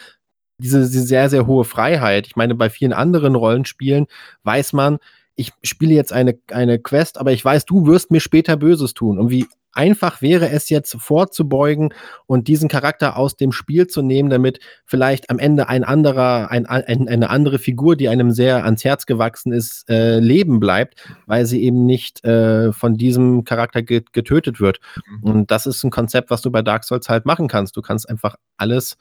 diese, 0.58 0.82
diese 0.82 1.04
sehr, 1.04 1.30
sehr 1.30 1.48
hohe 1.48 1.66
Freiheit. 1.66 2.28
Ich 2.28 2.36
meine, 2.36 2.56
bei 2.56 2.70
vielen 2.70 2.94
anderen 2.94 3.36
Rollenspielen 3.36 4.08
weiß 4.44 4.74
man, 4.74 4.98
ich 5.36 5.52
spiele 5.64 5.94
jetzt 5.94 6.14
eine, 6.14 6.40
eine 6.50 6.80
Quest, 6.80 7.18
aber 7.18 7.34
ich 7.34 7.44
weiß, 7.44 7.66
du 7.66 7.86
wirst 7.88 8.12
mir 8.12 8.22
später 8.22 8.56
Böses 8.56 8.94
tun. 8.94 9.20
Und 9.20 9.30
wie 9.30 9.48
einfach 9.76 10.21
wäre 10.21 10.49
es 10.49 10.69
jetzt 10.69 10.95
vorzubeugen 10.99 11.93
und 12.26 12.47
diesen 12.47 12.69
Charakter 12.69 13.17
aus 13.17 13.36
dem 13.36 13.51
Spiel 13.51 13.88
zu 13.88 14.01
nehmen, 14.01 14.30
damit 14.30 14.59
vielleicht 14.86 15.30
am 15.30 15.38
Ende 15.38 15.69
ein 15.69 15.84
anderer, 15.84 16.49
ein, 16.49 16.65
ein, 16.65 17.07
eine 17.07 17.30
andere 17.30 17.59
Figur, 17.59 17.95
die 17.95 18.09
einem 18.09 18.32
sehr 18.32 18.65
ans 18.65 18.84
Herz 18.84 19.05
gewachsen 19.05 19.51
ist, 19.51 19.89
äh, 19.89 20.19
leben 20.19 20.59
bleibt, 20.59 20.95
weil 21.26 21.45
sie 21.45 21.63
eben 21.63 21.86
nicht 21.86 22.23
äh, 22.26 22.71
von 22.71 22.95
diesem 22.95 23.43
Charakter 23.43 23.84
getötet 23.84 24.59
wird. 24.59 24.80
Mhm. 25.05 25.23
Und 25.23 25.51
das 25.51 25.65
ist 25.65 25.84
ein 25.84 25.91
Konzept, 25.91 26.30
was 26.30 26.41
du 26.41 26.51
bei 26.51 26.61
Dark 26.61 26.84
Souls 26.84 27.09
halt 27.09 27.26
machen 27.26 27.47
kannst. 27.47 27.78
Du 27.78 27.82
kannst 27.82 28.09
einfach 28.09 28.36
alles 28.57 28.97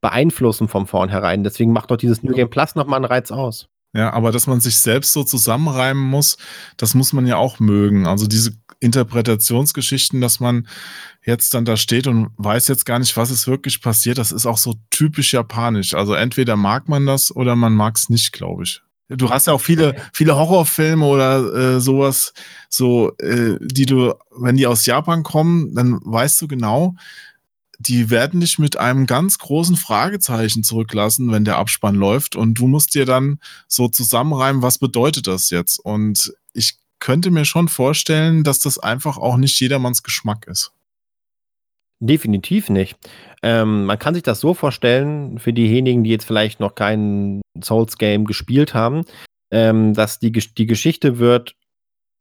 beeinflussen 0.00 0.68
vom 0.68 0.86
vornherein. 0.86 1.44
Deswegen 1.44 1.72
macht 1.72 1.90
doch 1.90 1.96
dieses 1.96 2.22
New 2.22 2.32
Game 2.32 2.50
Plus 2.50 2.74
nochmal 2.74 2.96
einen 2.96 3.04
Reiz 3.06 3.30
aus. 3.30 3.68
Ja, 3.92 4.12
aber 4.12 4.30
dass 4.30 4.46
man 4.46 4.60
sich 4.60 4.78
selbst 4.78 5.12
so 5.12 5.24
zusammenreimen 5.24 6.02
muss, 6.02 6.36
das 6.76 6.94
muss 6.94 7.12
man 7.12 7.26
ja 7.26 7.36
auch 7.36 7.58
mögen. 7.58 8.06
Also 8.06 8.26
diese 8.26 8.52
Interpretationsgeschichten, 8.78 10.20
dass 10.20 10.40
man 10.40 10.68
jetzt 11.24 11.54
dann 11.54 11.64
da 11.64 11.76
steht 11.76 12.06
und 12.06 12.30
weiß 12.36 12.68
jetzt 12.68 12.86
gar 12.86 12.98
nicht, 12.98 13.16
was 13.16 13.30
ist 13.30 13.46
wirklich 13.46 13.82
passiert, 13.82 14.18
das 14.18 14.32
ist 14.32 14.46
auch 14.46 14.58
so 14.58 14.74
typisch 14.90 15.32
japanisch. 15.32 15.94
Also 15.94 16.14
entweder 16.14 16.56
mag 16.56 16.88
man 16.88 17.04
das 17.04 17.34
oder 17.34 17.56
man 17.56 17.74
mag 17.74 17.96
es 17.96 18.08
nicht, 18.08 18.32
glaube 18.32 18.62
ich. 18.62 18.80
Du 19.08 19.28
hast 19.28 19.48
ja 19.48 19.52
auch 19.52 19.60
viele, 19.60 19.96
viele 20.12 20.36
Horrorfilme 20.36 21.04
oder 21.04 21.54
äh, 21.54 21.80
sowas, 21.80 22.32
so, 22.68 23.10
äh, 23.18 23.56
die 23.60 23.84
du, 23.84 24.14
wenn 24.38 24.56
die 24.56 24.68
aus 24.68 24.86
Japan 24.86 25.24
kommen, 25.24 25.74
dann 25.74 25.98
weißt 26.04 26.40
du 26.40 26.46
genau, 26.46 26.94
die 27.80 28.10
werden 28.10 28.40
dich 28.40 28.58
mit 28.58 28.76
einem 28.76 29.06
ganz 29.06 29.38
großen 29.38 29.74
Fragezeichen 29.74 30.62
zurücklassen, 30.62 31.32
wenn 31.32 31.46
der 31.46 31.56
Abspann 31.56 31.94
läuft. 31.94 32.36
Und 32.36 32.58
du 32.58 32.66
musst 32.66 32.94
dir 32.94 33.06
dann 33.06 33.40
so 33.68 33.88
zusammenreimen, 33.88 34.60
was 34.60 34.78
bedeutet 34.78 35.26
das 35.26 35.48
jetzt? 35.48 35.78
Und 35.78 36.34
ich 36.52 36.74
könnte 36.98 37.30
mir 37.30 37.46
schon 37.46 37.68
vorstellen, 37.68 38.44
dass 38.44 38.60
das 38.60 38.78
einfach 38.78 39.16
auch 39.16 39.38
nicht 39.38 39.58
jedermanns 39.58 40.02
Geschmack 40.02 40.46
ist. 40.46 40.72
Definitiv 42.00 42.68
nicht. 42.68 42.98
Ähm, 43.42 43.86
man 43.86 43.98
kann 43.98 44.12
sich 44.12 44.22
das 44.22 44.40
so 44.40 44.52
vorstellen, 44.52 45.38
für 45.38 45.54
diejenigen, 45.54 46.04
die 46.04 46.10
jetzt 46.10 46.26
vielleicht 46.26 46.60
noch 46.60 46.74
kein 46.74 47.40
Souls-Game 47.62 48.26
gespielt 48.26 48.74
haben, 48.74 49.04
ähm, 49.50 49.94
dass 49.94 50.18
die, 50.18 50.32
die 50.32 50.66
Geschichte 50.66 51.18
wird 51.18 51.56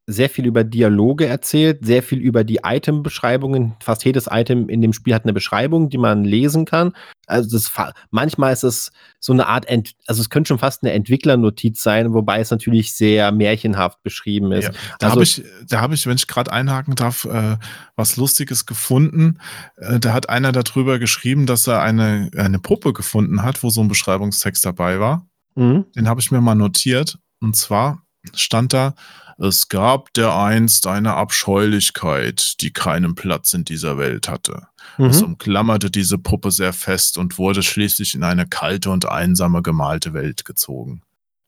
sehr 0.09 0.29
viel 0.29 0.47
über 0.47 0.63
Dialoge 0.63 1.27
erzählt, 1.27 1.85
sehr 1.85 2.01
viel 2.01 2.19
über 2.19 2.43
die 2.43 2.61
Item-Beschreibungen. 2.63 3.75
Fast 3.79 4.03
jedes 4.03 4.27
Item 4.29 4.67
in 4.67 4.81
dem 4.81 4.91
Spiel 4.91 5.13
hat 5.13 5.23
eine 5.23 5.33
Beschreibung, 5.33 5.89
die 5.89 5.99
man 5.99 6.23
lesen 6.23 6.65
kann. 6.65 6.93
Also 7.27 7.51
das, 7.51 7.71
manchmal 8.09 8.51
ist 8.51 8.63
es 8.63 8.91
so 9.19 9.33
eine 9.33 9.45
Art, 9.45 9.67
Ent 9.67 9.93
also 10.07 10.21
es 10.21 10.31
könnte 10.31 10.47
schon 10.47 10.57
fast 10.57 10.81
eine 10.81 10.93
Entwicklernotiz 10.93 11.83
sein, 11.83 12.13
wobei 12.13 12.39
es 12.39 12.49
natürlich 12.49 12.95
sehr 12.95 13.31
märchenhaft 13.31 14.01
beschrieben 14.01 14.51
ist. 14.51 14.65
Ja, 14.65 14.71
da 14.97 15.07
also, 15.07 15.15
habe 15.15 15.23
ich, 15.23 15.43
da 15.67 15.81
habe 15.81 15.93
ich, 15.93 16.07
wenn 16.07 16.15
ich 16.17 16.27
gerade 16.27 16.51
einhaken 16.51 16.95
darf, 16.95 17.25
äh, 17.25 17.57
was 17.95 18.17
Lustiges 18.17 18.65
gefunden. 18.65 19.37
Äh, 19.77 19.99
da 19.99 20.13
hat 20.13 20.27
einer 20.27 20.51
darüber 20.51 20.97
geschrieben, 20.97 21.45
dass 21.45 21.67
er 21.67 21.81
eine, 21.81 22.31
eine 22.35 22.57
Puppe 22.57 22.93
gefunden 22.93 23.43
hat, 23.43 23.61
wo 23.61 23.69
so 23.69 23.81
ein 23.81 23.87
Beschreibungstext 23.87 24.65
dabei 24.65 24.99
war. 24.99 25.27
Mhm. 25.55 25.85
Den 25.95 26.07
habe 26.07 26.19
ich 26.19 26.31
mir 26.31 26.41
mal 26.41 26.55
notiert. 26.55 27.19
Und 27.41 27.55
zwar 27.55 28.03
stand 28.33 28.73
da, 28.73 28.93
es 29.39 29.69
gab 29.69 30.13
dereinst 30.13 30.85
eine 30.85 31.13
Abscheulichkeit, 31.13 32.55
die 32.59 32.71
keinen 32.71 33.15
Platz 33.15 33.53
in 33.53 33.63
dieser 33.63 33.97
Welt 33.97 34.27
hatte. 34.27 34.67
Mhm. 34.97 35.05
Es 35.05 35.21
umklammerte 35.21 35.89
diese 35.89 36.17
Puppe 36.17 36.51
sehr 36.51 36.73
fest 36.73 37.17
und 37.17 37.37
wurde 37.37 37.63
schließlich 37.63 38.15
in 38.15 38.23
eine 38.23 38.45
kalte 38.45 38.89
und 38.89 39.07
einsame 39.07 39.61
gemalte 39.61 40.13
Welt 40.13 40.43
gezogen. 40.43 41.03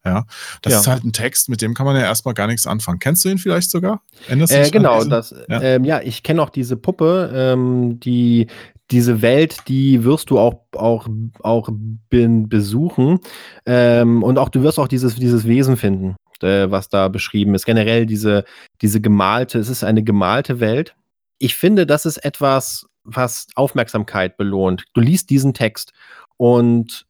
Ja, 0.05 0.25
das 0.63 0.73
ja. 0.73 0.79
ist 0.79 0.87
halt 0.87 1.03
ein 1.03 1.13
Text, 1.13 1.47
mit 1.47 1.61
dem 1.61 1.75
kann 1.75 1.85
man 1.85 1.95
ja 1.95 2.01
erstmal 2.01 2.33
gar 2.33 2.47
nichts 2.47 2.65
anfangen. 2.65 2.97
Kennst 2.97 3.23
du 3.23 3.29
ihn 3.29 3.37
vielleicht 3.37 3.69
sogar? 3.69 4.01
Äh, 4.27 4.69
genau, 4.71 5.03
das, 5.03 5.35
ja. 5.47 5.61
Ähm, 5.61 5.83
ja, 5.83 6.01
ich 6.01 6.23
kenne 6.23 6.41
auch 6.41 6.49
diese 6.49 6.75
Puppe, 6.75 7.29
ähm, 7.35 7.99
die, 7.99 8.47
diese 8.89 9.21
Welt, 9.21 9.57
die 9.67 10.03
wirst 10.03 10.31
du 10.31 10.39
auch, 10.39 10.65
auch, 10.75 11.07
auch 11.41 11.69
besuchen. 12.09 13.19
Ähm, 13.67 14.23
und 14.23 14.39
auch 14.39 14.49
du 14.49 14.63
wirst 14.63 14.79
auch 14.79 14.87
dieses, 14.87 15.15
dieses 15.15 15.45
Wesen 15.45 15.77
finden 15.77 16.15
äh, 16.43 16.69
was 16.71 16.89
da 16.89 17.07
beschrieben 17.07 17.55
ist. 17.55 17.65
Generell 17.65 18.05
diese, 18.05 18.45
diese 18.81 19.01
gemalte, 19.01 19.59
es 19.59 19.69
ist 19.69 19.83
eine 19.83 20.03
gemalte 20.03 20.59
Welt. 20.59 20.95
Ich 21.39 21.55
finde, 21.55 21.85
das 21.85 22.05
ist 22.05 22.17
etwas, 22.17 22.87
was 23.03 23.47
Aufmerksamkeit 23.55 24.37
belohnt. 24.37 24.85
Du 24.93 25.01
liest 25.01 25.29
diesen 25.29 25.53
Text 25.53 25.91
und 26.37 27.05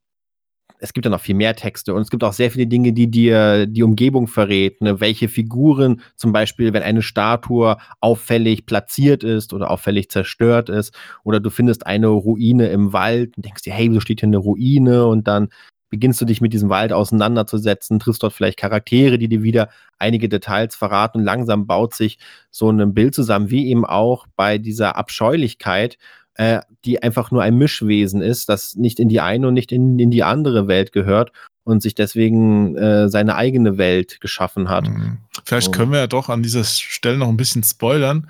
es 0.82 0.94
gibt 0.94 1.06
ja 1.06 1.12
noch 1.12 1.22
viel 1.22 1.36
mehr 1.36 1.56
Texte 1.56 1.94
und 1.94 2.02
es 2.02 2.10
gibt 2.10 2.24
auch 2.24 2.34
sehr 2.34 2.50
viele 2.50 2.66
Dinge, 2.66 2.92
die 2.92 3.10
dir 3.10 3.68
die 3.68 3.84
Umgebung 3.84 4.28
verrät. 4.28 4.82
Ne? 4.82 5.00
Welche 5.00 5.30
Figuren, 5.30 6.02
zum 6.16 6.32
Beispiel, 6.32 6.74
wenn 6.74 6.82
eine 6.82 7.04
Statue 7.04 7.78
auffällig 8.00 8.66
platziert 8.66 9.24
ist 9.24 9.54
oder 9.54 9.70
auffällig 9.70 10.10
zerstört 10.10 10.70
ist, 10.70 10.94
oder 11.24 11.40
du 11.40 11.52
findest 11.52 11.86
eine 11.86 12.08
Ruine 12.08 12.70
im 12.70 12.94
Wald 12.94 13.38
und 13.38 13.46
denkst 13.46 13.62
dir, 13.62 13.74
hey, 13.74 13.90
wieso 13.90 14.00
steht 14.00 14.22
hier 14.22 14.28
eine 14.28 14.38
Ruine? 14.38 15.06
Und 15.06 15.28
dann 15.28 15.50
beginnst 15.92 16.20
du 16.22 16.26
dich 16.26 16.42
mit 16.42 16.54
diesem 16.54 16.70
Wald 16.70 16.94
auseinanderzusetzen, 16.94 18.00
triffst 18.00 18.24
dort 18.24 18.34
vielleicht 18.34 18.58
Charaktere, 18.58 19.20
die 19.20 19.28
dir 19.28 19.44
wieder 19.44 19.70
einige 20.00 20.30
Details 20.30 20.76
verraten 20.76 21.20
und 21.20 21.26
langsam 21.26 21.68
baut 21.68 21.94
sich 21.94 22.18
so 22.50 22.72
ein 22.72 22.94
Bild 22.96 23.14
zusammen, 23.14 23.52
wie 23.52 23.68
eben 23.68 23.86
auch 23.86 24.26
bei 24.36 24.58
dieser 24.58 24.96
Abscheulichkeit, 24.96 25.98
äh, 26.36 26.62
die 26.86 27.04
einfach 27.04 27.30
nur 27.30 27.44
ein 27.44 27.58
Mischwesen 27.58 28.22
ist, 28.22 28.48
das 28.48 28.76
nicht 28.76 29.00
in 29.00 29.10
die 29.10 29.20
eine 29.20 29.50
und 29.50 29.54
nicht 29.54 29.72
in, 29.72 30.00
in 30.00 30.10
die 30.10 30.24
andere 30.24 30.68
Welt 30.68 30.94
gehört 30.94 31.34
und 31.66 31.84
sich 31.84 31.94
deswegen 31.94 32.76
äh, 32.78 33.10
seine 33.10 33.36
eigene 33.36 33.78
Welt 33.78 34.22
geschaffen 34.22 34.70
hat. 34.70 34.88
Mhm. 34.88 35.18
Vielleicht 35.46 35.68
so. 35.68 35.72
können 35.72 35.92
wir 35.92 36.00
ja 36.00 36.08
doch 36.08 36.30
an 36.30 36.42
dieser 36.42 36.64
Stelle 36.64 37.18
noch 37.18 37.28
ein 37.28 37.38
bisschen 37.38 37.64
spoilern, 37.64 38.30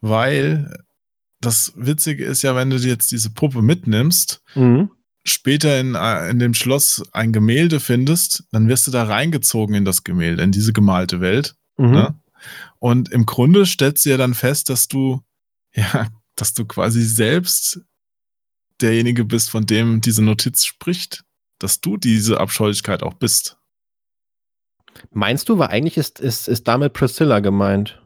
weil 0.00 0.82
das 1.40 1.72
Witzige 1.76 2.24
ist 2.24 2.42
ja, 2.42 2.56
wenn 2.56 2.68
du 2.68 2.76
jetzt 2.76 3.12
diese 3.12 3.30
Puppe 3.30 3.62
mitnimmst, 3.62 4.42
mhm 4.56 4.90
später 5.30 5.80
in, 5.80 5.94
äh, 5.94 6.30
in 6.30 6.38
dem 6.38 6.54
Schloss 6.54 7.02
ein 7.12 7.32
Gemälde 7.32 7.80
findest, 7.80 8.44
dann 8.52 8.68
wirst 8.68 8.86
du 8.86 8.90
da 8.90 9.04
reingezogen 9.04 9.74
in 9.74 9.84
das 9.84 10.04
Gemälde, 10.04 10.42
in 10.42 10.52
diese 10.52 10.72
gemalte 10.72 11.20
Welt. 11.20 11.54
Mhm. 11.76 11.90
Ne? 11.90 12.20
Und 12.78 13.10
im 13.10 13.26
Grunde 13.26 13.66
stellst 13.66 14.04
du 14.04 14.10
ja 14.10 14.16
dann 14.16 14.34
fest, 14.34 14.68
dass 14.68 14.88
du, 14.88 15.20
ja, 15.74 16.08
dass 16.36 16.54
du 16.54 16.64
quasi 16.64 17.02
selbst 17.02 17.80
derjenige 18.80 19.24
bist, 19.24 19.50
von 19.50 19.66
dem 19.66 20.00
diese 20.00 20.22
Notiz 20.22 20.64
spricht, 20.64 21.24
dass 21.58 21.80
du 21.80 21.96
diese 21.96 22.40
Abscheulichkeit 22.40 23.02
auch 23.02 23.14
bist. 23.14 23.58
Meinst 25.12 25.48
du, 25.48 25.58
weil 25.58 25.68
eigentlich 25.68 25.96
ist, 25.96 26.20
ist, 26.20 26.48
ist 26.48 26.66
damit 26.66 26.92
Priscilla 26.92 27.40
gemeint? 27.40 28.00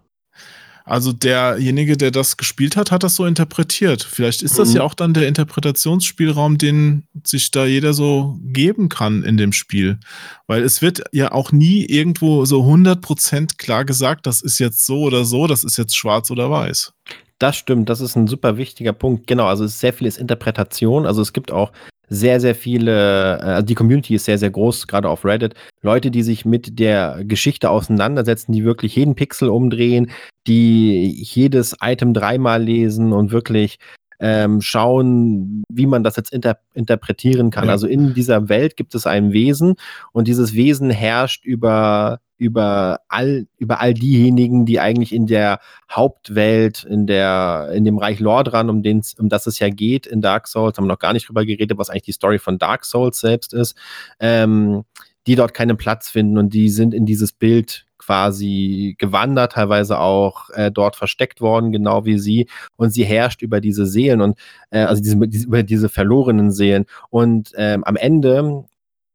Also 0.86 1.12
derjenige, 1.14 1.96
der 1.96 2.10
das 2.10 2.36
gespielt 2.36 2.76
hat, 2.76 2.90
hat 2.90 3.02
das 3.02 3.14
so 3.14 3.24
interpretiert. 3.24 4.02
Vielleicht 4.02 4.42
ist 4.42 4.58
das 4.58 4.70
mhm. 4.70 4.76
ja 4.76 4.82
auch 4.82 4.92
dann 4.92 5.14
der 5.14 5.26
Interpretationsspielraum, 5.28 6.58
den 6.58 7.04
sich 7.24 7.50
da 7.50 7.64
jeder 7.64 7.94
so 7.94 8.38
geben 8.42 8.90
kann 8.90 9.22
in 9.22 9.38
dem 9.38 9.52
Spiel. 9.52 9.98
Weil 10.46 10.62
es 10.62 10.82
wird 10.82 11.02
ja 11.10 11.32
auch 11.32 11.52
nie 11.52 11.86
irgendwo 11.86 12.44
so 12.44 12.62
100% 12.62 13.56
klar 13.56 13.86
gesagt, 13.86 14.26
das 14.26 14.42
ist 14.42 14.58
jetzt 14.58 14.84
so 14.84 15.00
oder 15.00 15.24
so, 15.24 15.46
das 15.46 15.64
ist 15.64 15.78
jetzt 15.78 15.96
schwarz 15.96 16.30
oder 16.30 16.50
weiß. 16.50 16.92
Das 17.38 17.56
stimmt, 17.56 17.88
das 17.88 18.02
ist 18.02 18.14
ein 18.14 18.26
super 18.26 18.58
wichtiger 18.58 18.92
Punkt. 18.92 19.26
Genau, 19.26 19.46
also 19.46 19.64
es 19.64 19.72
ist 19.72 19.80
sehr 19.80 19.94
vieles 19.94 20.18
Interpretation. 20.18 21.06
Also 21.06 21.22
es 21.22 21.32
gibt 21.32 21.50
auch 21.50 21.72
sehr, 22.08 22.40
sehr 22.40 22.54
viele, 22.54 23.38
äh, 23.38 23.42
also 23.42 23.66
die 23.66 23.74
Community 23.74 24.14
ist 24.14 24.24
sehr, 24.24 24.38
sehr 24.38 24.50
groß, 24.50 24.86
gerade 24.86 25.08
auf 25.08 25.24
Reddit. 25.24 25.54
Leute, 25.82 26.10
die 26.10 26.22
sich 26.22 26.44
mit 26.44 26.78
der 26.78 27.22
Geschichte 27.24 27.70
auseinandersetzen, 27.70 28.52
die 28.52 28.64
wirklich 28.64 28.96
jeden 28.96 29.14
Pixel 29.14 29.48
umdrehen, 29.48 30.10
die 30.46 31.10
jedes 31.22 31.76
Item 31.80 32.14
dreimal 32.14 32.62
lesen 32.62 33.12
und 33.12 33.32
wirklich 33.32 33.78
ähm, 34.20 34.60
schauen, 34.60 35.64
wie 35.68 35.86
man 35.86 36.04
das 36.04 36.16
jetzt 36.16 36.32
inter 36.32 36.58
interpretieren 36.72 37.50
kann. 37.50 37.66
Ja. 37.66 37.72
Also 37.72 37.86
in 37.86 38.14
dieser 38.14 38.48
Welt 38.48 38.76
gibt 38.76 38.94
es 38.94 39.06
ein 39.06 39.32
Wesen 39.32 39.74
und 40.12 40.28
dieses 40.28 40.54
Wesen 40.54 40.90
herrscht 40.90 41.44
über 41.44 42.20
über 42.36 43.00
all, 43.08 43.46
über 43.58 43.80
all 43.80 43.94
diejenigen, 43.94 44.66
die 44.66 44.80
eigentlich 44.80 45.14
in 45.14 45.26
der 45.26 45.60
Hauptwelt, 45.90 46.84
in 46.84 47.06
der, 47.06 47.70
in 47.72 47.84
dem 47.84 47.96
Reich 47.96 48.18
Lordran, 48.18 48.70
um 48.70 48.82
den, 48.82 49.02
um 49.18 49.28
das 49.28 49.46
es 49.46 49.60
ja 49.60 49.68
geht 49.68 50.06
in 50.06 50.20
Dark 50.20 50.48
Souls, 50.48 50.76
haben 50.76 50.84
wir 50.84 50.92
noch 50.92 50.98
gar 50.98 51.12
nicht 51.12 51.28
drüber 51.28 51.44
geredet, 51.44 51.78
was 51.78 51.90
eigentlich 51.90 52.02
die 52.02 52.12
Story 52.12 52.38
von 52.38 52.58
Dark 52.58 52.84
Souls 52.84 53.20
selbst 53.20 53.54
ist, 53.54 53.76
ähm, 54.18 54.84
die 55.26 55.36
dort 55.36 55.54
keinen 55.54 55.76
Platz 55.76 56.10
finden 56.10 56.36
und 56.36 56.52
die 56.52 56.68
sind 56.70 56.92
in 56.92 57.06
dieses 57.06 57.32
Bild 57.32 57.86
quasi 58.04 58.96
gewandert, 58.98 59.52
teilweise 59.52 59.98
auch 59.98 60.50
äh, 60.50 60.70
dort 60.70 60.96
versteckt 60.96 61.40
worden, 61.40 61.72
genau 61.72 62.04
wie 62.04 62.18
sie. 62.18 62.48
Und 62.76 62.90
sie 62.90 63.04
herrscht 63.04 63.42
über 63.42 63.60
diese 63.60 63.86
Seelen 63.86 64.20
und 64.20 64.38
äh, 64.70 64.80
also 64.80 65.02
diese, 65.02 65.16
diese, 65.28 65.46
über 65.46 65.62
diese 65.62 65.88
verlorenen 65.88 66.50
Seelen. 66.50 66.84
Und 67.10 67.52
ähm, 67.56 67.82
am 67.84 67.96
Ende 67.96 68.64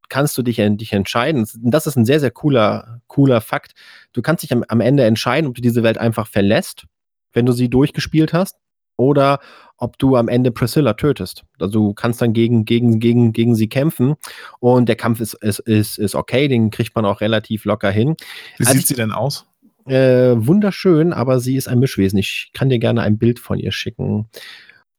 kannst 0.10 0.38
du 0.38 0.42
dich, 0.42 0.58
dich 0.58 0.94
entscheiden. 0.94 1.48
Das 1.62 1.86
ist 1.86 1.96
ein 1.96 2.06
sehr, 2.06 2.20
sehr 2.20 2.32
cooler, 2.32 3.02
cooler 3.08 3.42
Fakt. 3.42 3.74
Du 4.12 4.22
kannst 4.24 4.44
dich 4.44 4.52
am, 4.52 4.66
am 4.68 4.82
Ende 4.82 5.04
entscheiden, 5.06 5.48
ob 5.48 5.56
du 5.56 5.62
diese 5.62 5.84
Welt 5.84 6.00
einfach 6.00 6.28
verlässt, 6.28 6.86
wenn 7.32 7.46
du 7.46 7.52
sie 7.52 7.70
durchgespielt 7.70 8.34
hast, 8.34 8.58
oder 9.00 9.40
ob 9.78 9.98
du 9.98 10.16
am 10.18 10.28
Ende 10.28 10.52
Priscilla 10.52 10.94
tötest. 10.94 11.44
Also 11.60 11.80
du 11.80 11.94
kannst 11.94 12.22
dann 12.22 12.34
gegen, 12.34 12.66
gegen, 12.66 13.00
gegen, 13.00 13.32
gegen 13.32 13.56
sie 13.56 13.70
kämpfen 13.70 14.16
und 14.60 14.90
der 14.90 14.98
Kampf 14.98 15.22
ist, 15.22 15.36
ist, 15.36 15.60
ist, 15.60 15.98
ist 15.98 16.16
okay, 16.16 16.48
den 16.48 16.70
kriegt 16.70 16.96
man 16.96 17.06
auch 17.06 17.22
relativ 17.22 17.66
locker 17.66 17.90
hin. 17.90 18.16
Wie 18.58 18.66
Als 18.66 18.76
sieht 18.76 18.88
sie 18.88 18.96
denn 18.96 19.12
aus? 19.12 19.46
Äh, 19.86 20.36
wunderschön, 20.36 21.14
aber 21.14 21.40
sie 21.40 21.56
ist 21.56 21.68
ein 21.68 21.80
Mischwesen. 21.80 22.20
Ich 22.20 22.52
kann 22.54 22.70
dir 22.70 22.80
gerne 22.80 23.02
ein 23.02 23.18
Bild 23.18 23.40
von 23.40 23.58
ihr 23.58 23.72
schicken. 23.72 24.28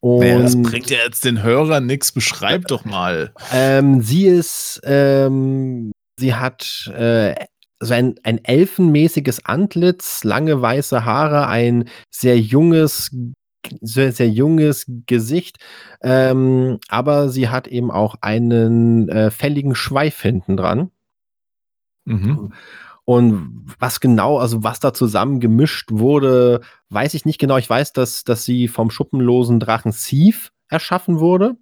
Und 0.00 0.20
Naja, 0.20 0.40
das 0.40 0.60
bringt 0.60 0.90
ja 0.90 0.98
jetzt 1.04 1.24
den 1.26 1.42
Hörern 1.42 1.84
nichts. 1.86 2.10
Beschreib 2.10 2.66
doch 2.66 2.84
mal. 2.86 3.32
ähm, 3.52 4.00
sie 4.00 4.26
ist, 4.26 4.80
ähm, 4.84 5.92
sie 6.18 6.34
hat 6.34 6.90
äh, 6.96 7.34
so 7.80 7.94
ein, 7.94 8.14
ein 8.24 8.42
elfenmäßiges 8.44 9.44
Antlitz, 9.44 10.24
lange 10.24 10.60
weiße 10.60 11.04
Haare, 11.04 11.46
ein 11.48 11.88
sehr 12.10 12.38
junges, 12.38 13.10
sehr, 13.80 14.12
sehr 14.12 14.28
junges 14.28 14.86
Gesicht, 15.06 15.58
ähm, 16.02 16.78
aber 16.88 17.28
sie 17.28 17.48
hat 17.48 17.68
eben 17.68 17.90
auch 17.90 18.16
einen 18.20 19.08
äh, 19.08 19.30
fälligen 19.30 19.74
Schweif 19.74 20.20
hinten 20.20 20.56
dran. 20.56 20.90
Mhm. 22.04 22.52
Und 23.04 23.66
was 23.78 24.00
genau, 24.00 24.38
also 24.38 24.62
was 24.62 24.78
da 24.78 24.92
zusammen 24.92 25.40
gemischt 25.40 25.90
wurde, 25.90 26.60
weiß 26.90 27.14
ich 27.14 27.24
nicht 27.24 27.38
genau. 27.38 27.56
Ich 27.56 27.68
weiß, 27.68 27.92
dass, 27.92 28.24
dass 28.24 28.44
sie 28.44 28.68
vom 28.68 28.90
schuppenlosen 28.90 29.58
Drachen 29.58 29.92
Thief 29.92 30.52
erschaffen 30.68 31.18
wurde. 31.18 31.56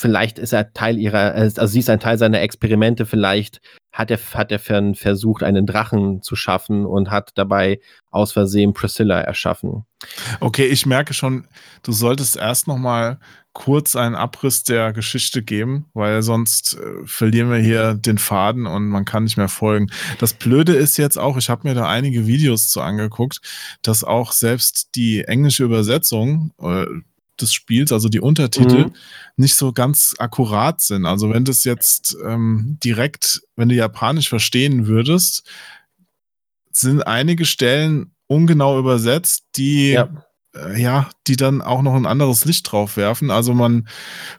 Vielleicht 0.00 0.38
ist 0.38 0.52
er 0.52 0.72
Teil 0.72 0.96
ihrer, 0.96 1.34
äh, 1.34 1.40
also 1.40 1.66
sie 1.66 1.80
ist 1.80 1.90
ein 1.90 1.98
Teil 1.98 2.18
seiner 2.18 2.40
Experimente. 2.40 3.04
Vielleicht 3.04 3.60
hat 3.90 4.12
er, 4.12 4.18
hat 4.34 4.52
er 4.52 4.60
ver- 4.60 4.94
versucht, 4.94 5.42
einen 5.42 5.66
Drachen 5.66 6.22
zu 6.22 6.36
schaffen 6.36 6.86
und 6.86 7.10
hat 7.10 7.32
dabei 7.34 7.80
aus 8.12 8.30
Versehen 8.30 8.74
Priscilla 8.74 9.20
erschaffen. 9.20 9.86
Okay, 10.38 10.66
ich 10.66 10.86
merke 10.86 11.14
schon, 11.14 11.48
du 11.82 11.90
solltest 11.90 12.36
erst 12.36 12.68
noch 12.68 12.78
mal 12.78 13.18
kurz 13.54 13.96
einen 13.96 14.14
Abriss 14.14 14.62
der 14.62 14.92
Geschichte 14.92 15.42
geben, 15.42 15.86
weil 15.94 16.22
sonst 16.22 16.74
äh, 16.74 17.04
verlieren 17.04 17.50
wir 17.50 17.58
hier 17.58 17.94
den 17.94 18.18
Faden 18.18 18.68
und 18.68 18.86
man 18.86 19.04
kann 19.04 19.24
nicht 19.24 19.36
mehr 19.36 19.48
folgen. 19.48 19.88
Das 20.20 20.32
Blöde 20.32 20.74
ist 20.74 20.96
jetzt 20.96 21.18
auch, 21.18 21.36
ich 21.36 21.50
habe 21.50 21.66
mir 21.66 21.74
da 21.74 21.88
einige 21.88 22.28
Videos 22.28 22.68
zu 22.68 22.80
angeguckt, 22.80 23.40
dass 23.82 24.04
auch 24.04 24.30
selbst 24.30 24.90
die 24.94 25.24
englische 25.24 25.64
Übersetzung 25.64 26.52
äh, 26.62 26.86
des 27.40 27.52
Spiels, 27.52 27.92
also 27.92 28.08
die 28.08 28.20
Untertitel, 28.20 28.84
Mhm. 28.86 28.92
nicht 29.36 29.54
so 29.54 29.72
ganz 29.72 30.14
akkurat 30.18 30.80
sind. 30.80 31.06
Also 31.06 31.30
wenn 31.32 31.44
das 31.44 31.64
jetzt 31.64 32.16
ähm, 32.24 32.78
direkt, 32.82 33.42
wenn 33.56 33.68
du 33.68 33.74
Japanisch 33.74 34.28
verstehen 34.28 34.86
würdest, 34.86 35.44
sind 36.70 37.06
einige 37.06 37.44
Stellen 37.44 38.12
ungenau 38.26 38.78
übersetzt, 38.78 39.44
die 39.56 39.90
Ja. 39.92 40.08
äh, 40.54 40.80
ja, 40.80 41.08
die 41.26 41.36
dann 41.36 41.60
auch 41.62 41.82
noch 41.82 41.94
ein 41.94 42.06
anderes 42.06 42.44
Licht 42.44 42.70
drauf 42.70 42.96
werfen. 42.96 43.30
Also 43.30 43.52
man, 43.54 43.88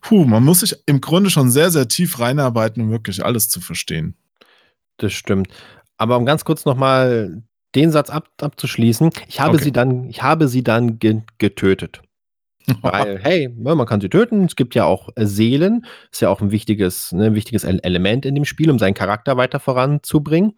puh, 0.01 0.25
man 0.25 0.43
muss 0.43 0.61
sich 0.61 0.75
im 0.85 1.01
Grunde 1.01 1.29
schon 1.29 1.51
sehr, 1.51 1.69
sehr 1.71 1.87
tief 1.87 2.19
reinarbeiten, 2.19 2.83
um 2.83 2.91
wirklich 2.91 3.23
alles 3.23 3.49
zu 3.49 3.61
verstehen. 3.61 4.15
Das 4.97 5.13
stimmt. 5.13 5.47
Aber 5.97 6.17
um 6.17 6.25
ganz 6.25 6.45
kurz 6.45 6.65
nochmal 6.65 7.43
den 7.75 7.91
Satz 7.91 8.09
ab, 8.09 8.29
abzuschließen, 8.41 9.11
ich 9.27 9.39
habe 9.39 9.55
Okay. 9.55 9.65
sie 9.65 9.71
dann, 9.71 10.09
ich 10.09 10.23
habe 10.23 10.47
sie 10.47 10.63
dann 10.63 10.97
ge 10.99 11.21
getötet. 11.37 12.01
Weil, 12.81 13.19
hey, 13.23 13.49
ja, 13.63 13.75
man 13.75 13.87
kann 13.87 13.99
sie 13.99 14.09
töten. 14.09 14.45
Es 14.45 14.55
gibt 14.55 14.75
ja 14.75 14.85
auch 14.85 15.09
äh, 15.15 15.25
Seelen. 15.25 15.85
Ist 16.11 16.21
ja 16.21 16.29
auch 16.29 16.41
ein 16.41 16.51
wichtiges, 16.51 17.11
ne, 17.11 17.27
ein 17.27 17.35
wichtiges 17.35 17.63
El- 17.63 17.79
Element 17.81 18.25
in 18.25 18.35
dem 18.35 18.45
Spiel, 18.45 18.69
um 18.69 18.77
seinen 18.77 18.93
Charakter 18.93 19.37
weiter 19.37 19.59
voranzubringen. 19.59 20.53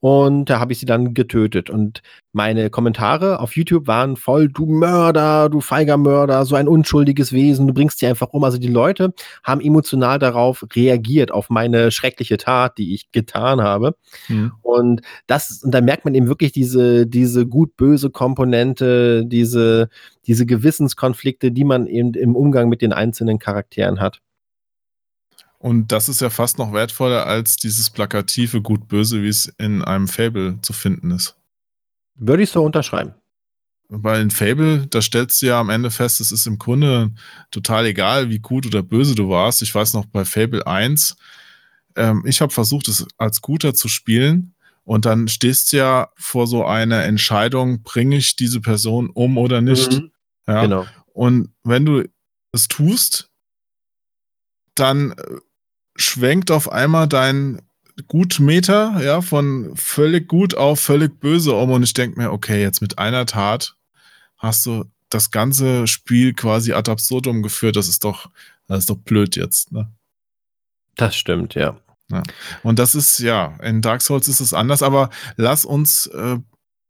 Und 0.00 0.50
da 0.50 0.58
habe 0.58 0.72
ich 0.72 0.80
sie 0.80 0.86
dann 0.86 1.14
getötet. 1.14 1.70
Und 1.70 2.02
meine 2.32 2.70
Kommentare 2.70 3.38
auf 3.40 3.56
YouTube 3.56 3.86
waren 3.86 4.16
voll, 4.16 4.48
du 4.48 4.66
Mörder, 4.66 5.48
du 5.48 5.60
feiger 5.60 5.96
Mörder, 5.96 6.44
so 6.44 6.56
ein 6.56 6.66
unschuldiges 6.66 7.32
Wesen, 7.32 7.68
du 7.68 7.74
bringst 7.74 8.00
sie 8.00 8.06
einfach 8.06 8.30
um. 8.30 8.42
Also 8.42 8.58
die 8.58 8.66
Leute 8.66 9.14
haben 9.44 9.60
emotional 9.60 10.18
darauf 10.18 10.66
reagiert, 10.74 11.30
auf 11.30 11.50
meine 11.50 11.92
schreckliche 11.92 12.36
Tat, 12.36 12.78
die 12.78 12.94
ich 12.94 13.12
getan 13.12 13.62
habe. 13.62 13.94
Hm. 14.26 14.52
Und 14.62 15.02
das, 15.28 15.62
und 15.62 15.72
da 15.72 15.80
merkt 15.80 16.04
man 16.04 16.14
eben 16.14 16.26
wirklich 16.26 16.50
diese, 16.52 17.06
diese 17.06 17.46
gut-böse 17.46 18.10
Komponente, 18.10 19.24
diese, 19.24 19.88
diese 20.26 20.46
Gewissenskonflikte, 20.46 21.52
die 21.52 21.64
man 21.64 21.86
eben 21.86 22.14
im 22.14 22.36
Umgang 22.36 22.68
mit 22.68 22.82
den 22.82 22.92
einzelnen 22.92 23.38
Charakteren 23.38 24.00
hat. 24.00 24.20
Und 25.58 25.92
das 25.92 26.08
ist 26.08 26.20
ja 26.20 26.28
fast 26.28 26.58
noch 26.58 26.72
wertvoller 26.72 27.26
als 27.26 27.56
dieses 27.56 27.88
plakative 27.88 28.60
Gut-Böse, 28.60 29.22
wie 29.22 29.28
es 29.28 29.46
in 29.58 29.82
einem 29.82 30.08
Fable 30.08 30.58
zu 30.60 30.74
finden 30.74 31.10
ist. 31.10 31.36
Würde 32.16 32.42
ich 32.42 32.50
so 32.50 32.62
unterschreiben. 32.62 33.14
Weil 33.88 34.22
in 34.22 34.30
Fable, 34.30 34.86
da 34.88 35.00
stellst 35.00 35.40
du 35.40 35.46
ja 35.46 35.60
am 35.60 35.70
Ende 35.70 35.90
fest, 35.90 36.20
es 36.20 36.32
ist 36.32 36.46
im 36.46 36.58
Grunde 36.58 37.12
total 37.50 37.86
egal, 37.86 38.28
wie 38.28 38.40
gut 38.40 38.66
oder 38.66 38.82
böse 38.82 39.14
du 39.14 39.28
warst. 39.28 39.62
Ich 39.62 39.74
weiß 39.74 39.94
noch 39.94 40.06
bei 40.06 40.24
Fable 40.24 40.66
1, 40.66 41.16
ähm, 41.96 42.24
ich 42.26 42.40
habe 42.40 42.52
versucht, 42.52 42.88
es 42.88 43.06
als 43.16 43.40
Guter 43.40 43.74
zu 43.74 43.88
spielen. 43.88 44.54
Und 44.84 45.06
dann 45.06 45.28
stehst 45.28 45.72
du 45.72 45.78
ja 45.78 46.10
vor 46.16 46.46
so 46.46 46.66
einer 46.66 47.04
Entscheidung, 47.04 47.82
bringe 47.82 48.16
ich 48.16 48.36
diese 48.36 48.60
Person 48.60 49.10
um 49.10 49.38
oder 49.38 49.60
nicht. 49.62 49.92
Mhm. 49.92 50.10
Ja? 50.46 50.62
Genau. 50.62 50.86
Und 51.12 51.54
wenn 51.62 51.84
du 51.84 52.04
es 52.52 52.68
tust, 52.68 53.30
dann 54.74 55.12
äh, 55.12 55.38
schwenkt 55.96 56.50
auf 56.50 56.70
einmal 56.70 57.08
dein 57.08 57.62
Gutmeter, 58.08 59.00
ja, 59.02 59.20
von 59.20 59.76
völlig 59.76 60.26
gut 60.26 60.56
auf 60.56 60.80
völlig 60.80 61.20
böse 61.20 61.54
um. 61.54 61.70
Und 61.70 61.84
ich 61.84 61.94
denke 61.94 62.20
mir, 62.20 62.32
okay, 62.32 62.60
jetzt 62.60 62.80
mit 62.80 62.98
einer 62.98 63.24
Tat 63.26 63.76
hast 64.36 64.66
du 64.66 64.84
das 65.10 65.30
ganze 65.30 65.86
Spiel 65.86 66.34
quasi 66.34 66.72
ad 66.72 66.90
absurdum 66.90 67.42
geführt. 67.42 67.76
Das 67.76 67.88
ist 67.88 68.02
doch, 68.02 68.30
das 68.66 68.80
ist 68.80 68.90
doch 68.90 68.98
blöd 68.98 69.36
jetzt, 69.36 69.70
ne? 69.70 69.92
Das 70.96 71.16
stimmt, 71.16 71.54
ja. 71.54 71.76
Und 72.62 72.78
das 72.78 72.94
ist, 72.94 73.18
ja, 73.18 73.56
in 73.62 73.80
Dark 73.80 74.02
Souls 74.02 74.28
ist 74.28 74.40
es 74.40 74.54
anders, 74.54 74.82
aber 74.82 75.10
lass 75.36 75.64
uns 75.64 76.06
äh, 76.06 76.38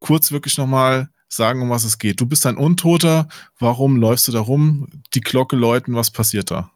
kurz 0.01 0.33
wirklich 0.33 0.59
nochmal 0.59 1.09
sagen, 1.37 1.63
um 1.63 1.71
was 1.71 1.85
es 1.85 1.99
geht. 1.99 2.21
Du 2.21 2.27
bist 2.27 2.47
ein 2.47 2.57
Untoter, 2.57 3.29
warum 3.59 3.97
läufst 3.97 4.29
du 4.29 4.33
da 4.33 4.41
rum? 4.41 4.89
Die 5.15 5.21
Glocke 5.21 5.57
läuten, 5.57 5.95
was 5.95 6.11
passiert 6.11 6.51
da? 6.51 6.71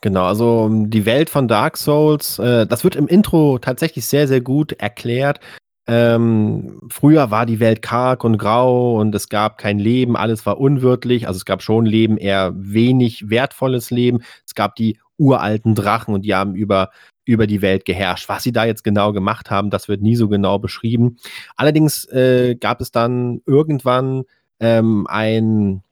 Genau, 0.00 0.24
also 0.26 0.70
die 0.70 1.06
Welt 1.06 1.28
von 1.28 1.48
Dark 1.48 1.76
Souls, 1.76 2.38
äh, 2.38 2.66
das 2.66 2.84
wird 2.84 2.94
im 2.94 3.08
Intro 3.08 3.58
tatsächlich 3.58 4.06
sehr, 4.06 4.28
sehr 4.28 4.40
gut 4.40 4.72
erklärt. 4.72 5.40
Ähm, 5.88 6.82
früher 6.90 7.30
war 7.30 7.46
die 7.46 7.60
Welt 7.60 7.80
karg 7.80 8.22
und 8.22 8.36
grau 8.36 9.00
und 9.00 9.14
es 9.14 9.30
gab 9.30 9.56
kein 9.56 9.78
Leben, 9.78 10.16
alles 10.16 10.44
war 10.44 10.60
unwirtlich. 10.60 11.26
Also 11.26 11.38
es 11.38 11.46
gab 11.46 11.62
schon 11.62 11.86
Leben, 11.86 12.18
eher 12.18 12.52
wenig 12.54 13.30
wertvolles 13.30 13.90
Leben. 13.90 14.20
Es 14.46 14.54
gab 14.54 14.76
die 14.76 14.98
uralten 15.16 15.74
Drachen 15.74 16.14
und 16.14 16.22
die 16.22 16.34
haben 16.34 16.54
über, 16.54 16.90
über 17.28 17.46
die 17.46 17.60
Welt 17.60 17.84
geherrscht. 17.84 18.28
Was 18.30 18.42
sie 18.42 18.52
da 18.52 18.64
jetzt 18.64 18.82
genau 18.82 19.12
gemacht 19.12 19.50
haben, 19.50 19.68
das 19.68 19.86
wird 19.86 20.00
nie 20.00 20.16
so 20.16 20.28
genau 20.28 20.58
beschrieben. 20.58 21.18
Allerdings 21.56 22.06
äh, 22.06 22.56
gab 22.56 22.80
es 22.80 22.90
dann 22.90 23.42
irgendwann 23.44 24.24
ähm, 24.60 25.06
ein 25.08 25.82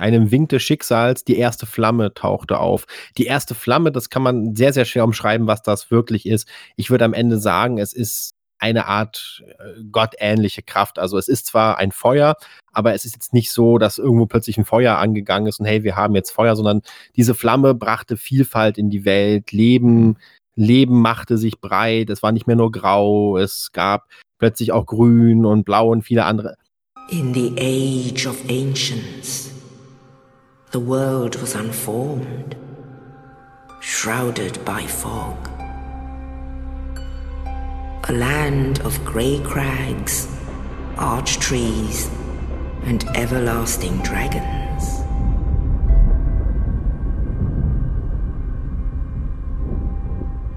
einem 0.00 0.32
Wink 0.32 0.48
des 0.48 0.62
Schicksals, 0.62 1.22
die 1.22 1.36
erste 1.36 1.66
Flamme 1.66 2.14
tauchte 2.14 2.58
auf. 2.58 2.86
Die 3.16 3.26
erste 3.26 3.54
Flamme, 3.54 3.92
das 3.92 4.10
kann 4.10 4.24
man 4.24 4.56
sehr, 4.56 4.72
sehr 4.72 4.84
schwer 4.84 5.04
umschreiben, 5.04 5.46
was 5.46 5.62
das 5.62 5.92
wirklich 5.92 6.26
ist. 6.26 6.48
Ich 6.74 6.90
würde 6.90 7.04
am 7.04 7.14
Ende 7.14 7.38
sagen, 7.38 7.78
es 7.78 7.92
ist 7.92 8.34
eine 8.58 8.86
Art 8.86 9.44
äh, 9.46 9.82
gottähnliche 9.92 10.62
Kraft. 10.62 10.98
Also 10.98 11.18
es 11.18 11.28
ist 11.28 11.46
zwar 11.46 11.78
ein 11.78 11.92
Feuer, 11.92 12.36
aber 12.72 12.94
es 12.94 13.04
ist 13.04 13.14
jetzt 13.14 13.32
nicht 13.32 13.52
so, 13.52 13.78
dass 13.78 13.98
irgendwo 13.98 14.26
plötzlich 14.26 14.58
ein 14.58 14.64
Feuer 14.64 14.96
angegangen 14.96 15.46
ist 15.46 15.60
und 15.60 15.66
hey, 15.66 15.84
wir 15.84 15.96
haben 15.96 16.14
jetzt 16.14 16.30
Feuer, 16.30 16.56
sondern 16.56 16.82
diese 17.14 17.34
Flamme 17.34 17.74
brachte 17.74 18.16
Vielfalt 18.16 18.78
in 18.78 18.90
die 18.90 19.04
Welt, 19.04 19.52
Leben, 19.52 20.16
Leben 20.56 21.00
machte 21.00 21.36
sich 21.36 21.60
breit, 21.60 22.10
es 22.10 22.22
war 22.22 22.32
nicht 22.32 22.46
mehr 22.46 22.56
nur 22.56 22.70
grau, 22.70 23.38
es 23.38 23.72
gab 23.72 24.08
plötzlich 24.38 24.72
auch 24.72 24.86
grün 24.86 25.44
und 25.44 25.64
blau 25.64 25.88
und 25.88 26.02
viele 26.02 26.24
andere. 26.24 26.56
In 27.10 27.34
the 27.34 27.52
age 27.58 28.26
of 28.26 28.40
ancients, 28.48 29.50
the 30.72 30.80
world 30.80 31.40
was 31.42 31.54
unformed, 31.54 32.56
shrouded 33.80 34.64
by 34.64 34.86
fog. 34.86 35.36
A 38.06 38.12
land 38.12 38.80
of 38.84 39.02
grey 39.04 39.40
crags, 39.42 40.28
arch 40.96 41.38
trees, 41.40 42.08
and 42.86 43.04
everlasting 43.16 43.98
dragons. 44.02 44.63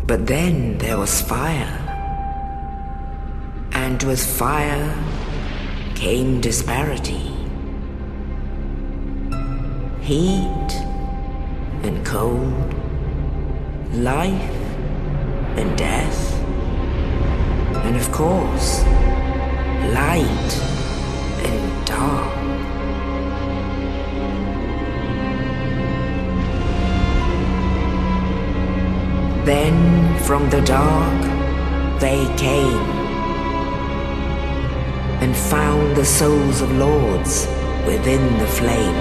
But 0.08 0.26
then 0.26 0.78
there 0.78 0.98
was 0.98 1.22
fire. 1.22 1.84
And 3.74 4.02
with 4.04 4.26
fire 4.26 4.96
came 5.96 6.40
disparity. 6.40 7.34
Heat 10.02 10.72
and 11.84 12.06
cold, 12.06 12.74
life 13.94 14.56
and 15.58 15.78
death, 15.78 16.34
and 17.84 17.98
of 17.98 18.10
course, 18.14 18.84
light 19.92 20.52
and 21.44 21.86
dark. 21.86 22.37
Then 29.48 30.20
from 30.26 30.50
the 30.50 30.60
dark 30.60 31.22
they 32.02 32.28
came 32.36 32.84
and 35.22 35.34
found 35.34 35.96
the 35.96 36.04
souls 36.04 36.62
of 36.62 36.70
lords 36.78 37.48
within 37.86 38.40
the 38.40 38.46
flame. 38.46 38.94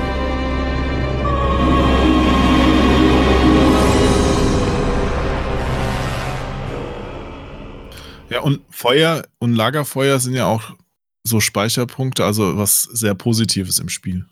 Ja, 8.31 8.43
und 8.43 8.61
Feuer 8.71 9.25
und 9.41 9.57
Lagerfeuer 9.57 10.21
sind 10.21 10.35
ja 10.35 10.47
auch 10.47 10.77
so 11.25 11.41
Speicherpunkte, 11.41 12.25
also 12.25 12.57
was 12.57 12.85
sehr 12.85 13.17
Positives 13.17 13.81
im 13.81 13.89
Spiel. 13.89 14.25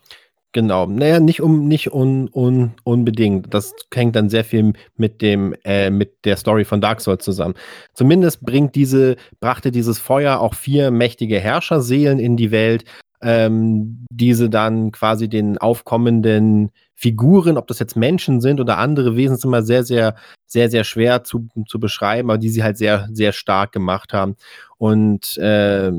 Genau. 0.54 0.86
Naja, 0.86 1.18
nicht 1.18 1.42
um 1.42 1.66
nicht 1.66 1.92
un, 1.92 2.30
un, 2.32 2.74
unbedingt. 2.84 3.52
Das 3.52 3.74
hängt 3.92 4.14
dann 4.14 4.28
sehr 4.28 4.44
viel 4.44 4.74
mit 4.96 5.20
dem 5.20 5.52
äh, 5.64 5.90
mit 5.90 6.24
der 6.24 6.36
Story 6.36 6.64
von 6.64 6.80
Dark 6.80 7.00
Souls 7.00 7.24
zusammen. 7.24 7.54
Zumindest 7.92 8.44
bringt 8.44 8.76
diese 8.76 9.16
brachte 9.40 9.72
dieses 9.72 9.98
Feuer 9.98 10.38
auch 10.38 10.54
vier 10.54 10.92
mächtige 10.92 11.40
Herrscherseelen 11.40 12.20
in 12.20 12.36
die 12.36 12.52
Welt, 12.52 12.84
ähm, 13.20 14.06
diese 14.12 14.48
dann 14.48 14.92
quasi 14.92 15.28
den 15.28 15.58
aufkommenden 15.58 16.70
Figuren, 16.94 17.58
ob 17.58 17.66
das 17.66 17.80
jetzt 17.80 17.96
Menschen 17.96 18.40
sind 18.40 18.60
oder 18.60 18.78
andere 18.78 19.16
Wesen, 19.16 19.34
ist 19.34 19.44
immer 19.44 19.64
sehr, 19.64 19.82
sehr, 19.82 20.14
sehr, 20.46 20.70
sehr 20.70 20.84
schwer 20.84 21.24
zu, 21.24 21.48
zu 21.66 21.80
beschreiben, 21.80 22.30
aber 22.30 22.38
die 22.38 22.48
sie 22.50 22.62
halt 22.62 22.78
sehr, 22.78 23.08
sehr 23.12 23.32
stark 23.32 23.72
gemacht 23.72 24.12
haben. 24.12 24.36
Und 24.78 25.36
äh, 25.38 25.90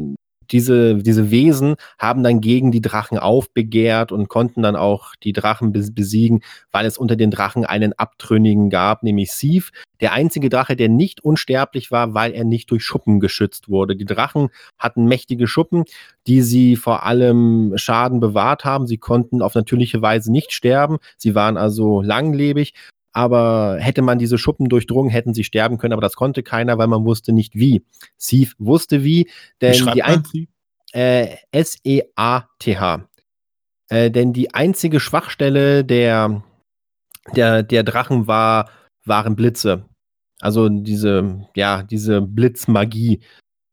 diese, 0.52 0.96
diese 0.96 1.32
Wesen 1.32 1.76
haben 2.00 2.24
dann 2.24 2.42
gegen 2.42 2.72
die 2.72 2.82
Drachen 2.82 3.18
aufbegehrt 3.18 4.12
und 4.12 4.28
konnten 4.28 4.62
dann 4.62 4.76
auch 4.76 5.16
die 5.24 5.34
Drachen 5.34 5.72
besiegen, 5.72 6.42
weil 6.72 6.86
es 6.86 6.98
unter 6.98 7.16
den 7.16 7.32
Drachen 7.32 7.66
einen 7.66 7.94
Abtrünnigen 7.94 8.70
gab, 8.70 9.04
nämlich 9.04 9.32
Sieve, 9.32 9.72
der 10.02 10.12
einzige 10.12 10.50
Drache, 10.50 10.76
der 10.76 10.90
nicht 10.90 11.24
unsterblich 11.24 11.92
war, 11.92 12.14
weil 12.14 12.34
er 12.34 12.44
nicht 12.44 12.70
durch 12.72 12.84
Schuppen 12.84 13.20
geschützt 13.20 13.70
wurde. 13.70 13.96
Die 13.96 14.06
Drachen 14.06 14.50
hatten 14.78 15.06
mächtige 15.06 15.48
Schuppen, 15.48 15.86
die 16.28 16.42
sie 16.42 16.76
vor 16.76 17.04
allem 17.04 17.74
Schaden 17.78 18.20
bewahrt 18.20 18.66
haben. 18.66 18.88
Sie 18.88 18.98
konnten 18.98 19.42
auf 19.42 19.56
natürliche 19.56 20.02
Weise 20.02 20.32
nicht 20.32 20.52
sterben. 20.52 20.98
Sie 21.18 21.36
waren 21.36 21.58
also 21.58 22.02
langlebig 22.02 22.74
aber 23.16 23.78
hätte 23.80 24.02
man 24.02 24.20
diese 24.20 24.38
Schuppen 24.38 24.68
durchdrungen, 24.68 25.10
hätten 25.10 25.34
sie 25.34 25.46
sterben 25.46 25.78
können, 25.78 25.94
aber 25.94 26.02
das 26.02 26.16
konnte 26.16 26.44
keiner, 26.44 26.78
weil 26.78 26.88
man 26.88 27.06
wusste 27.06 27.32
nicht 27.32 27.56
wie. 27.56 27.82
Sieve 28.18 28.54
wusste 28.60 29.06
wie, 29.06 29.30
denn 29.62 29.90
die 29.94 30.04
ein 30.04 30.24
äh, 30.92 31.38
S-E-A-T-H. 31.52 33.08
Äh, 33.88 34.12
denn 34.12 34.34
die 34.34 34.54
einzige 34.54 35.00
Schwachstelle 35.00 35.86
der, 35.86 36.44
der, 37.34 37.64
der 37.64 37.84
Drachen 37.84 38.28
war, 38.28 38.70
waren 39.06 39.38
Blitze. 39.38 39.86
Also 40.42 40.68
diese, 40.68 41.48
ja, 41.56 41.84
diese 41.84 42.22
Blitzmagie, 42.22 43.22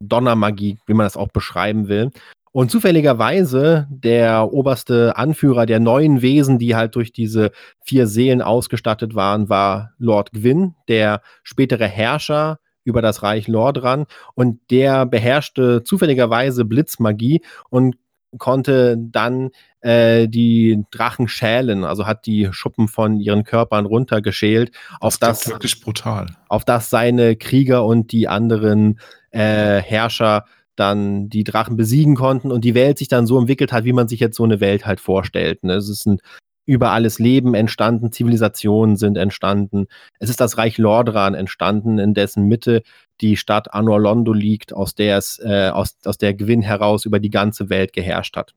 Donnermagie, 0.00 0.78
wie 0.86 0.94
man 0.94 1.06
das 1.06 1.16
auch 1.16 1.28
beschreiben 1.28 1.88
will. 1.88 2.12
Und 2.52 2.70
zufälligerweise 2.70 3.86
der 3.90 4.52
oberste 4.52 5.16
Anführer 5.16 5.64
der 5.64 5.80
neuen 5.80 6.20
Wesen, 6.20 6.58
die 6.58 6.76
halt 6.76 6.94
durch 6.94 7.12
diese 7.12 7.50
vier 7.80 8.06
Seelen 8.06 8.42
ausgestattet 8.42 9.14
waren, 9.14 9.48
war 9.48 9.92
Lord 9.98 10.32
Gwyn, 10.32 10.74
der 10.86 11.22
spätere 11.42 11.86
Herrscher 11.86 12.58
über 12.84 13.00
das 13.00 13.22
Reich 13.22 13.48
Lordran. 13.48 14.04
Und 14.34 14.60
der 14.70 15.06
beherrschte 15.06 15.82
zufälligerweise 15.82 16.66
Blitzmagie 16.66 17.40
und 17.70 17.96
konnte 18.38 18.96
dann 18.98 19.50
äh, 19.80 20.28
die 20.28 20.84
Drachen 20.90 21.28
schälen, 21.28 21.84
also 21.84 22.06
hat 22.06 22.26
die 22.26 22.48
Schuppen 22.52 22.88
von 22.88 23.20
ihren 23.20 23.44
Körpern 23.44 23.86
runtergeschält, 23.86 24.72
auf 25.00 25.18
das, 25.18 25.40
das 25.40 25.50
wirklich 25.50 25.80
brutal. 25.80 26.26
Auf 26.48 26.64
das 26.64 26.90
seine 26.90 27.36
Krieger 27.36 27.84
und 27.84 28.12
die 28.12 28.28
anderen 28.28 28.98
äh, 29.30 29.80
Herrscher 29.80 30.44
dann 30.76 31.28
die 31.28 31.44
Drachen 31.44 31.76
besiegen 31.76 32.14
konnten 32.14 32.50
und 32.50 32.64
die 32.64 32.74
Welt 32.74 32.98
sich 32.98 33.08
dann 33.08 33.26
so 33.26 33.38
entwickelt 33.38 33.72
hat, 33.72 33.84
wie 33.84 33.92
man 33.92 34.08
sich 34.08 34.20
jetzt 34.20 34.36
so 34.36 34.44
eine 34.44 34.60
Welt 34.60 34.86
halt 34.86 35.00
vorstellt. 35.00 35.64
Ne? 35.64 35.74
Es 35.74 35.88
ist 35.88 36.06
ein 36.06 36.18
über 36.64 36.92
alles 36.92 37.18
Leben 37.18 37.54
entstanden, 37.54 38.12
Zivilisationen 38.12 38.96
sind 38.96 39.16
entstanden. 39.16 39.86
Es 40.20 40.30
ist 40.30 40.40
das 40.40 40.58
Reich 40.58 40.78
Lordran 40.78 41.34
entstanden, 41.34 41.98
in 41.98 42.14
dessen 42.14 42.46
Mitte 42.46 42.82
die 43.20 43.36
Stadt 43.36 43.74
Anor 43.74 44.00
Londo 44.00 44.32
liegt, 44.32 44.72
aus 44.72 44.94
der 44.94 45.18
es, 45.18 45.40
äh, 45.40 45.70
aus, 45.70 45.96
aus 46.04 46.18
der 46.18 46.34
Gewinn 46.34 46.62
heraus 46.62 47.04
über 47.04 47.18
die 47.18 47.30
ganze 47.30 47.68
Welt 47.68 47.92
geherrscht 47.92 48.36
hat. 48.36 48.54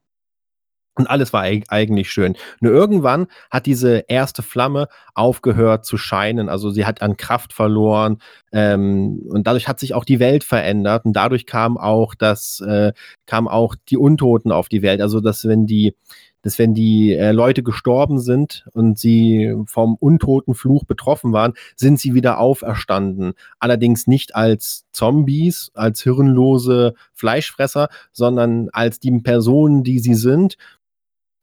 Und 0.96 1.08
alles 1.08 1.32
war 1.34 1.42
eigentlich 1.42 2.10
schön. 2.10 2.36
Nur 2.60 2.72
irgendwann 2.72 3.26
hat 3.50 3.66
diese 3.66 4.04
erste 4.08 4.42
Flamme 4.42 4.88
aufgehört 5.14 5.84
zu 5.84 5.98
scheinen. 5.98 6.48
Also 6.48 6.70
sie 6.70 6.86
hat 6.86 7.02
an 7.02 7.18
Kraft 7.18 7.52
verloren. 7.52 8.18
Ähm, 8.50 9.20
und 9.28 9.46
dadurch 9.46 9.68
hat 9.68 9.78
sich 9.78 9.92
auch 9.92 10.06
die 10.06 10.20
Welt 10.20 10.42
verändert. 10.42 11.04
Und 11.04 11.12
dadurch 11.12 11.44
kam 11.44 11.76
auch 11.76 12.14
das, 12.14 12.60
äh, 12.60 12.92
kam 13.26 13.46
auch 13.46 13.74
die 13.90 13.98
Untoten 13.98 14.52
auf 14.52 14.70
die 14.70 14.80
Welt. 14.80 15.02
Also, 15.02 15.20
dass 15.20 15.46
wenn 15.46 15.66
die, 15.66 15.94
dass 16.40 16.58
wenn 16.58 16.74
die 16.74 17.12
äh, 17.12 17.32
Leute 17.32 17.62
gestorben 17.62 18.20
sind 18.20 18.64
und 18.72 18.98
sie 18.98 19.54
vom 19.66 19.96
Untotenfluch 19.96 20.84
betroffen 20.84 21.32
waren, 21.32 21.54
sind 21.74 21.98
sie 21.98 22.14
wieder 22.14 22.38
auferstanden. 22.38 23.34
Allerdings 23.58 24.06
nicht 24.06 24.34
als 24.34 24.86
Zombies, 24.92 25.72
als 25.74 26.02
hirnlose 26.02 26.94
Fleischfresser, 27.12 27.88
sondern 28.12 28.68
als 28.72 29.00
die 29.00 29.10
Personen, 29.20 29.82
die 29.82 29.98
sie 29.98 30.14
sind 30.14 30.56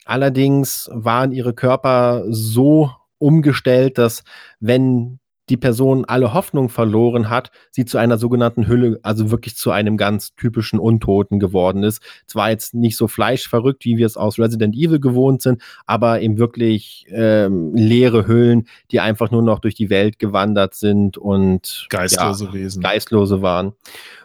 Allerdings 0.06 0.90
waren 0.92 1.32
ihre 1.32 1.54
Körper 1.54 2.24
so 2.30 2.92
umgestellt, 3.18 3.98
dass 3.98 4.24
wenn 4.60 5.20
die 5.50 5.58
Person 5.58 6.06
alle 6.06 6.34
Hoffnung 6.34 6.70
verloren 6.70 7.30
hat, 7.30 7.52
sie 7.70 7.84
zu 7.84 7.98
einer 7.98 8.18
sogenannten 8.18 8.68
Hülle, 8.68 9.00
also 9.04 9.30
wirklich 9.30 9.58
zu 9.58 9.72
einem 9.72 9.98
ganz 9.98 10.36
typischen 10.36 10.80
Untoten 10.80 11.40
geworden 11.40 11.84
ist. 11.84 12.02
Zwar 12.28 12.50
jetzt 12.50 12.74
nicht 12.74 12.96
so 12.96 13.08
fleischverrückt, 13.08 13.84
wie 13.84 13.98
wir 13.98 14.06
es 14.06 14.16
aus 14.16 14.40
Resident 14.40 14.76
Evil 14.76 15.00
gewohnt 15.00 15.42
sind, 15.42 15.62
aber 15.86 16.22
eben 16.22 16.38
wirklich 16.38 17.06
ähm, 17.10 17.76
leere 17.76 18.26
Hüllen, 18.26 18.68
die 18.92 19.02
einfach 19.02 19.32
nur 19.32 19.42
noch 19.42 19.60
durch 19.60 19.76
die 19.76 19.90
Welt 19.90 20.18
gewandert 20.18 20.76
sind 20.76 21.18
und 21.18 21.88
geistlose 21.90 22.46
ja, 22.46 22.54
Wesen. 22.54 22.82
Geistlose 22.82 23.42
waren. 23.42 23.74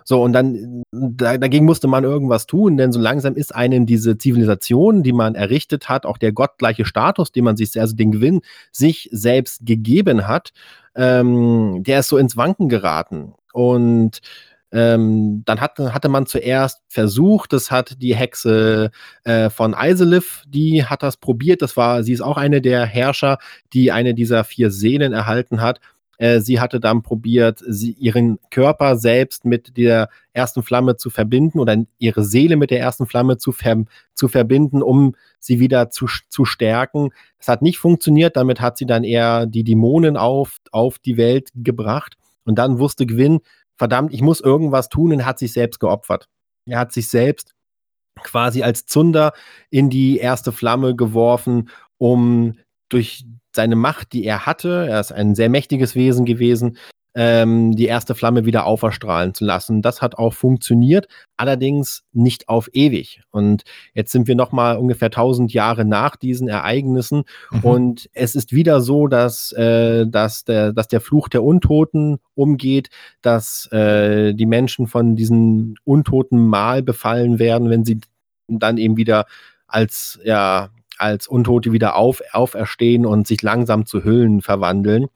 So, 0.09 0.23
und 0.23 0.33
dann 0.33 0.85
da, 0.91 1.37
dagegen 1.37 1.67
musste 1.67 1.87
man 1.87 2.03
irgendwas 2.03 2.47
tun, 2.47 2.79
denn 2.79 2.93
so 2.93 2.99
langsam 2.99 3.35
ist 3.35 3.55
einem 3.55 3.85
diese 3.85 4.17
Zivilisation, 4.17 5.03
die 5.03 5.13
man 5.13 5.35
errichtet 5.35 5.91
hat, 5.91 6.07
auch 6.07 6.17
der 6.17 6.33
gottgleiche 6.33 6.87
Status, 6.87 7.31
den 7.31 7.45
man 7.45 7.59
sich, 7.59 7.79
also 7.79 7.95
den 7.95 8.11
Gewinn 8.11 8.41
sich 8.73 9.11
selbst 9.13 9.67
gegeben 9.67 10.27
hat, 10.27 10.55
ähm, 10.97 11.83
der 11.87 12.01
ist 12.01 12.09
so 12.09 12.17
ins 12.17 12.39
Wanken 12.39 12.71
geraten. 12.71 13.35
Und 13.53 14.21
ähm, 14.73 15.43
dann 15.45 15.61
hat, 15.61 15.79
hatte 15.79 16.09
man 16.09 16.25
zuerst 16.25 16.81
versucht, 16.89 17.53
das 17.53 17.71
hat 17.71 18.01
die 18.01 18.17
Hexe 18.17 18.91
äh, 19.25 19.51
von 19.51 19.77
Iselif, 19.79 20.43
die 20.49 20.87
hat 20.87 21.03
das 21.03 21.19
probiert. 21.19 21.61
Das 21.61 21.77
war, 21.77 22.03
sie 22.03 22.15
ist 22.15 22.23
auch 22.23 22.39
eine 22.39 22.63
der 22.63 22.87
Herrscher, 22.87 23.37
die 23.75 23.93
eine 23.93 24.15
dieser 24.15 24.45
vier 24.45 24.71
Seelen 24.71 25.13
erhalten 25.13 25.61
hat. 25.61 25.81
Äh, 26.19 26.41
sie 26.41 26.61
hatte 26.61 26.81
dann 26.81 27.03
probiert, 27.03 27.63
sie, 27.67 27.93
ihren 27.93 28.39
Körper 28.51 28.97
selbst 28.97 29.45
mit 29.45 29.77
der 29.77 30.09
ersten 30.33 30.63
Flamme 30.63 30.97
zu 30.97 31.11
verbinden 31.11 31.61
oder 31.61 31.85
ihre 31.99 32.25
Seele 32.25 32.57
mit 32.57 32.71
der 32.71 32.81
ersten 32.81 33.07
Flamme 33.07 33.39
zu, 33.39 33.53
ver 33.53 33.85
zu 34.15 34.29
verbinden, 34.29 34.83
um 34.83 35.15
sie 35.39 35.61
wieder 35.61 35.91
zu, 35.91 36.07
zu 36.29 36.45
stärken. 36.45 37.11
Es 37.39 37.49
hat 37.49 37.63
nicht 37.63 37.79
funktioniert, 37.79 38.37
damit 38.37 38.61
hat 38.61 38.79
sie 38.79 38.87
dann 38.87 39.05
eher 39.05 39.47
die 39.47 39.65
Dämonen 39.65 40.17
auf, 40.17 40.57
auf 40.73 40.99
die 40.99 41.17
Welt 41.17 41.51
gebracht. 41.55 42.17
Und 42.45 42.59
dann 42.59 42.79
wusste 42.81 43.07
Gwyn, 43.07 43.41
verdammt, 43.77 44.13
ich 44.13 44.21
muss 44.21 44.41
irgendwas 44.41 44.89
tun 44.89 45.13
und 45.13 45.25
hat 45.25 45.39
sich 45.39 45.53
selbst 45.53 45.79
geopfert. 45.79 46.29
Er 46.67 46.81
hat 46.81 46.93
sich 46.93 47.09
selbst 47.09 47.55
quasi 48.23 48.63
als 48.65 48.87
Zunder 48.87 49.33
in 49.71 49.91
die 49.91 50.19
erste 50.19 50.51
Flamme 50.51 50.97
geworfen, 50.97 51.69
um 51.99 52.57
durch 52.89 53.25
seine 53.53 53.77
Macht, 53.77 54.13
die 54.13 54.25
er 54.25 54.47
hatte, 54.47 54.87
er 54.89 55.01
ist 55.01 55.13
ein 55.13 55.35
sehr 55.35 55.49
mächtiges 55.49 55.95
Wesen 55.95 56.25
gewesen, 56.25 56.77
ähm, 57.15 57.75
die 57.75 57.87
erste 57.87 58.15
Flamme 58.15 58.45
wieder 58.45 58.65
auferstrahlen 58.65 59.35
zu 59.35 59.45
lassen. 59.45 59.83
Das 59.83 60.03
hat 60.03 60.17
auch 60.17 60.35
funktioniert, 60.35 61.09
allerdings 61.37 62.05
nicht 62.13 62.49
auf 62.49 62.69
ewig. 62.73 63.23
Und 63.31 63.65
jetzt 63.93 64.13
sind 64.13 64.29
wir 64.29 64.37
noch 64.37 64.53
mal 64.53 64.77
ungefähr 64.77 65.07
1000 65.07 65.53
Jahre 65.53 65.85
nach 65.85 66.15
diesen 66.15 66.47
Ereignissen 66.47 67.25
mhm. 67.51 67.61
und 67.65 68.11
es 68.13 68.37
ist 68.37 68.53
wieder 68.53 68.81
so, 68.81 69.09
dass, 69.09 69.51
äh, 69.53 70.07
dass, 70.07 70.45
der, 70.45 70.73
dass 70.73 70.87
der 70.87 71.01
Fluch 71.01 71.29
der 71.29 71.43
Untoten 71.43 72.19
umgeht, 72.35 72.89
dass 73.21 73.67
äh, 73.73 74.35
die 74.35 74.47
Menschen 74.47 74.87
von 74.87 75.17
diesen 75.17 75.75
Untoten 75.85 76.39
mal 76.47 76.85
befallen 76.85 77.41
werden, 77.41 77.69
wenn 77.69 77.85
sie 77.85 78.01
dann 78.47 78.79
eben 78.79 78.97
wieder 78.97 79.27
als 79.67 80.21
ja 80.25 80.71
als 80.99 81.27
Untote 81.27 81.73
wieder 81.73 81.97
auf, 81.97 82.23
auferstehen 82.33 83.07
und 83.07 83.27
sich 83.27 83.43
langsam 83.43 83.87
zu 83.87 84.05
Hüllen 84.05 84.41
verwandeln. 84.41 85.07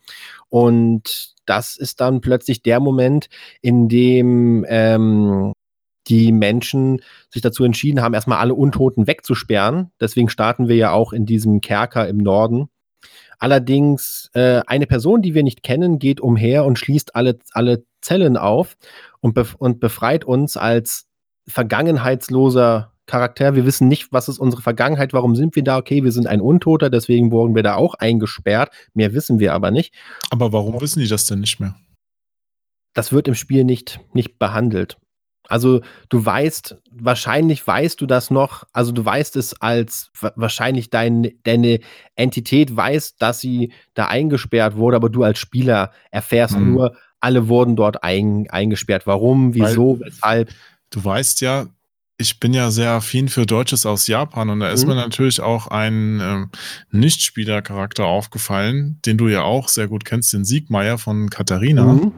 Und 0.49 1.35
das 1.47 1.77
ist 1.77 2.01
dann 2.01 2.21
plötzlich 2.21 2.63
der 2.63 2.81
Moment, 2.81 3.29
in 3.61 3.89
dem 3.89 4.65
ähm, 4.69 5.53
die 6.09 6.33
Menschen 6.33 7.01
sich 7.31 7.43
dazu 7.43 7.65
entschieden 7.65 8.03
haben, 8.03 8.15
erstmal 8.15 8.39
alle 8.39 8.55
Untoten 8.55 9.07
wegzusperren. 9.07 9.91
Deswegen 10.01 10.29
starten 10.29 10.69
wir 10.69 10.77
ja 10.77 10.93
auch 10.93 11.13
in 11.13 11.27
diesem 11.27 11.61
Kerker 11.61 12.09
im 12.09 12.19
Norden. 12.19 12.69
Allerdings, 13.39 14.31
äh, 14.35 14.63
eine 14.67 14.87
Person, 14.87 15.23
die 15.23 15.35
wir 15.35 15.43
nicht 15.43 15.63
kennen, 15.63 15.99
geht 15.99 16.21
umher 16.21 16.65
und 16.65 16.79
schließt 16.79 17.17
alle, 17.17 17.39
alle 17.53 17.85
Zellen 18.01 18.37
auf 18.37 18.77
und, 19.21 19.35
bef 19.35 19.55
und 19.57 19.81
befreit 19.81 20.25
uns 20.25 20.57
als 20.57 21.07
vergangenheitsloser 21.49 22.92
Charakter. 23.13 23.55
Wir 23.55 23.67
wissen 23.67 23.89
nicht, 23.89 24.11
was 24.11 24.31
ist 24.31 24.39
unsere 24.39 24.63
Vergangenheit, 24.63 25.13
warum 25.13 25.37
sind 25.37 25.55
wir 25.55 25.63
da? 25.63 25.77
Okay, 25.77 26.03
wir 26.03 26.13
sind 26.13 26.27
ein 26.27 26.41
Untoter, 26.41 26.89
deswegen 26.89 27.31
wurden 27.31 27.55
wir 27.55 27.63
da 27.63 27.75
auch 27.75 27.93
eingesperrt. 27.93 28.73
Mehr 28.95 29.13
wissen 29.13 29.39
wir 29.39 29.53
aber 29.53 29.71
nicht. 29.71 29.93
Aber 30.31 30.51
warum 30.55 30.81
wissen 30.81 31.01
die 31.01 31.09
das 31.09 31.27
denn 31.27 31.41
nicht 31.41 31.61
mehr? 31.61 31.77
Das 32.95 33.13
wird 33.13 33.29
im 33.29 33.35
Spiel 33.35 33.65
nicht, 33.65 34.01
nicht 34.15 34.39
behandelt. 34.39 34.97
Also 35.47 35.83
du 36.09 36.25
weißt, 36.25 36.79
wahrscheinlich 36.91 37.67
weißt 37.67 38.01
du 38.01 38.07
das 38.07 38.31
noch, 38.31 38.65
also 38.73 38.93
du 38.93 39.05
weißt 39.05 39.37
es 39.37 39.61
als 39.61 40.11
wahrscheinlich 40.35 40.89
dein, 40.89 41.33
deine 41.43 41.81
Entität 42.17 42.75
weiß, 42.75 43.17
dass 43.17 43.41
sie 43.41 43.75
da 43.93 44.07
eingesperrt 44.07 44.77
wurde, 44.77 44.97
aber 44.97 45.11
du 45.11 45.23
als 45.23 45.39
Spieler 45.39 45.93
erfährst 46.11 46.55
hm. 46.55 46.73
nur, 46.73 46.97
alle 47.21 47.49
wurden 47.49 47.77
dort 47.77 48.03
ein, 48.03 48.49
eingesperrt. 48.49 49.07
Warum, 49.07 49.53
wieso, 49.53 50.01
Weil 50.01 50.07
weshalb? 50.07 50.51
Du 50.89 51.05
weißt 51.05 51.43
ja, 51.43 51.67
ich 52.19 52.39
bin 52.39 52.55
ja 52.55 52.71
sehr 52.71 52.91
affin 52.91 53.29
für 53.29 53.47
Deutsches 53.47 53.87
aus 53.87 54.07
Japan 54.07 54.51
und 54.51 54.61
da 54.61 54.69
ist 54.69 54.85
mhm. 54.85 54.91
mir 54.91 54.97
natürlich 54.97 55.41
auch 55.41 55.69
ein 55.69 56.21
ähm, 56.23 56.51
Nichtspielercharakter 56.91 58.05
aufgefallen, 58.05 59.01
den 59.05 59.19
du 59.19 59.29
ja 59.29 59.43
auch 59.43 59.69
sehr 59.69 59.89
gut 59.89 60.05
kennst, 60.05 60.33
den 60.33 60.45
Siegmeier 60.45 60.99
von 60.99 61.31
Katharina. 61.31 61.85
Mhm. 61.85 62.13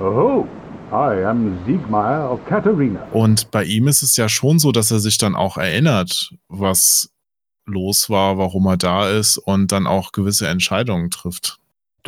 Oh, 0.00 0.46
I 0.90 1.24
am 1.24 1.58
Siegmeier 1.66 2.30
of 2.30 2.44
Katharina. 2.46 3.02
Und 3.12 3.50
bei 3.50 3.64
ihm 3.64 3.88
ist 3.88 4.02
es 4.02 4.16
ja 4.16 4.28
schon 4.28 4.58
so, 4.58 4.72
dass 4.72 4.90
er 4.90 5.00
sich 5.00 5.18
dann 5.18 5.34
auch 5.34 5.58
erinnert, 5.58 6.34
was 6.48 7.10
los 7.66 8.08
war, 8.08 8.38
warum 8.38 8.66
er 8.66 8.78
da 8.78 9.10
ist 9.10 9.36
und 9.36 9.72
dann 9.72 9.86
auch 9.86 10.12
gewisse 10.12 10.48
Entscheidungen 10.48 11.10
trifft. 11.10 11.58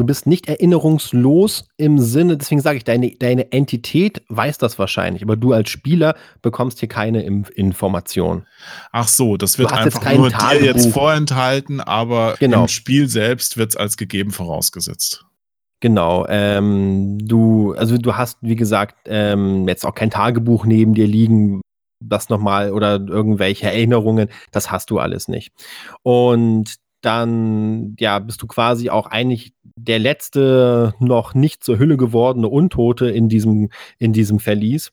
Du 0.00 0.06
bist 0.06 0.26
nicht 0.26 0.48
erinnerungslos 0.48 1.66
im 1.76 1.98
Sinne, 1.98 2.38
deswegen 2.38 2.62
sage 2.62 2.78
ich, 2.78 2.84
deine, 2.84 3.10
deine 3.18 3.52
Entität 3.52 4.22
weiß 4.30 4.56
das 4.56 4.78
wahrscheinlich, 4.78 5.22
aber 5.22 5.36
du 5.36 5.52
als 5.52 5.68
Spieler 5.68 6.14
bekommst 6.40 6.80
hier 6.80 6.88
keine 6.88 7.22
Information. 7.22 8.46
Ach 8.92 9.06
so, 9.06 9.36
das 9.36 9.58
wird 9.58 9.70
einfach 9.70 10.02
nur 10.14 10.30
Tagebuch. 10.30 10.58
dir 10.58 10.64
jetzt 10.64 10.90
vorenthalten, 10.90 11.82
aber 11.82 12.36
genau. 12.38 12.62
im 12.62 12.68
Spiel 12.68 13.08
selbst 13.10 13.58
wird 13.58 13.72
es 13.72 13.76
als 13.76 13.98
gegeben 13.98 14.30
vorausgesetzt. 14.30 15.26
Genau, 15.80 16.24
ähm, 16.30 17.18
du, 17.18 17.74
also 17.74 17.98
du 17.98 18.16
hast, 18.16 18.38
wie 18.40 18.56
gesagt, 18.56 18.96
ähm, 19.04 19.68
jetzt 19.68 19.84
auch 19.84 19.94
kein 19.94 20.08
Tagebuch 20.08 20.64
neben 20.64 20.94
dir 20.94 21.06
liegen, 21.06 21.60
das 22.02 22.30
nochmal 22.30 22.72
oder 22.72 22.98
irgendwelche 23.06 23.66
Erinnerungen, 23.66 24.30
das 24.50 24.70
hast 24.70 24.88
du 24.88 24.98
alles 24.98 25.28
nicht. 25.28 25.52
Und 26.02 26.76
dann 27.00 27.96
ja, 27.98 28.18
bist 28.18 28.42
du 28.42 28.46
quasi 28.46 28.90
auch 28.90 29.06
eigentlich 29.06 29.52
der 29.76 29.98
letzte 29.98 30.94
noch 30.98 31.34
nicht 31.34 31.64
zur 31.64 31.78
Hülle 31.78 31.96
gewordene 31.96 32.48
Untote 32.48 33.08
in 33.10 33.28
diesem, 33.28 33.70
in 33.98 34.12
diesem 34.12 34.38
Verlies 34.38 34.92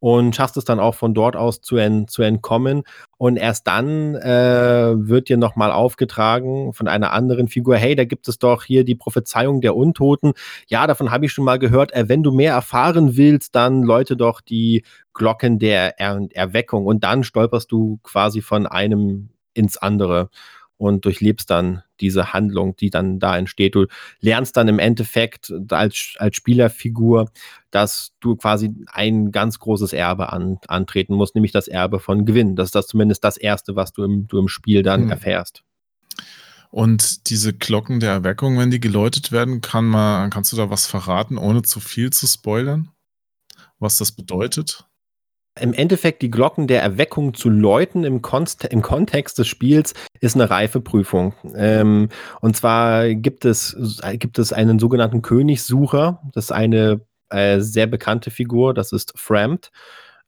und 0.00 0.34
schaffst 0.36 0.56
es 0.56 0.64
dann 0.64 0.80
auch 0.80 0.94
von 0.94 1.14
dort 1.14 1.36
aus 1.36 1.60
zu, 1.60 1.76
en, 1.76 2.06
zu 2.08 2.22
entkommen. 2.22 2.82
Und 3.16 3.36
erst 3.36 3.66
dann 3.66 4.14
äh, 4.14 4.94
wird 4.96 5.28
dir 5.28 5.36
nochmal 5.36 5.72
aufgetragen 5.72 6.72
von 6.72 6.88
einer 6.88 7.12
anderen 7.12 7.48
Figur, 7.48 7.76
hey, 7.76 7.96
da 7.96 8.04
gibt 8.04 8.28
es 8.28 8.38
doch 8.38 8.64
hier 8.64 8.84
die 8.84 8.94
Prophezeiung 8.94 9.60
der 9.60 9.76
Untoten. 9.76 10.32
Ja, 10.68 10.86
davon 10.86 11.10
habe 11.10 11.26
ich 11.26 11.32
schon 11.32 11.44
mal 11.44 11.58
gehört. 11.58 11.92
Äh, 11.92 12.08
wenn 12.08 12.22
du 12.22 12.32
mehr 12.32 12.52
erfahren 12.52 13.16
willst, 13.16 13.54
dann 13.54 13.82
läute 13.82 14.16
doch 14.16 14.40
die 14.40 14.84
Glocken 15.14 15.58
der 15.58 15.98
er 15.98 16.28
Erweckung. 16.32 16.86
Und 16.86 17.02
dann 17.02 17.24
stolperst 17.24 17.72
du 17.72 17.98
quasi 18.02 18.40
von 18.40 18.66
einem 18.66 19.30
ins 19.54 19.76
andere 19.76 20.30
und 20.78 21.04
durchlebst 21.04 21.50
dann 21.50 21.82
diese 22.00 22.32
Handlung, 22.32 22.76
die 22.76 22.88
dann 22.88 23.18
da 23.18 23.36
entsteht. 23.36 23.74
Du 23.74 23.86
lernst 24.20 24.56
dann 24.56 24.68
im 24.68 24.78
Endeffekt 24.78 25.52
als, 25.70 26.14
als 26.18 26.36
Spielerfigur, 26.36 27.30
dass 27.70 28.12
du 28.20 28.36
quasi 28.36 28.70
ein 28.86 29.32
ganz 29.32 29.58
großes 29.58 29.92
Erbe 29.92 30.32
an, 30.32 30.58
antreten 30.68 31.14
musst, 31.14 31.34
nämlich 31.34 31.52
das 31.52 31.68
Erbe 31.68 31.98
von 31.98 32.24
Gewinn. 32.24 32.56
Das 32.56 32.68
ist 32.68 32.74
das 32.74 32.86
zumindest 32.86 33.24
das 33.24 33.36
Erste, 33.36 33.76
was 33.76 33.92
du 33.92 34.04
im, 34.04 34.28
du 34.28 34.38
im 34.38 34.48
Spiel 34.48 34.82
dann 34.82 35.02
hm. 35.02 35.10
erfährst. 35.10 35.64
Und 36.70 37.28
diese 37.30 37.52
Glocken 37.52 37.98
der 37.98 38.12
Erweckung, 38.12 38.58
wenn 38.58 38.70
die 38.70 38.80
geläutet 38.80 39.32
werden, 39.32 39.60
kann 39.60 39.86
man, 39.86 40.30
kannst 40.30 40.52
du 40.52 40.56
da 40.56 40.70
was 40.70 40.86
verraten, 40.86 41.38
ohne 41.38 41.62
zu 41.62 41.80
viel 41.80 42.10
zu 42.10 42.26
spoilern? 42.26 42.90
Was 43.78 43.96
das 43.96 44.12
bedeutet? 44.12 44.87
Im 45.60 45.72
Endeffekt 45.72 46.22
die 46.22 46.30
Glocken 46.30 46.66
der 46.66 46.82
Erweckung 46.82 47.34
zu 47.34 47.48
läuten 47.48 48.04
im, 48.04 48.22
Konst 48.22 48.64
im 48.64 48.82
Kontext 48.82 49.38
des 49.38 49.48
Spiels 49.48 49.94
ist 50.20 50.34
eine 50.34 50.50
Reifeprüfung. 50.50 51.34
Ähm, 51.54 52.08
und 52.40 52.56
zwar 52.56 53.08
gibt 53.14 53.44
es, 53.44 53.76
gibt 54.14 54.38
es 54.38 54.52
einen 54.52 54.78
sogenannten 54.78 55.22
Königssucher. 55.22 56.22
Das 56.32 56.46
ist 56.46 56.52
eine 56.52 57.00
äh, 57.30 57.60
sehr 57.60 57.86
bekannte 57.86 58.30
Figur, 58.30 58.74
das 58.74 58.92
ist 58.92 59.12
Frammed. 59.16 59.70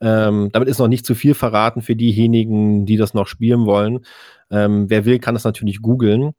Ähm, 0.01 0.49
damit 0.53 0.69
ist 0.69 0.79
noch 0.79 0.89
nicht 0.89 1.05
zu 1.05 1.15
viel 1.15 1.35
verraten 1.35 1.83
für 1.83 1.97
diejenigen, 1.97 2.87
die 2.87 2.97
das 2.97 3.15
noch 3.15 3.27
spielen 3.27 3.67
wollen. 3.67 4.01
Ähm, 4.51 4.91
wer 4.91 5.05
will, 5.05 5.19
kann 5.19 5.35
das 5.35 5.45
natürlich 5.45 5.81
googeln. 5.81 6.33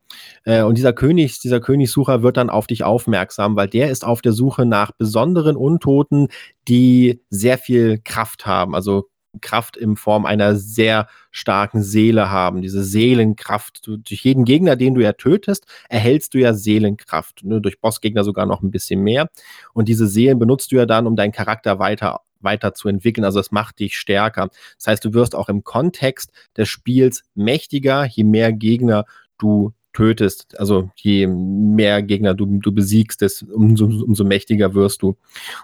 Äh, 0.43 0.63
und 0.63 0.77
dieser 0.77 0.93
König, 0.93 1.39
dieser 1.39 1.61
Königssucher 1.61 2.23
wird 2.23 2.37
dann 2.37 2.49
auf 2.49 2.67
dich 2.67 2.83
aufmerksam, 2.83 3.55
weil 3.55 3.67
der 3.67 3.89
ist 3.89 4.05
auf 4.05 4.21
der 4.21 4.33
Suche 4.33 4.65
nach 4.65 4.91
besonderen 4.91 5.55
Untoten, 5.55 6.27
die 6.67 7.21
sehr 7.29 7.57
viel 7.57 7.99
Kraft 8.03 8.45
haben. 8.45 8.75
Also 8.75 9.07
Kraft 9.39 9.77
in 9.77 9.95
Form 9.95 10.25
einer 10.25 10.55
sehr 10.55 11.07
starken 11.29 11.81
Seele 11.83 12.29
haben. 12.29 12.61
Diese 12.61 12.83
Seelenkraft. 12.83 13.87
Du, 13.87 13.95
durch 13.95 14.25
jeden 14.25 14.43
Gegner, 14.43 14.75
den 14.75 14.93
du 14.93 15.01
ja 15.01 15.13
tötest, 15.13 15.65
erhältst 15.87 16.33
du 16.33 16.39
ja 16.39 16.53
Seelenkraft. 16.53 17.43
Ne? 17.45 17.61
Durch 17.61 17.79
Bossgegner 17.79 18.25
sogar 18.25 18.45
noch 18.45 18.61
ein 18.61 18.71
bisschen 18.71 19.01
mehr. 19.01 19.29
Und 19.73 19.87
diese 19.87 20.07
Seelen 20.07 20.39
benutzt 20.39 20.71
du 20.73 20.75
ja 20.75 20.85
dann, 20.85 21.07
um 21.07 21.15
deinen 21.15 21.31
Charakter 21.31 21.79
weiter 21.79 22.21
weiterzuentwickeln. 22.43 23.25
Also 23.25 23.39
es 23.39 23.51
macht 23.51 23.79
dich 23.79 23.97
stärker. 23.97 24.49
Das 24.77 24.87
heißt, 24.87 25.05
du 25.05 25.13
wirst 25.13 25.35
auch 25.35 25.49
im 25.49 25.63
Kontext 25.63 26.31
des 26.57 26.69
Spiels 26.69 27.23
mächtiger, 27.35 28.05
je 28.05 28.23
mehr 28.23 28.53
Gegner 28.53 29.05
du 29.37 29.73
tötest. 29.93 30.57
Also 30.59 30.89
je 30.95 31.27
mehr 31.27 32.01
Gegner 32.01 32.33
du, 32.33 32.45
du 32.45 32.71
besiegst, 32.71 33.21
desto, 33.21 33.45
umso, 33.53 33.85
umso 33.85 34.23
mächtiger 34.23 34.73
wirst 34.73 35.01
du. 35.01 35.17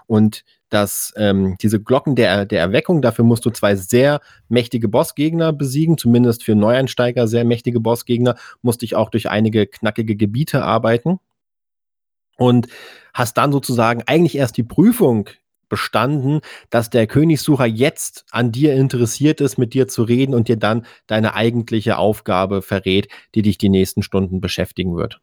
Und 0.06 0.44
dass 0.70 1.14
ähm, 1.16 1.56
diese 1.62 1.80
Glocken 1.80 2.14
der, 2.14 2.44
der 2.44 2.60
Erweckung, 2.60 3.00
dafür 3.00 3.24
musst 3.24 3.46
du 3.46 3.50
zwei 3.50 3.74
sehr 3.74 4.20
mächtige 4.48 4.88
Bossgegner 4.88 5.52
besiegen, 5.52 5.96
zumindest 5.96 6.44
für 6.44 6.54
Neueinsteiger 6.54 7.26
sehr 7.26 7.44
mächtige 7.44 7.80
Bossgegner, 7.80 8.36
musst 8.60 8.82
dich 8.82 8.94
auch 8.94 9.08
durch 9.08 9.30
einige 9.30 9.66
knackige 9.66 10.14
Gebiete 10.14 10.62
arbeiten 10.62 11.20
und 12.36 12.68
hast 13.14 13.38
dann 13.38 13.50
sozusagen 13.50 14.02
eigentlich 14.06 14.36
erst 14.36 14.56
die 14.58 14.62
Prüfung 14.62 15.30
bestanden, 15.68 16.40
dass 16.70 16.90
der 16.90 17.06
Königssucher 17.06 17.66
jetzt 17.66 18.24
an 18.30 18.52
dir 18.52 18.74
interessiert 18.74 19.40
ist, 19.40 19.58
mit 19.58 19.74
dir 19.74 19.88
zu 19.88 20.02
reden 20.02 20.34
und 20.34 20.48
dir 20.48 20.56
dann 20.56 20.86
deine 21.06 21.34
eigentliche 21.34 21.98
Aufgabe 21.98 22.62
verrät, 22.62 23.08
die 23.34 23.42
dich 23.42 23.58
die 23.58 23.68
nächsten 23.68 24.02
Stunden 24.02 24.40
beschäftigen 24.40 24.96
wird. 24.96 25.20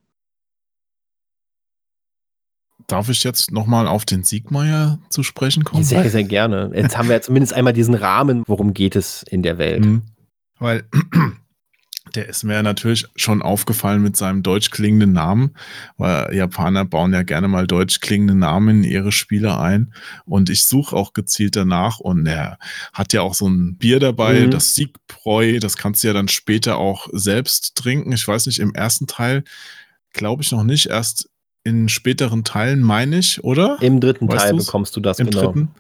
Darf 2.88 3.10
ich 3.10 3.24
jetzt 3.24 3.52
nochmal 3.52 3.88
auf 3.88 4.06
den 4.06 4.24
Siegmeier 4.24 5.00
zu 5.10 5.24
sprechen 5.24 5.64
kommen? 5.64 5.84
Sehr, 5.84 6.10
sehr 6.10 6.24
gerne. 6.24 6.72
Jetzt 6.76 6.98
haben 6.98 7.10
wir 7.10 7.20
zumindest 7.22 7.54
einmal 7.54 7.74
diesen 7.74 7.96
Rahmen, 7.96 8.44
worum 8.46 8.74
geht 8.74 8.96
es 8.96 9.24
in 9.24 9.42
der 9.42 9.58
Welt. 9.58 9.86
Mhm. 9.86 10.04
Weil 10.60 10.84
Der 12.16 12.28
ist 12.30 12.44
mir 12.44 12.64
natürlich 12.64 13.06
schon 13.16 13.42
aufgefallen 13.42 14.02
mit 14.02 14.16
seinem 14.16 14.42
deutsch 14.42 14.70
klingenden 14.72 15.12
Namen, 15.14 15.52
weil 15.98 16.34
Japaner 16.34 16.86
bauen 16.86 17.14
ja 17.14 17.24
gerne 17.24 17.48
mal 17.48 17.68
deutsch 17.68 18.00
klingende 18.00 18.36
Namen 18.36 18.84
in 18.84 18.90
ihre 18.90 19.12
Spiele 19.12 19.58
ein. 19.60 19.94
Und 20.26 20.50
ich 20.50 20.66
suche 20.66 20.96
auch 20.96 21.14
gezielt 21.14 21.56
danach 21.56 22.00
und 22.00 22.26
er 22.26 22.58
hat 22.94 23.14
ja 23.14 23.22
auch 23.22 23.34
so 23.34 23.48
ein 23.48 23.78
Bier 23.78 24.00
dabei, 24.00 24.42
Mhm. 24.46 24.52
das 24.52 24.76
Siegbräu, 24.76 25.60
das 25.60 25.78
kannst 25.78 26.04
du 26.04 26.08
ja 26.08 26.14
dann 26.14 26.28
später 26.30 26.78
auch 26.78 27.08
selbst 27.12 27.76
trinken. 27.76 28.12
Ich 28.14 28.28
weiß 28.28 28.46
nicht, 28.46 28.60
im 28.60 28.74
ersten 28.74 29.08
Teil 29.08 29.44
glaube 30.14 30.42
ich 30.44 30.52
noch 30.52 30.64
nicht, 30.64 30.88
erst 30.88 31.30
in 31.64 31.90
späteren 31.90 32.44
Teilen 32.44 32.82
meine 32.82 33.18
ich, 33.18 33.44
oder? 33.44 33.78
Im 33.82 34.00
dritten 34.00 34.28
Weißt 34.30 34.40
Teil 34.46 34.52
du's? 34.54 34.68
bekommst 34.68 34.96
du 34.96 35.02
das, 35.02 35.20
Im 35.20 35.30
genau. 35.30 35.46
dritten. 35.46 35.72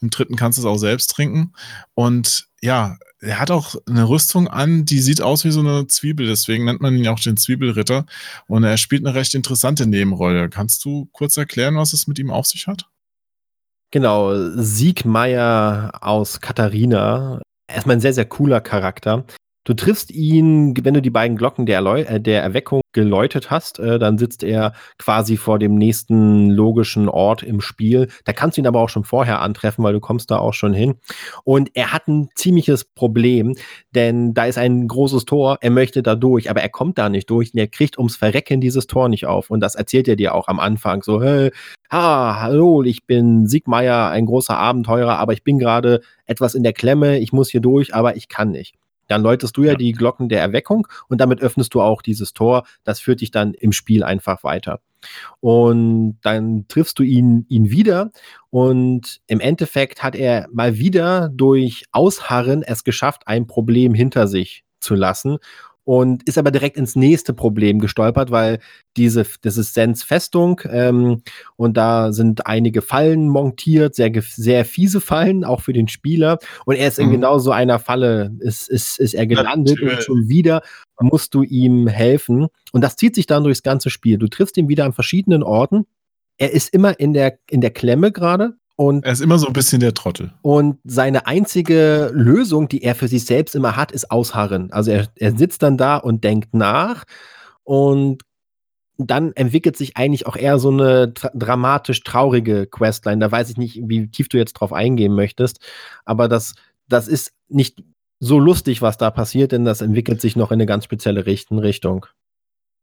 Im 0.00 0.10
dritten 0.10 0.34
kannst 0.36 0.58
du 0.58 0.62
es 0.62 0.66
auch 0.66 0.78
selbst 0.78 1.08
trinken. 1.12 1.52
Und 1.94 2.48
ja, 2.60 2.96
er 3.26 3.40
hat 3.40 3.50
auch 3.50 3.74
eine 3.86 4.08
Rüstung 4.08 4.48
an, 4.48 4.84
die 4.84 5.00
sieht 5.00 5.20
aus 5.20 5.44
wie 5.44 5.50
so 5.50 5.60
eine 5.60 5.86
Zwiebel. 5.86 6.26
Deswegen 6.26 6.64
nennt 6.64 6.80
man 6.80 6.96
ihn 6.96 7.08
auch 7.08 7.20
den 7.20 7.36
Zwiebelritter. 7.36 8.06
Und 8.46 8.64
er 8.64 8.76
spielt 8.76 9.04
eine 9.06 9.14
recht 9.14 9.34
interessante 9.34 9.86
Nebenrolle. 9.86 10.48
Kannst 10.48 10.84
du 10.84 11.08
kurz 11.12 11.36
erklären, 11.36 11.76
was 11.76 11.92
es 11.92 12.06
mit 12.06 12.18
ihm 12.18 12.30
auf 12.30 12.46
sich 12.46 12.66
hat? 12.66 12.88
Genau, 13.90 14.34
Siegmeier 14.56 15.92
aus 16.00 16.40
Katharina. 16.40 17.40
Erstmal 17.68 17.96
ein 17.96 18.00
sehr, 18.00 18.14
sehr 18.14 18.26
cooler 18.26 18.60
Charakter. 18.60 19.24
Du 19.66 19.74
triffst 19.74 20.12
ihn, 20.12 20.76
wenn 20.84 20.94
du 20.94 21.02
die 21.02 21.10
beiden 21.10 21.36
Glocken 21.36 21.66
der, 21.66 21.74
Erleu 21.74 22.02
äh, 22.02 22.20
der 22.20 22.40
Erweckung 22.40 22.82
geläutet 22.92 23.50
hast, 23.50 23.80
äh, 23.80 23.98
dann 23.98 24.16
sitzt 24.16 24.44
er 24.44 24.74
quasi 24.96 25.36
vor 25.36 25.58
dem 25.58 25.74
nächsten 25.74 26.50
logischen 26.50 27.08
Ort 27.08 27.42
im 27.42 27.60
Spiel. 27.60 28.06
Da 28.24 28.32
kannst 28.32 28.56
du 28.56 28.60
ihn 28.60 28.68
aber 28.68 28.80
auch 28.80 28.88
schon 28.88 29.02
vorher 29.02 29.40
antreffen, 29.40 29.82
weil 29.82 29.92
du 29.92 29.98
kommst 29.98 30.30
da 30.30 30.38
auch 30.38 30.54
schon 30.54 30.72
hin. 30.72 30.94
Und 31.42 31.70
er 31.74 31.92
hat 31.92 32.06
ein 32.06 32.28
ziemliches 32.36 32.84
Problem, 32.84 33.56
denn 33.90 34.34
da 34.34 34.44
ist 34.44 34.56
ein 34.56 34.86
großes 34.86 35.24
Tor, 35.24 35.58
er 35.60 35.70
möchte 35.70 36.00
da 36.00 36.14
durch, 36.14 36.48
aber 36.48 36.62
er 36.62 36.68
kommt 36.68 36.96
da 36.96 37.08
nicht 37.08 37.28
durch 37.28 37.52
und 37.52 37.58
er 37.58 37.66
kriegt 37.66 37.98
ums 37.98 38.14
Verrecken 38.14 38.60
dieses 38.60 38.86
Tor 38.86 39.08
nicht 39.08 39.26
auf. 39.26 39.50
Und 39.50 39.58
das 39.58 39.74
erzählt 39.74 40.06
er 40.06 40.14
dir 40.14 40.32
auch 40.36 40.46
am 40.46 40.60
Anfang 40.60 41.02
so, 41.02 41.20
hey, 41.20 41.50
ha, 41.90 42.40
hallo, 42.40 42.84
ich 42.84 43.04
bin 43.04 43.48
Siegmeier, 43.48 44.10
ein 44.10 44.26
großer 44.26 44.56
Abenteurer, 44.56 45.18
aber 45.18 45.32
ich 45.32 45.42
bin 45.42 45.58
gerade 45.58 46.02
etwas 46.24 46.54
in 46.54 46.62
der 46.62 46.72
Klemme, 46.72 47.18
ich 47.18 47.32
muss 47.32 47.50
hier 47.50 47.60
durch, 47.60 47.96
aber 47.96 48.14
ich 48.14 48.28
kann 48.28 48.52
nicht. 48.52 48.76
Dann 49.08 49.22
läutest 49.22 49.56
du 49.56 49.64
ja, 49.64 49.72
Ja. 49.72 49.76
die 49.76 49.92
Glocken 49.92 50.28
der 50.28 50.40
Erweckung 50.40 50.86
und 51.08 51.20
damit 51.20 51.40
öffnest 51.40 51.74
du 51.74 51.80
auch 51.82 52.02
dieses 52.02 52.32
Tor. 52.32 52.66
Das 52.84 53.00
führt 53.00 53.20
dich 53.20 53.30
dann 53.30 53.54
im 53.54 53.72
Spiel 53.72 54.02
einfach 54.04 54.44
weiter. 54.44 54.80
Und 55.40 56.18
dann 56.22 56.66
triffst 56.68 56.98
du 56.98 57.02
ihn, 57.02 57.46
ihn 57.48 57.70
wieder 57.70 58.10
und 58.50 59.20
im 59.26 59.40
Endeffekt 59.40 60.02
hat 60.02 60.16
er 60.16 60.48
mal 60.52 60.78
wieder 60.78 61.28
durch 61.28 61.84
Ausharren 61.92 62.62
es 62.62 62.82
geschafft, 62.84 63.22
ein 63.26 63.46
Problem 63.46 63.94
hinter 63.94 64.26
sich 64.26 64.64
zu 64.80 64.94
lassen 64.94 65.38
und 65.86 66.24
ist 66.28 66.36
aber 66.36 66.50
direkt 66.50 66.76
ins 66.76 66.96
nächste 66.96 67.32
Problem 67.32 67.78
gestolpert, 67.78 68.32
weil 68.32 68.58
diese, 68.96 69.24
das 69.42 69.56
ist 69.56 69.72
Sens 69.72 70.02
Festung 70.02 70.60
ähm, 70.68 71.22
und 71.54 71.76
da 71.76 72.12
sind 72.12 72.46
einige 72.46 72.82
Fallen 72.82 73.28
montiert, 73.28 73.94
sehr, 73.94 74.10
sehr 74.20 74.64
fiese 74.64 75.00
Fallen, 75.00 75.44
auch 75.44 75.60
für 75.60 75.72
den 75.72 75.86
Spieler. 75.86 76.38
Und 76.64 76.74
er 76.74 76.88
ist 76.88 76.98
in 76.98 77.06
Mhm. 77.06 77.12
genau 77.12 77.38
so 77.38 77.52
einer 77.52 77.78
Falle, 77.78 78.32
ist, 78.40 78.68
ist, 78.68 78.98
ist 78.98 79.14
er 79.14 79.28
gelandet 79.28 79.78
und 79.80 79.86
Natürlich. 79.86 80.04
schon 80.04 80.28
wieder 80.28 80.62
musst 81.00 81.34
du 81.34 81.42
ihm 81.44 81.86
helfen. 81.86 82.48
Und 82.72 82.80
das 82.82 82.96
zieht 82.96 83.14
sich 83.14 83.26
dann 83.26 83.44
durchs 83.44 83.62
ganze 83.62 83.88
Spiel. 83.88 84.18
Du 84.18 84.26
triffst 84.26 84.56
ihn 84.56 84.68
wieder 84.68 84.86
an 84.86 84.92
verschiedenen 84.92 85.44
Orten. 85.44 85.86
Er 86.36 86.52
ist 86.52 86.74
immer 86.74 86.98
in 86.98 87.12
der, 87.12 87.38
in 87.48 87.60
der 87.60 87.70
Klemme 87.70 88.10
gerade. 88.10 88.56
Und 88.76 89.04
Er 89.06 89.12
ist 89.12 89.22
immer 89.22 89.38
so 89.38 89.46
ein 89.46 89.52
bisschen 89.54 89.80
der 89.80 89.94
Trottel. 89.94 90.32
und 90.42 90.78
seine 90.84 91.26
einzige 91.26 92.10
Lösung, 92.12 92.68
die 92.68 92.82
er 92.82 92.94
für 92.94 93.08
sich 93.08 93.24
selbst 93.24 93.54
immer 93.54 93.74
hat, 93.74 93.90
ist 93.90 94.10
Ausharren. 94.10 94.70
Also 94.70 94.90
er, 94.90 95.08
er 95.16 95.34
sitzt 95.36 95.62
dann 95.62 95.78
da 95.78 95.96
und 95.96 96.24
denkt 96.24 96.52
nach 96.52 97.04
und 97.64 98.22
dann 98.98 99.32
entwickelt 99.34 99.76
sich 99.76 99.96
eigentlich 99.96 100.26
auch 100.26 100.36
eher 100.36 100.58
so 100.58 100.70
eine 100.70 101.12
tra 101.14 101.30
dramatisch 101.34 102.02
traurige 102.02 102.66
Questline. 102.66 103.18
Da 103.18 103.30
weiß 103.30 103.50
ich 103.50 103.56
nicht, 103.56 103.80
wie 103.84 104.08
tief 104.08 104.28
du 104.28 104.36
jetzt 104.38 104.54
drauf 104.54 104.72
eingehen 104.72 105.14
möchtest, 105.14 105.58
aber 106.04 106.28
das, 106.28 106.54
das 106.88 107.08
ist 107.08 107.32
nicht 107.48 107.82
so 108.20 108.38
lustig, 108.38 108.80
was 108.82 108.96
da 108.96 109.10
passiert, 109.10 109.52
denn 109.52 109.64
das 109.66 109.82
entwickelt 109.82 110.20
sich 110.22 110.36
noch 110.36 110.50
in 110.50 110.54
eine 110.56 110.66
ganz 110.66 110.84
spezielle 110.84 111.26
Richtung. 111.26 112.06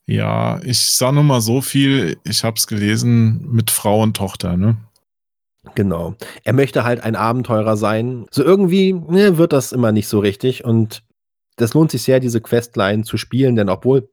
Ja, 0.05 0.59
ich 0.63 0.79
sag 0.79 1.13
nur 1.13 1.23
mal 1.23 1.41
so 1.41 1.61
viel. 1.61 2.17
Ich 2.23 2.43
hab's 2.43 2.67
gelesen 2.67 3.47
mit 3.51 3.71
Frau 3.71 4.01
und 4.01 4.15
Tochter, 4.17 4.57
ne? 4.57 4.75
Genau. 5.75 6.15
Er 6.43 6.53
möchte 6.53 6.83
halt 6.83 7.03
ein 7.03 7.15
Abenteurer 7.15 7.77
sein. 7.77 8.25
So 8.31 8.43
irgendwie 8.43 8.93
ne, 8.93 9.37
wird 9.37 9.53
das 9.53 9.71
immer 9.71 9.91
nicht 9.91 10.07
so 10.07 10.19
richtig. 10.19 10.65
Und 10.65 11.03
das 11.55 11.73
lohnt 11.73 11.91
sich 11.91 12.03
sehr, 12.03 12.19
diese 12.19 12.41
Questline 12.41 13.03
zu 13.03 13.17
spielen, 13.17 13.55
denn 13.55 13.69
obwohl 13.69 14.09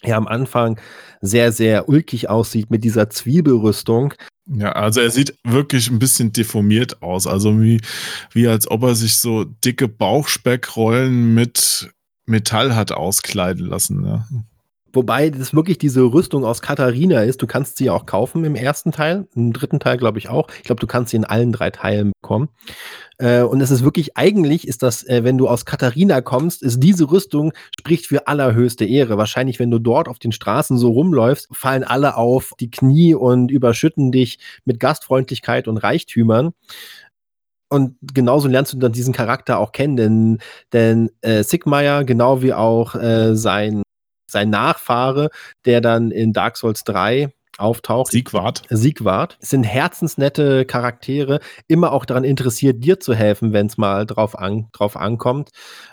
er 0.00 0.16
am 0.16 0.28
Anfang 0.28 0.80
sehr, 1.20 1.52
sehr 1.52 1.88
ulkig 1.88 2.28
aussieht 2.28 2.70
mit 2.70 2.84
dieser 2.84 3.10
Zwiebelrüstung, 3.10 4.14
Ja, 4.46 4.72
also 4.72 5.00
er 5.00 5.10
sieht 5.10 5.36
wirklich 5.44 5.90
ein 5.90 5.98
bisschen 5.98 6.32
deformiert 6.32 7.02
aus. 7.02 7.26
Also 7.26 7.60
wie, 7.60 7.80
wie 8.32 8.48
als 8.48 8.70
ob 8.70 8.82
er 8.84 8.94
sich 8.94 9.18
so 9.18 9.44
dicke 9.44 9.88
Bauchspeckrollen 9.88 11.34
mit 11.34 11.90
Metall 12.26 12.74
hat 12.74 12.92
auskleiden 12.92 13.66
lassen. 13.66 14.02
Ne? 14.02 14.24
Wobei 14.98 15.30
das 15.30 15.54
wirklich 15.54 15.78
diese 15.78 16.02
Rüstung 16.02 16.44
aus 16.44 16.60
Katharina 16.60 17.22
ist. 17.22 17.40
Du 17.40 17.46
kannst 17.46 17.76
sie 17.76 17.88
auch 17.88 18.04
kaufen 18.04 18.44
im 18.44 18.56
ersten 18.56 18.90
Teil, 18.90 19.28
im 19.36 19.52
dritten 19.52 19.78
Teil 19.78 19.96
glaube 19.96 20.18
ich 20.18 20.28
auch. 20.28 20.48
Ich 20.56 20.64
glaube, 20.64 20.80
du 20.80 20.88
kannst 20.88 21.12
sie 21.12 21.16
in 21.16 21.24
allen 21.24 21.52
drei 21.52 21.70
Teilen 21.70 22.10
bekommen. 22.20 22.48
Äh, 23.18 23.42
und 23.42 23.60
es 23.60 23.70
ist 23.70 23.84
wirklich, 23.84 24.16
eigentlich 24.16 24.66
ist 24.66 24.82
das, 24.82 25.06
äh, 25.06 25.22
wenn 25.22 25.38
du 25.38 25.46
aus 25.46 25.64
Katharina 25.64 26.20
kommst, 26.20 26.64
ist 26.64 26.82
diese 26.82 27.12
Rüstung, 27.12 27.52
spricht 27.78 28.06
für 28.06 28.26
allerhöchste 28.26 28.84
Ehre. 28.84 29.16
Wahrscheinlich, 29.18 29.60
wenn 29.60 29.70
du 29.70 29.78
dort 29.78 30.08
auf 30.08 30.18
den 30.18 30.32
Straßen 30.32 30.76
so 30.78 30.90
rumläufst, 30.90 31.46
fallen 31.52 31.84
alle 31.84 32.16
auf 32.16 32.50
die 32.58 32.70
Knie 32.70 33.14
und 33.14 33.52
überschütten 33.52 34.10
dich 34.10 34.40
mit 34.64 34.80
Gastfreundlichkeit 34.80 35.68
und 35.68 35.76
Reichtümern. 35.76 36.54
Und 37.68 37.96
genauso 38.02 38.48
lernst 38.48 38.72
du 38.72 38.78
dann 38.78 38.92
diesen 38.92 39.14
Charakter 39.14 39.60
auch 39.60 39.70
kennen, 39.70 39.96
denn, 39.96 40.38
denn 40.72 41.10
äh, 41.20 41.44
Sigmeier, 41.44 42.02
genau 42.02 42.42
wie 42.42 42.54
auch 42.54 42.96
äh, 42.96 43.36
sein, 43.36 43.82
sein 44.28 44.50
Nachfahre, 44.50 45.30
der 45.64 45.80
dann 45.80 46.10
in 46.10 46.32
Dark 46.32 46.56
Souls 46.56 46.84
3 46.84 47.32
auftaucht, 47.58 48.12
Siegwart. 48.12 48.62
Siegwart, 48.70 49.36
sind 49.40 49.64
herzensnette 49.64 50.64
Charaktere, 50.64 51.40
immer 51.66 51.92
auch 51.92 52.04
daran 52.04 52.24
interessiert, 52.24 52.82
dir 52.82 53.00
zu 53.00 53.14
helfen, 53.14 53.52
wenn 53.52 53.66
es 53.66 53.76
mal 53.76 54.06
drauf, 54.06 54.38
an, 54.38 54.68
drauf 54.72 54.96
ankommt. 54.96 55.50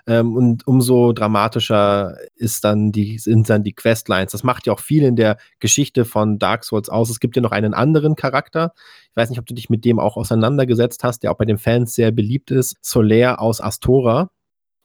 Ähm, 0.08 0.36
und 0.36 0.68
umso 0.68 1.12
dramatischer 1.12 2.18
ist 2.36 2.64
dann 2.64 2.92
die, 2.92 3.18
sind 3.18 3.50
dann 3.50 3.64
die 3.64 3.74
Questlines. 3.74 4.32
Das 4.32 4.44
macht 4.44 4.68
ja 4.68 4.74
auch 4.74 4.80
viel 4.80 5.04
in 5.04 5.16
der 5.16 5.38
Geschichte 5.60 6.06
von 6.06 6.40
Dark 6.40 6.64
Souls 6.64 6.90
aus. 6.90 7.10
Es 7.10 7.20
gibt 7.20 7.36
ja 7.36 7.42
noch 7.42 7.52
einen 7.52 7.74
anderen 7.74 8.16
Charakter. 8.16 8.74
Ich 9.10 9.16
weiß 9.16 9.30
nicht, 9.30 9.40
ob 9.40 9.46
du 9.46 9.54
dich 9.54 9.70
mit 9.70 9.86
dem 9.86 10.00
auch 10.00 10.18
auseinandergesetzt 10.18 11.04
hast, 11.04 11.24
der 11.24 11.32
auch 11.32 11.38
bei 11.38 11.46
den 11.46 11.58
Fans 11.58 11.96
sehr 11.96 12.12
beliebt 12.12 12.52
ist. 12.52 12.78
Solaire 12.82 13.40
aus 13.40 13.62
Astora. 13.62 14.30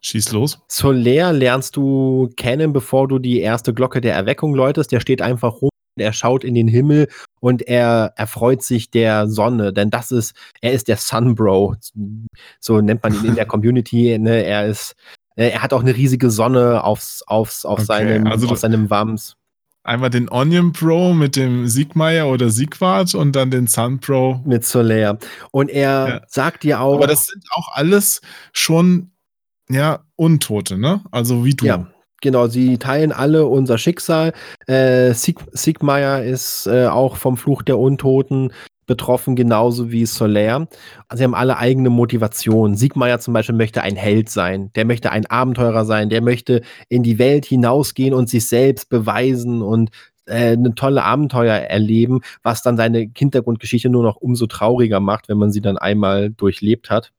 Schieß 0.03 0.33
los. 0.33 0.59
Solaire 0.69 1.33
lernst 1.33 1.77
du 1.77 2.31
kennen, 2.37 2.73
bevor 2.73 3.07
du 3.09 3.19
die 3.19 3.41
erste 3.41 3.75
Glocke 3.75 4.01
der 4.01 4.15
Erweckung 4.15 4.55
läutest. 4.55 4.93
Der 4.93 5.01
steht 5.01 5.21
einfach 5.21 5.61
rum, 5.61 5.69
er 5.99 6.13
schaut 6.13 6.43
in 6.45 6.55
den 6.55 6.69
Himmel 6.69 7.09
und 7.41 7.63
er 7.63 8.13
erfreut 8.17 8.63
sich 8.63 8.91
der 8.91 9.29
Sonne, 9.29 9.73
denn 9.73 9.91
das 9.91 10.11
ist, 10.11 10.35
er 10.63 10.73
ist 10.73 10.89
der 10.89 10.97
Sunbro. 10.97 11.75
So 12.61 12.81
nennt 12.81 13.03
man 13.03 13.15
ihn 13.15 13.25
in 13.27 13.35
der 13.35 13.47
Community. 13.47 14.19
Ne? 14.19 14.43
Er 14.45 14.67
ist, 14.67 14.95
äh, 15.37 15.51
er 15.51 15.63
hat 15.63 15.73
auch 15.75 15.83
eine 15.83 15.95
riesige 15.95 16.31
Sonne 16.31 16.83
aufs, 16.83 17.23
aufs, 17.27 17.65
auf 17.67 17.81
Okay, 17.81 17.87
seinem, 17.87 18.27
also 18.27 18.49
auf 18.49 18.59
seinem 18.59 18.89
Wams. 18.89 19.37
Einmal 19.83 20.11
den 20.11 20.31
Onion 20.31 20.73
Pro 20.73 21.15
mit 21.15 21.37
dem 21.37 21.67
Siegmeier 21.67 22.29
oder 22.29 22.51
Siegwart 22.51 23.15
und 23.15 23.35
dann 23.35 23.51
den 23.51 23.67
Sun 23.67 23.99
Pro. 23.99 24.41
Mit 24.45 24.65
Solaire. 24.65 25.19
Und 25.53 25.71
er 25.71 26.09
Ja. 26.09 26.21
sagt 26.29 26.65
dir 26.65 26.81
auch. 26.81 26.95
Aber 26.97 27.07
das 27.07 27.27
sind 27.27 27.43
auch 27.53 27.69
alles 27.73 28.21
schon, 28.53 29.10
ja, 29.71 30.01
Untote, 30.17 30.79
ne? 30.79 31.01
Also 31.11 31.45
wie 31.45 31.55
du. 31.55 31.65
Ja, 31.65 31.87
genau. 32.21 32.49
Sie 32.49 32.79
teilen 32.79 33.13
alle 33.13 33.47
unser 33.47 33.79
Schicksal. 33.79 34.33
Äh, 34.67 35.15
Sieg 35.15 35.39
Siegmeier 35.53 36.23
ist 36.23 36.67
äh, 36.67 36.87
auch 36.87 37.17
vom 37.17 37.37
Fluch 37.37 37.63
der 37.63 37.79
Untoten 37.79 38.53
betroffen, 38.87 39.37
genauso 39.37 39.93
wie 39.93 40.05
Solaire. 40.05 40.67
Also 41.07 41.21
sie 41.21 41.25
haben 41.25 41.37
alle 41.37 41.59
eigene 41.59 41.91
Motivation. 41.91 42.75
Siegmeier 42.75 43.21
zum 43.21 43.33
Beispiel 43.33 43.55
möchte 43.55 43.83
ein 43.83 43.95
Held 43.95 44.29
sein. 44.29 44.73
Der 44.75 44.85
möchte 44.85 45.13
ein 45.13 45.27
Abenteurer 45.27 45.85
sein. 45.85 46.11
Der 46.11 46.23
möchte 46.23 46.63
in 46.89 47.05
die 47.05 47.21
Welt 47.21 47.47
hinausgehen 47.47 48.13
und 48.13 48.29
sich 48.29 48.49
selbst 48.49 48.89
beweisen 48.89 49.63
und 49.63 49.91
äh, 50.27 50.53
eine 50.53 50.75
tolle 50.75 51.05
Abenteuer 51.05 51.55
erleben, 51.55 52.21
was 52.43 52.63
dann 52.63 52.77
seine 52.77 53.11
Hintergrundgeschichte 53.17 53.89
nur 53.89 54.03
noch 54.03 54.17
umso 54.17 54.47
trauriger 54.47 54.99
macht, 54.99 55.29
wenn 55.29 55.39
man 55.39 55.53
sie 55.53 55.61
dann 55.61 55.79
einmal 55.79 56.31
durchlebt 56.31 56.91
hat. 56.91 57.13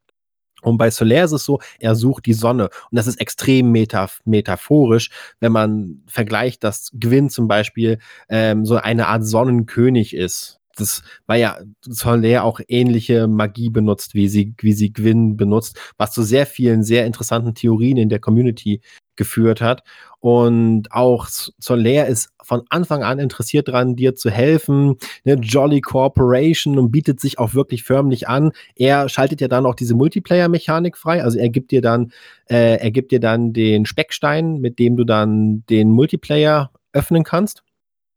Und 0.61 0.77
bei 0.77 0.89
Solaire 0.91 1.25
ist 1.25 1.31
es 1.31 1.45
so, 1.45 1.59
er 1.79 1.95
sucht 1.95 2.25
die 2.25 2.33
Sonne. 2.33 2.65
Und 2.65 2.97
das 2.97 3.07
ist 3.07 3.19
extrem 3.19 3.71
metaph 3.71 4.21
metaphorisch, 4.25 5.09
wenn 5.39 5.51
man 5.51 6.03
vergleicht, 6.07 6.63
dass 6.63 6.91
Gwyn 6.99 7.29
zum 7.29 7.47
Beispiel 7.47 7.99
ähm, 8.29 8.65
so 8.65 8.77
eine 8.77 9.07
Art 9.07 9.25
Sonnenkönig 9.25 10.15
ist. 10.15 10.59
Das, 10.77 11.03
weil 11.27 11.41
ja 11.41 11.57
Solaire 11.81 12.43
auch 12.43 12.61
ähnliche 12.67 13.27
Magie 13.27 13.69
benutzt, 13.69 14.15
wie 14.15 14.29
sie, 14.29 14.55
wie 14.59 14.71
sie 14.73 14.93
Gwyn 14.93 15.35
benutzt, 15.35 15.77
was 15.97 16.13
zu 16.13 16.23
sehr 16.23 16.45
vielen, 16.45 16.83
sehr 16.83 17.05
interessanten 17.05 17.53
Theorien 17.53 17.97
in 17.97 18.09
der 18.09 18.19
Community 18.19 18.81
geführt 19.15 19.61
hat. 19.61 19.83
Und 20.19 20.91
auch 20.91 21.27
Soler 21.27 22.07
ist 22.07 22.29
von 22.43 22.61
Anfang 22.69 23.03
an 23.03 23.17
interessiert 23.19 23.67
daran, 23.67 23.95
dir 23.95 24.15
zu 24.15 24.29
helfen. 24.29 24.97
Eine 25.25 25.41
Jolly 25.41 25.81
Corporation 25.81 26.77
und 26.77 26.91
bietet 26.91 27.19
sich 27.19 27.39
auch 27.39 27.53
wirklich 27.53 27.83
förmlich 27.83 28.27
an. 28.27 28.51
Er 28.75 29.09
schaltet 29.09 29.41
ja 29.41 29.47
dann 29.47 29.65
auch 29.65 29.75
diese 29.75 29.95
Multiplayer-Mechanik 29.95 30.95
frei. 30.95 31.23
Also 31.23 31.39
er 31.39 31.49
gibt 31.49 31.71
dir 31.71 31.81
dann, 31.81 32.11
äh, 32.49 32.77
er 32.77 32.91
gibt 32.91 33.11
dir 33.11 33.19
dann 33.19 33.53
den 33.53 33.85
Speckstein, 33.85 34.59
mit 34.59 34.77
dem 34.79 34.95
du 34.95 35.03
dann 35.03 35.63
den 35.69 35.89
Multiplayer 35.89 36.71
öffnen 36.93 37.23
kannst. 37.23 37.63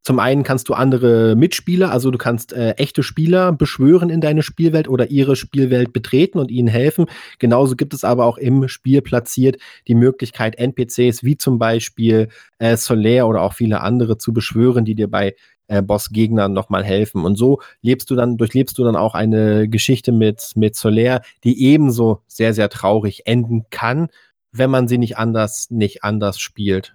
Zum 0.05 0.19
einen 0.19 0.43
kannst 0.43 0.69
du 0.69 0.75
andere 0.75 1.35
Mitspieler, 1.35 1.91
also 1.91 2.11
du 2.11 2.19
kannst 2.19 2.53
äh, 2.53 2.73
echte 2.73 3.03
Spieler 3.03 3.53
beschwören 3.53 4.11
in 4.11 4.21
deine 4.21 4.43
Spielwelt 4.43 4.87
oder 4.87 5.11
ihre 5.11 5.35
Spielwelt 5.35 5.95
betreten 5.95 6.39
und 6.39 6.51
ihnen 6.51 6.69
helfen. 6.69 7.07
Genauso 7.39 7.75
gibt 7.75 7.95
es 7.95 8.05
aber 8.05 8.27
auch 8.27 8.37
im 8.37 8.69
Spiel 8.69 9.01
platziert 9.01 9.57
die 9.89 9.95
Möglichkeit, 9.95 10.57
NPCs 10.57 11.25
wie 11.25 11.39
zum 11.39 11.59
Beispiel 11.59 12.29
äh, 12.59 12.77
Solaire 12.77 13.27
oder 13.27 13.41
auch 13.41 13.55
viele 13.55 13.81
andere 13.81 14.19
zu 14.19 14.35
beschwören, 14.35 14.85
die 14.85 14.95
dir 14.95 15.09
bei 15.09 15.35
äh, 15.69 15.81
Bossgegnern 15.81 16.53
nochmal 16.53 16.85
helfen. 16.85 17.25
Und 17.25 17.37
so 17.37 17.63
lebst 17.81 18.11
du 18.11 18.15
dann, 18.15 18.37
durchlebst 18.37 18.77
du 18.77 18.85
dann 18.85 18.97
auch 18.97 19.15
eine 19.15 19.71
Geschichte 19.71 20.13
mit, 20.13 20.53
mit 20.55 20.77
Solaire, 20.77 21.23
die 21.45 21.65
ebenso 21.65 22.21
sehr, 22.27 22.53
sehr 22.53 22.69
traurig 22.69 23.27
enden 23.27 23.65
kann, 23.71 24.09
wenn 24.53 24.69
man 24.69 24.87
sie 24.87 24.99
nicht 24.99 25.17
anders, 25.17 25.71
nicht 25.71 26.05
anders 26.05 26.39
spielt. 26.39 26.95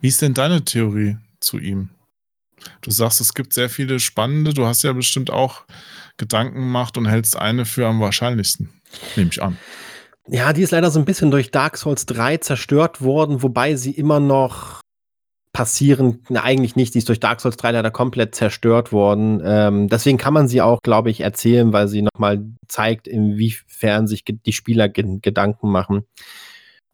Wie 0.00 0.08
ist 0.08 0.22
denn 0.22 0.34
deine 0.34 0.64
Theorie 0.64 1.18
zu 1.38 1.58
ihm? 1.58 1.90
Du 2.80 2.90
sagst, 2.90 3.20
es 3.20 3.34
gibt 3.34 3.52
sehr 3.52 3.68
viele 3.68 4.00
spannende. 4.00 4.54
Du 4.54 4.66
hast 4.66 4.82
ja 4.82 4.92
bestimmt 4.92 5.30
auch 5.30 5.62
Gedanken 6.16 6.60
gemacht 6.60 6.96
und 6.96 7.06
hältst 7.06 7.36
eine 7.36 7.64
für 7.64 7.86
am 7.86 8.00
wahrscheinlichsten. 8.00 8.70
Nehme 9.16 9.30
ich 9.30 9.42
an. 9.42 9.58
Ja, 10.28 10.52
die 10.52 10.62
ist 10.62 10.72
leider 10.72 10.90
so 10.90 10.98
ein 10.98 11.04
bisschen 11.04 11.30
durch 11.30 11.50
Dark 11.50 11.76
Souls 11.76 12.06
3 12.06 12.38
zerstört 12.38 13.00
worden, 13.00 13.42
wobei 13.42 13.76
sie 13.76 13.92
immer 13.92 14.18
noch 14.18 14.80
passieren. 15.52 16.22
Na, 16.28 16.42
eigentlich 16.42 16.76
nicht. 16.76 16.92
Sie 16.92 16.98
ist 16.98 17.08
durch 17.08 17.20
Dark 17.20 17.40
Souls 17.40 17.56
3 17.56 17.70
leider 17.70 17.90
komplett 17.90 18.34
zerstört 18.34 18.92
worden. 18.92 19.40
Ähm, 19.44 19.88
deswegen 19.88 20.18
kann 20.18 20.34
man 20.34 20.48
sie 20.48 20.60
auch, 20.60 20.80
glaube 20.82 21.10
ich, 21.10 21.20
erzählen, 21.20 21.72
weil 21.72 21.88
sie 21.88 22.02
nochmal 22.02 22.44
zeigt, 22.66 23.06
inwiefern 23.06 24.06
sich 24.06 24.24
die 24.24 24.52
Spieler 24.52 24.88
Gedanken 24.88 25.70
machen. 25.70 26.04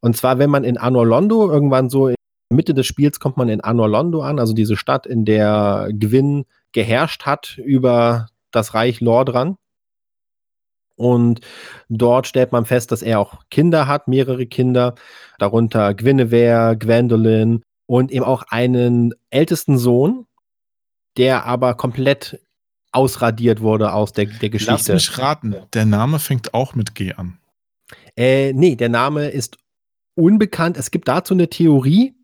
Und 0.00 0.16
zwar, 0.16 0.38
wenn 0.38 0.50
man 0.50 0.64
in 0.64 0.76
Anor 0.76 1.06
Londo 1.06 1.50
irgendwann 1.50 1.88
so 1.88 2.12
Mitte 2.52 2.74
des 2.74 2.86
Spiels 2.86 3.20
kommt 3.20 3.36
man 3.36 3.48
in 3.48 3.60
Anor 3.60 3.88
Londo 3.88 4.22
an, 4.22 4.38
also 4.38 4.52
diese 4.52 4.76
Stadt, 4.76 5.06
in 5.06 5.24
der 5.24 5.88
Gwyn 5.92 6.44
geherrscht 6.72 7.24
hat 7.24 7.58
über 7.58 8.28
das 8.50 8.74
Reich 8.74 9.00
Lordran. 9.00 9.56
Und 10.96 11.40
dort 11.88 12.26
stellt 12.26 12.52
man 12.52 12.64
fest, 12.64 12.92
dass 12.92 13.02
er 13.02 13.18
auch 13.18 13.42
Kinder 13.50 13.86
hat, 13.86 14.08
mehrere 14.08 14.46
Kinder, 14.46 14.94
darunter 15.38 15.94
Guinevere, 15.94 16.76
Gwendolyn 16.76 17.62
und 17.86 18.12
eben 18.12 18.24
auch 18.24 18.44
einen 18.48 19.14
ältesten 19.30 19.78
Sohn, 19.78 20.26
der 21.16 21.44
aber 21.44 21.74
komplett 21.74 22.40
ausradiert 22.92 23.60
wurde 23.60 23.92
aus 23.92 24.12
der, 24.12 24.26
der 24.26 24.50
Geschichte. 24.50 24.72
Lass 24.72 24.88
mich 24.88 25.18
raten, 25.18 25.56
der 25.72 25.86
Name 25.86 26.18
fängt 26.18 26.54
auch 26.54 26.74
mit 26.74 26.94
G 26.94 27.14
an. 27.14 27.38
Äh, 28.16 28.52
nee, 28.52 28.76
der 28.76 28.90
Name 28.90 29.28
ist 29.28 29.56
unbekannt. 30.14 30.76
Es 30.76 30.90
gibt 30.90 31.08
dazu 31.08 31.34
eine 31.34 31.48
Theorie, 31.48 32.14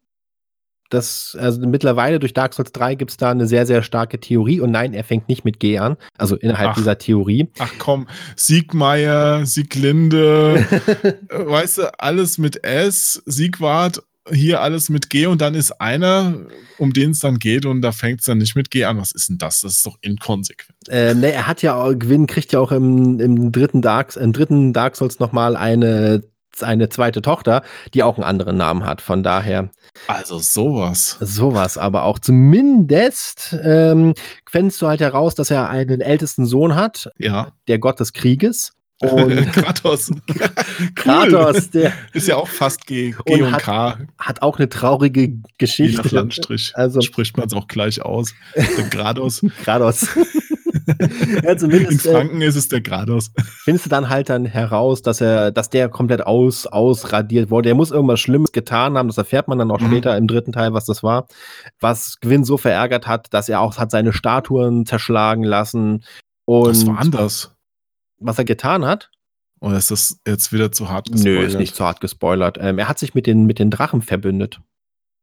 das, 0.88 1.36
also 1.38 1.66
mittlerweile 1.66 2.18
durch 2.18 2.32
Dark 2.32 2.54
Souls 2.54 2.72
3 2.72 2.94
gibt 2.94 3.10
es 3.10 3.16
da 3.16 3.30
eine 3.30 3.46
sehr, 3.46 3.66
sehr 3.66 3.82
starke 3.82 4.20
Theorie 4.20 4.60
und 4.60 4.70
nein, 4.70 4.94
er 4.94 5.04
fängt 5.04 5.28
nicht 5.28 5.44
mit 5.44 5.60
G 5.60 5.78
an, 5.78 5.96
also 6.16 6.36
innerhalb 6.36 6.70
ach, 6.70 6.76
dieser 6.76 6.98
Theorie. 6.98 7.48
Ach 7.58 7.72
komm, 7.78 8.08
Siegmeier, 8.36 9.44
Sieglinde, 9.46 10.66
äh, 11.28 11.46
weißt 11.46 11.78
du, 11.78 12.00
alles 12.00 12.38
mit 12.38 12.64
S, 12.64 13.22
Siegwart, 13.26 14.02
hier 14.30 14.60
alles 14.60 14.88
mit 14.88 15.10
G 15.10 15.26
und 15.26 15.40
dann 15.40 15.54
ist 15.54 15.80
einer, 15.80 16.34
um 16.78 16.92
den 16.92 17.12
es 17.12 17.20
dann 17.20 17.38
geht 17.38 17.66
und 17.66 17.82
da 17.82 17.92
fängt 17.92 18.20
es 18.20 18.26
dann 18.26 18.38
nicht 18.38 18.56
mit 18.56 18.70
G 18.70 18.84
an. 18.84 18.98
Was 18.98 19.12
ist 19.12 19.28
denn 19.28 19.38
das? 19.38 19.62
Das 19.62 19.76
ist 19.76 19.86
doch 19.86 19.96
inkonsequent. 20.00 20.88
Äh, 20.88 21.14
ne, 21.14 21.32
er 21.32 21.46
hat 21.46 21.62
ja, 21.62 21.92
Gwyn 21.92 22.26
kriegt 22.26 22.52
ja 22.52 22.60
auch 22.60 22.72
im, 22.72 23.20
im 23.20 23.52
dritten 23.52 23.82
Dark, 23.82 24.16
im 24.16 24.32
dritten 24.32 24.72
Dark 24.72 24.96
Souls 24.96 25.18
nochmal 25.18 25.56
eine 25.56 26.22
eine 26.62 26.88
zweite 26.88 27.22
Tochter, 27.22 27.62
die 27.94 28.02
auch 28.02 28.16
einen 28.16 28.24
anderen 28.24 28.56
Namen 28.56 28.84
hat. 28.84 29.00
Von 29.00 29.22
daher. 29.22 29.70
Also 30.06 30.38
sowas. 30.38 31.16
Sowas, 31.20 31.78
aber 31.78 32.04
auch 32.04 32.18
zumindest 32.18 33.56
ähm, 33.62 34.14
findest 34.48 34.80
du 34.82 34.86
halt 34.86 35.00
heraus, 35.00 35.34
dass 35.34 35.50
er 35.50 35.68
einen 35.68 36.00
ältesten 36.00 36.46
Sohn 36.46 36.74
hat, 36.74 37.10
ja. 37.18 37.52
der 37.66 37.78
Gott 37.78 38.00
des 38.00 38.12
Krieges. 38.12 38.72
Und 39.00 39.52
Kratos. 39.52 40.10
Kratos, 40.96 41.70
der 41.70 41.92
ist 42.12 42.26
ja 42.26 42.36
auch 42.36 42.48
fast 42.48 42.86
G, 42.86 43.14
G 43.26 43.42
und, 43.42 43.52
hat, 43.52 43.62
K. 43.62 43.98
Hat 44.18 44.42
auch 44.42 44.58
eine 44.58 44.68
traurige 44.68 45.34
Geschichte. 45.56 45.98
Je 45.98 46.04
nach 46.04 46.10
Landstrich. 46.10 46.72
Also 46.74 47.00
spricht 47.00 47.36
man 47.36 47.46
es 47.46 47.52
auch 47.52 47.68
gleich 47.68 48.02
aus. 48.02 48.34
Der 48.56 48.88
Grados. 48.88 49.44
Ja, 51.42 51.52
In 51.52 51.70
äh, 51.70 51.98
Franken 51.98 52.40
äh, 52.40 52.46
ist 52.46 52.56
es 52.56 52.68
der 52.68 52.80
Grados. 52.80 53.30
Findest 53.64 53.86
du 53.86 53.90
dann 53.90 54.08
halt 54.08 54.28
dann 54.28 54.44
heraus, 54.44 55.02
dass 55.02 55.20
er, 55.20 55.50
dass 55.50 55.70
der 55.70 55.88
komplett 55.88 56.26
aus, 56.26 56.66
ausradiert 56.66 57.50
wurde. 57.50 57.68
Er 57.68 57.74
muss 57.74 57.90
irgendwas 57.90 58.20
Schlimmes 58.20 58.52
getan 58.52 58.96
haben. 58.96 59.08
Das 59.08 59.18
erfährt 59.18 59.48
man 59.48 59.58
dann 59.58 59.70
auch 59.70 59.80
mhm. 59.80 59.88
später 59.88 60.16
im 60.16 60.26
dritten 60.26 60.52
Teil, 60.52 60.72
was 60.72 60.86
das 60.86 61.02
war. 61.02 61.26
Was 61.80 62.18
Gwyn 62.20 62.44
so 62.44 62.56
verärgert 62.56 63.06
hat, 63.06 63.32
dass 63.32 63.48
er 63.48 63.60
auch 63.60 63.76
hat 63.78 63.90
seine 63.90 64.12
Statuen 64.12 64.86
zerschlagen 64.86 65.44
lassen. 65.44 66.04
Und 66.44 66.70
was 66.70 66.86
war 66.86 66.98
anders? 66.98 67.54
Was 68.18 68.38
er 68.38 68.44
getan 68.44 68.84
hat? 68.84 69.10
Oder 69.60 69.76
ist 69.76 69.90
das 69.90 70.20
jetzt 70.26 70.52
wieder 70.52 70.72
zu 70.72 70.88
hart 70.88 71.10
gespoilert? 71.10 71.40
Nö, 71.40 71.46
ist 71.46 71.58
nicht 71.58 71.76
zu 71.76 71.84
hart 71.84 72.00
gespoilert. 72.00 72.58
Ähm, 72.60 72.78
er 72.78 72.88
hat 72.88 72.98
sich 72.98 73.14
mit 73.14 73.26
den, 73.26 73.44
mit 73.44 73.58
den 73.58 73.70
Drachen 73.70 74.02
verbündet. 74.02 74.60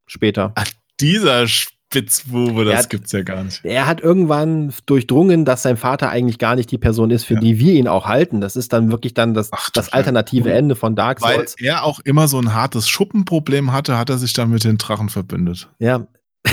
Später. 0.07 0.51
Ach, 0.55 0.67
dieser 0.99 1.47
Spitzbube, 1.91 2.65
das 2.65 2.83
hat, 2.83 2.89
gibt's 2.89 3.11
ja 3.11 3.21
gar 3.23 3.43
nicht. 3.43 3.61
Er 3.63 3.87
hat 3.87 4.01
irgendwann 4.01 4.73
durchdrungen, 4.85 5.45
dass 5.45 5.61
sein 5.61 5.77
Vater 5.77 6.09
eigentlich 6.09 6.39
gar 6.39 6.55
nicht 6.55 6.69
die 6.71 6.77
Person 6.77 7.09
ist, 7.11 7.23
für 7.23 7.35
ja. 7.35 7.39
die 7.39 7.59
wir 7.59 7.73
ihn 7.73 7.87
auch 7.87 8.05
halten. 8.05 8.41
Das 8.41 8.55
ist 8.55 8.73
dann 8.73 8.91
wirklich 8.91 9.13
dann 9.13 9.33
das, 9.33 9.49
Ach, 9.51 9.69
das 9.69 9.93
alternative 9.93 10.49
ja. 10.49 10.55
Ende 10.55 10.75
von 10.75 10.95
Dark 10.95 11.21
Souls. 11.21 11.55
Weil 11.57 11.67
er 11.67 11.83
auch 11.83 11.99
immer 12.01 12.27
so 12.27 12.37
ein 12.39 12.53
hartes 12.53 12.89
Schuppenproblem 12.89 13.71
hatte, 13.71 13.97
hat 13.97 14.09
er 14.09 14.17
sich 14.17 14.33
dann 14.33 14.49
mit 14.49 14.63
den 14.63 14.77
Drachen 14.77 15.09
verbündet. 15.09 15.69
Ja. 15.79 16.05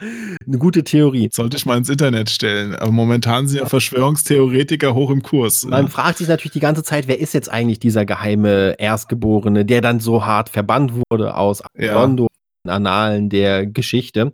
Eine 0.00 0.56
gute 0.58 0.82
Theorie. 0.82 1.28
Sollte 1.30 1.58
ich 1.58 1.66
mal 1.66 1.76
ins 1.76 1.90
Internet 1.90 2.30
stellen. 2.30 2.74
Aber 2.74 2.90
momentan 2.90 3.48
sind 3.48 3.60
ja 3.60 3.66
Verschwörungstheoretiker 3.66 4.94
hoch 4.94 5.10
im 5.10 5.22
Kurs. 5.22 5.66
Man 5.66 5.84
ja. 5.84 5.90
fragt 5.90 6.18
sich 6.18 6.28
natürlich 6.28 6.52
die 6.52 6.60
ganze 6.60 6.82
Zeit, 6.82 7.06
wer 7.06 7.20
ist 7.20 7.34
jetzt 7.34 7.50
eigentlich 7.50 7.80
dieser 7.80 8.06
geheime 8.06 8.76
Erstgeborene, 8.78 9.66
der 9.66 9.82
dann 9.82 10.00
so 10.00 10.24
hart 10.24 10.48
verbannt 10.48 10.92
wurde 11.10 11.36
aus. 11.36 11.62
Rondo 11.78 12.29
Annalen 12.64 13.28
der 13.30 13.66
Geschichte. 13.66 14.32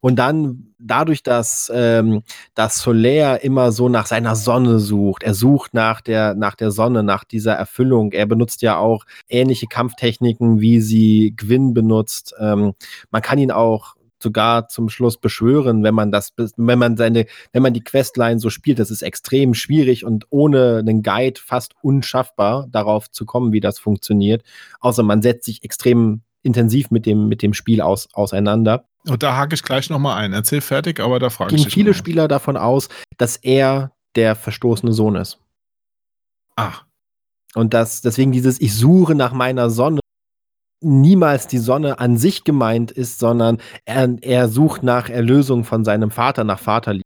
Und 0.00 0.16
dann 0.16 0.74
dadurch, 0.78 1.22
dass, 1.22 1.72
ähm, 1.74 2.22
dass 2.54 2.82
Solaire 2.82 3.42
immer 3.42 3.72
so 3.72 3.88
nach 3.88 4.04
seiner 4.04 4.36
Sonne 4.36 4.78
sucht, 4.78 5.22
er 5.22 5.32
sucht 5.32 5.72
nach 5.72 6.02
der, 6.02 6.34
nach 6.34 6.56
der 6.56 6.70
Sonne, 6.70 7.02
nach 7.02 7.24
dieser 7.24 7.54
Erfüllung. 7.54 8.12
Er 8.12 8.26
benutzt 8.26 8.60
ja 8.60 8.76
auch 8.76 9.04
ähnliche 9.30 9.66
Kampftechniken, 9.66 10.60
wie 10.60 10.80
sie 10.82 11.32
Gwyn 11.34 11.72
benutzt. 11.72 12.34
Ähm, 12.38 12.74
man 13.10 13.22
kann 13.22 13.38
ihn 13.38 13.50
auch 13.50 13.94
sogar 14.22 14.68
zum 14.68 14.88
Schluss 14.90 15.16
beschwören, 15.16 15.82
wenn 15.84 15.94
man 15.94 16.12
das, 16.12 16.34
wenn 16.36 16.78
man 16.78 16.96
seine, 16.98 17.26
wenn 17.52 17.62
man 17.62 17.72
die 17.72 17.84
Questline 17.84 18.40
so 18.40 18.50
spielt. 18.50 18.78
Das 18.78 18.90
ist 18.90 19.02
extrem 19.02 19.54
schwierig 19.54 20.04
und 20.04 20.26
ohne 20.28 20.78
einen 20.78 21.02
Guide 21.02 21.40
fast 21.40 21.74
unschaffbar, 21.82 22.66
darauf 22.70 23.10
zu 23.10 23.24
kommen, 23.24 23.52
wie 23.52 23.60
das 23.60 23.78
funktioniert. 23.78 24.42
Außer 24.80 25.02
man 25.02 25.22
setzt 25.22 25.44
sich 25.46 25.62
extrem 25.62 26.22
intensiv 26.44 26.90
mit 26.90 27.06
dem, 27.06 27.28
mit 27.28 27.42
dem 27.42 27.54
Spiel 27.54 27.80
aus, 27.80 28.08
auseinander. 28.12 28.84
Und 29.06 29.22
da 29.22 29.36
hake 29.36 29.54
ich 29.54 29.62
gleich 29.62 29.90
nochmal 29.90 30.18
ein. 30.22 30.32
Erzähl 30.32 30.60
fertig, 30.60 31.00
aber 31.00 31.18
da 31.18 31.30
frage 31.30 31.54
ich. 31.54 31.62
Gehen 31.62 31.70
viele 31.70 31.94
Spieler 31.94 32.28
davon 32.28 32.56
aus, 32.56 32.88
dass 33.18 33.36
er 33.36 33.92
der 34.14 34.34
verstoßene 34.36 34.92
Sohn 34.92 35.16
ist. 35.16 35.38
Ach. 36.56 36.84
Und 37.54 37.74
dass 37.74 38.00
deswegen 38.00 38.32
dieses 38.32 38.60
Ich 38.60 38.74
suche 38.74 39.14
nach 39.14 39.32
meiner 39.32 39.70
Sonne 39.70 40.00
niemals 40.80 41.46
die 41.46 41.58
Sonne 41.58 41.98
an 41.98 42.16
sich 42.18 42.44
gemeint 42.44 42.90
ist, 42.90 43.18
sondern 43.18 43.58
er, 43.84 44.16
er 44.20 44.48
sucht 44.48 44.82
nach 44.82 45.08
Erlösung 45.08 45.64
von 45.64 45.84
seinem 45.84 46.10
Vater, 46.10 46.44
nach 46.44 46.58
Vaterliebe. 46.58 47.04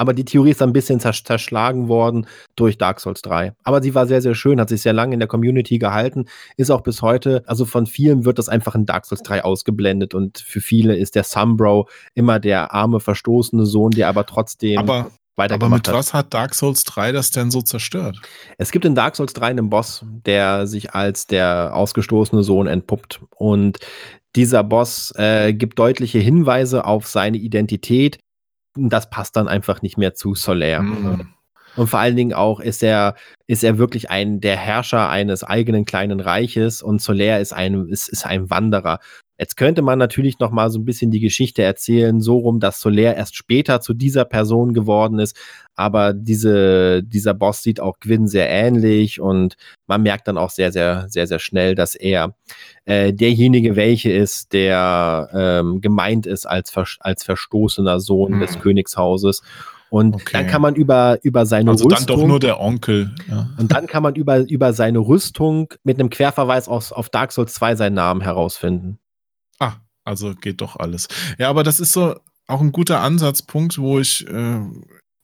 Aber 0.00 0.14
die 0.14 0.24
Theorie 0.24 0.52
ist 0.52 0.62
ein 0.62 0.72
bisschen 0.72 0.98
zerschlagen 0.98 1.88
worden 1.88 2.26
durch 2.56 2.78
Dark 2.78 3.00
Souls 3.00 3.20
3. 3.20 3.52
Aber 3.64 3.82
sie 3.82 3.94
war 3.94 4.06
sehr, 4.06 4.22
sehr 4.22 4.34
schön, 4.34 4.58
hat 4.58 4.70
sich 4.70 4.80
sehr 4.80 4.94
lange 4.94 5.12
in 5.12 5.20
der 5.20 5.28
Community 5.28 5.78
gehalten, 5.78 6.24
ist 6.56 6.70
auch 6.70 6.80
bis 6.80 7.02
heute, 7.02 7.42
also 7.46 7.66
von 7.66 7.84
vielen 7.84 8.24
wird 8.24 8.38
das 8.38 8.48
einfach 8.48 8.74
in 8.74 8.86
Dark 8.86 9.04
Souls 9.04 9.22
3 9.22 9.44
ausgeblendet 9.44 10.14
und 10.14 10.38
für 10.38 10.62
viele 10.62 10.96
ist 10.96 11.16
der 11.16 11.24
Sunbro 11.24 11.86
immer 12.14 12.40
der 12.40 12.72
arme, 12.72 12.98
verstoßene 13.00 13.66
Sohn, 13.66 13.90
der 13.90 14.08
aber 14.08 14.24
trotzdem 14.24 14.78
aber 14.78 15.10
aber 15.36 15.68
mit 15.68 15.86
hat. 15.86 15.94
was 15.94 16.14
hat 16.14 16.32
Dark 16.32 16.54
Souls 16.54 16.84
3 16.84 17.12
das 17.12 17.30
denn 17.30 17.50
so 17.50 17.60
zerstört? 17.60 18.18
Es 18.56 18.70
gibt 18.70 18.86
in 18.86 18.94
Dark 18.94 19.16
Souls 19.16 19.34
3 19.34 19.48
einen 19.48 19.68
Boss, 19.68 20.02
der 20.24 20.66
sich 20.66 20.94
als 20.94 21.26
der 21.26 21.72
ausgestoßene 21.74 22.42
Sohn 22.42 22.66
entpuppt. 22.66 23.20
Und 23.36 23.78
dieser 24.34 24.64
Boss 24.64 25.12
äh, 25.16 25.52
gibt 25.52 25.78
deutliche 25.78 26.18
Hinweise 26.18 26.84
auf 26.84 27.06
seine 27.06 27.36
Identität, 27.36 28.18
das 28.74 29.10
passt 29.10 29.36
dann 29.36 29.48
einfach 29.48 29.82
nicht 29.82 29.98
mehr 29.98 30.14
zu 30.14 30.34
Solaire. 30.34 30.82
Mhm. 30.82 31.34
Und 31.76 31.86
vor 31.88 32.00
allen 32.00 32.16
Dingen 32.16 32.32
auch 32.32 32.60
ist 32.60 32.82
er, 32.82 33.14
ist 33.46 33.62
er 33.62 33.78
wirklich 33.78 34.10
ein, 34.10 34.40
der 34.40 34.56
Herrscher 34.56 35.08
eines 35.08 35.44
eigenen 35.44 35.84
kleinen 35.84 36.20
Reiches 36.20 36.82
und 36.82 37.00
Solaire 37.00 37.40
ist 37.40 37.52
ein, 37.52 37.88
ist, 37.88 38.08
ist 38.08 38.26
ein 38.26 38.50
Wanderer. 38.50 38.98
Jetzt 39.40 39.56
könnte 39.56 39.80
man 39.80 39.98
natürlich 39.98 40.38
noch 40.38 40.50
mal 40.50 40.68
so 40.68 40.78
ein 40.78 40.84
bisschen 40.84 41.10
die 41.10 41.18
Geschichte 41.18 41.62
erzählen, 41.62 42.20
so 42.20 42.36
rum, 42.36 42.60
dass 42.60 42.78
Solaire 42.78 43.16
erst 43.16 43.36
später 43.36 43.80
zu 43.80 43.94
dieser 43.94 44.26
Person 44.26 44.74
geworden 44.74 45.18
ist. 45.18 45.34
Aber 45.74 46.12
diese, 46.12 47.02
dieser 47.02 47.32
Boss 47.32 47.62
sieht 47.62 47.80
auch 47.80 48.00
Gwyn 48.00 48.28
sehr 48.28 48.50
ähnlich 48.50 49.18
und 49.18 49.56
man 49.86 50.02
merkt 50.02 50.28
dann 50.28 50.36
auch 50.36 50.50
sehr, 50.50 50.72
sehr, 50.72 51.06
sehr, 51.08 51.26
sehr 51.26 51.38
schnell, 51.38 51.74
dass 51.74 51.94
er 51.94 52.34
äh, 52.84 53.14
derjenige 53.14 53.76
welche 53.76 54.12
ist, 54.12 54.52
der 54.52 55.30
ähm, 55.32 55.80
gemeint 55.80 56.26
ist 56.26 56.44
als, 56.44 56.76
als 57.00 57.24
verstoßener 57.24 57.98
Sohn 57.98 58.34
hm. 58.34 58.40
des 58.40 58.58
Königshauses. 58.58 59.40
Und 59.88 60.16
okay. 60.16 60.32
dann 60.34 60.46
kann 60.48 60.60
man 60.60 60.74
über, 60.74 61.18
über 61.22 61.46
seine 61.46 61.70
also 61.70 61.86
Rüstung. 61.86 62.06
dann 62.06 62.16
doch 62.18 62.26
nur 62.26 62.40
der 62.40 62.60
Onkel. 62.60 63.12
Ja. 63.28 63.48
Und 63.58 63.72
dann 63.72 63.86
kann 63.86 64.02
man 64.02 64.14
über, 64.16 64.40
über 64.48 64.74
seine 64.74 64.98
Rüstung 64.98 65.72
mit 65.82 65.98
einem 65.98 66.10
Querverweis 66.10 66.68
auf, 66.68 66.92
auf 66.92 67.08
Dark 67.08 67.32
Souls 67.32 67.54
2 67.54 67.74
seinen 67.74 67.94
Namen 67.94 68.20
herausfinden. 68.20 68.99
Also 70.04 70.34
geht 70.34 70.60
doch 70.60 70.76
alles. 70.76 71.08
Ja, 71.38 71.48
aber 71.48 71.62
das 71.62 71.80
ist 71.80 71.92
so 71.92 72.16
auch 72.46 72.60
ein 72.60 72.72
guter 72.72 73.00
Ansatzpunkt, 73.00 73.78
wo 73.78 74.00
ich 74.00 74.26
äh, 74.26 74.60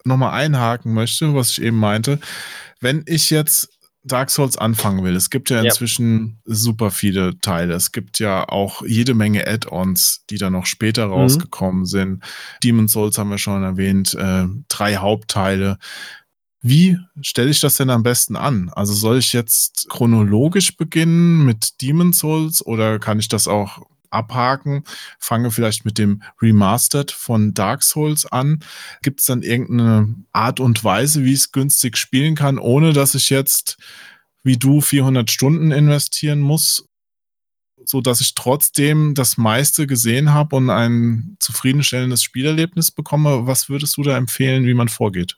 nochmal 0.04 0.32
einhaken 0.32 0.94
möchte, 0.94 1.34
was 1.34 1.50
ich 1.50 1.62
eben 1.62 1.78
meinte. 1.78 2.20
Wenn 2.80 3.02
ich 3.06 3.30
jetzt 3.30 3.68
Dark 4.06 4.30
Souls 4.30 4.56
anfangen 4.56 5.02
will. 5.02 5.16
Es 5.16 5.30
gibt 5.30 5.50
ja 5.50 5.60
inzwischen 5.60 6.38
ja. 6.46 6.54
super 6.54 6.90
viele 6.90 7.40
Teile. 7.40 7.74
Es 7.74 7.90
gibt 7.90 8.20
ja 8.20 8.48
auch 8.48 8.82
jede 8.86 9.14
Menge 9.14 9.46
Add-ons, 9.46 10.22
die 10.30 10.38
dann 10.38 10.52
noch 10.52 10.66
später 10.66 11.06
mhm. 11.06 11.12
rausgekommen 11.12 11.86
sind. 11.86 12.22
Demon 12.62 12.88
Souls 12.88 13.18
haben 13.18 13.30
wir 13.30 13.38
schon 13.38 13.62
erwähnt, 13.64 14.14
äh, 14.14 14.46
drei 14.68 14.96
Hauptteile. 14.96 15.78
Wie 16.62 16.98
stelle 17.20 17.50
ich 17.50 17.60
das 17.60 17.74
denn 17.74 17.90
am 17.90 18.04
besten 18.04 18.36
an? 18.36 18.70
Also 18.70 18.92
soll 18.92 19.18
ich 19.18 19.32
jetzt 19.32 19.88
chronologisch 19.88 20.76
beginnen 20.76 21.44
mit 21.44 21.80
Demon 21.82 22.12
Souls 22.12 22.64
oder 22.64 22.98
kann 22.98 23.18
ich 23.18 23.28
das 23.28 23.48
auch 23.48 23.82
abhaken, 24.16 24.84
fange 25.18 25.50
vielleicht 25.50 25.84
mit 25.84 25.98
dem 25.98 26.22
Remastered 26.42 27.10
von 27.10 27.54
Dark 27.54 27.82
Souls 27.82 28.26
an. 28.26 28.60
Gibt 29.02 29.20
es 29.20 29.26
dann 29.26 29.42
irgendeine 29.42 30.14
Art 30.32 30.60
und 30.60 30.82
Weise, 30.82 31.24
wie 31.24 31.32
ich 31.32 31.40
es 31.40 31.52
günstig 31.52 31.96
spielen 31.96 32.34
kann, 32.34 32.58
ohne 32.58 32.92
dass 32.92 33.14
ich 33.14 33.30
jetzt 33.30 33.78
wie 34.46 34.56
du 34.56 34.80
400 34.80 35.28
Stunden 35.28 35.72
investieren 35.72 36.40
muss, 36.40 36.88
so 37.84 38.00
dass 38.00 38.20
ich 38.20 38.34
trotzdem 38.34 39.14
das 39.14 39.36
meiste 39.36 39.88
gesehen 39.88 40.32
habe 40.32 40.54
und 40.54 40.70
ein 40.70 41.36
zufriedenstellendes 41.40 42.22
Spielerlebnis 42.22 42.92
bekomme. 42.92 43.46
Was 43.46 43.68
würdest 43.68 43.96
du 43.96 44.04
da 44.04 44.16
empfehlen, 44.16 44.64
wie 44.64 44.74
man 44.74 44.88
vorgeht? 44.88 45.36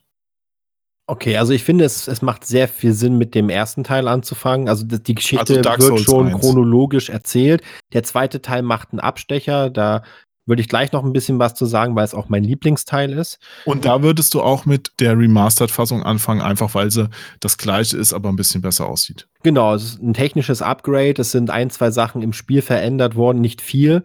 Okay, 1.09 1.37
also 1.37 1.53
ich 1.53 1.63
finde, 1.63 1.85
es, 1.85 2.07
es 2.07 2.21
macht 2.21 2.45
sehr 2.45 2.67
viel 2.67 2.93
Sinn, 2.93 3.17
mit 3.17 3.33
dem 3.33 3.49
ersten 3.49 3.83
Teil 3.83 4.07
anzufangen. 4.07 4.69
Also 4.69 4.85
die 4.85 5.15
Geschichte 5.15 5.39
also 5.67 5.87
wird 5.89 6.01
schon 6.01 6.27
1. 6.27 6.39
chronologisch 6.39 7.09
erzählt. 7.09 7.63
Der 7.93 8.03
zweite 8.03 8.43
Teil 8.43 8.61
macht 8.61 8.89
einen 8.91 8.99
Abstecher. 8.99 9.71
Da 9.71 10.03
würde 10.45 10.61
ich 10.61 10.69
gleich 10.69 10.91
noch 10.91 11.03
ein 11.03 11.11
bisschen 11.11 11.39
was 11.39 11.55
zu 11.55 11.65
sagen, 11.65 11.95
weil 11.95 12.05
es 12.05 12.13
auch 12.13 12.29
mein 12.29 12.43
Lieblingsteil 12.43 13.11
ist. 13.11 13.39
Und 13.65 13.85
da 13.85 14.03
würdest 14.03 14.35
du 14.35 14.43
auch 14.43 14.65
mit 14.65 14.91
der 14.99 15.17
Remastered-Fassung 15.17 16.03
anfangen, 16.03 16.41
einfach 16.41 16.75
weil 16.75 16.91
sie 16.91 17.09
das 17.39 17.57
gleiche 17.57 17.97
ist, 17.97 18.13
aber 18.13 18.29
ein 18.29 18.35
bisschen 18.35 18.61
besser 18.61 18.85
aussieht. 18.87 19.27
Genau, 19.41 19.73
es 19.73 19.85
ist 19.85 20.03
ein 20.03 20.13
technisches 20.13 20.61
Upgrade. 20.61 21.19
Es 21.23 21.31
sind 21.31 21.49
ein, 21.49 21.71
zwei 21.71 21.89
Sachen 21.89 22.21
im 22.21 22.33
Spiel 22.33 22.61
verändert 22.61 23.15
worden, 23.15 23.41
nicht 23.41 23.63
viel. 23.63 24.03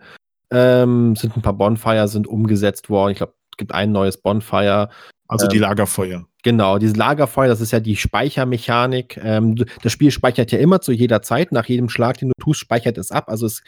Ähm, 0.50 1.16
sind 1.16 1.36
ein 1.36 1.42
paar 1.42 1.52
Bonfire 1.52 2.09
sind 2.09 2.26
umgesetzt 2.26 2.88
worden. 2.88 3.12
Ich 3.12 3.18
glaube, 3.18 3.34
es 3.50 3.59
gibt 3.59 3.72
ein 3.72 3.92
neues 3.92 4.16
Bonfire. 4.16 4.88
Also 5.28 5.48
die 5.48 5.57
ähm, 5.57 5.62
Lagerfeuer. 5.62 6.24
Genau, 6.45 6.76
dieses 6.78 6.95
Lagerfeuer, 6.95 7.49
das 7.49 7.62
ist 7.62 7.72
ja 7.72 7.80
die 7.80 7.97
Speichermechanik. 7.97 9.18
Ähm, 9.22 9.57
das 9.82 9.92
Spiel 9.92 10.11
speichert 10.11 10.53
ja 10.53 10.59
immer 10.59 10.82
zu 10.82 10.92
jeder 10.92 11.22
Zeit, 11.22 11.53
nach 11.53 11.64
jedem 11.66 11.88
Schlag, 11.88 12.18
den 12.18 12.28
du 12.28 12.34
tust, 12.38 12.61
speichert 12.61 12.99
es 12.99 13.11
ab. 13.11 13.28
Also 13.28 13.47
es, 13.47 13.62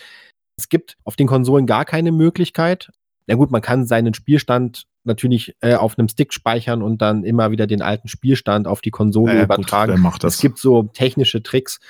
es 0.58 0.68
gibt 0.68 0.98
auf 1.04 1.16
den 1.16 1.26
Konsolen 1.26 1.66
gar 1.66 1.86
keine 1.86 2.12
Möglichkeit. 2.12 2.90
Na 3.26 3.34
gut, 3.34 3.50
man 3.50 3.62
kann 3.62 3.86
seinen 3.86 4.12
Spielstand 4.12 4.84
natürlich 5.04 5.56
äh, 5.62 5.74
auf 5.74 5.98
einem 5.98 6.08
Stick 6.08 6.34
speichern 6.34 6.82
und 6.82 7.00
dann 7.00 7.24
immer 7.24 7.50
wieder 7.50 7.66
den 7.66 7.80
alten 7.80 8.08
Spielstand 8.08 8.68
auf 8.68 8.82
die 8.82 8.90
Konsole 8.90 9.36
ja, 9.36 9.42
übertragen. 9.44 9.92
Gut, 9.92 10.02
macht 10.02 10.24
das? 10.24 10.34
Es 10.34 10.40
gibt 10.40 10.58
so 10.58 10.82
technische 10.82 11.42
Tricks. 11.42 11.80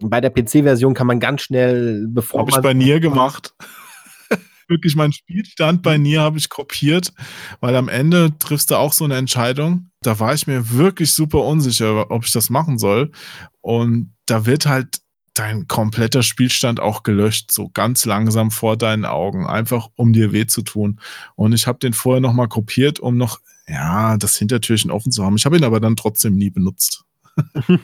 Bei 0.00 0.20
der 0.20 0.30
PC-Version 0.30 0.94
kann 0.94 1.08
man 1.08 1.18
ganz 1.18 1.42
schnell, 1.42 2.06
bevor 2.08 2.40
Hab. 2.40 2.52
Habe 2.52 2.60
ich 2.60 2.62
bei 2.62 2.74
Nier 2.74 3.00
gemacht 3.00 3.52
wirklich 4.68 4.96
meinen 4.96 5.12
Spielstand 5.12 5.82
bei 5.82 5.98
Nier 5.98 6.22
habe 6.22 6.38
ich 6.38 6.48
kopiert, 6.48 7.12
weil 7.60 7.76
am 7.76 7.88
Ende 7.88 8.36
triffst 8.38 8.70
du 8.70 8.76
auch 8.76 8.92
so 8.92 9.04
eine 9.04 9.16
Entscheidung. 9.16 9.90
Da 10.06 10.20
war 10.20 10.32
ich 10.34 10.46
mir 10.46 10.70
wirklich 10.70 11.12
super 11.12 11.42
unsicher, 11.44 12.10
ob 12.10 12.24
ich 12.24 12.32
das 12.32 12.48
machen 12.48 12.78
soll. 12.78 13.10
Und 13.60 14.14
da 14.26 14.46
wird 14.46 14.66
halt 14.66 15.00
dein 15.34 15.66
kompletter 15.66 16.22
Spielstand 16.22 16.80
auch 16.80 17.02
gelöscht, 17.02 17.50
so 17.50 17.68
ganz 17.68 18.04
langsam 18.04 18.50
vor 18.50 18.76
deinen 18.76 19.04
Augen, 19.04 19.46
einfach 19.46 19.88
um 19.96 20.12
dir 20.12 20.32
weh 20.32 20.46
zu 20.46 20.62
tun. 20.62 21.00
Und 21.34 21.52
ich 21.52 21.66
habe 21.66 21.80
den 21.80 21.92
vorher 21.92 22.20
nochmal 22.20 22.48
kopiert, 22.48 23.00
um 23.00 23.16
noch, 23.16 23.40
ja, 23.66 24.16
das 24.16 24.36
Hintertürchen 24.36 24.92
offen 24.92 25.10
zu 25.10 25.24
haben. 25.24 25.36
Ich 25.36 25.44
habe 25.44 25.56
ihn 25.56 25.64
aber 25.64 25.80
dann 25.80 25.96
trotzdem 25.96 26.36
nie 26.36 26.50
benutzt. 26.50 27.04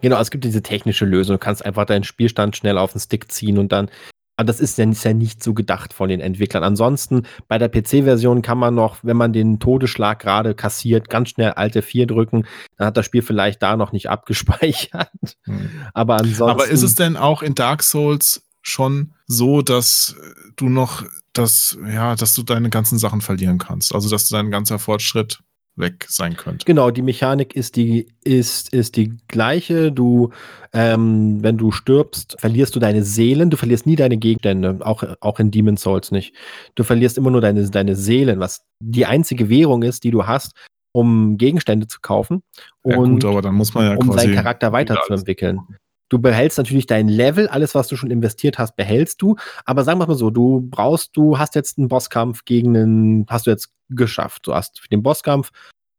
genau, 0.00 0.20
es 0.20 0.30
gibt 0.30 0.44
diese 0.44 0.62
technische 0.62 1.06
Lösung. 1.06 1.34
Du 1.34 1.40
kannst 1.40 1.64
einfach 1.64 1.86
deinen 1.86 2.04
Spielstand 2.04 2.56
schnell 2.56 2.78
auf 2.78 2.92
den 2.92 3.00
Stick 3.00 3.32
ziehen 3.32 3.58
und 3.58 3.72
dann 3.72 3.90
aber 4.38 4.46
das 4.46 4.60
ist 4.60 4.78
ja, 4.78 4.88
ist 4.88 5.04
ja 5.04 5.12
nicht 5.12 5.42
so 5.42 5.52
gedacht 5.52 5.92
von 5.92 6.08
den 6.08 6.20
Entwicklern. 6.20 6.62
Ansonsten 6.62 7.24
bei 7.48 7.58
der 7.58 7.68
PC-Version 7.68 8.40
kann 8.40 8.56
man 8.56 8.72
noch, 8.72 8.98
wenn 9.02 9.16
man 9.16 9.32
den 9.32 9.58
Todesschlag 9.58 10.20
gerade 10.20 10.54
kassiert, 10.54 11.10
ganz 11.10 11.30
schnell 11.30 11.50
Alte 11.50 11.82
4 11.82 12.06
drücken. 12.06 12.46
Dann 12.76 12.86
hat 12.86 12.96
das 12.96 13.04
Spiel 13.04 13.22
vielleicht 13.22 13.60
da 13.64 13.76
noch 13.76 13.90
nicht 13.90 14.08
abgespeichert. 14.10 15.10
Hm. 15.42 15.70
Aber 15.92 16.18
ansonsten. 16.18 16.44
Aber 16.44 16.68
ist 16.68 16.84
es 16.84 16.94
denn 16.94 17.16
auch 17.16 17.42
in 17.42 17.56
Dark 17.56 17.82
Souls 17.82 18.46
schon 18.62 19.12
so, 19.26 19.60
dass 19.60 20.14
du 20.54 20.68
noch 20.68 21.02
das, 21.32 21.76
ja, 21.92 22.14
dass 22.14 22.34
du 22.34 22.44
deine 22.44 22.70
ganzen 22.70 23.00
Sachen 23.00 23.20
verlieren 23.20 23.58
kannst? 23.58 23.92
Also, 23.92 24.08
dass 24.08 24.28
dein 24.28 24.52
ganzer 24.52 24.78
Fortschritt 24.78 25.40
weg 25.78 26.06
sein 26.08 26.36
könnte. 26.36 26.64
Genau, 26.64 26.90
die 26.90 27.02
Mechanik 27.02 27.54
ist 27.54 27.76
die, 27.76 28.08
ist, 28.24 28.72
ist 28.72 28.96
die 28.96 29.16
gleiche. 29.28 29.92
Du, 29.92 30.30
ähm, 30.72 31.42
wenn 31.42 31.56
du 31.56 31.70
stirbst, 31.70 32.36
verlierst 32.38 32.76
du 32.76 32.80
deine 32.80 33.02
Seelen, 33.02 33.50
du 33.50 33.56
verlierst 33.56 33.86
nie 33.86 33.96
deine 33.96 34.16
Gegenstände, 34.16 34.78
auch, 34.80 35.04
auch 35.20 35.40
in 35.40 35.50
Demon's 35.50 35.82
Souls 35.82 36.10
nicht. 36.10 36.34
Du 36.74 36.84
verlierst 36.84 37.18
immer 37.18 37.30
nur 37.30 37.40
deine, 37.40 37.68
deine 37.70 37.96
Seelen, 37.96 38.40
was 38.40 38.64
die 38.80 39.06
einzige 39.06 39.48
Währung 39.48 39.82
ist, 39.82 40.04
die 40.04 40.10
du 40.10 40.26
hast, 40.26 40.52
um 40.92 41.36
Gegenstände 41.36 41.86
zu 41.86 42.00
kaufen 42.00 42.42
und 42.82 42.92
ja, 42.94 43.04
gut, 43.12 43.24
aber 43.24 43.42
dann 43.42 43.54
muss 43.54 43.74
man 43.74 43.84
ja 43.84 43.96
um 43.96 44.12
seinen 44.12 44.34
Charakter 44.34 44.72
weiterzuentwickeln. 44.72 45.60
Du 46.08 46.18
behältst 46.18 46.58
natürlich 46.58 46.86
dein 46.86 47.08
Level, 47.08 47.48
alles, 47.48 47.74
was 47.74 47.88
du 47.88 47.96
schon 47.96 48.10
investiert 48.10 48.58
hast, 48.58 48.76
behältst 48.76 49.20
du. 49.20 49.36
Aber 49.64 49.84
sagen 49.84 50.00
wir 50.00 50.06
mal 50.06 50.14
so, 50.14 50.30
du 50.30 50.66
brauchst, 50.70 51.16
du 51.16 51.38
hast 51.38 51.54
jetzt 51.54 51.78
einen 51.78 51.88
Bosskampf 51.88 52.44
gegen 52.44 52.76
einen, 52.76 53.26
hast 53.28 53.46
du 53.46 53.50
jetzt 53.50 53.70
geschafft. 53.90 54.46
Du 54.46 54.54
hast 54.54 54.80
für 54.80 54.88
den 54.88 55.02
Bosskampf 55.02 55.50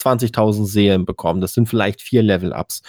20.000 0.02 0.66
Seelen 0.66 1.06
bekommen. 1.06 1.42
Das 1.42 1.54
sind 1.54 1.68
vielleicht 1.68 2.02
vier 2.02 2.24
Level-Ups. 2.24 2.82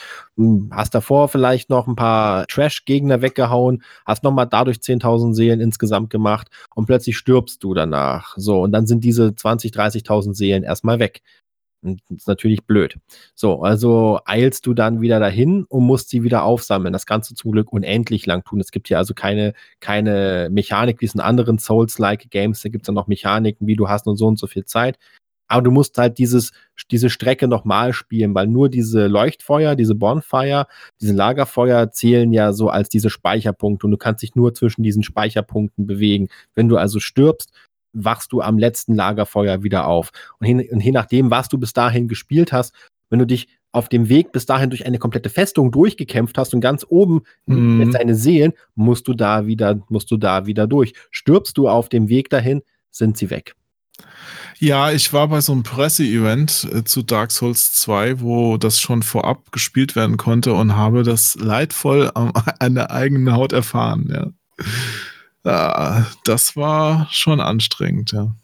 Hast 0.70 0.94
davor 0.94 1.28
vielleicht 1.28 1.68
noch 1.68 1.88
ein 1.88 1.96
paar 1.96 2.46
Trash-Gegner 2.46 3.20
weggehauen, 3.20 3.82
hast 4.06 4.22
nochmal 4.22 4.46
dadurch 4.46 4.78
10.000 4.78 5.34
Seelen 5.34 5.60
insgesamt 5.60 6.10
gemacht 6.10 6.48
und 6.74 6.86
plötzlich 6.86 7.16
stirbst 7.16 7.62
du 7.64 7.74
danach. 7.74 8.34
So, 8.36 8.62
und 8.62 8.72
dann 8.72 8.86
sind 8.86 9.02
diese 9.04 9.28
20.000, 9.28 9.74
30.000 9.74 10.34
Seelen 10.34 10.62
erstmal 10.62 11.00
weg. 11.00 11.22
Das 11.82 11.96
ist 12.10 12.28
natürlich 12.28 12.64
blöd. 12.64 12.96
So, 13.34 13.62
also 13.62 14.20
eilst 14.26 14.66
du 14.66 14.74
dann 14.74 15.00
wieder 15.00 15.18
dahin 15.18 15.64
und 15.64 15.84
musst 15.84 16.10
sie 16.10 16.22
wieder 16.22 16.44
aufsammeln. 16.44 16.92
Das 16.92 17.06
kannst 17.06 17.30
du 17.30 17.34
zum 17.34 17.52
Glück 17.52 17.72
unendlich 17.72 18.26
lang 18.26 18.44
tun. 18.44 18.60
Es 18.60 18.70
gibt 18.70 18.88
hier 18.88 18.98
also 18.98 19.14
keine, 19.14 19.54
keine 19.80 20.48
Mechanik 20.50 21.00
wie 21.00 21.06
es 21.06 21.14
in 21.14 21.20
anderen 21.20 21.58
Souls-like 21.58 22.30
Games. 22.30 22.62
Da 22.62 22.68
gibt 22.68 22.82
es 22.82 22.86
dann 22.86 22.94
noch 22.94 23.06
Mechaniken, 23.06 23.66
wie 23.66 23.76
du 23.76 23.88
hast 23.88 24.06
nur 24.06 24.16
so 24.16 24.26
und 24.26 24.38
so 24.38 24.46
viel 24.46 24.64
Zeit. 24.64 24.98
Aber 25.50 25.62
du 25.62 25.72
musst 25.72 25.98
halt 25.98 26.18
dieses, 26.18 26.52
diese 26.92 27.10
Strecke 27.10 27.48
nochmal 27.48 27.92
spielen, 27.92 28.36
weil 28.36 28.46
nur 28.46 28.68
diese 28.68 29.08
Leuchtfeuer, 29.08 29.74
diese 29.74 29.96
Bonfire, 29.96 30.66
diese 31.00 31.12
Lagerfeuer 31.12 31.90
zählen 31.90 32.32
ja 32.32 32.52
so 32.52 32.68
als 32.68 32.88
diese 32.88 33.10
Speicherpunkte 33.10 33.86
und 33.86 33.90
du 33.90 33.96
kannst 33.96 34.22
dich 34.22 34.36
nur 34.36 34.54
zwischen 34.54 34.84
diesen 34.84 35.02
Speicherpunkten 35.02 35.88
bewegen. 35.88 36.28
Wenn 36.54 36.68
du 36.68 36.76
also 36.76 37.00
stirbst, 37.00 37.50
wachst 37.92 38.32
du 38.32 38.40
am 38.40 38.58
letzten 38.58 38.94
Lagerfeuer 38.94 39.62
wieder 39.62 39.86
auf. 39.86 40.10
Und 40.38 40.46
je, 40.46 40.70
und 40.70 40.80
je 40.80 40.92
nachdem, 40.92 41.30
was 41.30 41.48
du 41.48 41.58
bis 41.58 41.72
dahin 41.72 42.08
gespielt 42.08 42.52
hast, 42.52 42.74
wenn 43.08 43.18
du 43.18 43.26
dich 43.26 43.48
auf 43.72 43.88
dem 43.88 44.08
Weg 44.08 44.32
bis 44.32 44.46
dahin 44.46 44.70
durch 44.70 44.84
eine 44.86 44.98
komplette 44.98 45.30
Festung 45.30 45.70
durchgekämpft 45.70 46.36
hast 46.38 46.54
und 46.54 46.60
ganz 46.60 46.84
oben 46.88 47.22
mm. 47.46 47.78
mit 47.78 47.94
deine 47.94 48.14
Seelen, 48.14 48.52
musst 48.74 49.06
du 49.06 49.14
da 49.14 49.46
wieder, 49.46 49.80
musst 49.88 50.10
du 50.10 50.16
da 50.16 50.46
wieder 50.46 50.66
durch. 50.66 50.92
Stirbst 51.10 51.56
du 51.56 51.68
auf 51.68 51.88
dem 51.88 52.08
Weg 52.08 52.30
dahin, 52.30 52.62
sind 52.90 53.16
sie 53.16 53.30
weg. 53.30 53.54
Ja, 54.58 54.90
ich 54.92 55.12
war 55.12 55.28
bei 55.28 55.40
so 55.40 55.52
einem 55.52 55.62
Presse-Event 55.62 56.68
äh, 56.72 56.84
zu 56.84 57.02
Dark 57.02 57.30
Souls 57.30 57.72
2, 57.74 58.20
wo 58.20 58.56
das 58.56 58.80
schon 58.80 59.02
vorab 59.02 59.52
gespielt 59.52 59.96
werden 59.96 60.16
konnte 60.16 60.52
und 60.52 60.76
habe 60.76 61.02
das 61.02 61.36
leidvoll 61.36 62.10
an 62.14 62.74
der 62.74 62.90
eigenen 62.90 63.32
Haut 63.32 63.52
erfahren, 63.52 64.10
ja. 64.12 64.30
Ja, 65.44 66.06
das 66.24 66.56
war 66.56 67.06
schon 67.10 67.40
anstrengend, 67.40 68.12
ja. 68.12 68.34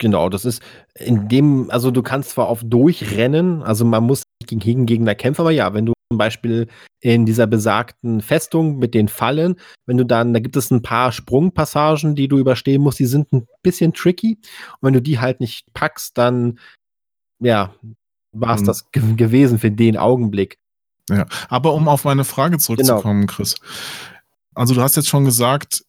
Genau, 0.00 0.28
das 0.28 0.44
ist 0.44 0.62
in 0.94 1.28
dem, 1.28 1.70
also 1.70 1.90
du 1.90 2.02
kannst 2.02 2.30
zwar 2.30 2.48
auf 2.48 2.62
durchrennen, 2.64 3.62
also 3.62 3.84
man 3.84 4.04
muss 4.04 4.22
gegen 4.46 4.60
gegen 4.60 4.86
Gegner 4.86 5.14
kämpfen, 5.16 5.40
aber 5.42 5.50
ja, 5.50 5.74
wenn 5.74 5.86
du 5.86 5.92
zum 6.10 6.18
Beispiel 6.18 6.68
in 7.00 7.26
dieser 7.26 7.46
besagten 7.46 8.20
Festung 8.22 8.78
mit 8.78 8.94
den 8.94 9.08
Fallen, 9.08 9.56
wenn 9.86 9.98
du 9.98 10.04
dann, 10.06 10.32
da 10.32 10.40
gibt 10.40 10.56
es 10.56 10.70
ein 10.70 10.82
paar 10.82 11.10
Sprungpassagen, 11.12 12.14
die 12.14 12.28
du 12.28 12.38
überstehen 12.38 12.80
musst, 12.80 12.98
die 13.00 13.06
sind 13.06 13.30
ein 13.32 13.46
bisschen 13.62 13.92
tricky. 13.92 14.38
Und 14.80 14.86
wenn 14.86 14.94
du 14.94 15.02
die 15.02 15.18
halt 15.18 15.40
nicht 15.40 15.66
packst, 15.74 16.16
dann 16.16 16.58
ja, 17.40 17.74
war 18.32 18.54
es 18.54 18.62
Mhm. 18.62 18.66
das 18.66 18.90
ge 18.92 19.02
gewesen 19.16 19.58
für 19.58 19.70
den 19.70 19.96
Augenblick. 19.96 20.58
Ja, 21.10 21.26
aber 21.48 21.74
um 21.74 21.88
auf 21.88 22.04
meine 22.04 22.24
Frage 22.24 22.52
Genau. 22.56 22.62
zurückzukommen, 22.62 23.26
Chris. 23.26 23.56
Also 24.54 24.74
du 24.74 24.80
hast 24.80 24.96
jetzt 24.96 25.08
schon 25.08 25.24
gesagt, 25.24 25.84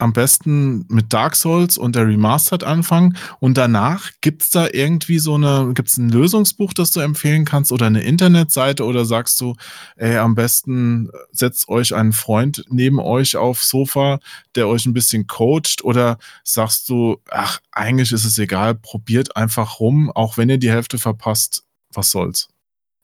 am 0.00 0.12
besten 0.12 0.84
mit 0.88 1.12
Dark 1.12 1.36
Souls 1.36 1.78
und 1.78 1.96
der 1.96 2.06
Remastered 2.06 2.64
anfangen 2.64 3.16
und 3.38 3.56
danach 3.56 4.10
gibt's 4.20 4.50
da 4.50 4.68
irgendwie 4.72 5.18
so 5.18 5.34
eine, 5.34 5.72
gibt's 5.74 5.96
ein 5.96 6.08
Lösungsbuch, 6.08 6.72
das 6.72 6.90
du 6.90 7.00
empfehlen 7.00 7.44
kannst 7.44 7.72
oder 7.72 7.86
eine 7.86 8.02
Internetseite 8.02 8.84
oder 8.84 9.04
sagst 9.04 9.40
du, 9.40 9.54
ey, 9.96 10.16
am 10.18 10.34
besten 10.34 11.10
setzt 11.32 11.68
euch 11.68 11.94
einen 11.94 12.12
Freund 12.12 12.64
neben 12.68 12.98
euch 12.98 13.36
aufs 13.36 13.68
Sofa, 13.68 14.20
der 14.54 14.68
euch 14.68 14.86
ein 14.86 14.94
bisschen 14.94 15.26
coacht 15.26 15.84
oder 15.84 16.18
sagst 16.44 16.88
du, 16.88 17.18
ach, 17.30 17.60
eigentlich 17.72 18.12
ist 18.12 18.24
es 18.24 18.38
egal, 18.38 18.74
probiert 18.74 19.36
einfach 19.36 19.80
rum, 19.80 20.10
auch 20.10 20.36
wenn 20.36 20.48
ihr 20.48 20.58
die 20.58 20.70
Hälfte 20.70 20.98
verpasst, 20.98 21.64
was 21.92 22.10
soll's? 22.10 22.48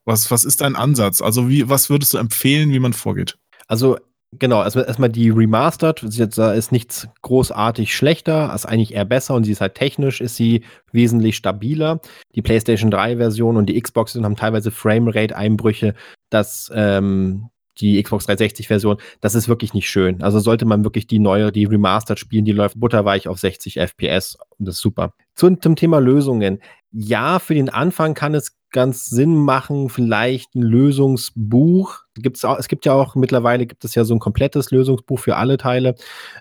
Was, 0.05 0.31
was 0.31 0.45
ist 0.45 0.61
dein 0.61 0.77
Ansatz? 0.77 1.21
Also 1.21 1.49
wie, 1.49 1.69
was 1.69 1.91
würdest 1.91 2.15
du 2.15 2.19
empfehlen, 2.19 2.71
wie 2.71 2.79
man 2.79 2.93
vorgeht? 2.93 3.37
Also, 3.67 3.99
genau, 4.39 4.63
erstmal 4.63 4.87
erstmal 4.87 5.11
die 5.11 5.31
Remastered, 5.31 6.03
jetzt, 6.03 6.39
da 6.39 6.53
ist 6.53 6.73
nichts 6.73 7.09
großartig 7.23 7.95
schlechter, 7.95 8.53
ist 8.55 8.67
eigentlich 8.67 8.95
eher 8.95 9.05
besser 9.05 9.35
und 9.35 9.45
sie 9.45 9.53
ist 9.53 9.61
halt 9.61 9.75
technisch, 9.75 10.21
ist 10.21 10.37
sie 10.37 10.63
wesentlich 10.93 11.37
stabiler. 11.37 12.01
Die 12.35 12.43
PlayStation 12.43 12.93
3-Version 12.93 13.57
und 13.57 13.67
die 13.67 13.81
Xbox 13.81 14.15
haben 14.15 14.37
teilweise 14.37 14.71
Framerate-Einbrüche, 14.71 15.95
dass 16.31 16.71
ähm, 16.75 17.51
die 17.79 18.03
Xbox 18.03 18.29
360-Version, 18.29 18.97
das 19.21 19.35
ist 19.35 19.49
wirklich 19.49 19.75
nicht 19.75 19.89
schön. 19.89 20.23
Also 20.23 20.39
sollte 20.39 20.65
man 20.65 20.85
wirklich 20.85 21.07
die 21.07 21.19
neue, 21.19 21.53
die 21.53 21.65
Remastered 21.65 22.19
spielen, 22.19 22.45
die 22.45 22.53
läuft 22.53 22.79
butterweich 22.79 23.29
auf 23.29 23.39
60 23.39 23.79
FPS 23.79 24.37
und 24.59 24.67
das 24.67 24.77
ist 24.77 24.83
super. 24.83 25.13
Zum, 25.35 25.61
zum 25.61 25.77
Thema 25.77 25.99
Lösungen. 25.99 26.61
Ja, 26.91 27.39
für 27.39 27.55
den 27.55 27.69
Anfang 27.69 28.15
kann 28.15 28.35
es 28.35 28.57
ganz 28.71 29.07
Sinn 29.07 29.37
machen, 29.37 29.89
vielleicht 29.89 30.55
ein 30.55 30.63
Lösungsbuch. 30.63 32.06
Gibt's 32.17 32.45
auch, 32.45 32.59
es 32.59 32.69
gibt 32.69 32.87
ja 32.87 32.93
auch 32.93 33.15
mittlerweile 33.15 33.67
gibt 33.67 33.85
es 33.85 33.95
ja 33.95 34.05
so 34.05 34.15
ein 34.15 34.21
komplettes 34.21 34.71
Lösungsbuch 34.71 35.19
für 35.19 35.37
alle 35.37 35.59
Teile. 35.59 35.95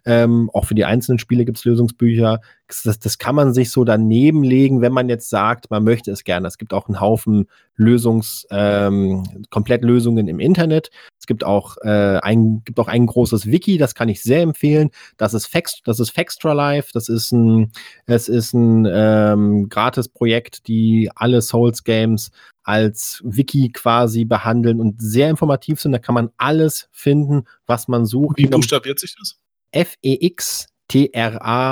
Ähm, 0.06 0.50
auch 0.54 0.66
für 0.66 0.76
die 0.76 0.86
einzelnen 0.86 1.20
Spiele 1.20 1.44
gibt 1.44 1.58
es 1.58 1.66
Lösungsbücher. 1.66 2.40
Das, 2.68 3.00
das 3.00 3.18
kann 3.18 3.36
man 3.36 3.54
sich 3.54 3.72
so 3.72 3.84
daneben 3.84 4.44
legen, 4.44 4.82
wenn 4.82 4.94
man 4.94 5.10
jetzt 5.10 5.30
sagt, 5.30 5.70
man 5.70 5.84
möchte 5.84 6.12
es 6.12 6.24
gerne. 6.24 6.48
Es 6.48 6.58
gibt 6.58 6.74
auch 6.74 6.88
einen 6.88 7.00
Haufen 7.00 7.48
Lösungs, 7.78 8.48
ähm, 8.52 9.24
Komplettlösungen 9.50 10.28
im 10.28 10.40
Internet. 10.40 10.90
Es 11.20 11.28
gibt 11.28 11.44
auch, 11.44 11.78
äh, 11.84 12.20
ein, 12.22 12.62
gibt 12.64 12.80
auch 12.80 12.88
ein 12.88 13.06
großes 13.06 13.48
Wiki, 13.48 13.78
das 13.78 13.96
kann 13.96 14.10
ich 14.10 14.24
sehr 14.24 14.42
empfehlen. 14.42 14.92
Das 15.18 15.34
ist 15.34 15.48
Fax, 15.48 15.82
das 15.84 16.00
ist 16.00 16.12
Faxtra 16.12 16.54
Life. 16.54 16.92
Das 16.94 17.10
ist 17.10 17.32
ein, 17.32 17.72
es 18.06 18.30
ist 18.30 18.54
ein 18.54 18.88
ähm, 18.90 19.68
Gratis-Projekt, 19.70 20.68
die 20.68 21.10
alle 21.16 21.42
Souls-Games 21.42 22.32
als 22.66 23.22
Wiki 23.24 23.72
quasi 23.72 24.26
behandeln 24.26 24.82
und 24.82 25.02
sehr 25.02 25.30
informativ 25.30 25.80
sind. 25.80 25.94
Da 25.94 26.00
kann 26.00 26.16
man 26.16 26.32
alles 26.38 26.90
finden, 26.92 27.46
was 27.66 27.88
man 27.88 28.06
sucht. 28.06 28.38
Wie 28.38 28.48
buchstabiert 28.48 29.00
sich 29.00 29.16
das? 29.18 29.40
F-E-X-T-R-A 29.72 30.72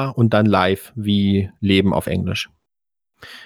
und 0.10 0.34
dann 0.34 0.46
live 0.46 0.94
wie 0.96 1.50
Leben 1.60 1.94
auf 1.94 2.08
Englisch. 2.08 2.50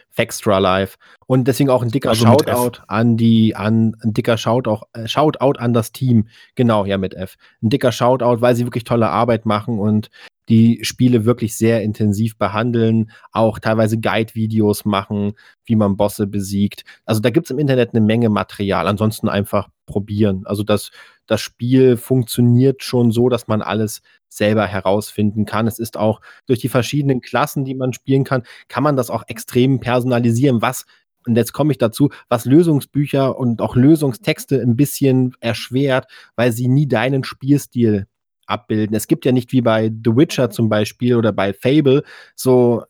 Fextra 0.10 0.58
Live. 0.58 0.98
Und 1.28 1.48
deswegen 1.48 1.70
auch 1.70 1.84
ein 1.84 1.92
dicker 1.92 2.10
Also 2.10 2.26
Shoutout 2.26 2.82
an 2.88 3.18
die, 3.18 3.56
an 3.56 3.96
ein 4.02 4.14
dicker 4.14 4.38
Shoutout, 4.38 4.86
äh, 4.94 5.08
Shoutout 5.08 5.60
an 5.60 5.74
das 5.74 5.92
Team. 5.92 6.28
Genau, 6.56 6.86
ja, 6.86 6.98
mit 6.98 7.14
F. 7.14 7.36
Ein 7.62 7.70
dicker 7.70 7.92
Shoutout, 7.92 8.42
weil 8.42 8.56
sie 8.56 8.66
wirklich 8.66 8.84
tolle 8.84 9.10
Arbeit 9.10 9.46
machen 9.46 9.80
und 9.80 10.10
die 10.50 10.80
Spiele 10.84 11.26
wirklich 11.26 11.58
sehr 11.58 11.82
intensiv 11.82 12.38
behandeln, 12.38 13.12
auch 13.32 13.60
teilweise 13.60 14.00
Guide-Videos 14.00 14.86
machen, 14.86 15.34
wie 15.66 15.76
man 15.76 15.98
Bosse 15.98 16.28
besiegt. 16.28 16.84
Also 17.06 17.22
da 17.22 17.30
gibt 17.30 17.48
es 17.48 17.52
im 17.52 17.60
Internet 17.60 17.94
eine 17.94 18.06
Menge 18.06 18.30
Material. 18.30 18.88
Ansonsten 18.88 19.28
einfach 19.28 19.70
probieren. 19.86 20.44
Also 20.46 20.64
das, 20.64 20.92
das 21.26 21.42
Spiel 21.42 21.98
funktioniert 21.98 22.84
schon 22.84 23.12
so, 23.12 23.30
dass 23.30 23.48
man 23.48 23.62
alles 23.62 24.02
selber 24.30 24.66
herausfinden 24.66 25.46
kann. 25.46 25.68
Es 25.68 25.80
ist 25.80 25.98
auch 25.98 26.22
durch 26.46 26.60
die 26.60 26.70
verschiedenen 26.70 27.22
Klassen, 27.22 27.66
die 27.66 27.76
man 27.76 27.94
spielen 27.94 28.24
kann, 28.24 28.44
kann 28.68 28.84
man 28.84 28.96
das 28.96 29.10
auch 29.10 29.24
extrem 29.28 29.80
personalisieren, 29.80 30.62
was 30.62 30.86
und 31.26 31.36
jetzt 31.36 31.52
komme 31.52 31.74
ich 31.74 31.78
dazu, 31.78 32.10
was 32.30 32.46
Lösungsbücher 32.46 33.38
und 33.38 33.62
auch 33.62 33.76
Lösungstexte 33.76 34.62
ein 34.62 34.78
bisschen 34.78 35.36
erschwert, 35.42 36.08
weil 36.38 36.54
sie 36.54 36.70
nie 36.70 36.88
deinen 36.88 37.26
Spielstil 37.26 38.08
abbilden. 38.48 38.96
Es 38.96 39.08
gibt 39.08 39.26
ja 39.26 39.32
nicht 39.32 39.52
wie 39.52 39.62
bei 39.62 39.90
The 39.90 40.16
Witcher 40.16 40.50
zum 40.50 40.70
Beispiel 40.70 41.16
oder 41.16 41.32
bei 41.32 41.54
Fable 41.54 42.04
so 42.36 42.84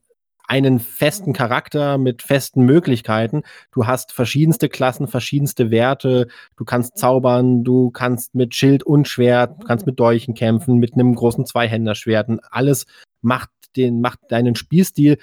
einen 0.47 0.79
festen 0.79 1.33
Charakter 1.33 1.97
mit 1.97 2.21
festen 2.21 2.63
Möglichkeiten. 2.63 3.43
Du 3.71 3.85
hast 3.85 4.13
verschiedenste 4.13 4.69
Klassen, 4.69 5.07
verschiedenste 5.07 5.71
Werte. 5.71 6.27
Du 6.55 6.63
kannst 6.63 6.97
zaubern, 6.97 7.65
du 7.65 7.91
kannst 7.91 8.33
mit 8.33 8.55
Schild 8.55 8.83
und 8.83 9.09
Schwert, 9.09 9.61
du 9.61 9.67
kannst 9.67 9.85
mit 9.85 9.99
Dolchen 9.99 10.33
kämpfen, 10.33 10.77
mit 10.77 10.93
einem 10.93 11.13
großen 11.13 11.45
Zweihänderschwerten. 11.45 12.39
Alles 12.49 12.85
macht 13.21 13.49
den, 13.75 13.99
macht 13.99 14.19
deinen 14.29 14.55
Spielstil 14.55 15.17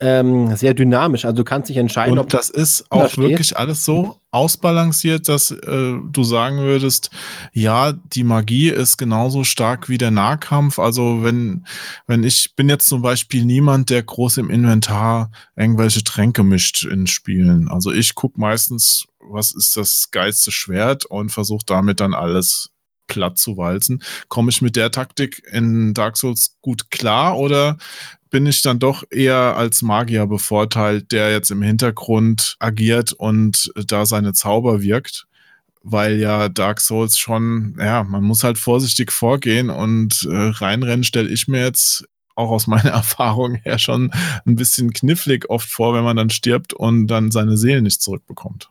ähm, 0.00 0.54
sehr 0.56 0.74
dynamisch. 0.74 1.24
Also 1.24 1.36
du 1.36 1.44
kannst 1.44 1.68
dich 1.68 1.76
entscheiden, 1.76 2.18
Und 2.18 2.34
das 2.34 2.50
ist 2.50 2.84
auch 2.90 3.00
Verstehe. 3.00 3.30
wirklich 3.30 3.56
alles 3.56 3.84
so 3.84 4.20
ausbalanciert, 4.30 5.28
dass 5.28 5.50
äh, 5.50 5.94
du 6.10 6.24
sagen 6.24 6.58
würdest, 6.58 7.10
ja, 7.52 7.92
die 7.92 8.24
Magie 8.24 8.68
ist 8.68 8.98
genauso 8.98 9.44
stark 9.44 9.88
wie 9.88 9.98
der 9.98 10.10
Nahkampf. 10.10 10.78
Also 10.78 11.22
wenn, 11.22 11.66
wenn 12.06 12.22
ich 12.24 12.54
bin 12.56 12.68
jetzt 12.68 12.88
zum 12.88 13.00
Beispiel 13.00 13.44
niemand, 13.44 13.88
der 13.88 14.02
groß 14.02 14.38
im 14.38 14.50
Inventar 14.50 15.30
irgendwelche 15.56 16.04
Tränke 16.04 16.42
mischt 16.42 16.84
in 16.84 17.06
Spielen. 17.06 17.68
Also 17.68 17.92
ich 17.92 18.14
guck 18.14 18.36
meistens, 18.36 19.06
was 19.20 19.54
ist 19.54 19.76
das 19.76 20.10
geilste 20.10 20.52
Schwert 20.52 21.06
und 21.06 21.30
versuche 21.30 21.64
damit 21.66 22.00
dann 22.00 22.12
alles 22.14 22.70
platt 23.06 23.38
zu 23.38 23.56
walzen. 23.56 24.02
Komme 24.28 24.50
ich 24.50 24.62
mit 24.62 24.76
der 24.76 24.90
Taktik 24.90 25.42
in 25.50 25.94
Dark 25.94 26.16
Souls 26.16 26.56
gut 26.60 26.90
klar 26.90 27.38
oder 27.38 27.78
bin 28.30 28.46
ich 28.46 28.62
dann 28.62 28.78
doch 28.78 29.04
eher 29.10 29.56
als 29.56 29.82
Magier 29.82 30.26
bevorteilt, 30.26 31.12
der 31.12 31.32
jetzt 31.32 31.50
im 31.50 31.62
Hintergrund 31.62 32.56
agiert 32.58 33.12
und 33.12 33.72
da 33.86 34.06
seine 34.06 34.32
Zauber 34.32 34.82
wirkt? 34.82 35.26
Weil 35.82 36.16
ja 36.18 36.48
Dark 36.48 36.80
Souls 36.80 37.16
schon, 37.16 37.76
ja, 37.78 38.02
man 38.02 38.24
muss 38.24 38.42
halt 38.42 38.58
vorsichtig 38.58 39.12
vorgehen 39.12 39.70
und 39.70 40.26
äh, 40.28 40.48
reinrennen 40.48 41.04
stelle 41.04 41.28
ich 41.28 41.46
mir 41.46 41.62
jetzt 41.62 42.04
auch 42.34 42.50
aus 42.50 42.66
meiner 42.66 42.90
Erfahrung 42.90 43.54
her 43.54 43.78
schon 43.78 44.10
ein 44.44 44.56
bisschen 44.56 44.92
knifflig 44.92 45.48
oft 45.48 45.68
vor, 45.68 45.94
wenn 45.94 46.04
man 46.04 46.16
dann 46.16 46.30
stirbt 46.30 46.74
und 46.74 47.06
dann 47.06 47.30
seine 47.30 47.56
Seele 47.56 47.82
nicht 47.82 48.02
zurückbekommt. 48.02 48.70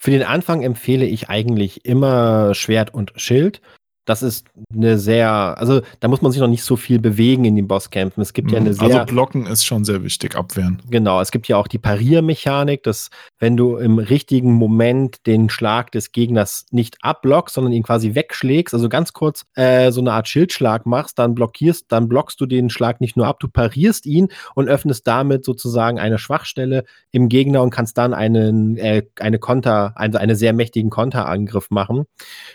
Für 0.00 0.12
den 0.12 0.22
Anfang 0.22 0.62
empfehle 0.62 1.04
ich 1.04 1.28
eigentlich 1.28 1.84
immer 1.84 2.54
Schwert 2.54 2.94
und 2.94 3.12
Schild. 3.16 3.60
Das 4.08 4.22
ist 4.22 4.46
eine 4.72 4.98
sehr, 4.98 5.30
also 5.30 5.82
da 6.00 6.08
muss 6.08 6.22
man 6.22 6.32
sich 6.32 6.40
noch 6.40 6.48
nicht 6.48 6.64
so 6.64 6.76
viel 6.76 6.98
bewegen 6.98 7.44
in 7.44 7.56
den 7.56 7.68
Bosskämpfen. 7.68 8.22
Es 8.22 8.32
gibt 8.32 8.50
ja 8.50 8.56
eine 8.56 8.72
sehr, 8.72 9.00
also 9.00 9.04
blocken 9.04 9.44
ist 9.44 9.66
schon 9.66 9.84
sehr 9.84 10.02
wichtig, 10.02 10.34
abwehren. 10.34 10.80
genau, 10.88 11.20
es 11.20 11.30
gibt 11.30 11.46
ja 11.46 11.58
auch 11.58 11.68
die 11.68 11.76
Pariermechanik, 11.76 12.82
dass 12.84 13.10
wenn 13.38 13.58
du 13.58 13.76
im 13.76 13.98
richtigen 13.98 14.54
Moment 14.54 15.26
den 15.26 15.50
Schlag 15.50 15.92
des 15.92 16.12
Gegners 16.12 16.64
nicht 16.70 16.96
abblockst, 17.02 17.54
sondern 17.54 17.74
ihn 17.74 17.82
quasi 17.82 18.14
wegschlägst, 18.14 18.72
also 18.72 18.88
ganz 18.88 19.12
kurz 19.12 19.44
äh, 19.56 19.92
so 19.92 20.00
eine 20.00 20.12
Art 20.12 20.26
Schildschlag 20.26 20.86
machst, 20.86 21.18
dann 21.18 21.34
blockierst, 21.34 21.92
dann 21.92 22.08
blockst 22.08 22.40
du 22.40 22.46
den 22.46 22.70
Schlag 22.70 23.02
nicht 23.02 23.14
nur 23.14 23.26
ab, 23.26 23.40
du 23.40 23.48
parierst 23.48 24.06
ihn 24.06 24.28
und 24.54 24.68
öffnest 24.68 25.06
damit 25.06 25.44
sozusagen 25.44 25.98
eine 25.98 26.16
Schwachstelle 26.16 26.84
im 27.10 27.28
Gegner 27.28 27.60
und 27.62 27.68
kannst 27.68 27.98
dann 27.98 28.14
einen, 28.14 28.78
äh, 28.78 29.02
eine 29.20 29.38
Konter, 29.38 29.92
also 29.96 30.16
einen 30.16 30.34
sehr 30.34 30.54
mächtigen 30.54 30.88
Konterangriff 30.88 31.68
machen. 31.68 32.06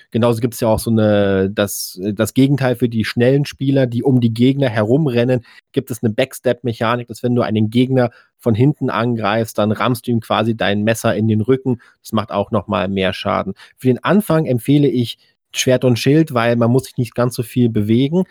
Genauso 0.10 0.42
gibt 0.42 0.56
es 0.56 0.60
ja 0.60 0.68
auch 0.68 0.80
so 0.80 0.90
eine, 0.90 1.43
das, 1.50 2.00
das 2.14 2.34
Gegenteil 2.34 2.76
für 2.76 2.90
die 2.90 3.06
schnellen 3.06 3.46
Spieler, 3.46 3.88
die 3.88 4.04
um 4.04 4.22
die 4.22 4.34
Gegner 4.34 4.70
herumrennen, 4.70 5.46
gibt 5.72 5.92
es 5.92 6.04
eine 6.04 6.14
Backstep-Mechanik, 6.14 7.08
dass 7.08 7.24
wenn 7.24 7.36
du 7.36 7.42
einen 7.42 7.70
Gegner 7.70 8.12
von 8.38 8.56
hinten 8.56 8.90
angreifst, 8.90 9.58
dann 9.58 9.72
rammst 9.72 10.08
du 10.08 10.12
ihm 10.12 10.20
quasi 10.20 10.56
dein 10.56 10.84
Messer 10.84 11.16
in 11.16 11.28
den 11.28 11.42
Rücken. 11.42 11.80
Das 12.02 12.12
macht 12.12 12.32
auch 12.32 12.52
nochmal 12.52 12.88
mehr 12.90 13.14
Schaden. 13.14 13.54
Für 13.78 13.88
den 13.88 14.04
Anfang 14.04 14.46
empfehle 14.46 14.88
ich 14.88 15.18
Schwert 15.56 15.86
und 15.86 16.00
Schild, 16.00 16.34
weil 16.34 16.56
man 16.56 16.72
muss 16.72 16.86
sich 16.86 16.98
nicht 16.98 17.16
ganz 17.16 17.36
so 17.36 17.44
viel 17.44 17.70
bewegen, 17.70 18.24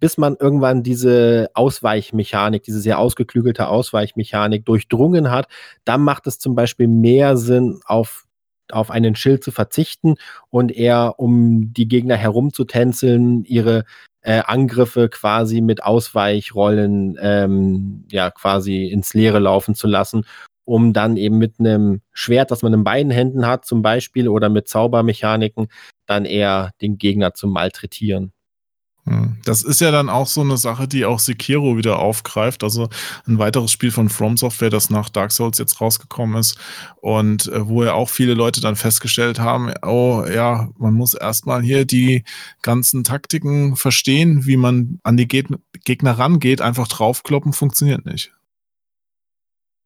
bis 0.00 0.18
man 0.18 0.36
irgendwann 0.38 0.82
diese 0.82 1.48
Ausweichmechanik, 1.54 2.62
diese 2.62 2.80
sehr 2.80 2.98
ausgeklügelte 2.98 3.68
Ausweichmechanik 3.68 4.64
durchdrungen 4.64 5.30
hat. 5.30 5.46
Dann 5.84 6.02
macht 6.02 6.26
es 6.26 6.38
zum 6.38 6.54
Beispiel 6.54 6.88
mehr 6.88 7.36
Sinn, 7.36 7.80
auf 7.86 8.23
auf 8.74 8.90
einen 8.90 9.16
Schild 9.16 9.42
zu 9.44 9.52
verzichten 9.52 10.16
und 10.50 10.72
eher 10.72 11.14
um 11.18 11.72
die 11.72 11.88
Gegner 11.88 12.16
herumzutänzeln, 12.16 13.44
ihre 13.44 13.84
äh, 14.22 14.42
Angriffe 14.44 15.08
quasi 15.08 15.60
mit 15.60 15.82
Ausweichrollen 15.82 17.16
ähm, 17.20 18.04
ja 18.10 18.30
quasi 18.30 18.86
ins 18.86 19.14
Leere 19.14 19.38
laufen 19.38 19.74
zu 19.74 19.86
lassen, 19.86 20.26
um 20.64 20.92
dann 20.92 21.16
eben 21.16 21.38
mit 21.38 21.60
einem 21.60 22.00
Schwert, 22.12 22.50
das 22.50 22.62
man 22.62 22.72
in 22.74 22.84
beiden 22.84 23.12
Händen 23.12 23.46
hat, 23.46 23.64
zum 23.64 23.82
Beispiel, 23.82 24.28
oder 24.28 24.48
mit 24.48 24.68
Zaubermechaniken, 24.68 25.68
dann 26.06 26.24
eher 26.24 26.72
den 26.80 26.98
Gegner 26.98 27.34
zu 27.34 27.46
malträtieren. 27.46 28.33
Hm. 29.06 29.36
Das 29.44 29.62
ist 29.62 29.80
ja 29.80 29.90
dann 29.90 30.08
auch 30.08 30.26
so 30.26 30.40
eine 30.40 30.56
Sache, 30.56 30.88
die 30.88 31.04
auch 31.04 31.18
Sekiro 31.18 31.76
wieder 31.76 31.98
aufgreift. 31.98 32.64
Also 32.64 32.88
ein 33.26 33.38
weiteres 33.38 33.70
Spiel 33.70 33.90
von 33.90 34.08
From 34.08 34.36
Software, 34.38 34.70
das 34.70 34.88
nach 34.88 35.10
Dark 35.10 35.30
Souls 35.30 35.58
jetzt 35.58 35.80
rausgekommen 35.80 36.40
ist 36.40 36.58
und 37.00 37.48
äh, 37.48 37.68
wo 37.68 37.84
ja 37.84 37.92
auch 37.92 38.08
viele 38.08 38.32
Leute 38.32 38.62
dann 38.62 38.76
festgestellt 38.76 39.38
haben, 39.38 39.72
oh 39.82 40.24
ja, 40.24 40.70
man 40.78 40.94
muss 40.94 41.12
erstmal 41.12 41.62
hier 41.62 41.84
die 41.84 42.24
ganzen 42.62 43.04
Taktiken 43.04 43.76
verstehen, 43.76 44.46
wie 44.46 44.56
man 44.56 45.00
an 45.02 45.16
die 45.16 45.28
Geg 45.28 45.48
Gegner 45.84 46.12
rangeht, 46.12 46.62
einfach 46.62 46.88
draufkloppen, 46.88 47.52
funktioniert 47.52 48.06
nicht. 48.06 48.32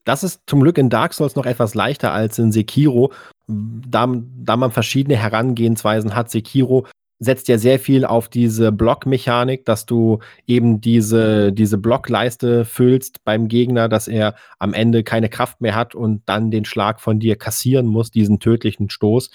Das 0.05 0.23
ist 0.23 0.43
zum 0.47 0.61
Glück 0.61 0.79
in 0.79 0.91
Dark 0.91 1.13
Souls 1.13 1.35
noch 1.35 1.45
etwas 1.45 1.75
leichter 1.75 2.13
als 2.13 2.39
in 2.39 2.53
Sekiro. 2.53 3.13
Da, 3.49 4.09
da 4.09 4.57
man 4.57 4.71
verschiedene 4.71 5.17
Herangehensweisen 5.17 6.15
hat, 6.15 6.31
Sekiro 6.31 6.87
setzt 7.21 7.49
ja 7.49 7.59
sehr 7.59 7.79
viel 7.79 8.05
auf 8.05 8.29
diese 8.29 8.71
Blockmechanik, 8.71 9.65
dass 9.65 9.87
du 9.87 10.21
eben 10.47 10.81
diese, 10.81 11.53
diese 11.53 11.79
Blockleiste 11.79 12.65
füllst 12.65 13.25
beim 13.25 13.49
Gegner, 13.49 13.89
dass 13.89 14.09
er 14.09 14.37
am 14.59 14.73
Ende 14.73 15.03
keine 15.03 15.29
Kraft 15.29 15.61
mehr 15.61 15.75
hat 15.75 15.95
und 15.95 16.23
dann 16.27 16.51
den 16.51 16.65
Schlag 16.65 17.01
von 17.01 17.19
dir 17.19 17.37
kassieren 17.37 17.87
muss, 17.87 18.11
diesen 18.11 18.39
tödlichen 18.39 18.89
Stoß. 18.91 19.31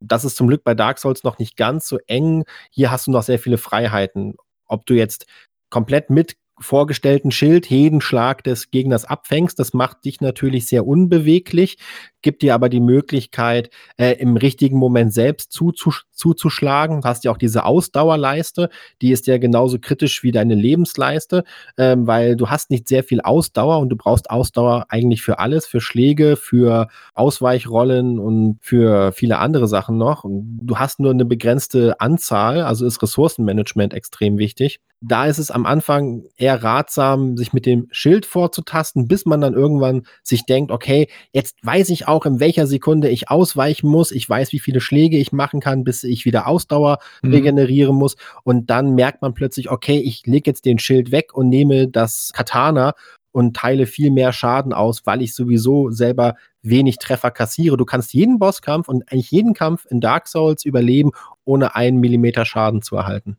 Das 0.00 0.24
ist 0.24 0.36
zum 0.36 0.48
Glück 0.48 0.64
bei 0.64 0.74
Dark 0.74 0.98
Souls 0.98 1.22
noch 1.22 1.38
nicht 1.38 1.56
ganz 1.56 1.86
so 1.86 1.98
eng. 2.08 2.44
Hier 2.70 2.90
hast 2.90 3.06
du 3.06 3.12
noch 3.12 3.22
sehr 3.22 3.38
viele 3.38 3.58
Freiheiten. 3.58 4.34
Ob 4.66 4.84
du 4.86 4.94
jetzt 4.94 5.26
komplett 5.70 6.10
mit 6.10 6.36
vorgestellten 6.62 7.30
Schild 7.30 7.66
jeden 7.66 8.00
Schlag 8.00 8.44
des 8.44 8.70
Gegners 8.70 9.04
abfängst. 9.04 9.58
Das 9.58 9.74
macht 9.74 10.04
dich 10.04 10.20
natürlich 10.20 10.66
sehr 10.66 10.86
unbeweglich, 10.86 11.78
gibt 12.22 12.42
dir 12.42 12.54
aber 12.54 12.68
die 12.68 12.80
Möglichkeit, 12.80 13.70
äh, 13.96 14.12
im 14.12 14.36
richtigen 14.36 14.78
Moment 14.78 15.12
selbst 15.12 15.52
zuzusch 15.52 16.04
zuzuschlagen. 16.12 17.00
Du 17.00 17.08
hast 17.08 17.24
ja 17.24 17.32
auch 17.32 17.36
diese 17.36 17.64
Ausdauerleiste, 17.64 18.68
die 19.00 19.10
ist 19.10 19.26
ja 19.26 19.38
genauso 19.38 19.78
kritisch 19.80 20.22
wie 20.22 20.30
deine 20.30 20.54
Lebensleiste, 20.54 21.42
ähm, 21.76 22.06
weil 22.06 22.36
du 22.36 22.48
hast 22.48 22.70
nicht 22.70 22.86
sehr 22.86 23.02
viel 23.02 23.20
Ausdauer 23.20 23.80
und 23.80 23.88
du 23.88 23.96
brauchst 23.96 24.30
Ausdauer 24.30 24.86
eigentlich 24.88 25.22
für 25.22 25.40
alles, 25.40 25.66
für 25.66 25.80
Schläge, 25.80 26.36
für 26.36 26.86
Ausweichrollen 27.14 28.20
und 28.20 28.58
für 28.60 29.12
viele 29.12 29.38
andere 29.38 29.66
Sachen 29.66 29.98
noch. 29.98 30.24
Du 30.24 30.78
hast 30.78 31.00
nur 31.00 31.10
eine 31.10 31.24
begrenzte 31.24 32.00
Anzahl, 32.00 32.62
also 32.62 32.86
ist 32.86 33.02
Ressourcenmanagement 33.02 33.92
extrem 33.92 34.38
wichtig 34.38 34.80
da 35.02 35.26
ist 35.26 35.38
es 35.38 35.50
am 35.50 35.66
Anfang 35.66 36.22
eher 36.36 36.62
ratsam, 36.62 37.36
sich 37.36 37.52
mit 37.52 37.66
dem 37.66 37.88
Schild 37.90 38.24
vorzutasten, 38.24 39.08
bis 39.08 39.26
man 39.26 39.40
dann 39.40 39.54
irgendwann 39.54 40.06
sich 40.22 40.46
denkt, 40.46 40.70
okay, 40.70 41.08
jetzt 41.32 41.56
weiß 41.62 41.90
ich 41.90 42.06
auch, 42.06 42.11
in 42.26 42.40
welcher 42.40 42.66
Sekunde 42.66 43.08
ich 43.08 43.30
ausweichen 43.30 43.88
muss. 43.88 44.10
Ich 44.12 44.28
weiß, 44.28 44.52
wie 44.52 44.58
viele 44.58 44.80
Schläge 44.80 45.18
ich 45.18 45.32
machen 45.32 45.60
kann, 45.60 45.84
bis 45.84 46.04
ich 46.04 46.24
wieder 46.24 46.46
Ausdauer 46.46 46.98
mhm. 47.22 47.32
regenerieren 47.32 47.96
muss. 47.96 48.16
Und 48.44 48.70
dann 48.70 48.94
merkt 48.94 49.22
man 49.22 49.34
plötzlich, 49.34 49.70
okay, 49.70 49.98
ich 49.98 50.26
lege 50.26 50.50
jetzt 50.50 50.64
den 50.64 50.78
Schild 50.78 51.10
weg 51.10 51.34
und 51.34 51.48
nehme 51.48 51.88
das 51.88 52.32
Katana 52.34 52.94
und 53.32 53.56
teile 53.56 53.86
viel 53.86 54.10
mehr 54.10 54.32
Schaden 54.32 54.72
aus, 54.72 55.06
weil 55.06 55.22
ich 55.22 55.34
sowieso 55.34 55.90
selber 55.90 56.36
wenig 56.60 56.98
Treffer 56.98 57.30
kassiere. 57.30 57.76
Du 57.76 57.84
kannst 57.84 58.12
jeden 58.12 58.38
Bosskampf 58.38 58.88
und 58.88 59.10
eigentlich 59.10 59.30
jeden 59.30 59.54
Kampf 59.54 59.86
in 59.88 60.00
Dark 60.00 60.28
Souls 60.28 60.64
überleben, 60.64 61.10
ohne 61.44 61.74
einen 61.74 61.98
Millimeter 61.98 62.44
Schaden 62.44 62.82
zu 62.82 62.96
erhalten. 62.96 63.38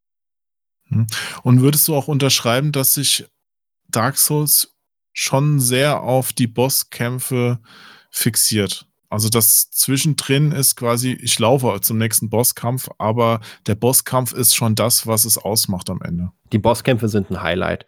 Hm. 0.87 1.07
Und 1.43 1.61
würdest 1.61 1.87
du 1.87 1.95
auch 1.95 2.07
unterschreiben, 2.07 2.71
dass 2.71 2.93
sich 2.93 3.25
Dark 3.87 4.17
Souls 4.17 4.75
schon 5.13 5.59
sehr 5.59 6.01
auf 6.01 6.33
die 6.33 6.47
Bosskämpfe 6.47 7.59
fixiert? 8.13 8.85
Also 9.09 9.29
das 9.29 9.69
zwischendrin 9.69 10.51
ist 10.51 10.75
quasi, 10.75 11.11
ich 11.11 11.37
laufe 11.37 11.79
zum 11.81 11.97
nächsten 11.97 12.29
Bosskampf, 12.29 12.89
aber 12.97 13.41
der 13.67 13.75
Bosskampf 13.75 14.33
ist 14.33 14.55
schon 14.55 14.73
das, 14.73 15.05
was 15.05 15.25
es 15.25 15.37
ausmacht 15.37 15.89
am 15.89 16.01
Ende. 16.01 16.31
Die 16.51 16.57
Bosskämpfe 16.57 17.09
sind 17.09 17.29
ein 17.29 17.43
Highlight. 17.43 17.85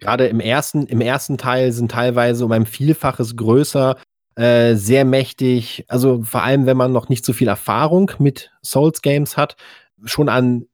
Gerade 0.00 0.26
im 0.26 0.40
ersten, 0.40 0.86
im 0.86 1.00
ersten 1.00 1.38
Teil 1.38 1.70
sind 1.72 1.92
teilweise 1.92 2.44
um 2.44 2.52
ein 2.52 2.66
Vielfaches 2.66 3.36
größer, 3.36 3.96
äh, 4.34 4.74
sehr 4.74 5.04
mächtig. 5.04 5.84
Also 5.88 6.22
vor 6.24 6.42
allem, 6.42 6.66
wenn 6.66 6.76
man 6.76 6.92
noch 6.92 7.08
nicht 7.08 7.24
so 7.24 7.32
viel 7.32 7.48
Erfahrung 7.48 8.10
mit 8.18 8.50
Souls 8.64 9.02
Games 9.02 9.36
hat, 9.36 9.56
schon 10.04 10.28
an 10.28 10.66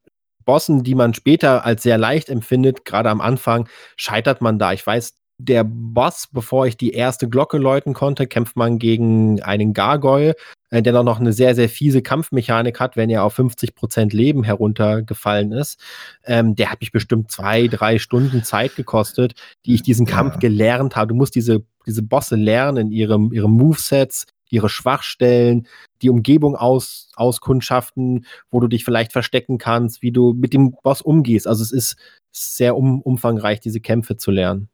Bossen, 0.44 0.82
die 0.82 0.94
man 0.94 1.14
später 1.14 1.64
als 1.64 1.82
sehr 1.82 1.98
leicht 1.98 2.28
empfindet, 2.30 2.84
gerade 2.84 3.10
am 3.10 3.20
Anfang, 3.20 3.68
scheitert 3.96 4.40
man 4.40 4.58
da. 4.58 4.72
Ich 4.72 4.84
weiß, 4.86 5.14
der 5.38 5.64
Boss, 5.64 6.28
bevor 6.30 6.66
ich 6.66 6.76
die 6.76 6.92
erste 6.92 7.28
Glocke 7.28 7.58
läuten 7.58 7.94
konnte, 7.94 8.26
kämpft 8.26 8.56
man 8.56 8.78
gegen 8.78 9.42
einen 9.42 9.72
Gargoyle, 9.72 10.34
äh, 10.70 10.82
der 10.82 11.02
noch 11.02 11.20
eine 11.20 11.32
sehr, 11.32 11.54
sehr 11.54 11.68
fiese 11.68 12.02
Kampfmechanik 12.02 12.80
hat, 12.80 12.96
wenn 12.96 13.10
er 13.10 13.24
auf 13.24 13.38
50% 13.38 14.14
Leben 14.14 14.44
heruntergefallen 14.44 15.52
ist. 15.52 15.80
Ähm, 16.24 16.54
der 16.54 16.70
hat 16.70 16.80
mich 16.80 16.92
bestimmt 16.92 17.30
zwei, 17.30 17.66
drei 17.66 17.98
Stunden 17.98 18.44
Zeit 18.44 18.76
gekostet, 18.76 19.34
die 19.66 19.74
ich 19.74 19.82
diesen 19.82 20.06
Kampf 20.06 20.38
gelernt 20.38 20.96
habe. 20.96 21.08
Du 21.08 21.14
musst 21.14 21.34
diese, 21.34 21.64
diese 21.86 22.02
Bosse 22.02 22.36
lernen, 22.36 22.90
ihre, 22.92 23.18
ihre 23.32 23.48
Movesets, 23.48 24.26
ihre 24.52 24.68
Schwachstellen, 24.68 25.66
die 26.02 26.10
Umgebung 26.10 26.56
aus, 26.56 27.08
auskundschaften, 27.16 28.26
wo 28.50 28.60
du 28.60 28.68
dich 28.68 28.84
vielleicht 28.84 29.12
verstecken 29.12 29.58
kannst, 29.58 30.02
wie 30.02 30.12
du 30.12 30.34
mit 30.34 30.52
dem 30.52 30.72
Boss 30.82 31.00
umgehst. 31.00 31.46
Also 31.46 31.62
es 31.62 31.72
ist 31.72 31.96
sehr 32.32 32.76
um, 32.76 33.00
umfangreich, 33.00 33.60
diese 33.60 33.80
Kämpfe 33.80 34.16
zu 34.16 34.30
lernen. 34.30 34.68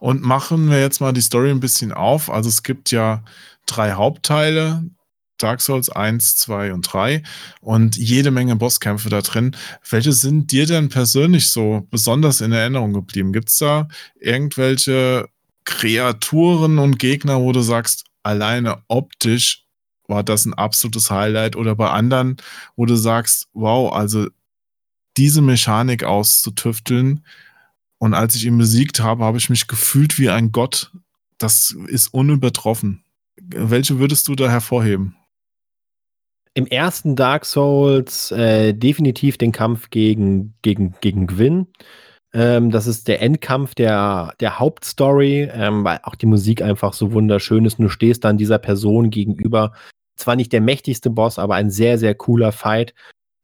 Und 0.00 0.22
machen 0.22 0.70
wir 0.70 0.80
jetzt 0.80 1.00
mal 1.00 1.12
die 1.12 1.20
Story 1.20 1.50
ein 1.50 1.60
bisschen 1.60 1.92
auf. 1.92 2.30
Also 2.30 2.48
es 2.48 2.62
gibt 2.62 2.90
ja 2.90 3.22
drei 3.66 3.92
Hauptteile. 3.92 4.84
Dark 5.38 5.60
Souls 5.60 5.90
1, 5.90 6.36
2 6.36 6.72
und 6.72 6.82
3 6.82 7.22
und 7.60 7.96
jede 7.96 8.30
Menge 8.30 8.54
Bosskämpfe 8.54 9.08
da 9.08 9.22
drin. 9.22 9.56
Welche 9.90 10.12
sind 10.12 10.52
dir 10.52 10.66
denn 10.66 10.88
persönlich 10.88 11.48
so 11.48 11.84
besonders 11.90 12.40
in 12.40 12.52
Erinnerung 12.52 12.92
geblieben? 12.92 13.32
Gibt 13.32 13.48
es 13.48 13.58
da 13.58 13.88
irgendwelche 14.20 15.28
Kreaturen 15.64 16.78
und 16.78 16.98
Gegner, 16.98 17.40
wo 17.40 17.50
du 17.50 17.60
sagst, 17.60 18.04
alleine 18.22 18.82
optisch 18.88 19.64
war 20.06 20.22
das 20.22 20.44
ein 20.44 20.54
absolutes 20.54 21.10
Highlight 21.10 21.56
oder 21.56 21.74
bei 21.74 21.90
anderen, 21.90 22.36
wo 22.76 22.86
du 22.86 22.96
sagst, 22.96 23.48
wow, 23.52 23.92
also 23.92 24.28
diese 25.16 25.42
Mechanik 25.42 26.04
auszutüfteln 26.04 27.24
und 28.02 28.14
als 28.14 28.34
ich 28.34 28.46
ihn 28.46 28.58
besiegt 28.58 28.98
habe, 28.98 29.22
habe 29.22 29.38
ich 29.38 29.48
mich 29.48 29.68
gefühlt 29.68 30.18
wie 30.18 30.28
ein 30.28 30.50
Gott. 30.50 30.90
Das 31.38 31.70
ist 31.86 32.12
unübertroffen. 32.12 33.04
Welche 33.36 34.00
würdest 34.00 34.26
du 34.26 34.34
da 34.34 34.50
hervorheben? 34.50 35.14
Im 36.52 36.66
ersten 36.66 37.14
Dark 37.14 37.44
Souls 37.44 38.32
äh, 38.32 38.72
definitiv 38.72 39.38
den 39.38 39.52
Kampf 39.52 39.90
gegen, 39.90 40.54
gegen, 40.62 40.96
gegen 41.00 41.28
Gwyn. 41.28 41.68
Ähm, 42.34 42.72
das 42.72 42.88
ist 42.88 43.06
der 43.06 43.22
Endkampf 43.22 43.76
der, 43.76 44.34
der 44.40 44.58
Hauptstory, 44.58 45.48
ähm, 45.52 45.84
weil 45.84 46.00
auch 46.02 46.16
die 46.16 46.26
Musik 46.26 46.60
einfach 46.60 46.94
so 46.94 47.12
wunderschön 47.12 47.64
ist. 47.66 47.78
Du 47.78 47.88
stehst 47.88 48.24
dann 48.24 48.36
dieser 48.36 48.58
Person 48.58 49.10
gegenüber. 49.10 49.74
Zwar 50.16 50.34
nicht 50.34 50.52
der 50.52 50.60
mächtigste 50.60 51.08
Boss, 51.08 51.38
aber 51.38 51.54
ein 51.54 51.70
sehr, 51.70 51.98
sehr 51.98 52.16
cooler 52.16 52.50
Fight. 52.50 52.94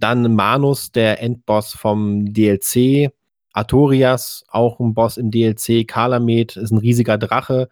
Dann 0.01 0.35
Manus, 0.35 0.91
der 0.91 1.23
Endboss 1.23 1.75
vom 1.75 2.33
DLC. 2.33 3.13
Artorias, 3.53 4.45
auch 4.49 4.81
ein 4.81 4.95
Boss 4.95 5.17
im 5.17 5.31
DLC. 5.31 5.87
Kalamet 5.87 6.57
ist 6.57 6.71
ein 6.71 6.79
riesiger 6.79 7.19
Drache. 7.19 7.69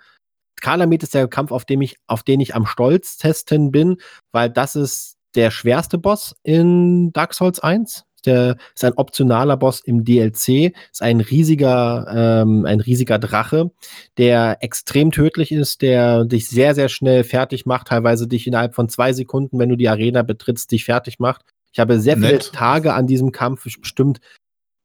Kalamet 0.61 1.03
ist 1.03 1.15
der 1.15 1.29
Kampf, 1.29 1.53
auf, 1.53 1.65
dem 1.65 1.83
ich, 1.83 1.97
auf 2.07 2.23
den 2.23 2.41
ich 2.41 2.55
am 2.55 2.67
stolztesten 2.67 3.71
bin, 3.71 3.99
weil 4.33 4.51
das 4.51 4.75
ist 4.75 5.17
der 5.35 5.51
schwerste 5.51 5.99
Boss 5.99 6.35
in 6.43 7.13
Dark 7.13 7.35
Souls 7.35 7.61
1 7.61 8.07
der 8.27 8.57
ist 8.75 8.85
ein 8.85 8.95
optionaler 8.95 9.57
Boss 9.57 9.81
im 9.81 10.05
DLC, 10.05 10.75
ist 10.91 11.03
ein 11.03 11.21
riesiger, 11.21 12.07
ähm, 12.43 12.67
ein 12.67 12.81
riesiger 12.81 13.19
Drache, 13.19 13.71
der 14.19 14.59
extrem 14.61 15.13
tödlich 15.13 15.53
ist, 15.53 15.81
der 15.83 16.25
dich 16.25 16.49
sehr, 16.49 16.75
sehr 16.75 16.89
schnell 16.89 17.25
fertig 17.25 17.65
macht, 17.65 17.89
teilweise 17.89 18.27
dich 18.27 18.47
innerhalb 18.47 18.75
von 18.75 18.89
zwei 18.89 19.13
Sekunden, 19.13 19.59
wenn 19.59 19.69
du 19.69 19.77
die 19.77 19.89
Arena 19.89 20.23
betrittst, 20.23 20.71
dich 20.73 20.85
fertig 20.85 21.19
macht. 21.19 21.43
Ich 21.73 21.79
habe 21.79 22.01
sehr 22.01 22.17
viele 22.17 22.33
Nett. 22.33 22.53
Tage 22.53 22.95
an 22.95 23.07
diesem 23.07 23.33
Kampf, 23.33 23.65
bestimmt 23.65 24.21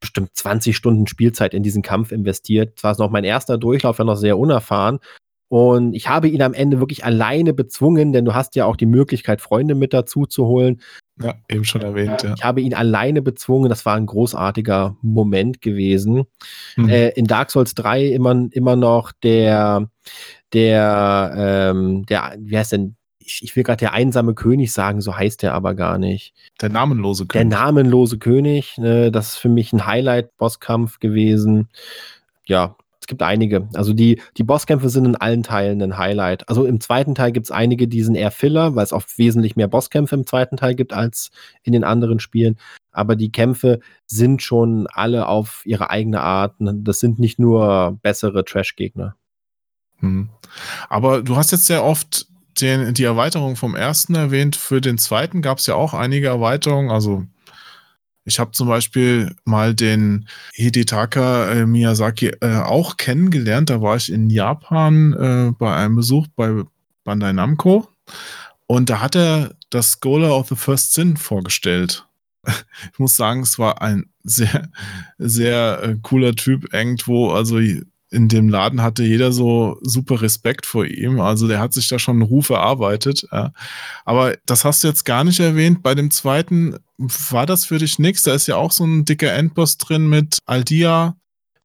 bestimmt 0.02 0.32
20 0.34 0.76
Stunden 0.76 1.08
Spielzeit 1.08 1.54
in 1.54 1.64
diesen 1.64 1.82
Kampf 1.82 2.12
investiert. 2.12 2.78
Zwar 2.78 2.92
ist 2.92 2.98
noch 3.00 3.10
mein 3.10 3.24
erster 3.24 3.58
Durchlauf, 3.58 4.00
ja 4.00 4.04
noch 4.04 4.18
sehr 4.18 4.38
unerfahren. 4.38 5.00
Und 5.52 5.94
ich 5.94 6.08
habe 6.08 6.30
ihn 6.30 6.42
am 6.42 6.54
Ende 6.54 6.80
wirklich 6.80 7.04
alleine 7.04 7.54
bezwungen, 7.54 8.14
denn 8.14 8.24
du 8.24 8.34
hast 8.34 8.56
ja 8.56 8.66
auch 8.66 8.78
die 8.78 8.86
Möglichkeit, 8.86 9.42
Freunde 9.42 9.76
mit 9.76 9.92
dazu 9.92 10.26
zu 10.26 10.46
holen. 10.46 10.82
Ja, 11.22 11.36
eben 11.50 11.66
schon 11.66 11.82
erwähnt, 11.82 12.24
ja. 12.24 12.34
Ich 12.38 12.44
habe 12.46 12.62
ihn 12.62 12.74
alleine 12.74 13.22
bezwungen. 13.22 13.68
Das 13.68 13.86
war 13.86 13.96
ein 13.96 14.06
großartiger 14.06 14.96
Moment 15.02 15.62
gewesen. 15.62 16.24
Mhm. 16.78 16.88
Äh, 16.88 17.10
in 17.10 17.26
Dark 17.26 17.52
Souls 17.52 17.76
3 17.76 18.06
immer, 18.08 18.48
immer 18.52 18.78
noch 18.78 19.12
der, 19.12 19.90
der, 20.54 21.34
ähm, 21.36 22.06
der, 22.06 22.38
wie 22.40 22.58
heißt 22.58 22.72
denn, 22.72 22.96
ich, 23.42 23.56
will 23.56 23.64
gerade 23.64 23.80
der 23.80 23.94
einsame 23.94 24.34
König 24.34 24.74
sagen, 24.74 25.02
so 25.02 25.16
heißt 25.16 25.44
der 25.44 25.54
aber 25.54 25.76
gar 25.76 25.98
nicht. 25.98 26.34
Der 26.62 26.70
namenlose 26.70 27.26
Der 27.26 27.46
namenlose 27.46 28.18
König, 28.18 28.78
ne, 28.78 29.12
das 29.12 29.30
ist 29.30 29.38
für 29.38 29.50
mich 29.50 29.74
ein 29.74 29.86
Highlight-Bosskampf 29.86 31.00
gewesen. 31.00 31.70
Ja, 32.46 32.76
es 33.02 33.08
gibt 33.08 33.24
einige. 33.24 33.68
Also 33.74 33.94
die, 33.94 34.22
die 34.38 34.44
Bosskämpfe 34.44 34.90
sind 34.90 35.06
in 35.06 35.16
allen 35.16 35.42
Teilen 35.42 35.82
ein 35.82 35.98
Highlight. 35.98 36.48
Also 36.48 36.66
im 36.66 36.80
zweiten 36.80 37.16
Teil 37.16 37.32
gibt 37.32 37.48
es 37.48 37.52
einige, 37.52 37.88
die 37.88 38.04
sind 38.04 38.16
eher 38.16 38.30
Filler, 38.30 38.76
weil 38.76 38.84
es 38.84 38.94
auch 38.94 39.04
wesentlich 39.16 39.56
mehr 39.56 39.68
Bosskämpfe 39.68 40.16
im 40.16 40.28
zweiten 40.28 40.56
Teil 40.56 40.76
gibt 40.76 40.94
als 40.94 41.32
in 41.64 41.74
den 41.74 41.84
anderen 41.84 42.20
Spielen. 42.20 42.58
Aber 42.92 43.16
die 43.16 43.32
Kämpfe 43.32 43.80
sind 44.06 44.44
schon 44.44 44.86
alle 44.88 45.28
auf 45.28 45.64
ihre 45.66 45.90
eigene 45.90 46.22
Art. 46.22 46.56
Das 46.60 47.00
sind 47.00 47.18
nicht 47.18 47.40
nur 47.40 47.98
bessere 48.04 48.46
Trash-Gegner. 48.46 49.16
Hm. 49.98 50.30
Aber 50.90 51.24
du 51.24 51.36
hast 51.38 51.52
jetzt 51.52 51.66
sehr 51.66 51.84
oft 51.84 52.28
den, 52.62 52.94
die 52.94 53.04
Erweiterung 53.04 53.56
vom 53.56 53.76
ersten 53.76 54.16
erwähnt. 54.16 54.56
Für 54.56 54.82
den 54.82 54.98
zweiten 54.98 55.42
gab 55.42 55.58
es 55.58 55.68
ja 55.68 55.76
auch 55.76 55.94
einige 55.94 56.28
Erweiterungen. 56.28 56.92
Also 56.92 57.26
ich 58.24 58.40
habe 58.40 58.52
zum 58.52 58.68
Beispiel 58.68 59.36
mal 59.46 59.74
den 59.74 60.28
Hidetaka 60.54 61.52
äh, 61.52 61.66
Miyazaki 61.66 62.28
äh, 62.42 62.58
auch 62.58 62.98
kennengelernt. 62.98 63.70
Da 63.70 63.82
war 63.82 63.96
ich 63.96 64.12
in 64.12 64.30
Japan 64.30 65.14
äh, 65.14 65.52
bei 65.58 65.76
einem 65.76 65.96
Besuch 65.96 66.28
bei 66.36 66.64
Bandai 67.04 67.34
Namco. 67.34 67.88
Und 68.68 68.90
da 68.90 69.02
hat 69.02 69.16
er 69.16 69.56
das 69.70 69.98
Scholar 70.02 70.38
of 70.38 70.50
the 70.50 70.56
First 70.56 70.94
Sin 70.94 71.18
vorgestellt. 71.18 72.06
Ich 72.92 72.98
muss 72.98 73.16
sagen, 73.16 73.42
es 73.42 73.60
war 73.60 73.82
ein 73.84 74.10
sehr, 74.24 74.70
sehr 75.20 75.84
äh, 75.84 75.96
cooler 76.02 76.36
Typ 76.36 76.74
irgendwo. 76.74 77.30
Also 77.32 77.60
in 78.12 78.28
dem 78.28 78.50
Laden 78.50 78.82
hatte 78.82 79.04
jeder 79.04 79.32
so 79.32 79.78
super 79.82 80.22
Respekt 80.22 80.66
vor 80.66 80.86
ihm. 80.86 81.22
Also 81.22 81.48
der 81.48 81.60
hat 81.60 81.74
sich 81.74 81.88
da 81.88 81.98
schon 81.98 82.18
einen 82.18 82.30
Ruf 82.30 82.50
erarbeitet. 82.50 83.26
Ja. 83.32 83.54
Aber 84.04 84.36
das 84.46 84.66
hast 84.66 84.84
du 84.84 84.90
jetzt 84.90 85.06
gar 85.06 85.24
nicht 85.24 85.40
erwähnt. 85.40 85.82
Bei 85.82 85.96
dem 85.96 86.12
zweiten 86.12 86.78
war 86.98 87.46
das 87.46 87.66
für 87.66 87.78
dich 87.78 88.00
nichts. 88.00 88.24
Da 88.24 88.34
ist 88.34 88.48
ja 88.48 88.58
auch 88.58 88.72
so 88.72 88.84
ein 88.84 89.06
dicker 89.06 89.34
Endboss 89.34 89.78
drin 89.78 90.10
mit 90.10 90.40
Aldia. 90.46 91.16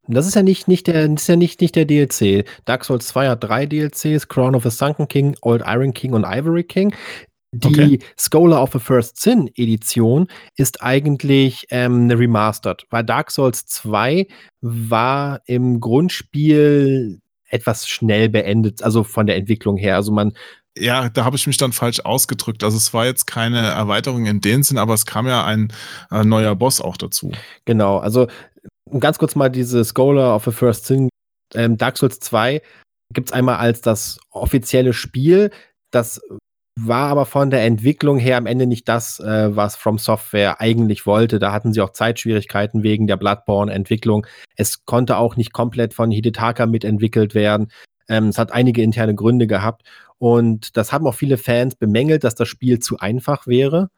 Das 0.09 0.27
ist 0.27 0.37
ja 0.37 0.43
nicht, 0.43 0.69
nicht 0.69 0.87
der, 0.87 1.13
ist 1.13 1.29
ja 1.29 1.35
nicht, 1.35 1.61
nicht 1.61 1.75
der 1.75 1.85
DLC. 1.85 2.45
Dark 2.65 2.85
Souls 2.85 3.09
2 3.09 3.29
hat 3.29 3.43
drei 3.43 3.67
DLCs, 3.67 4.29
Crown 4.29 4.55
of 4.55 4.63
the 4.63 4.71
Sunken 4.71 5.09
King, 5.09 5.37
Old 5.43 5.65
Iron 5.67 5.93
King 5.93 6.13
und 6.13 6.25
Ivory 6.25 6.63
King. 6.63 6.95
Die 7.59 7.69
okay. 7.69 7.99
Scholar 8.19 8.63
of 8.63 8.73
the 8.73 8.79
First 8.79 9.21
Sin 9.21 9.51
Edition 9.57 10.29
ist 10.57 10.83
eigentlich 10.83 11.67
ähm, 11.71 12.05
eine 12.05 12.19
Remastered, 12.19 12.87
weil 12.91 13.05
Dark 13.05 13.31
Souls 13.31 13.67
2 13.67 14.27
war 14.61 15.41
im 15.47 15.81
Grundspiel 15.81 17.21
etwas 17.49 17.89
schnell 17.89 18.29
beendet, 18.29 18.83
also 18.83 19.05
von 19.05 19.27
der 19.27 19.37
Entwicklung 19.37 19.77
her. 19.77 19.97
Also 19.97 20.13
man 20.13 20.33
ja, 20.79 21.09
da 21.09 21.25
habe 21.25 21.37
ich 21.37 21.47
mich 21.47 21.57
dann 21.57 21.73
falsch 21.73 22.01
ausgedrückt. 22.01 22.63
Also 22.63 22.77
es 22.77 22.93
war 22.93 23.07
jetzt 23.07 23.27
keine 23.27 23.61
Erweiterung 23.61 24.27
in 24.27 24.41
dem 24.41 24.63
Sinn, 24.63 24.77
aber 24.77 24.93
es 24.93 25.07
kam 25.07 25.27
ja 25.27 25.45
ein 25.45 25.73
äh, 26.11 26.23
neuer 26.23 26.55
Boss 26.55 26.83
auch 26.83 26.99
dazu. 26.99 27.33
Genau, 27.65 27.97
also 27.97 28.27
ganz 28.99 29.19
kurz 29.19 29.35
mal 29.35 29.49
diese 29.49 29.85
Scholar 29.85 30.35
of 30.37 30.45
the 30.45 30.51
First 30.51 30.87
Sin. 30.87 31.09
Ähm, 31.55 31.79
Dark 31.79 31.97
Souls 31.97 32.21
2 32.21 32.61
gibt 33.15 33.29
es 33.29 33.33
einmal 33.33 33.57
als 33.57 33.81
das 33.81 34.19
offizielle 34.31 34.93
Spiel. 34.93 35.51
Das 35.91 36.21
war 36.79 37.09
aber 37.09 37.25
von 37.25 37.51
der 37.51 37.65
Entwicklung 37.65 38.19
her 38.19 38.37
am 38.37 38.47
Ende 38.47 38.67
nicht 38.67 38.89
das, 38.89 39.19
äh, 39.21 39.57
was 39.57 39.77
From 39.77 39.99
Software 39.99 40.61
eigentlich 40.61 41.07
wollte. 41.07 41.39
Da 41.39 41.51
hatten 41.53 41.73
sie 41.73 41.81
auch 41.81 41.91
Zeitschwierigkeiten 41.91 42.83
wegen 42.83 43.07
der 43.07 43.17
Bloodborne-Entwicklung. 43.17 44.27
Es 44.57 44.85
konnte 44.85 45.17
auch 45.17 45.37
nicht 45.37 45.53
komplett 45.53 45.95
von 45.95 46.11
Hidetaka 46.11 46.67
mitentwickelt 46.67 47.35
werden. 47.35 47.69
Ähm, 48.09 48.29
es 48.29 48.39
hat 48.39 48.53
einige 48.53 48.83
interne 48.83 49.15
Gründe 49.15 49.47
gehabt. 49.47 49.83
Und 50.19 50.77
das 50.77 50.93
haben 50.93 51.07
auch 51.07 51.15
viele 51.15 51.39
Fans 51.39 51.75
bemängelt, 51.77 52.25
dass 52.25 52.35
das 52.35 52.49
Spiel 52.49 52.79
zu 52.79 52.99
einfach 52.99 53.47
wäre 53.47 53.89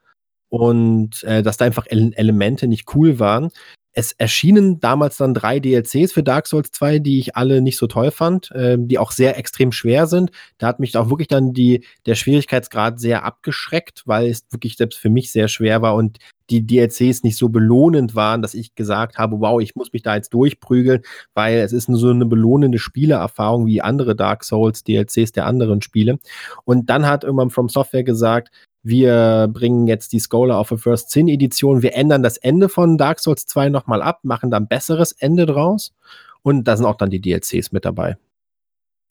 und 0.48 1.22
äh, 1.24 1.42
dass 1.42 1.56
da 1.56 1.64
einfach 1.64 1.86
Ele 1.88 2.12
Elemente 2.14 2.68
nicht 2.68 2.94
cool 2.94 3.18
waren. 3.18 3.50
Es 3.98 4.12
erschienen 4.12 4.78
damals 4.78 5.16
dann 5.16 5.34
drei 5.34 5.58
DLCs 5.58 6.12
für 6.12 6.22
Dark 6.22 6.46
Souls 6.46 6.70
2, 6.70 7.00
die 7.00 7.18
ich 7.18 7.34
alle 7.34 7.60
nicht 7.60 7.76
so 7.76 7.88
toll 7.88 8.12
fand, 8.12 8.48
äh, 8.52 8.76
die 8.78 8.96
auch 8.96 9.10
sehr 9.10 9.36
extrem 9.36 9.72
schwer 9.72 10.06
sind. 10.06 10.30
Da 10.58 10.68
hat 10.68 10.78
mich 10.78 10.96
auch 10.96 11.10
wirklich 11.10 11.26
dann 11.26 11.52
die, 11.52 11.84
der 12.06 12.14
Schwierigkeitsgrad 12.14 13.00
sehr 13.00 13.24
abgeschreckt, 13.24 14.04
weil 14.06 14.28
es 14.28 14.46
wirklich 14.52 14.76
selbst 14.76 15.00
für 15.00 15.10
mich 15.10 15.32
sehr 15.32 15.48
schwer 15.48 15.82
war 15.82 15.96
und 15.96 16.18
die 16.48 16.64
DLCs 16.64 17.24
nicht 17.24 17.36
so 17.36 17.48
belohnend 17.48 18.14
waren, 18.14 18.40
dass 18.40 18.54
ich 18.54 18.76
gesagt 18.76 19.18
habe, 19.18 19.40
wow, 19.40 19.60
ich 19.60 19.74
muss 19.74 19.92
mich 19.92 20.02
da 20.02 20.14
jetzt 20.14 20.32
durchprügeln, 20.32 21.02
weil 21.34 21.58
es 21.58 21.72
ist 21.72 21.88
so 21.90 22.10
eine 22.10 22.24
belohnende 22.24 22.78
Spielerfahrung 22.78 23.66
wie 23.66 23.82
andere 23.82 24.14
Dark 24.14 24.44
Souls 24.44 24.84
DLCs 24.84 25.32
der 25.32 25.46
anderen 25.46 25.82
Spiele. 25.82 26.20
Und 26.64 26.88
dann 26.88 27.04
hat 27.04 27.24
irgendwann 27.24 27.50
From 27.50 27.68
Software 27.68 28.04
gesagt, 28.04 28.50
wir 28.88 29.48
bringen 29.52 29.86
jetzt 29.86 30.12
die 30.12 30.20
Scholar 30.20 30.58
of 30.60 30.70
the 30.70 30.76
First 30.76 31.10
Sin 31.10 31.28
Edition, 31.28 31.82
wir 31.82 31.94
ändern 31.94 32.22
das 32.22 32.36
Ende 32.38 32.68
von 32.68 32.98
Dark 32.98 33.20
Souls 33.20 33.46
2 33.46 33.68
nochmal 33.68 34.02
ab, 34.02 34.20
machen 34.24 34.50
dann 34.50 34.64
ein 34.64 34.68
besseres 34.68 35.12
Ende 35.12 35.46
draus 35.46 35.94
und 36.42 36.64
da 36.64 36.76
sind 36.76 36.86
auch 36.86 36.96
dann 36.96 37.10
die 37.10 37.20
DLCs 37.20 37.72
mit 37.72 37.84
dabei. 37.84 38.16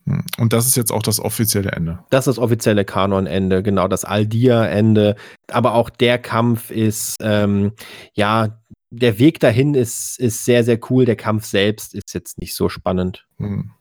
Hm. 0.06 0.24
Und 0.38 0.54
das 0.54 0.68
ist 0.68 0.78
jetzt 0.78 0.92
auch 0.92 1.04
das 1.04 1.20
offizielle 1.20 1.72
Ende. 1.72 2.00
Das 2.10 2.28
ist 2.28 2.38
das 2.38 2.44
offizielle 2.44 2.86
Kanon-Ende, 2.86 3.62
genau, 3.62 3.88
das 3.88 4.06
Aldia-Ende. 4.06 5.16
Aber 5.52 5.74
auch 5.74 5.90
der 5.90 6.18
Kampf 6.18 6.72
ist, 6.72 7.16
ähm, 7.22 7.74
ja, 8.14 8.60
der 8.90 9.20
Weg 9.20 9.40
dahin 9.42 9.74
ist, 9.74 10.18
ist 10.20 10.46
sehr, 10.46 10.64
sehr 10.64 10.80
cool. 10.90 11.06
Der 11.06 11.18
Kampf 11.18 11.46
selbst 11.46 11.94
ist 11.94 12.14
jetzt 12.14 12.40
nicht 12.40 12.56
so 12.56 12.70
spannend. 12.70 13.28
Hm. 13.38 13.72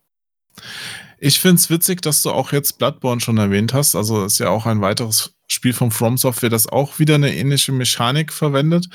Ich 1.19 1.41
finde 1.41 1.57
es 1.57 1.71
witzig, 1.71 2.03
dass 2.03 2.23
du 2.23 2.31
auch 2.31 2.53
jetzt 2.53 2.79
Bloodborne 2.79 3.21
schon 3.21 3.39
erwähnt 3.39 3.73
hast. 3.73 3.95
Also 3.95 4.25
ist 4.25 4.39
ja 4.39 4.51
auch 4.51 4.67
ein 4.67 4.81
weiteres 4.81 5.36
Spiel 5.49 5.73
von 5.73 5.91
From 5.91 6.19
Software, 6.19 6.51
das 6.51 6.69
auch 6.69 6.99
wieder 6.99 7.15
eine 7.17 7.35
ähnliche 7.35 7.73
Mechanik 7.73 8.33
verwendet. 8.33 8.89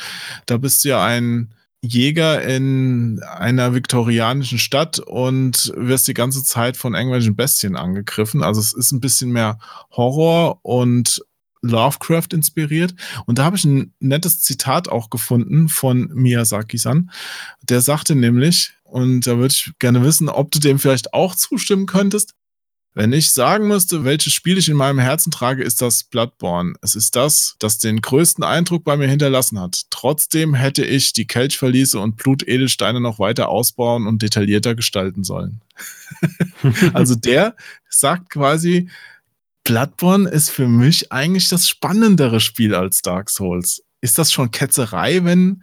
Da 0.45 0.57
bist 0.57 0.83
du 0.83 0.89
ja 0.89 1.03
ein 1.03 1.53
Jäger 1.83 2.43
in 2.43 3.21
einer 3.23 3.73
viktorianischen 3.73 4.59
Stadt 4.59 4.99
und 4.99 5.73
wirst 5.75 6.07
die 6.07 6.13
ganze 6.13 6.43
Zeit 6.43 6.77
von 6.77 6.93
irgendwelchen 6.93 7.35
Bestien 7.35 7.75
angegriffen. 7.75 8.43
Also 8.43 8.61
es 8.61 8.73
ist 8.73 8.91
ein 8.91 9.01
bisschen 9.01 9.31
mehr 9.31 9.57
Horror 9.91 10.59
und 10.61 11.21
Lovecraft 11.63 12.33
inspiriert. 12.33 12.93
Und 13.25 13.39
da 13.39 13.45
habe 13.45 13.55
ich 13.55 13.65
ein 13.65 13.93
nettes 13.99 14.41
Zitat 14.41 14.89
auch 14.89 15.09
gefunden 15.09 15.69
von 15.69 16.09
Miyazaki-san. 16.13 17.11
Der 17.63 17.81
sagte 17.81 18.15
nämlich, 18.15 18.73
und 18.83 19.25
da 19.25 19.37
würde 19.37 19.53
ich 19.53 19.71
gerne 19.79 20.03
wissen, 20.03 20.29
ob 20.29 20.51
du 20.51 20.59
dem 20.59 20.79
vielleicht 20.79 21.13
auch 21.13 21.35
zustimmen 21.35 21.85
könntest. 21.85 22.33
Wenn 22.93 23.13
ich 23.13 23.31
sagen 23.31 23.67
müsste, 23.67 24.03
welches 24.03 24.33
Spiel 24.33 24.57
ich 24.57 24.67
in 24.67 24.75
meinem 24.75 24.99
Herzen 24.99 25.31
trage, 25.31 25.63
ist 25.63 25.81
das 25.81 26.03
Bloodborne. 26.03 26.73
Es 26.81 26.95
ist 26.95 27.15
das, 27.15 27.55
das 27.59 27.77
den 27.77 28.01
größten 28.01 28.43
Eindruck 28.43 28.83
bei 28.83 28.97
mir 28.97 29.07
hinterlassen 29.07 29.59
hat. 29.59 29.83
Trotzdem 29.89 30.53
hätte 30.53 30.83
ich 30.83 31.13
die 31.13 31.25
Kelchverliese 31.25 31.99
und 31.99 32.17
Blutedelsteine 32.17 32.99
noch 32.99 33.17
weiter 33.17 33.47
ausbauen 33.47 34.07
und 34.07 34.21
detaillierter 34.21 34.75
gestalten 34.75 35.23
sollen. 35.23 35.61
also 36.93 37.15
der 37.15 37.55
sagt 37.89 38.29
quasi, 38.29 38.89
Bloodborne 39.63 40.29
ist 40.29 40.49
für 40.49 40.67
mich 40.67 41.13
eigentlich 41.13 41.47
das 41.47 41.69
spannendere 41.69 42.41
Spiel 42.41 42.75
als 42.75 43.01
Dark 43.01 43.29
Souls. 43.29 43.83
Ist 44.01 44.17
das 44.17 44.33
schon 44.33 44.51
Ketzerei, 44.51 45.23
wenn 45.23 45.61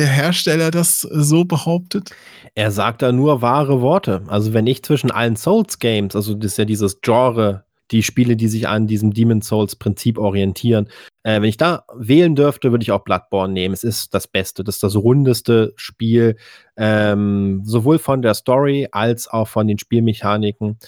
der 0.00 0.08
Hersteller 0.08 0.70
das 0.70 1.02
so 1.02 1.44
behauptet? 1.44 2.10
Er 2.54 2.70
sagt 2.70 3.02
da 3.02 3.12
nur 3.12 3.42
wahre 3.42 3.80
Worte. 3.80 4.22
Also 4.28 4.52
wenn 4.52 4.66
ich 4.66 4.82
zwischen 4.82 5.10
allen 5.10 5.36
Souls-Games, 5.36 6.16
also 6.16 6.34
das 6.34 6.52
ist 6.52 6.58
ja 6.58 6.64
dieses 6.64 7.00
Genre, 7.02 7.64
die 7.90 8.02
Spiele, 8.02 8.36
die 8.36 8.48
sich 8.48 8.66
an 8.66 8.86
diesem 8.86 9.12
Demon 9.12 9.42
Souls-Prinzip 9.42 10.18
orientieren, 10.18 10.88
äh, 11.22 11.34
wenn 11.40 11.48
ich 11.48 11.56
da 11.56 11.84
wählen 11.94 12.34
dürfte, 12.34 12.70
würde 12.70 12.82
ich 12.82 12.92
auch 12.92 13.04
Bloodborne 13.04 13.52
nehmen. 13.52 13.74
Es 13.74 13.84
ist 13.84 14.14
das 14.14 14.26
Beste, 14.26 14.64
das 14.64 14.76
ist 14.76 14.82
das 14.82 14.96
rundeste 14.96 15.72
Spiel, 15.76 16.36
ähm, 16.76 17.62
sowohl 17.64 17.98
von 17.98 18.22
der 18.22 18.34
Story 18.34 18.88
als 18.92 19.28
auch 19.28 19.48
von 19.48 19.66
den 19.66 19.78
Spielmechaniken. 19.78 20.78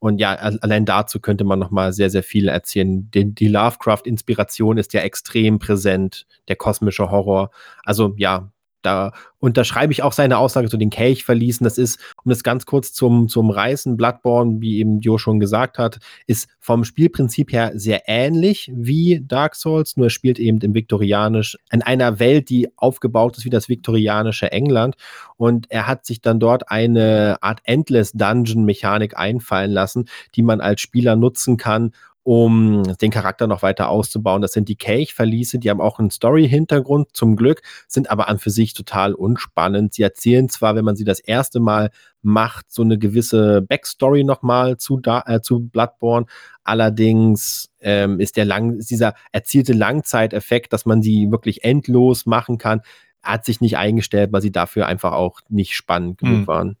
Und 0.00 0.20
ja, 0.20 0.34
allein 0.34 0.84
dazu 0.84 1.18
könnte 1.20 1.44
man 1.44 1.58
noch 1.58 1.70
mal 1.70 1.92
sehr, 1.92 2.10
sehr 2.10 2.22
viel 2.22 2.48
erzählen. 2.48 3.10
Die, 3.10 3.34
die 3.34 3.48
Lovecraft-Inspiration 3.48 4.78
ist 4.78 4.92
ja 4.92 5.00
extrem 5.00 5.58
präsent, 5.58 6.26
der 6.46 6.56
kosmische 6.56 7.10
Horror. 7.10 7.50
Also 7.84 8.14
ja, 8.16 8.52
da 8.82 9.12
unterschreibe 9.38 9.92
ich 9.92 10.02
auch 10.02 10.12
seine 10.12 10.38
Aussage 10.38 10.68
zu 10.68 10.76
den 10.76 10.90
Kelch 10.90 11.24
verließen. 11.24 11.64
Das 11.64 11.78
ist, 11.78 11.98
um 12.24 12.30
das 12.30 12.42
ganz 12.42 12.66
kurz 12.66 12.92
zum, 12.92 13.28
zum 13.28 13.50
Reißen, 13.50 13.96
Bloodborne, 13.96 14.60
wie 14.60 14.78
eben 14.78 15.00
Jo 15.00 15.18
schon 15.18 15.40
gesagt 15.40 15.78
hat, 15.78 15.98
ist 16.26 16.48
vom 16.60 16.84
Spielprinzip 16.84 17.52
her 17.52 17.72
sehr 17.74 18.02
ähnlich 18.06 18.70
wie 18.74 19.22
Dark 19.24 19.54
Souls, 19.54 19.96
nur 19.96 20.10
spielt 20.10 20.38
eben 20.38 20.60
im 20.60 20.74
Viktorianisch, 20.74 21.56
in 21.70 21.82
einer 21.82 22.18
Welt, 22.18 22.50
die 22.50 22.68
aufgebaut 22.76 23.38
ist 23.38 23.44
wie 23.44 23.50
das 23.50 23.68
viktorianische 23.68 24.50
England. 24.52 24.96
Und 25.36 25.70
er 25.70 25.86
hat 25.86 26.04
sich 26.04 26.20
dann 26.20 26.40
dort 26.40 26.70
eine 26.70 27.38
Art 27.40 27.60
Endless 27.64 28.12
Dungeon 28.12 28.64
Mechanik 28.64 29.16
einfallen 29.16 29.70
lassen, 29.70 30.08
die 30.34 30.42
man 30.42 30.60
als 30.60 30.80
Spieler 30.80 31.16
nutzen 31.16 31.56
kann, 31.56 31.92
um 32.28 32.82
den 33.00 33.10
Charakter 33.10 33.46
noch 33.46 33.62
weiter 33.62 33.88
auszubauen. 33.88 34.42
Das 34.42 34.52
sind 34.52 34.68
die 34.68 34.76
Kelch-Verliese, 34.76 35.58
die 35.58 35.70
haben 35.70 35.80
auch 35.80 35.98
einen 35.98 36.10
Story-Hintergrund 36.10 37.08
zum 37.14 37.36
Glück, 37.36 37.62
sind 37.86 38.10
aber 38.10 38.28
an 38.28 38.38
für 38.38 38.50
sich 38.50 38.74
total 38.74 39.14
unspannend. 39.14 39.94
Sie 39.94 40.02
erzählen 40.02 40.50
zwar, 40.50 40.76
wenn 40.76 40.84
man 40.84 40.94
sie 40.94 41.04
das 41.06 41.20
erste 41.20 41.58
Mal 41.58 41.90
macht, 42.20 42.70
so 42.70 42.82
eine 42.82 42.98
gewisse 42.98 43.62
Backstory 43.62 44.24
nochmal 44.24 44.76
zu, 44.76 45.00
äh, 45.06 45.40
zu 45.40 45.70
Bloodborne, 45.70 46.26
allerdings 46.64 47.70
ähm, 47.80 48.20
ist, 48.20 48.36
der 48.36 48.44
lang, 48.44 48.74
ist 48.74 48.90
dieser 48.90 49.14
erzielte 49.32 49.72
Langzeiteffekt, 49.72 50.74
dass 50.74 50.84
man 50.84 51.00
sie 51.00 51.30
wirklich 51.30 51.64
endlos 51.64 52.26
machen 52.26 52.58
kann, 52.58 52.82
hat 53.22 53.46
sich 53.46 53.62
nicht 53.62 53.78
eingestellt, 53.78 54.34
weil 54.34 54.42
sie 54.42 54.52
dafür 54.52 54.86
einfach 54.86 55.12
auch 55.12 55.40
nicht 55.48 55.74
spannend 55.74 56.18
genug 56.18 56.40
hm. 56.40 56.46
waren. 56.46 56.76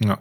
Ja. 0.00 0.18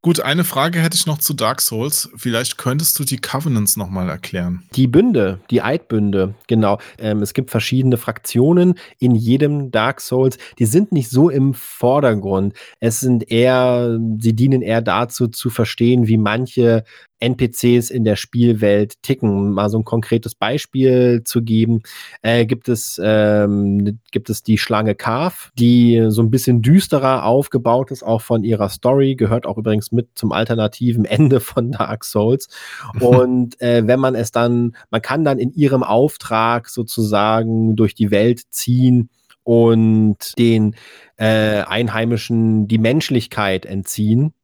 Gut, 0.00 0.20
eine 0.20 0.44
Frage 0.44 0.78
hätte 0.78 0.94
ich 0.94 1.06
noch 1.06 1.18
zu 1.18 1.34
Dark 1.34 1.60
Souls. 1.60 2.08
Vielleicht 2.14 2.56
könntest 2.56 2.96
du 3.00 3.04
die 3.04 3.16
Covenants 3.16 3.76
nochmal 3.76 4.08
erklären. 4.08 4.62
Die 4.76 4.86
Bünde, 4.86 5.40
die 5.50 5.60
Eidbünde, 5.60 6.36
genau. 6.46 6.78
Ähm, 7.00 7.20
es 7.20 7.34
gibt 7.34 7.50
verschiedene 7.50 7.96
Fraktionen 7.96 8.78
in 9.00 9.16
jedem 9.16 9.72
Dark 9.72 10.00
Souls. 10.00 10.38
Die 10.60 10.66
sind 10.66 10.92
nicht 10.92 11.10
so 11.10 11.30
im 11.30 11.52
Vordergrund. 11.52 12.54
Es 12.78 13.00
sind 13.00 13.28
eher, 13.28 13.98
sie 14.18 14.34
dienen 14.34 14.62
eher 14.62 14.82
dazu 14.82 15.26
zu 15.26 15.50
verstehen, 15.50 16.06
wie 16.06 16.16
manche 16.16 16.84
NPCs 17.20 17.90
in 17.90 18.04
der 18.04 18.16
Spielwelt 18.16 19.02
ticken. 19.02 19.52
Mal 19.52 19.68
so 19.70 19.78
ein 19.78 19.84
konkretes 19.84 20.34
Beispiel 20.34 21.22
zu 21.24 21.42
geben, 21.42 21.82
äh, 22.22 22.46
gibt, 22.46 22.68
es, 22.68 23.00
ähm, 23.02 24.00
gibt 24.10 24.30
es 24.30 24.42
die 24.42 24.58
Schlange 24.58 24.94
Kaf, 24.94 25.50
die 25.58 26.06
so 26.08 26.22
ein 26.22 26.30
bisschen 26.30 26.62
düsterer 26.62 27.24
aufgebaut 27.24 27.90
ist, 27.90 28.02
auch 28.02 28.22
von 28.22 28.44
ihrer 28.44 28.68
Story, 28.68 29.16
gehört 29.16 29.46
auch 29.46 29.58
übrigens 29.58 29.92
mit 29.92 30.10
zum 30.14 30.32
alternativen 30.32 31.04
Ende 31.04 31.40
von 31.40 31.72
Dark 31.72 32.04
Souls. 32.04 32.48
Und 33.00 33.60
äh, 33.60 33.86
wenn 33.86 34.00
man 34.00 34.14
es 34.14 34.30
dann, 34.30 34.76
man 34.90 35.02
kann 35.02 35.24
dann 35.24 35.38
in 35.38 35.52
ihrem 35.52 35.82
Auftrag 35.82 36.68
sozusagen 36.68 37.76
durch 37.76 37.94
die 37.94 38.10
Welt 38.10 38.42
ziehen 38.50 39.10
und 39.44 40.38
den 40.38 40.76
äh, 41.16 41.62
Einheimischen 41.62 42.68
die 42.68 42.76
Menschlichkeit 42.76 43.64
entziehen 43.64 44.34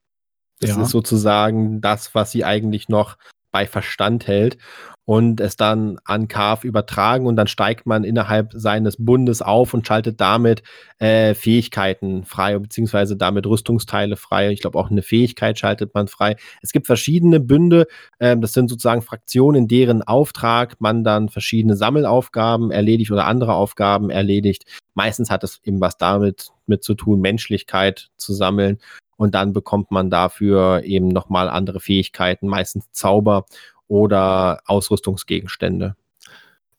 das 0.64 0.76
ja. 0.76 0.82
ist 0.82 0.90
sozusagen 0.90 1.80
das, 1.80 2.14
was 2.14 2.32
sie 2.32 2.44
eigentlich 2.44 2.88
noch 2.88 3.16
bei 3.52 3.66
Verstand 3.66 4.26
hält 4.26 4.58
und 5.04 5.40
es 5.40 5.56
dann 5.56 5.98
an 6.04 6.28
Carv 6.28 6.64
übertragen 6.64 7.26
und 7.26 7.36
dann 7.36 7.46
steigt 7.46 7.86
man 7.86 8.04
innerhalb 8.04 8.52
seines 8.54 8.96
Bundes 8.98 9.42
auf 9.42 9.74
und 9.74 9.86
schaltet 9.86 10.20
damit 10.20 10.62
äh, 10.98 11.34
Fähigkeiten 11.34 12.24
frei, 12.24 12.58
beziehungsweise 12.58 13.16
damit 13.16 13.46
Rüstungsteile 13.46 14.16
frei. 14.16 14.50
Ich 14.50 14.60
glaube, 14.60 14.78
auch 14.78 14.90
eine 14.90 15.02
Fähigkeit 15.02 15.58
schaltet 15.58 15.94
man 15.94 16.08
frei. 16.08 16.36
Es 16.62 16.72
gibt 16.72 16.86
verschiedene 16.86 17.38
Bünde, 17.38 17.86
äh, 18.18 18.36
das 18.36 18.54
sind 18.54 18.70
sozusagen 18.70 19.02
Fraktionen, 19.02 19.62
in 19.62 19.68
deren 19.68 20.02
Auftrag 20.02 20.80
man 20.80 21.04
dann 21.04 21.28
verschiedene 21.28 21.76
Sammelaufgaben 21.76 22.70
erledigt 22.70 23.10
oder 23.10 23.26
andere 23.26 23.54
Aufgaben 23.54 24.08
erledigt. 24.10 24.64
Meistens 24.94 25.30
hat 25.30 25.44
es 25.44 25.60
eben 25.64 25.80
was 25.80 25.98
damit 25.98 26.48
mit 26.66 26.82
zu 26.82 26.94
tun, 26.94 27.20
Menschlichkeit 27.20 28.10
zu 28.16 28.32
sammeln 28.32 28.78
und 29.16 29.34
dann 29.34 29.52
bekommt 29.52 29.90
man 29.90 30.10
dafür 30.10 30.82
eben 30.84 31.08
nochmal 31.08 31.48
andere 31.48 31.80
Fähigkeiten, 31.80 32.48
meistens 32.48 32.90
Zauber 32.92 33.46
oder 33.88 34.60
Ausrüstungsgegenstände. 34.66 35.96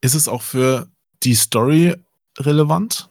Ist 0.02 0.16
es 0.16 0.28
auch 0.28 0.41
für 0.41 0.88
die 1.24 1.36
Story 1.36 1.95
relevant? 2.40 3.10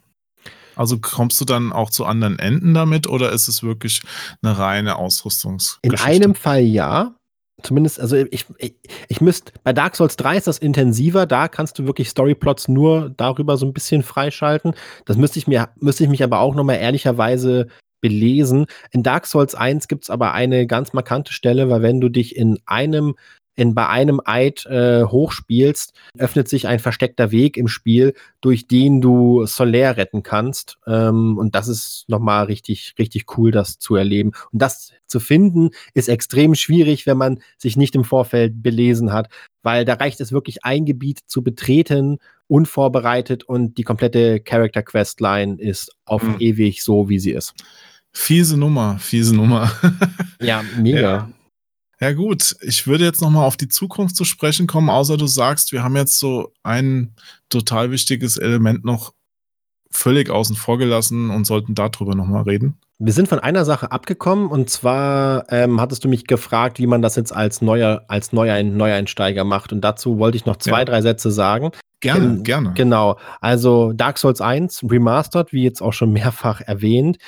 Also 0.76 0.98
kommst 0.98 1.40
du 1.40 1.44
dann 1.44 1.72
auch 1.72 1.90
zu 1.90 2.04
anderen 2.04 2.38
Enden 2.38 2.74
damit 2.74 3.08
oder 3.08 3.30
ist 3.30 3.48
es 3.48 3.62
wirklich 3.62 4.02
eine 4.42 4.58
reine 4.58 4.96
Ausrüstungsgeschichte? 4.96 6.04
In 6.04 6.22
einem 6.22 6.34
Fall 6.34 6.62
ja. 6.62 7.14
Zumindest, 7.62 8.00
also 8.00 8.16
ich, 8.16 8.46
ich, 8.58 8.74
ich 9.08 9.20
müsste, 9.20 9.52
bei 9.62 9.72
Dark 9.72 9.94
Souls 9.94 10.16
3 10.16 10.36
ist 10.36 10.48
das 10.48 10.58
intensiver, 10.58 11.24
da 11.24 11.46
kannst 11.48 11.78
du 11.78 11.86
wirklich 11.86 12.10
Storyplots 12.10 12.68
nur 12.68 13.10
darüber 13.16 13.56
so 13.56 13.64
ein 13.64 13.72
bisschen 13.72 14.02
freischalten. 14.02 14.74
Das 15.06 15.16
müsste 15.16 15.38
ich 15.38 15.46
mir, 15.46 15.68
müsste 15.76 16.02
ich 16.02 16.10
mich 16.10 16.24
aber 16.24 16.40
auch 16.40 16.54
nochmal 16.54 16.76
ehrlicherweise 16.76 17.68
belesen. 18.04 18.66
In 18.90 19.02
Dark 19.02 19.26
Souls 19.26 19.54
1 19.54 19.88
gibt 19.88 20.04
es 20.04 20.10
aber 20.10 20.34
eine 20.34 20.66
ganz 20.66 20.92
markante 20.92 21.32
Stelle, 21.32 21.70
weil 21.70 21.80
wenn 21.80 22.02
du 22.02 22.10
dich 22.10 22.36
in 22.36 22.58
einem 22.66 23.14
in, 23.56 23.74
bei 23.74 23.88
einem 23.88 24.20
Eid 24.24 24.66
äh, 24.66 25.04
hochspielst, 25.04 25.94
öffnet 26.18 26.48
sich 26.48 26.66
ein 26.66 26.80
versteckter 26.80 27.30
Weg 27.30 27.56
im 27.56 27.68
Spiel, 27.68 28.12
durch 28.40 28.66
den 28.66 29.00
du 29.00 29.46
Solaire 29.46 29.96
retten 29.96 30.22
kannst. 30.22 30.76
Ähm, 30.86 31.38
und 31.38 31.54
das 31.54 31.68
ist 31.68 32.04
nochmal 32.08 32.46
richtig, 32.46 32.94
richtig 32.98 33.38
cool, 33.38 33.52
das 33.52 33.78
zu 33.78 33.94
erleben. 33.94 34.32
Und 34.52 34.60
das 34.60 34.92
zu 35.06 35.20
finden, 35.20 35.70
ist 35.94 36.08
extrem 36.08 36.54
schwierig, 36.54 37.06
wenn 37.06 37.16
man 37.16 37.38
sich 37.56 37.76
nicht 37.76 37.94
im 37.94 38.04
Vorfeld 38.04 38.62
belesen 38.62 39.12
hat, 39.12 39.28
weil 39.62 39.84
da 39.84 39.94
reicht 39.94 40.20
es 40.20 40.32
wirklich, 40.32 40.64
ein 40.64 40.84
Gebiet 40.84 41.20
zu 41.26 41.42
betreten, 41.42 42.18
unvorbereitet 42.48 43.44
und 43.44 43.78
die 43.78 43.84
komplette 43.84 44.40
Character 44.40 44.82
Quest 44.82 45.20
Line 45.20 45.56
ist 45.60 45.94
auf 46.04 46.22
mhm. 46.22 46.36
ewig 46.40 46.82
so, 46.82 47.08
wie 47.08 47.18
sie 47.18 47.32
ist. 47.32 47.54
Fiese 48.16 48.56
Nummer, 48.56 48.98
fiese 48.98 49.34
Nummer. 49.34 49.70
ja, 50.40 50.62
mega. 50.78 51.00
Ja. 51.00 51.28
ja. 52.00 52.12
gut, 52.12 52.56
ich 52.62 52.86
würde 52.86 53.04
jetzt 53.04 53.20
nochmal 53.20 53.44
auf 53.44 53.56
die 53.56 53.68
Zukunft 53.68 54.16
zu 54.16 54.24
sprechen 54.24 54.66
kommen, 54.66 54.88
außer 54.88 55.16
du 55.16 55.26
sagst, 55.26 55.72
wir 55.72 55.82
haben 55.82 55.96
jetzt 55.96 56.18
so 56.18 56.52
ein 56.62 57.14
total 57.48 57.90
wichtiges 57.90 58.36
Element 58.36 58.84
noch 58.84 59.12
völlig 59.90 60.30
außen 60.30 60.56
vor 60.56 60.78
gelassen 60.78 61.30
und 61.30 61.44
sollten 61.44 61.74
darüber 61.74 62.14
nochmal 62.14 62.42
reden. 62.42 62.78
Wir 62.98 63.12
sind 63.12 63.28
von 63.28 63.40
einer 63.40 63.64
Sache 63.64 63.90
abgekommen 63.90 64.48
und 64.48 64.70
zwar 64.70 65.50
ähm, 65.50 65.80
hattest 65.80 66.04
du 66.04 66.08
mich 66.08 66.26
gefragt, 66.26 66.78
wie 66.78 66.86
man 66.86 67.02
das 67.02 67.16
jetzt 67.16 67.34
als 67.34 67.60
neuer, 67.60 68.04
als 68.08 68.32
neuer 68.32 68.62
Neueinsteiger 68.62 69.44
macht. 69.44 69.72
Und 69.72 69.80
dazu 69.80 70.18
wollte 70.18 70.36
ich 70.36 70.46
noch 70.46 70.56
zwei, 70.56 70.80
ja. 70.80 70.84
drei 70.84 71.02
Sätze 71.02 71.30
sagen. 71.30 71.72
Gerne, 72.00 72.24
ähm, 72.24 72.42
gerne. 72.44 72.72
Genau. 72.74 73.18
Also 73.40 73.92
Dark 73.92 74.18
Souls 74.18 74.40
1 74.40 74.84
Remastered, 74.88 75.52
wie 75.52 75.64
jetzt 75.64 75.82
auch 75.82 75.92
schon 75.92 76.12
mehrfach 76.12 76.60
erwähnt, 76.60 77.18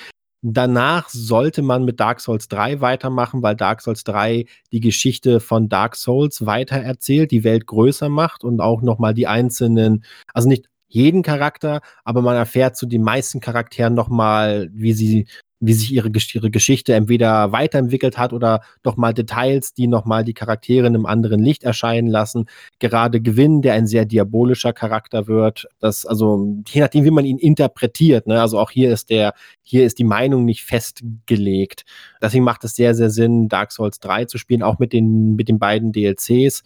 Danach 0.42 1.08
sollte 1.08 1.62
man 1.62 1.84
mit 1.84 1.98
Dark 1.98 2.20
Souls 2.20 2.48
3 2.48 2.80
weitermachen, 2.80 3.42
weil 3.42 3.56
Dark 3.56 3.80
Souls 3.80 4.04
3 4.04 4.46
die 4.72 4.80
Geschichte 4.80 5.40
von 5.40 5.68
Dark 5.68 5.96
Souls 5.96 6.46
weiter 6.46 6.76
erzählt, 6.76 7.30
die 7.30 7.42
Welt 7.42 7.66
größer 7.66 8.08
macht 8.08 8.44
und 8.44 8.60
auch 8.60 8.82
nochmal 8.82 9.14
die 9.14 9.26
einzelnen, 9.26 10.04
also 10.34 10.48
nicht 10.48 10.68
jeden 10.88 11.22
Charakter, 11.22 11.80
aber 12.04 12.22
man 12.22 12.36
erfährt 12.36 12.76
zu 12.76 12.86
den 12.86 13.02
meisten 13.02 13.40
Charakteren 13.40 13.94
nochmal, 13.94 14.70
wie 14.72 14.92
sie 14.92 15.26
wie 15.60 15.72
sich 15.72 15.92
ihre, 15.92 16.10
ihre 16.34 16.50
Geschichte 16.50 16.94
entweder 16.94 17.50
weiterentwickelt 17.52 18.18
hat 18.18 18.32
oder 18.32 18.60
doch 18.82 18.96
mal 18.96 19.14
Details, 19.14 19.72
die 19.72 19.86
nochmal 19.86 20.22
die 20.22 20.34
Charaktere 20.34 20.86
in 20.86 20.94
einem 20.94 21.06
anderen 21.06 21.42
Licht 21.42 21.64
erscheinen 21.64 22.08
lassen. 22.08 22.46
Gerade 22.78 23.20
Gewinn, 23.20 23.62
der 23.62 23.74
ein 23.74 23.86
sehr 23.86 24.04
diabolischer 24.04 24.72
Charakter 24.72 25.26
wird. 25.26 25.66
Das, 25.78 26.04
also, 26.04 26.62
je 26.68 26.80
nachdem, 26.82 27.04
wie 27.04 27.10
man 27.10 27.24
ihn 27.24 27.38
interpretiert, 27.38 28.26
ne? 28.26 28.40
Also 28.40 28.58
auch 28.58 28.70
hier 28.70 28.92
ist 28.92 29.08
der, 29.08 29.32
hier 29.62 29.86
ist 29.86 29.98
die 29.98 30.04
Meinung 30.04 30.44
nicht 30.44 30.64
festgelegt. 30.64 31.84
Deswegen 32.20 32.44
macht 32.44 32.64
es 32.64 32.76
sehr, 32.76 32.94
sehr 32.94 33.10
Sinn, 33.10 33.48
Dark 33.48 33.72
Souls 33.72 33.98
3 34.00 34.26
zu 34.26 34.38
spielen, 34.38 34.62
auch 34.62 34.78
mit 34.78 34.92
den, 34.92 35.36
mit 35.36 35.48
den 35.48 35.58
beiden 35.58 35.92
DLCs, 35.92 36.64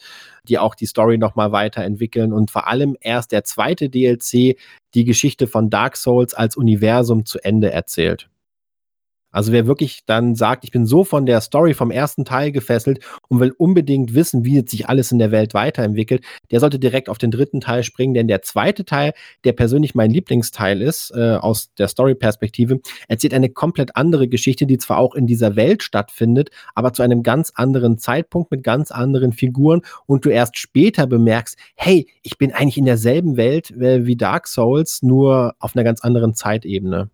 die 0.48 0.58
auch 0.58 0.74
die 0.74 0.86
Story 0.86 1.16
nochmal 1.16 1.52
weiterentwickeln 1.52 2.32
und 2.32 2.50
vor 2.50 2.66
allem 2.66 2.96
erst 3.00 3.32
der 3.32 3.44
zweite 3.44 3.88
DLC 3.88 4.56
die 4.94 5.04
Geschichte 5.04 5.46
von 5.46 5.70
Dark 5.70 5.96
Souls 5.96 6.34
als 6.34 6.56
Universum 6.56 7.24
zu 7.24 7.38
Ende 7.38 7.70
erzählt. 7.70 8.28
Also 9.30 9.52
wer 9.52 9.66
wirklich 9.66 10.00
dann 10.06 10.34
sagt, 10.34 10.64
ich 10.64 10.70
bin 10.70 10.86
so 10.86 11.04
von 11.04 11.26
der 11.26 11.40
Story 11.40 11.74
vom 11.74 11.90
ersten 11.90 12.24
Teil 12.24 12.52
gefesselt 12.52 13.00
und 13.28 13.40
will 13.40 13.54
unbedingt 13.56 14.14
wissen, 14.14 14.44
wie 14.44 14.60
sich 14.66 14.88
alles 14.88 15.12
in 15.12 15.18
der 15.18 15.30
Welt 15.30 15.54
weiterentwickelt, 15.54 16.24
der 16.50 16.60
sollte 16.60 16.78
direkt 16.78 17.08
auf 17.08 17.18
den 17.18 17.30
dritten 17.30 17.60
Teil 17.60 17.82
springen, 17.82 18.14
denn 18.14 18.28
der 18.28 18.42
zweite 18.42 18.84
Teil, 18.84 19.12
der 19.44 19.52
persönlich 19.52 19.94
mein 19.94 20.10
Lieblingsteil 20.10 20.82
ist, 20.82 21.12
äh, 21.14 21.36
aus 21.36 21.72
der 21.74 21.88
Story-Perspektive, 21.88 22.80
erzählt 23.08 23.34
eine 23.34 23.50
komplett 23.50 23.96
andere 23.96 24.28
Geschichte, 24.28 24.66
die 24.66 24.78
zwar 24.78 24.98
auch 24.98 25.14
in 25.14 25.26
dieser 25.26 25.56
Welt 25.56 25.82
stattfindet, 25.82 26.50
aber 26.74 26.92
zu 26.92 27.02
einem 27.02 27.22
ganz 27.22 27.52
anderen 27.54 27.98
Zeitpunkt 27.98 28.50
mit 28.50 28.64
ganz 28.64 28.90
anderen 28.90 29.32
Figuren 29.32 29.82
und 30.06 30.24
du 30.24 30.30
erst 30.30 30.58
später 30.58 31.06
bemerkst, 31.06 31.56
hey, 31.74 32.08
ich 32.22 32.38
bin 32.38 32.52
eigentlich 32.52 32.78
in 32.78 32.84
derselben 32.84 33.36
Welt 33.36 33.70
äh, 33.70 34.06
wie 34.06 34.16
Dark 34.16 34.48
Souls, 34.48 35.02
nur 35.02 35.54
auf 35.58 35.76
einer 35.76 35.84
ganz 35.84 36.00
anderen 36.00 36.34
Zeitebene. 36.34 37.10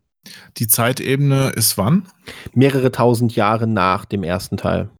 Die 0.58 0.66
Zeitebene 0.66 1.50
ist 1.50 1.78
wann? 1.78 2.08
Mehrere 2.54 2.90
tausend 2.90 3.36
Jahre 3.36 3.66
nach 3.66 4.04
dem 4.04 4.22
ersten 4.22 4.56
Teil. 4.56 4.90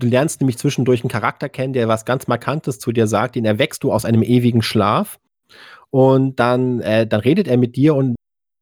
Du 0.00 0.06
lernst 0.06 0.40
nämlich 0.40 0.58
zwischendurch 0.58 1.02
einen 1.02 1.10
Charakter 1.10 1.48
kennen, 1.48 1.72
der 1.72 1.88
was 1.88 2.04
ganz 2.04 2.28
Markantes 2.28 2.78
zu 2.78 2.92
dir 2.92 3.06
sagt, 3.06 3.34
den 3.34 3.44
erweckst 3.44 3.82
du 3.82 3.92
aus 3.92 4.04
einem 4.04 4.22
ewigen 4.22 4.62
Schlaf. 4.62 5.18
Und 5.90 6.38
dann, 6.38 6.80
äh, 6.80 7.06
dann 7.06 7.20
redet 7.20 7.48
er 7.48 7.56
mit 7.56 7.74
dir 7.74 7.94
und 7.94 8.14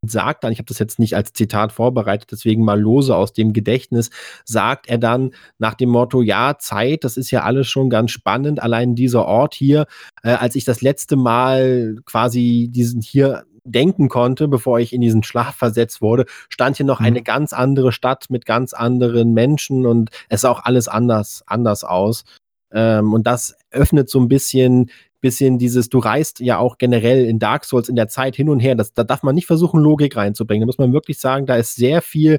sagt 0.08 0.44
dann, 0.44 0.52
ich 0.52 0.58
habe 0.58 0.68
das 0.68 0.78
jetzt 0.78 0.98
nicht 0.98 1.14
als 1.14 1.32
Zitat 1.32 1.72
vorbereitet, 1.72 2.30
deswegen 2.30 2.64
mal 2.64 2.80
lose 2.80 3.14
aus 3.14 3.32
dem 3.32 3.52
Gedächtnis, 3.52 4.10
sagt 4.44 4.88
er 4.88 4.98
dann 4.98 5.32
nach 5.58 5.74
dem 5.74 5.88
Motto, 5.88 6.22
ja, 6.22 6.58
Zeit, 6.58 7.04
das 7.04 7.16
ist 7.16 7.30
ja 7.30 7.42
alles 7.42 7.66
schon 7.66 7.90
ganz 7.90 8.12
spannend, 8.12 8.62
allein 8.62 8.94
dieser 8.94 9.26
Ort 9.26 9.54
hier, 9.54 9.86
äh, 10.22 10.30
als 10.30 10.54
ich 10.54 10.64
das 10.64 10.80
letzte 10.80 11.16
Mal 11.16 11.96
quasi 12.04 12.68
diesen 12.70 13.00
hier 13.00 13.44
denken 13.66 14.08
konnte, 14.08 14.48
bevor 14.48 14.78
ich 14.78 14.92
in 14.92 15.00
diesen 15.00 15.22
Schlaf 15.22 15.56
versetzt 15.56 16.00
wurde, 16.00 16.26
stand 16.48 16.76
hier 16.76 16.86
noch 16.86 17.00
mhm. 17.00 17.06
eine 17.06 17.22
ganz 17.22 17.52
andere 17.52 17.92
Stadt 17.92 18.26
mit 18.30 18.46
ganz 18.46 18.72
anderen 18.72 19.34
Menschen 19.34 19.86
und 19.86 20.10
es 20.28 20.42
sah 20.42 20.50
auch 20.50 20.64
alles 20.64 20.88
anders, 20.88 21.42
anders 21.46 21.84
aus. 21.84 22.24
Ähm, 22.72 23.12
und 23.12 23.26
das 23.26 23.56
öffnet 23.70 24.08
so 24.08 24.20
ein 24.20 24.28
bisschen 24.28 24.90
bisschen 25.20 25.58
dieses, 25.58 25.88
du 25.88 25.98
reist 25.98 26.38
ja 26.38 26.58
auch 26.58 26.78
generell 26.78 27.24
in 27.24 27.40
Dark 27.40 27.64
Souls 27.64 27.88
in 27.88 27.96
der 27.96 28.06
Zeit 28.06 28.36
hin 28.36 28.48
und 28.48 28.60
her. 28.60 28.76
Das, 28.76 28.92
da 28.92 29.02
darf 29.02 29.24
man 29.24 29.34
nicht 29.34 29.46
versuchen, 29.46 29.80
Logik 29.80 30.16
reinzubringen. 30.16 30.60
Da 30.60 30.66
muss 30.66 30.78
man 30.78 30.92
wirklich 30.92 31.18
sagen, 31.18 31.46
da 31.46 31.56
ist 31.56 31.74
sehr 31.74 32.00
viel, 32.00 32.38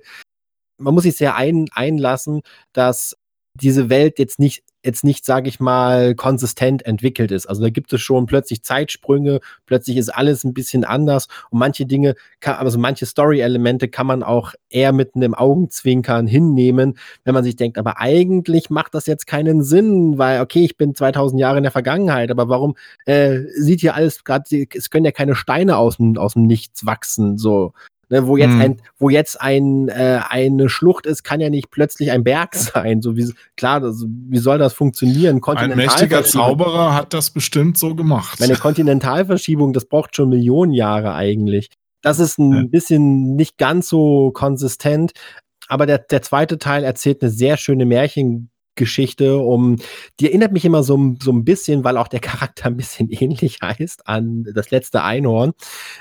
man 0.78 0.94
muss 0.94 1.04
sich 1.04 1.18
sehr 1.18 1.36
ein, 1.36 1.66
einlassen, 1.74 2.42
dass 2.72 3.18
diese 3.56 3.90
Welt 3.90 4.20
jetzt 4.20 4.40
nicht 4.40 4.64
jetzt 4.88 5.04
nicht, 5.04 5.26
sage 5.26 5.50
ich 5.50 5.60
mal, 5.60 6.16
konsistent 6.16 6.84
entwickelt 6.86 7.32
ist. 7.32 7.46
Also 7.46 7.62
da 7.62 7.70
gibt 7.70 7.94
es 7.94 8.02
schon 8.02 8.26
plötzlich 8.26 8.64
Zeitsprünge, 8.64 9.42
plötzlich 9.68 9.98
ist 9.98 10.10
alles 10.10 10.44
ein 10.44 10.54
bisschen 10.54 10.84
anders 10.84 11.28
und 11.52 11.60
manche 11.60 11.86
Dinge, 11.86 12.16
kann, 12.40 12.56
also 12.56 12.80
manche 12.80 13.06
Story-Elemente 13.06 13.88
kann 13.88 14.08
man 14.08 14.24
auch 14.24 14.54
eher 14.70 14.94
mit 14.94 15.16
einem 15.16 15.36
Augenzwinkern 15.36 16.26
hinnehmen, 16.26 16.98
wenn 17.24 17.36
man 17.36 17.44
sich 17.44 17.56
denkt, 17.56 17.78
aber 17.78 18.00
eigentlich 18.00 18.72
macht 18.72 18.96
das 18.96 19.06
jetzt 19.06 19.28
keinen 19.28 19.62
Sinn, 19.62 20.18
weil, 20.18 20.42
okay, 20.42 20.64
ich 20.64 20.78
bin 20.78 20.96
2000 20.96 21.40
Jahre 21.40 21.58
in 21.58 21.64
der 21.64 21.72
Vergangenheit, 21.72 22.32
aber 22.32 22.50
warum 22.50 22.76
äh, 23.06 23.42
sieht 23.56 23.82
hier 23.82 23.94
alles 23.94 24.24
gerade, 24.24 24.68
es 24.74 24.90
können 24.90 25.06
ja 25.06 25.12
keine 25.12 25.36
Steine 25.36 25.78
aus 25.78 25.98
dem, 25.98 26.18
aus 26.18 26.34
dem 26.34 26.44
Nichts 26.44 26.86
wachsen, 26.86 27.38
so. 27.38 27.74
Ne, 28.10 28.26
wo 28.26 28.38
jetzt 28.38 28.54
mhm. 28.54 28.62
ein, 28.62 28.82
wo 28.98 29.10
jetzt 29.10 29.42
ein, 29.42 29.90
äh, 29.90 30.22
eine 30.30 30.70
Schlucht 30.70 31.06
ist, 31.06 31.24
kann 31.24 31.42
ja 31.42 31.50
nicht 31.50 31.72
plötzlich 31.72 32.12
ein 32.12 32.24
Berg 32.24 32.56
sein. 32.56 33.02
So 33.02 33.18
wie 33.18 33.34
klar, 33.58 33.82
das, 33.82 34.06
wie 34.08 34.38
soll 34.38 34.58
das 34.58 34.74
funktionieren? 34.74 35.42
Ein 35.44 35.76
mächtiger 35.76 36.24
Zauberer 36.24 36.94
hat 36.94 37.14
das 37.14 37.32
bestimmt 37.32 37.78
so 37.78 37.96
gemacht. 37.96 38.40
Meine 38.40 38.56
Kontinentalverschiebung, 38.56 39.74
das 39.74 39.86
braucht 39.86 40.16
schon 40.16 40.30
Millionen 40.30 40.72
Jahre 40.72 41.14
eigentlich. 41.16 41.70
Das 42.02 42.20
ist 42.20 42.38
ein 42.38 42.54
ja. 42.54 42.64
bisschen 42.64 43.36
nicht 43.36 43.58
ganz 43.58 43.90
so 43.90 44.32
konsistent. 44.32 45.12
Aber 45.68 45.86
der, 45.86 45.98
der 45.98 46.22
zweite 46.22 46.58
Teil 46.58 46.86
erzählt 46.86 47.22
eine 47.22 47.30
sehr 47.30 47.58
schöne 47.58 47.86
Märchen, 47.86 48.52
Geschichte 48.78 49.38
um, 49.38 49.76
die 50.20 50.28
erinnert 50.28 50.54
mich 50.54 50.64
immer 50.64 50.84
so, 50.84 51.16
so 51.22 51.32
ein 51.32 51.44
bisschen, 51.44 51.84
weil 51.84 51.98
auch 51.98 52.08
der 52.08 52.20
Charakter 52.22 52.68
ein 52.68 52.78
bisschen 52.78 53.10
ähnlich 53.10 53.60
heißt 53.62 54.08
an 54.08 54.46
das 54.54 54.72
letzte 54.72 55.04
Einhorn. 55.04 55.52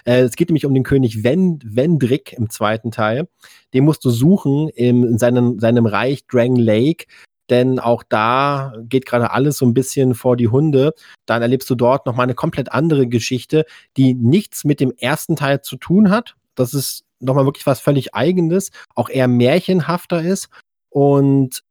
Äh, 0.05 0.21
es 0.21 0.37
geht 0.37 0.49
nämlich 0.49 0.67
um 0.67 0.75
den 0.75 0.85
König 0.85 1.25
Wend 1.25 1.65
Wendrick 1.77 2.33
im 2.33 2.51
zweiten 2.51 2.91
Teil. 2.91 3.29
Den 3.75 3.85
musst 3.85 4.05
du 4.05 4.11
suchen 4.11 4.69
im, 4.69 5.05
in 5.05 5.19
seinem, 5.19 5.59
seinem 5.59 5.87
Reich 5.87 6.27
Drang 6.27 6.57
Lake. 6.57 7.07
Denn 7.51 7.79
auch 7.79 8.03
da 8.03 8.75
geht 8.89 9.07
gerade 9.07 9.31
alles 9.31 9.59
so 9.59 9.67
ein 9.67 9.75
bisschen 9.75 10.15
vor 10.15 10.37
die 10.37 10.49
Hunde. 10.49 10.95
Dann 11.27 11.43
erlebst 11.43 11.71
du 11.71 11.75
dort 11.75 12.07
nochmal 12.07 12.25
eine 12.25 12.35
komplett 12.35 12.73
andere 12.73 13.07
Geschichte, 13.07 13.65
die 13.97 14.15
nichts 14.15 14.65
mit 14.65 14.81
dem 14.81 14.93
ersten 14.97 15.37
Teil 15.37 15.61
zu 15.63 15.77
tun 15.77 16.11
hat. 16.11 16.35
Das 16.55 16.75
ist 16.75 17.05
nochmal 17.21 17.45
wirklich 17.45 17.67
was 17.67 17.81
völlig 17.81 18.15
Eigenes, 18.15 18.71
auch 18.95 19.09
eher 19.09 19.29
märchenhafter 19.29 20.23
ist. 20.23 20.49
Und 20.91 21.63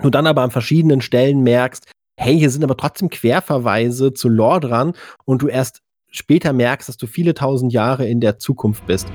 du 0.00 0.10
dann 0.10 0.26
aber 0.26 0.42
an 0.42 0.50
verschiedenen 0.50 1.00
Stellen 1.00 1.42
merkst, 1.42 1.86
hey, 2.16 2.38
hier 2.38 2.50
sind 2.50 2.64
aber 2.64 2.76
trotzdem 2.76 3.10
Querverweise 3.10 4.12
zu 4.12 4.28
Lore 4.28 4.60
dran 4.60 4.92
und 5.24 5.42
du 5.42 5.48
erst 5.48 5.82
später 6.10 6.52
merkst, 6.52 6.88
dass 6.88 6.96
du 6.96 7.06
viele 7.06 7.34
tausend 7.34 7.72
Jahre 7.72 8.06
in 8.06 8.20
der 8.20 8.38
Zukunft 8.38 8.86
bist. 8.86 9.08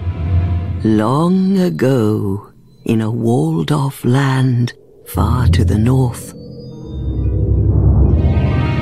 Long 0.83 1.57
ago, 1.59 2.47
in 2.83 3.01
a 3.01 3.07
walled-off 3.07 4.03
land 4.03 4.75
far 5.05 5.49
to 5.51 5.63
the 5.63 5.77
north, 5.77 6.33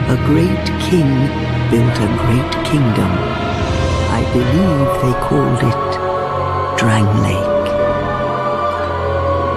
a 0.08 0.16
great 0.28 0.66
king 0.90 1.30
built 1.70 1.98
a 2.00 2.08
great 2.26 2.66
kingdom. 2.66 3.12
I 4.12 4.24
believe 4.34 5.02
they 5.02 5.14
called 5.28 5.62
it 5.64 6.00
Drang 6.78 7.22
Lake. 7.22 7.66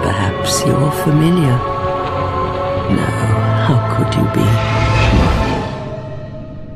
Perhaps 0.02 0.64
you're 0.64 0.92
familiar. 0.92 1.77
How 2.89 3.97
could 3.97 4.15
you 4.15 4.24
be? 4.32 4.40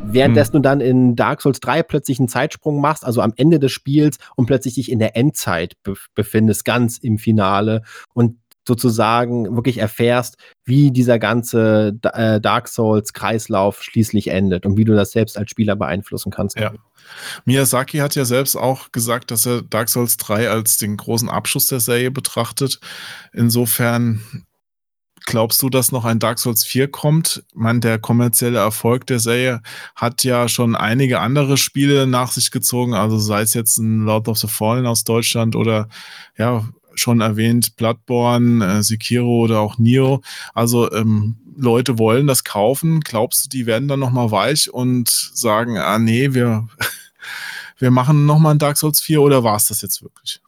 Währenddessen 0.05 0.55
hm. 0.55 0.63
du 0.63 0.69
dann 0.69 0.81
in 0.81 1.17
Dark 1.17 1.41
Souls 1.41 1.61
3 1.61 1.83
plötzlich 1.83 2.19
einen 2.19 2.29
Zeitsprung 2.29 2.81
machst, 2.81 3.05
also 3.05 3.23
am 3.23 3.33
Ende 3.37 3.59
des 3.59 3.73
Spiels 3.73 4.19
und 4.37 4.47
plötzlich 4.47 4.75
dich 4.75 4.91
in 4.91 4.99
der 4.99 5.17
Endzeit 5.17 5.77
befindest, 6.15 6.65
ganz 6.67 6.99
im 6.99 7.17
Finale 7.19 7.83
und 8.13 8.37
sozusagen 8.67 9.57
wirklich 9.57 9.79
erfährst, 9.79 10.37
wie 10.65 10.93
dieser 10.93 11.19
ganze 11.19 11.99
äh, 12.13 12.41
Dark 12.41 12.69
Souls 12.69 13.13
Kreislauf 13.13 13.83
schließlich 13.83 14.29
endet 14.29 14.67
und 14.67 14.77
wie 14.77 14.85
du 14.85 14.95
das 14.95 15.13
selbst 15.13 15.37
als 15.37 15.51
Spieler 15.51 15.75
beeinflussen 15.77 16.31
kannst. 16.31 16.59
Ja. 16.59 16.73
Miyazaki 17.45 17.99
hat 17.99 18.15
ja 18.15 18.25
selbst 18.25 18.55
auch 18.55 18.93
gesagt, 18.93 19.31
dass 19.31 19.47
er 19.47 19.63
Dark 19.63 19.89
Souls 19.89 20.17
3 20.19 20.51
als 20.51 20.79
den 20.79 20.97
großen 20.97 21.29
Abschluss 21.29 21.67
der 21.67 21.81
Serie 21.81 22.11
betrachtet. 22.11 22.79
Insofern 23.33 24.23
Glaubst 25.27 25.63
du, 25.63 25.71
dass 25.71 25.93
noch 25.93 26.05
ein 26.05 26.19
Dark 26.19 26.39
Souls 26.39 26.65
4 26.65 26.89
kommt? 26.89 27.45
Ich 27.49 27.55
meine, 27.55 27.81
der 27.81 27.99
kommerzielle 27.99 28.59
Erfolg 28.59 29.07
der 29.07 29.19
Serie 29.19 29.63
hat 29.95 30.25
ja 30.25 30.49
schon 30.49 30.75
einige 30.75 31.21
andere 31.21 31.57
Spiele 31.57 32.07
nach 32.07 32.33
sich 32.33 32.51
gezogen, 32.51 32.95
also 32.95 33.19
sei 33.19 33.43
es 33.43 33.55
jetzt 33.55 33.79
ein 33.79 34.05
Lord 34.05 34.29
of 34.29 34.39
the 34.39 34.49
Fallen 34.49 34.87
aus 34.87 35.05
Deutschland 35.05 35.57
oder 35.57 35.89
ja, 36.37 36.65
schon 36.95 37.21
erwähnt, 37.21 37.77
Bloodborne, 37.77 38.65
äh, 38.65 38.83
Sekiro 38.83 39.45
oder 39.45 39.61
auch 39.61 39.79
Nio. 39.79 40.23
Also 40.55 40.91
ähm, 40.93 41.37
Leute 41.57 41.99
wollen 41.99 42.27
das 42.27 42.45
kaufen. 42.45 43.01
Glaubst 43.01 43.45
du, 43.45 43.49
die 43.49 43.67
werden 43.67 43.89
dann 43.89 44.01
nochmal 44.01 44.31
weich 44.31 44.73
und 44.73 45.09
sagen, 45.09 45.79
ah 45.79 45.99
nee, 45.99 46.35
wir, 46.35 46.69
wir 47.79 47.91
machen 47.91 48.27
nochmal 48.27 48.55
ein 48.55 48.59
Dark 48.59 48.77
Souls 48.77 49.01
4 49.01 49.21
oder 49.21 49.45
war 49.45 49.57
es 49.57 49.67
das 49.67 49.83
jetzt 49.83 50.03
wirklich? 50.03 50.41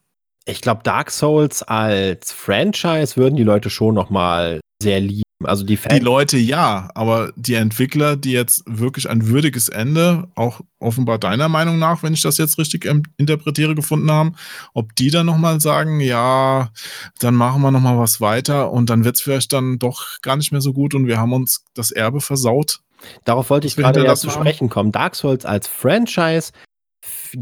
Ich 0.46 0.60
glaube, 0.60 0.82
Dark 0.82 1.10
Souls 1.10 1.62
als 1.62 2.32
Franchise 2.32 3.16
würden 3.16 3.36
die 3.36 3.44
Leute 3.44 3.70
schon 3.70 3.94
noch 3.94 4.10
mal 4.10 4.60
sehr 4.82 5.00
lieben. 5.00 5.22
Also 5.42 5.64
die, 5.64 5.76
Fans 5.76 5.94
die 5.94 6.00
Leute 6.00 6.38
ja, 6.38 6.90
aber 6.94 7.32
die 7.36 7.54
Entwickler, 7.54 8.16
die 8.16 8.32
jetzt 8.32 8.62
wirklich 8.66 9.10
ein 9.10 9.26
würdiges 9.26 9.68
Ende, 9.68 10.28
auch 10.34 10.60
offenbar 10.78 11.18
deiner 11.18 11.48
Meinung 11.48 11.78
nach, 11.78 12.02
wenn 12.02 12.14
ich 12.14 12.22
das 12.22 12.38
jetzt 12.38 12.56
richtig 12.56 12.88
interpretiere, 13.16 13.74
gefunden 13.74 14.10
haben, 14.10 14.36
ob 14.72 14.94
die 14.96 15.10
dann 15.10 15.26
nochmal 15.26 15.60
sagen, 15.60 16.00
ja, 16.00 16.70
dann 17.18 17.34
machen 17.34 17.60
wir 17.62 17.70
nochmal 17.70 17.98
was 17.98 18.20
weiter 18.20 18.70
und 18.70 18.88
dann 18.88 19.04
wird 19.04 19.16
es 19.16 19.22
vielleicht 19.22 19.52
dann 19.52 19.78
doch 19.78 20.20
gar 20.22 20.36
nicht 20.36 20.52
mehr 20.52 20.62
so 20.62 20.72
gut 20.72 20.94
und 20.94 21.06
wir 21.06 21.18
haben 21.18 21.32
uns 21.32 21.64
das 21.74 21.90
Erbe 21.90 22.20
versaut. 22.20 22.80
Darauf 23.24 23.50
wollte 23.50 23.66
ich 23.66 23.76
gerade 23.76 24.04
ja 24.04 24.14
zu 24.14 24.30
sprechen 24.30 24.70
kommen. 24.70 24.92
Dark 24.92 25.14
Souls 25.14 25.44
als 25.44 25.68
Franchise 25.68 26.52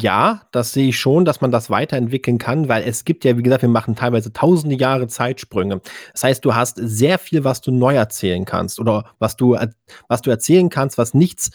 ja, 0.01 0.43
das 0.53 0.73
sehe 0.73 0.89
ich 0.89 0.99
schon, 0.99 1.25
dass 1.25 1.41
man 1.41 1.51
das 1.51 1.71
weiterentwickeln 1.71 2.39
kann, 2.39 2.69
weil 2.69 2.83
es 2.85 3.05
gibt 3.05 3.25
ja, 3.25 3.37
wie 3.37 3.43
gesagt, 3.43 3.63
wir 3.63 3.69
machen 3.69 3.97
teilweise 3.97 4.33
tausende 4.33 4.77
Jahre 4.77 5.09
Zeitsprünge. 5.09 5.81
Das 6.13 6.25
heißt, 6.25 6.45
du 6.45 6.55
hast 6.55 6.77
sehr 6.77 7.19
viel, 7.19 7.45
was 7.45 7.61
du 7.61 7.71
neu 7.71 7.95
erzählen 7.95 8.45
kannst 8.45 8.81
oder 8.81 9.15
was 9.19 9.37
du, 9.37 9.57
was 10.09 10.23
du 10.23 10.31
erzählen 10.31 10.69
kannst, 10.69 10.99
was 10.99 11.15
nichts 11.15 11.51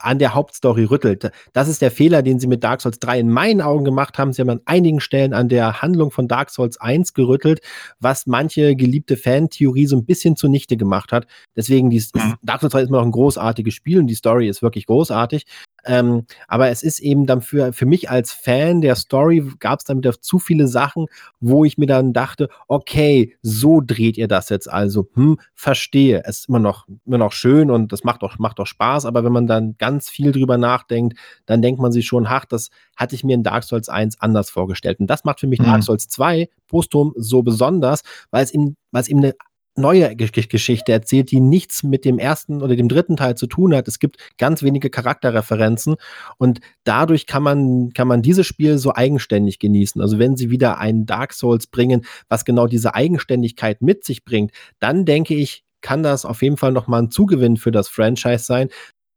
an 0.00 0.18
der 0.18 0.34
Hauptstory 0.34 0.84
rüttelt. 0.84 1.30
Das 1.52 1.68
ist 1.68 1.82
der 1.82 1.90
Fehler, 1.90 2.22
den 2.22 2.38
sie 2.38 2.46
mit 2.46 2.64
Dark 2.64 2.80
Souls 2.80 2.98
3 2.98 3.20
in 3.20 3.30
meinen 3.30 3.60
Augen 3.60 3.84
gemacht 3.84 4.18
haben. 4.18 4.32
Sie 4.32 4.40
haben 4.40 4.50
an 4.50 4.60
einigen 4.64 5.00
Stellen 5.00 5.34
an 5.34 5.48
der 5.48 5.82
Handlung 5.82 6.10
von 6.10 6.28
Dark 6.28 6.50
Souls 6.50 6.80
1 6.80 7.14
gerüttelt, 7.14 7.60
was 7.98 8.26
manche 8.26 8.76
geliebte 8.76 9.16
Fantheorie 9.16 9.86
so 9.86 9.96
ein 9.96 10.04
bisschen 10.04 10.36
zunichte 10.36 10.76
gemacht 10.76 11.12
hat. 11.12 11.26
Deswegen, 11.56 11.90
die, 11.90 12.02
mhm. 12.14 12.34
Dark 12.42 12.60
Souls 12.60 12.72
3 12.72 12.82
ist 12.82 12.88
immer 12.88 12.98
noch 12.98 13.06
ein 13.06 13.12
großartiges 13.12 13.74
Spiel 13.74 13.98
und 13.98 14.06
die 14.06 14.14
Story 14.14 14.48
ist 14.48 14.62
wirklich 14.62 14.86
großartig. 14.86 15.46
Ähm, 15.84 16.26
aber 16.48 16.68
es 16.68 16.82
ist 16.82 17.00
eben 17.00 17.26
dann 17.26 17.40
für, 17.42 17.72
für 17.72 17.86
mich 17.86 18.10
als 18.10 18.32
Fan 18.32 18.80
der 18.80 18.96
Story 18.96 19.44
gab 19.58 19.78
es 19.78 19.84
dann 19.84 19.98
wieder 19.98 20.20
zu 20.20 20.38
viele 20.38 20.66
Sachen, 20.66 21.06
wo 21.40 21.64
ich 21.64 21.78
mir 21.78 21.86
dann 21.86 22.12
dachte, 22.12 22.48
okay, 22.66 23.36
so 23.42 23.80
dreht 23.84 24.18
ihr 24.18 24.28
das 24.28 24.48
jetzt 24.48 24.70
also. 24.70 25.08
Hm, 25.14 25.38
verstehe. 25.54 26.22
Es 26.24 26.40
ist 26.40 26.48
immer 26.48 26.58
noch, 26.58 26.86
immer 27.06 27.18
noch 27.18 27.32
schön 27.32 27.70
und 27.70 27.92
das 27.92 28.04
macht 28.04 28.22
auch, 28.22 28.38
macht 28.38 28.60
auch 28.60 28.66
Spaß, 28.66 29.06
aber 29.06 29.24
wenn 29.24 29.32
man 29.32 29.46
dann 29.46 29.76
ganz 29.78 30.08
viel 30.08 30.32
drüber 30.32 30.58
nachdenkt, 30.58 31.18
dann 31.46 31.62
denkt 31.62 31.80
man 31.80 31.92
sich 31.92 32.06
schon, 32.06 32.26
ach, 32.26 32.44
das 32.44 32.70
hatte 32.96 33.14
ich 33.14 33.24
mir 33.24 33.34
in 33.34 33.42
Dark 33.42 33.64
Souls 33.64 33.88
1 33.88 34.20
anders 34.20 34.50
vorgestellt. 34.50 35.00
Und 35.00 35.06
das 35.08 35.24
macht 35.24 35.40
für 35.40 35.46
mich 35.46 35.60
mhm. 35.60 35.64
Dark 35.64 35.82
Souls 35.82 36.08
2 36.08 36.48
Postum 36.66 37.14
so 37.16 37.42
besonders, 37.42 38.02
weil 38.30 38.44
es 38.44 38.52
ihm, 38.52 38.76
weil 38.90 39.02
es 39.02 39.08
ihm 39.08 39.18
eine 39.18 39.34
neue 39.76 40.14
Geschichte 40.16 40.92
erzählt, 40.92 41.30
die 41.30 41.40
nichts 41.40 41.82
mit 41.82 42.04
dem 42.04 42.18
ersten 42.18 42.62
oder 42.62 42.76
dem 42.76 42.88
dritten 42.88 43.16
Teil 43.16 43.36
zu 43.36 43.46
tun 43.46 43.74
hat. 43.74 43.88
Es 43.88 43.98
gibt 43.98 44.16
ganz 44.36 44.62
wenige 44.62 44.90
Charakterreferenzen 44.90 45.96
und 46.36 46.60
dadurch 46.84 47.26
kann 47.26 47.42
man, 47.42 47.92
kann 47.92 48.08
man 48.08 48.22
dieses 48.22 48.46
Spiel 48.46 48.78
so 48.78 48.94
eigenständig 48.94 49.58
genießen. 49.58 50.00
Also 50.00 50.18
wenn 50.18 50.36
sie 50.36 50.50
wieder 50.50 50.78
einen 50.78 51.06
Dark 51.06 51.32
Souls 51.32 51.66
bringen, 51.66 52.04
was 52.28 52.44
genau 52.44 52.66
diese 52.66 52.94
Eigenständigkeit 52.94 53.80
mit 53.80 54.04
sich 54.04 54.24
bringt, 54.24 54.52
dann 54.80 55.04
denke 55.04 55.34
ich, 55.34 55.64
kann 55.80 56.02
das 56.02 56.24
auf 56.24 56.42
jeden 56.42 56.56
Fall 56.56 56.72
nochmal 56.72 57.02
ein 57.02 57.10
Zugewinn 57.10 57.56
für 57.56 57.70
das 57.70 57.88
Franchise 57.88 58.44
sein, 58.44 58.68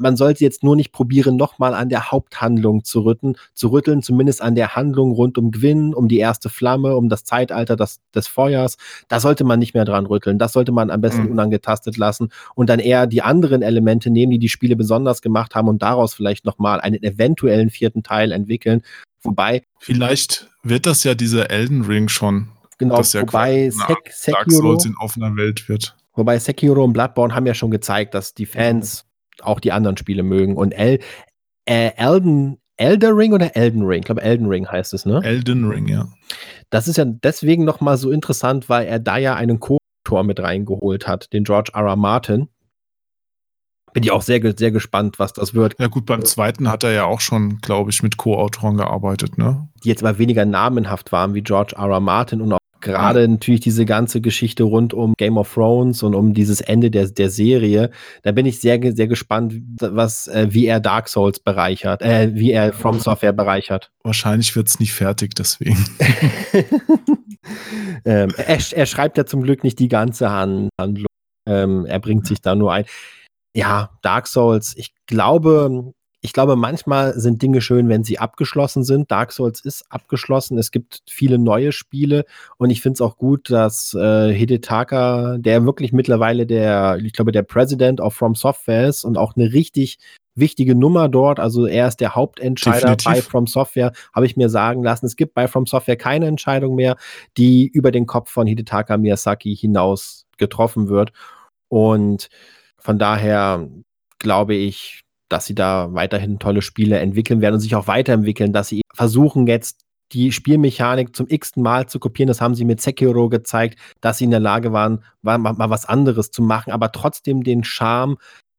man 0.02 0.18
sollte 0.18 0.44
jetzt 0.44 0.64
nur 0.64 0.76
nicht 0.76 0.92
probieren, 0.92 1.36
nochmal 1.36 1.74
an 1.74 1.90
der 1.90 2.12
Haupthandlung 2.12 2.84
zu 2.84 3.02
rütteln, 3.02 3.38
zu 3.54 3.70
rütteln, 3.70 4.02
zumindest 4.02 4.42
an 4.42 4.56
der 4.56 4.76
Handlung 4.76 5.12
rund 5.12 5.38
um 5.38 5.52
Gwyn, 5.52 5.94
um 5.94 6.08
die 6.08 6.18
erste 6.18 6.50
Flamme, 6.50 6.96
um 6.96 7.10
das 7.10 7.24
Zeitalter 7.24 7.76
des, 7.76 8.02
des 8.14 8.28
Feuers. 8.28 8.78
Da 9.08 9.20
sollte 9.20 9.44
man 9.44 9.60
nicht 9.60 9.74
mehr 9.74 9.86
dran 9.86 10.06
rütteln. 10.06 10.40
Das 10.40 10.54
sollte 10.54 10.72
man 10.72 10.90
am 10.90 11.02
besten 11.02 11.24
mhm. 11.24 11.32
unangetastet 11.32 11.98
lassen 11.98 12.30
und 12.56 12.70
dann 12.70 12.80
eher 12.80 13.08
die 13.08 13.22
anderen 13.22 13.62
Elemente 13.62 14.10
nehmen, 14.10 14.32
die 14.32 14.40
die 14.40 14.50
Spiele 14.50 14.76
besonders 14.76 15.22
gemacht 15.22 15.56
haben 15.56 15.68
und 15.68 15.82
daraus 15.82 16.14
vielleicht 16.14 16.46
nochmal 16.46 16.82
einen 16.82 17.02
eventuellen 17.04 17.70
vierten 17.70 18.04
Teil 18.04 18.32
entwickeln. 18.32 18.82
Wobei. 19.22 19.64
Vielleicht 19.80 20.50
wird 20.64 20.86
das 20.86 21.04
ja 21.04 21.14
dieser 21.16 21.50
Elden 21.52 21.84
Ring 21.84 22.10
schon. 22.10 22.50
Genau, 22.78 22.98
dass 22.98 23.14
ja 23.14 23.22
wobei 23.22 23.70
Sek 23.70 24.12
Sekiro, 24.12 24.38
Dark 24.38 24.52
Souls 24.52 24.86
in 24.86 24.96
offener 25.00 25.36
Welt 25.36 25.70
wird. 25.70 25.96
Wobei 26.16 26.40
Sekiro 26.40 26.84
und 26.84 26.94
Bloodborne 26.94 27.34
haben 27.34 27.46
ja 27.46 27.54
schon 27.54 27.72
gezeigt, 27.72 28.16
dass 28.16 28.34
die 28.34 28.48
Fans 28.48 29.06
auch 29.42 29.60
die 29.60 29.72
anderen 29.72 29.98
Spiele 29.98 30.24
mögen. 30.24 30.56
Und 30.56 30.72
El 30.72 31.00
äh, 31.66 31.92
Elden, 31.96 32.58
Elder 32.78 33.16
Ring 33.16 33.34
oder 33.34 33.56
Elden 33.56 33.84
Ring? 33.84 34.00
Ich 34.00 34.06
glaube, 34.06 34.22
Elden 34.22 34.48
Ring 34.48 34.68
heißt 34.68 34.94
es, 34.94 35.06
ne? 35.06 35.22
Elden 35.24 35.70
Ring, 35.70 35.88
ja. 35.88 36.08
Das 36.70 36.88
ist 36.88 36.98
ja 36.98 37.06
deswegen 37.06 37.64
nochmal 37.64 37.98
so 37.98 38.12
interessant, 38.12 38.70
weil 38.70 38.88
er 38.88 39.00
da 39.00 39.18
ja 39.18 39.36
einen 39.36 39.60
Co-Autor 39.60 40.24
mit 40.24 40.40
reingeholt 40.40 41.08
hat, 41.08 41.32
den 41.34 41.44
George 41.44 41.72
R. 41.74 41.86
R. 41.86 41.96
Martin. 41.96 42.48
Bin 43.94 44.04
ich 44.04 44.12
auch 44.12 44.22
sehr, 44.22 44.42
sehr 44.58 44.72
gespannt, 44.72 45.20
was 45.20 45.34
das 45.34 45.54
wird. 45.54 45.76
Ja 45.78 45.88
gut, 45.88 46.06
beim 46.06 46.24
zweiten 46.24 46.70
hat 46.70 46.86
er 46.86 46.92
ja 46.92 47.04
auch 47.04 47.20
schon, 47.20 47.58
glaube 47.58 47.92
ich, 47.92 48.02
mit 48.02 48.16
Co-Autoren 48.16 48.78
gearbeitet, 48.78 49.38
ne? 49.38 49.68
Die 49.84 49.90
jetzt 49.90 50.02
aber 50.02 50.18
weniger 50.18 50.46
namenhaft 50.46 51.12
waren 51.12 51.34
wie 51.34 51.42
George 51.42 51.76
R. 51.78 51.90
R. 51.90 52.00
Martin 52.00 52.40
und 52.42 52.54
gerade 52.82 53.28
natürlich 53.28 53.62
diese 53.62 53.86
ganze 53.86 54.22
Geschichte 54.22 54.64
rund 54.64 54.94
um 54.94 55.14
Game 55.18 55.38
of 55.38 55.54
Thrones 55.54 56.04
und 56.04 56.16
um 56.16 56.34
dieses 56.34 56.62
Ende 56.62 56.92
der, 56.92 57.08
der 57.08 57.30
Serie. 57.30 57.92
Da 58.24 58.32
bin 58.32 58.46
ich 58.46 58.60
sehr, 58.60 58.80
sehr 58.96 59.08
gespannt, 59.08 59.54
was, 59.80 60.28
äh, 60.28 60.48
wie 60.50 60.66
er 60.66 60.80
Dark 60.80 61.08
Souls 61.08 61.40
bereichert, 61.40 62.02
äh, 62.02 62.32
wie 62.34 62.52
er 62.52 62.74
From 62.74 63.00
Software 63.00 63.34
bereichert. 63.34 63.92
Wahrscheinlich 64.04 64.56
wird 64.56 64.68
es 64.68 64.80
nicht 64.80 64.94
fertig, 64.94 65.36
deswegen. 65.36 65.78
ähm, 68.06 68.32
er, 68.38 68.58
er 68.72 68.86
schreibt 68.86 69.18
ja 69.18 69.26
zum 69.26 69.44
Glück 69.44 69.64
nicht 69.64 69.80
die 69.80 69.88
ganze 69.88 70.30
Han- 70.32 70.70
Handlung. 70.80 71.08
Ähm, 71.48 71.86
er 71.86 72.00
bringt 72.00 72.28
sich 72.28 72.42
da 72.42 72.56
nur 72.56 72.74
ein. 72.74 72.86
Ja, 73.56 73.92
Dark 74.02 74.28
Souls, 74.28 74.74
ich 74.78 74.94
glaube, 75.08 75.94
ich 76.24 76.34
glaube, 76.34 76.56
manchmal 76.56 77.20
sind 77.20 77.42
Dinge 77.42 77.62
schön, 77.62 77.90
wenn 77.90 78.04
sie 78.04 78.20
abgeschlossen 78.20 78.84
sind. 78.84 79.10
Dark 79.10 79.32
Souls 79.32 79.60
ist 79.60 79.86
abgeschlossen. 79.90 80.60
Es 80.60 80.70
gibt 80.70 81.02
viele 81.10 81.40
neue 81.40 81.72
Spiele 81.72 82.26
und 82.58 82.70
ich 82.70 82.82
finde 82.82 82.96
es 82.96 83.02
auch 83.02 83.18
gut, 83.18 83.50
dass 83.50 83.96
äh, 83.96 84.32
Hidetaka, 84.32 85.38
der 85.40 85.66
wirklich 85.66 85.94
mittlerweile 85.94 86.46
der, 86.46 87.00
ich 87.04 87.14
glaube, 87.14 87.32
der 87.32 87.42
President 87.42 88.00
of 88.00 88.14
From 88.14 88.36
Software 88.36 88.88
ist 88.88 89.04
und 89.04 89.18
auch 89.18 89.36
eine 89.36 89.52
richtig 89.52 89.98
wichtige 90.36 90.76
Nummer 90.76 91.10
dort. 91.10 91.40
Also 91.40 91.66
er 91.66 91.88
ist 91.88 92.00
der 92.00 92.14
Hauptentscheider 92.14 92.96
Definitiv. 92.96 93.06
bei 93.06 93.22
From 93.24 93.48
Software, 93.48 93.92
habe 94.14 94.28
ich 94.28 94.38
mir 94.38 94.50
sagen 94.50 94.84
lassen. 94.84 95.08
Es 95.08 95.16
gibt 95.16 95.34
bei 95.34 95.48
From 95.48 95.66
Software 95.66 95.98
keine 95.98 96.28
Entscheidung 96.28 96.76
mehr, 96.76 96.98
die 97.36 97.68
über 97.68 97.92
den 97.92 98.06
Kopf 98.06 98.30
von 98.30 98.46
Hidetaka 98.46 98.98
Miyazaki 98.98 99.56
hinaus 99.56 100.28
getroffen 100.38 100.88
wird. 100.88 101.14
Und 101.68 102.30
von 102.78 103.00
daher 103.00 103.68
glaube 104.20 104.54
ich, 104.54 105.02
dass 105.32 105.46
sie 105.46 105.56
da 105.56 105.94
weiterhin 105.94 106.40
tolle 106.40 106.62
Spiele 106.62 107.00
entwickeln 107.00 107.42
werden 107.42 107.56
und 107.56 107.62
sich 107.62 107.76
auch 107.76 107.88
weiterentwickeln, 107.88 108.52
dass 108.52 108.68
sie 108.68 108.82
versuchen 108.94 109.48
jetzt 109.48 109.86
die 110.12 110.34
Spielmechanik 110.34 111.16
zum 111.16 111.28
x-ten 111.30 111.64
Mal 111.64 111.88
zu 111.88 112.00
kopieren. 112.00 112.28
Das 112.28 112.42
haben 112.42 112.54
sie 112.54 112.66
mit 112.66 112.82
Sekiro 112.82 113.30
gezeigt, 113.30 113.80
dass 114.02 114.18
sie 114.18 114.26
in 114.26 114.32
der 114.32 114.42
Lage 114.42 114.74
waren, 114.74 115.04
mal, 115.22 115.38
mal 115.38 115.70
was 115.70 115.86
anderes 115.86 116.32
zu 116.32 116.42
machen, 116.42 116.72
aber 116.72 116.92
trotzdem 116.92 117.44
den 117.44 117.64
Charme 117.64 118.18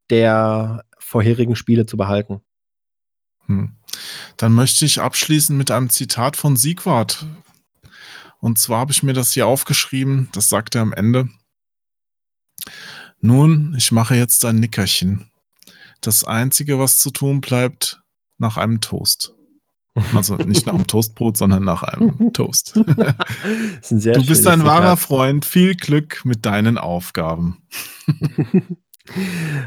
der 0.09 0.85
vorherigen 0.99 1.57
Spiele 1.57 1.85
zu 1.85 1.99
behalten. 1.99 2.41
Hm. 3.47 3.73
Dann 4.39 4.53
möchte 4.53 4.87
ich 4.87 5.01
abschließen 5.01 5.57
mit 5.57 5.71
einem 5.71 5.91
Zitat 5.91 6.37
von 6.37 6.57
Siegwart. 6.57 7.27
Und 8.41 8.59
zwar 8.59 8.81
habe 8.81 8.93
ich 8.93 9.03
mir 9.03 9.13
das 9.13 9.33
hier 9.33 9.47
aufgeschrieben, 9.47 10.29
das 10.33 10.49
sagt 10.49 10.75
er 10.75 10.83
am 10.83 10.93
Ende. 10.93 11.29
Nun, 13.21 13.75
ich 13.77 13.93
mache 13.93 14.17
jetzt 14.17 14.45
ein 14.47 14.57
Nickerchen. 14.57 15.32
Das 16.03 16.25
Einzige, 16.25 16.79
was 16.79 16.99
zu 16.99 17.11
tun 17.11 17.41
bleibt, 17.41 18.03
nach 18.39 18.57
einem 18.59 18.81
Toast. 18.81 19.35
Also 20.15 20.37
nicht 20.37 20.67
nach 20.67 20.75
einem 20.75 20.87
Toastbrot, 20.87 21.37
sondern 21.37 21.65
nach 21.65 21.83
einem 21.83 22.33
Toast. 22.33 22.75
Du 23.91 24.27
bist 24.27 24.47
ein 24.47 24.65
wahrer 24.65 24.97
Zitat. 24.97 24.99
Freund. 25.01 25.45
Viel 25.45 25.75
Glück 25.75 26.25
mit 26.25 26.45
deinen 26.47 26.77
Aufgaben. 26.79 27.63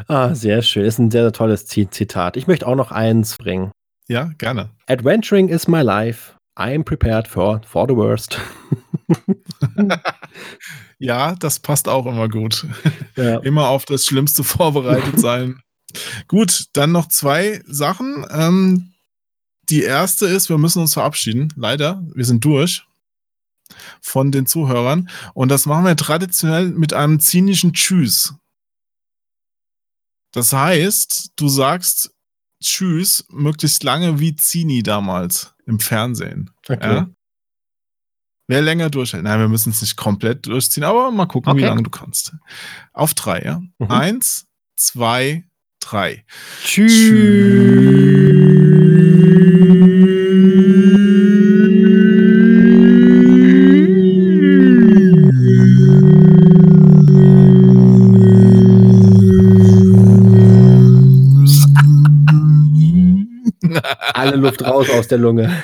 Ah, 0.08 0.34
sehr 0.34 0.62
schön. 0.62 0.86
Ist 0.86 0.98
ein 0.98 1.12
sehr, 1.12 1.24
sehr 1.24 1.34
tolles 1.34 1.66
Zi- 1.66 1.90
Zitat. 1.90 2.38
Ich 2.38 2.48
möchte 2.48 2.66
auch 2.66 2.76
noch 2.76 2.92
eins 2.92 3.38
bringen. 3.38 3.70
Ja, 4.08 4.32
gerne. 4.38 4.70
Adventuring 4.88 5.50
is 5.50 5.68
my 5.68 5.82
life. 5.82 6.32
I 6.58 6.74
am 6.74 6.86
prepared 6.86 7.28
for, 7.28 7.60
for 7.68 7.86
the 7.88 7.96
worst. 7.98 8.40
Ja, 11.00 11.36
das 11.36 11.60
passt 11.60 11.90
auch 11.90 12.06
immer 12.06 12.30
gut. 12.30 12.66
Ja. 13.18 13.40
Immer 13.40 13.68
auf 13.68 13.84
das 13.86 14.06
Schlimmste 14.06 14.44
vorbereitet 14.46 15.20
sein. 15.20 15.60
Gut, 16.28 16.68
dann 16.74 16.92
noch 16.92 17.08
zwei 17.08 17.62
Sachen. 17.68 18.26
Ähm, 18.30 18.94
die 19.70 19.82
erste 19.84 20.26
ist, 20.28 20.50
wir 20.50 20.58
müssen 20.58 20.82
uns 20.82 20.94
verabschieden. 20.94 21.52
Leider, 21.56 22.04
wir 22.14 22.26
sind 22.26 22.44
durch 22.46 22.86
von 24.02 24.32
den 24.32 24.46
Zuhörern. 24.46 25.10
Und 25.34 25.50
das 25.50 25.66
machen 25.66 25.86
wir 25.86 25.96
traditionell 25.96 26.68
mit 26.70 26.94
einem 26.94 27.20
zynischen 27.20 27.74
Tschüss. 27.74 28.36
Das 30.32 30.54
heißt, 30.54 31.32
du 31.36 31.48
sagst 31.48 32.12
Tschüss 32.64 33.26
möglichst 33.30 33.84
lange 33.84 34.20
wie 34.20 34.36
Zini 34.36 34.84
damals 34.84 35.54
im 35.66 35.80
Fernsehen. 35.80 36.52
Okay. 36.68 36.80
Ja? 36.82 37.10
Wer 38.48 38.62
länger 38.62 38.90
durchhält. 38.90 39.24
Nein, 39.24 39.40
wir 39.40 39.48
müssen 39.48 39.72
es 39.72 39.82
nicht 39.82 39.96
komplett 39.96 40.46
durchziehen, 40.46 40.84
aber 40.84 41.10
mal 41.12 41.26
gucken, 41.26 41.54
wie 41.56 41.62
Okay. 41.62 41.68
lange 41.68 41.84
du 41.84 41.90
kannst. 41.90 42.36
Auf 42.94 43.14
drei, 43.16 43.42
ja? 43.42 43.62
Mhm. 43.80 43.90
Eins, 43.90 44.46
zwei, 44.76 45.46
drei. 45.86 46.24
Alle 64.14 64.38
Luft 64.38 64.64
raus 64.64 64.90
aus 64.90 65.08
der 65.08 65.18
Lunge. 65.20 65.64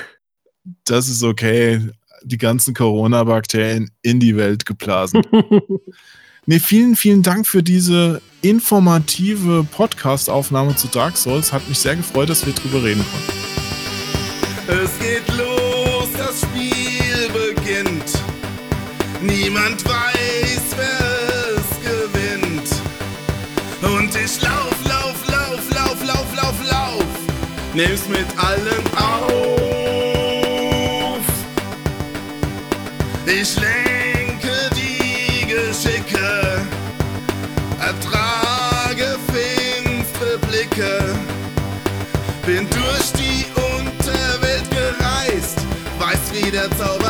Das 0.84 1.08
ist 1.08 1.22
okay. 1.22 1.80
Die 2.24 2.38
ganzen 2.38 2.74
Corona-Bakterien 2.74 3.90
in 4.02 4.20
die 4.20 4.36
Welt 4.36 4.64
geblasen. 4.64 5.22
Nee, 6.44 6.58
vielen, 6.58 6.96
vielen 6.96 7.22
Dank 7.22 7.46
für 7.46 7.62
diese 7.62 8.20
informative 8.40 9.62
Podcast-Aufnahme 9.62 10.74
zu 10.74 10.88
Dark 10.88 11.16
Souls. 11.16 11.52
Hat 11.52 11.68
mich 11.68 11.78
sehr 11.78 11.94
gefreut, 11.94 12.30
dass 12.30 12.44
wir 12.44 12.52
drüber 12.52 12.82
reden 12.82 13.04
konnten. 13.12 14.82
Es 14.82 14.90
geht 14.98 15.28
los, 15.38 16.08
das 16.18 16.40
Spiel 16.40 17.30
beginnt. 17.32 18.18
Niemand 19.20 19.84
weiß, 19.84 20.62
wer 20.76 21.58
es 21.58 21.70
gewinnt. 21.80 22.68
Und 23.80 24.10
ich 24.16 24.42
lauf, 24.42 24.74
lauf, 24.84 25.14
lauf, 25.28 25.60
lauf, 25.70 26.04
lauf, 26.04 26.34
lauf, 26.34 26.70
lauf. 26.72 27.04
Nimm's 27.72 28.08
mit 28.08 28.26
allen 28.36 28.84
auf. 28.96 29.61
Weiß 46.52 46.70
wie 46.70 47.01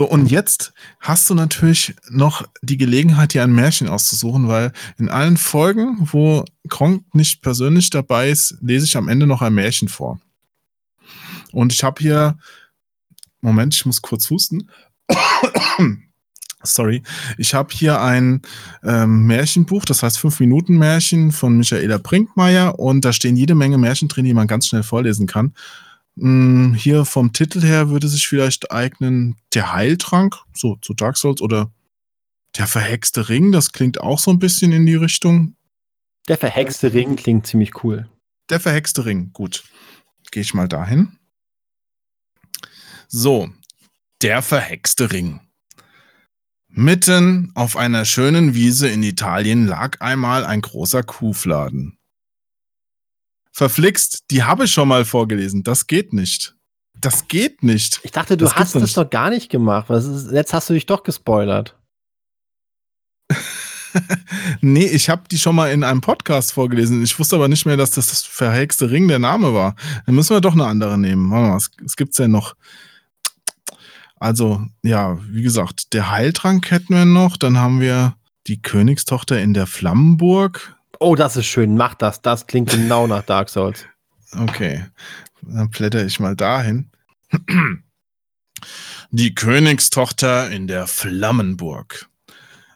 So, 0.00 0.06
und 0.06 0.30
jetzt 0.30 0.72
hast 0.98 1.28
du 1.28 1.34
natürlich 1.34 1.94
noch 2.08 2.48
die 2.62 2.78
Gelegenheit, 2.78 3.34
dir 3.34 3.42
ein 3.42 3.52
Märchen 3.52 3.86
auszusuchen, 3.86 4.48
weil 4.48 4.72
in 4.96 5.10
allen 5.10 5.36
Folgen, 5.36 6.08
wo 6.10 6.42
Kronk 6.70 7.14
nicht 7.14 7.42
persönlich 7.42 7.90
dabei 7.90 8.30
ist, 8.30 8.56
lese 8.62 8.86
ich 8.86 8.96
am 8.96 9.08
Ende 9.08 9.26
noch 9.26 9.42
ein 9.42 9.52
Märchen 9.52 9.90
vor. 9.90 10.18
Und 11.52 11.74
ich 11.74 11.84
habe 11.84 12.00
hier, 12.00 12.38
Moment, 13.42 13.74
ich 13.74 13.84
muss 13.84 14.00
kurz 14.00 14.30
husten. 14.30 14.70
Sorry, 16.62 17.02
ich 17.36 17.52
habe 17.52 17.68
hier 17.70 18.00
ein 18.00 18.40
ähm, 18.82 19.26
Märchenbuch, 19.26 19.84
das 19.84 20.02
heißt 20.02 20.16
5-Minuten-Märchen 20.16 21.30
von 21.30 21.58
Michaela 21.58 21.98
Brinkmeier 21.98 22.78
und 22.78 23.04
da 23.04 23.12
stehen 23.12 23.36
jede 23.36 23.54
Menge 23.54 23.76
Märchen 23.76 24.08
drin, 24.08 24.24
die 24.24 24.32
man 24.32 24.46
ganz 24.46 24.66
schnell 24.66 24.82
vorlesen 24.82 25.26
kann. 25.26 25.52
Mm, 26.16 26.74
Hier 26.74 27.04
vom 27.04 27.32
Titel 27.32 27.60
her 27.62 27.88
würde 27.90 28.08
sich 28.08 28.26
vielleicht 28.26 28.70
eignen 28.72 29.36
Der 29.54 29.72
Heiltrank, 29.72 30.36
so 30.54 30.76
zu 30.76 30.94
Dark 30.94 31.16
Souls, 31.16 31.40
oder 31.40 31.72
Der 32.56 32.66
verhexte 32.66 33.28
Ring, 33.28 33.52
das 33.52 33.72
klingt 33.72 34.00
auch 34.00 34.18
so 34.18 34.30
ein 34.30 34.38
bisschen 34.38 34.72
in 34.72 34.86
die 34.86 34.96
Richtung. 34.96 35.56
Der 36.28 36.36
verhexte 36.36 36.92
Ring 36.92 37.16
klingt 37.16 37.46
ziemlich 37.46 37.82
cool. 37.82 38.08
Der 38.50 38.60
verhexte 38.60 39.04
Ring, 39.04 39.32
gut. 39.32 39.64
Gehe 40.30 40.42
ich 40.42 40.54
mal 40.54 40.68
dahin. 40.68 41.18
So, 43.08 43.48
der 44.22 44.42
verhexte 44.42 45.10
Ring. 45.12 45.40
Mitten 46.68 47.50
auf 47.56 47.76
einer 47.76 48.04
schönen 48.04 48.54
Wiese 48.54 48.88
in 48.88 49.02
Italien 49.02 49.66
lag 49.66 50.00
einmal 50.00 50.44
ein 50.44 50.60
großer 50.60 51.02
Kuhfladen. 51.02 51.98
Verflixt, 53.52 54.24
die 54.30 54.42
habe 54.44 54.64
ich 54.64 54.72
schon 54.72 54.88
mal 54.88 55.04
vorgelesen. 55.04 55.62
Das 55.62 55.86
geht 55.86 56.12
nicht. 56.12 56.54
Das 56.94 57.28
geht 57.28 57.62
nicht. 57.62 58.00
Ich 58.02 58.12
dachte, 58.12 58.36
du 58.36 58.44
Das 58.44 58.54
hast 58.56 58.74
nicht. 58.74 58.96
doch 58.96 59.08
gar 59.08 59.30
nicht 59.30 59.50
gemacht. 59.50 59.86
Was 59.88 60.04
ist, 60.04 60.30
jetzt 60.32 60.52
hast 60.52 60.68
du 60.68 60.74
dich 60.74 60.86
doch 60.86 61.02
gespoilert. 61.02 61.76
nee, 64.60 64.86
ich 64.86 65.08
habe 65.08 65.22
die 65.30 65.38
schon 65.38 65.56
mal 65.56 65.70
in 65.72 65.82
einem 65.84 66.00
Podcast 66.00 66.52
vorgelesen. 66.52 67.02
Ich 67.02 67.18
wusste 67.18 67.36
aber 67.36 67.48
nicht 67.48 67.66
mehr, 67.66 67.76
dass 67.76 67.92
das 67.92 68.08
das 68.08 68.22
verhexte 68.24 68.90
Ring 68.90 69.08
der 69.08 69.18
Name 69.18 69.54
war. 69.54 69.74
Dann 70.06 70.14
müssen 70.14 70.34
wir 70.36 70.40
doch 70.40 70.52
eine 70.52 70.66
andere 70.66 70.98
nehmen. 70.98 71.30
Warte 71.30 71.48
mal, 71.48 71.56
was, 71.56 71.70
was 71.82 71.96
gibt's 71.96 72.16
denn 72.18 72.30
noch? 72.30 72.54
Also, 74.16 74.62
ja, 74.82 75.18
wie 75.30 75.42
gesagt, 75.42 75.94
der 75.94 76.10
Heiltrank 76.10 76.70
hätten 76.70 76.94
wir 76.94 77.04
noch. 77.06 77.36
Dann 77.36 77.56
haben 77.58 77.80
wir 77.80 78.14
die 78.46 78.60
Königstochter 78.60 79.40
in 79.40 79.54
der 79.54 79.66
Flammenburg. 79.66 80.76
Oh, 81.00 81.14
das 81.14 81.36
ist 81.36 81.46
schön. 81.46 81.76
Mach 81.76 81.94
das. 81.94 82.20
Das 82.20 82.46
klingt 82.46 82.70
genau 82.70 83.06
nach 83.06 83.22
Dark 83.24 83.48
Souls. 83.48 83.86
Okay, 84.38 84.84
dann 85.42 85.70
blätter 85.70 86.04
ich 86.04 86.20
mal 86.20 86.36
dahin. 86.36 86.90
Die 89.10 89.34
Königstochter 89.34 90.50
in 90.50 90.66
der 90.68 90.86
Flammenburg. 90.86 92.06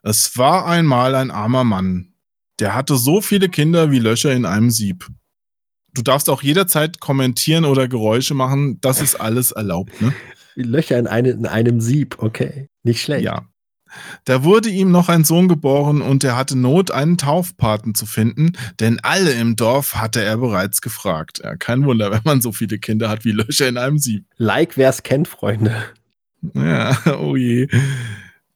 Es 0.02 0.36
war 0.36 0.66
einmal 0.66 1.14
ein 1.14 1.30
armer 1.30 1.64
Mann. 1.64 2.14
Der 2.60 2.74
hatte 2.74 2.96
so 2.96 3.20
viele 3.20 3.48
Kinder 3.48 3.90
wie 3.90 3.98
Löcher 3.98 4.32
in 4.32 4.46
einem 4.46 4.70
Sieb. 4.70 5.06
Du 5.92 6.02
darfst 6.02 6.28
auch 6.28 6.42
jederzeit 6.42 7.00
kommentieren 7.00 7.64
oder 7.64 7.88
Geräusche 7.88 8.34
machen. 8.34 8.80
Das 8.80 9.00
ist 9.00 9.16
alles 9.16 9.52
erlaubt, 9.52 10.00
ne? 10.00 10.12
Wie 10.56 10.62
Löcher 10.62 10.98
in, 10.98 11.06
eine, 11.06 11.30
in 11.30 11.46
einem 11.46 11.80
Sieb. 11.80 12.16
Okay. 12.18 12.68
Nicht 12.82 13.02
schlecht. 13.02 13.24
Ja. 13.24 13.46
Da 14.24 14.44
wurde 14.44 14.68
ihm 14.68 14.90
noch 14.90 15.08
ein 15.08 15.24
Sohn 15.24 15.48
geboren 15.48 16.00
und 16.00 16.24
er 16.24 16.36
hatte 16.36 16.56
Not, 16.56 16.90
einen 16.90 17.18
Taufpaten 17.18 17.94
zu 17.94 18.06
finden, 18.06 18.52
denn 18.80 19.00
alle 19.02 19.32
im 19.32 19.56
Dorf 19.56 19.96
hatte 19.96 20.22
er 20.22 20.36
bereits 20.38 20.80
gefragt. 20.80 21.40
Ja, 21.42 21.56
kein 21.56 21.84
Wunder, 21.84 22.10
wenn 22.10 22.22
man 22.24 22.40
so 22.40 22.52
viele 22.52 22.78
Kinder 22.78 23.08
hat 23.08 23.24
wie 23.24 23.32
Löcher 23.32 23.68
in 23.68 23.76
einem 23.76 23.98
Sieb. 23.98 24.24
Like, 24.36 24.76
wer 24.76 24.90
es 24.90 25.02
kennt, 25.02 25.28
Freunde. 25.28 25.84
Ja, 26.54 26.96
oh 27.18 27.36
je. 27.36 27.68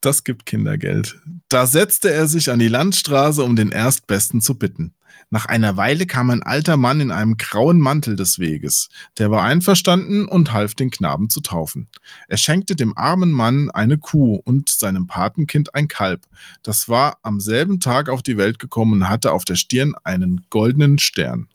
Das 0.01 0.23
gibt 0.23 0.47
Kindergeld. 0.47 1.19
Da 1.49 1.67
setzte 1.67 2.13
er 2.13 2.29
sich 2.29 2.51
an 2.51 2.59
die 2.59 2.69
Landstraße, 2.69 3.43
um 3.43 3.57
den 3.57 3.73
Erstbesten 3.73 4.41
zu 4.41 4.57
bitten. 4.57 4.95
Nach 5.31 5.45
einer 5.45 5.77
Weile 5.77 6.07
kam 6.07 6.31
ein 6.31 6.43
alter 6.43 6.79
Mann 6.79 7.01
in 7.01 7.11
einem 7.11 7.37
grauen 7.37 7.79
Mantel 7.81 8.17
des 8.17 8.39
Weges. 8.39 8.89
Der 9.19 9.31
war 9.31 9.43
einverstanden 9.43 10.27
und 10.27 10.55
half 10.55 10.75
den 10.75 10.91
Knaben 10.91 11.29
zu 11.29 11.43
taufen. 11.43 11.89
Er 12.29 12.39
schenkte 12.39 12.75
dem 12.75 12.97
armen 12.97 13.31
Mann 13.31 13.71
eine 13.71 13.99
Kuh 13.99 14.37
und 14.37 14.71
seinem 14.71 15.07
Patenkind 15.07 15.75
ein 15.75 15.87
Kalb. 15.87 16.27
Das 16.63 16.89
war 16.89 17.19
am 17.23 17.41
selben 17.41 17.79
Tag 17.79 18.09
auf 18.09 18.23
die 18.23 18.39
Welt 18.39 18.59
gekommen 18.59 18.95
und 18.95 19.09
hatte 19.11 19.33
auf 19.33 19.45
der 19.45 19.57
Stirn 19.57 19.95
einen 20.03 20.47
goldenen 20.49 20.99
Stern. 20.99 21.49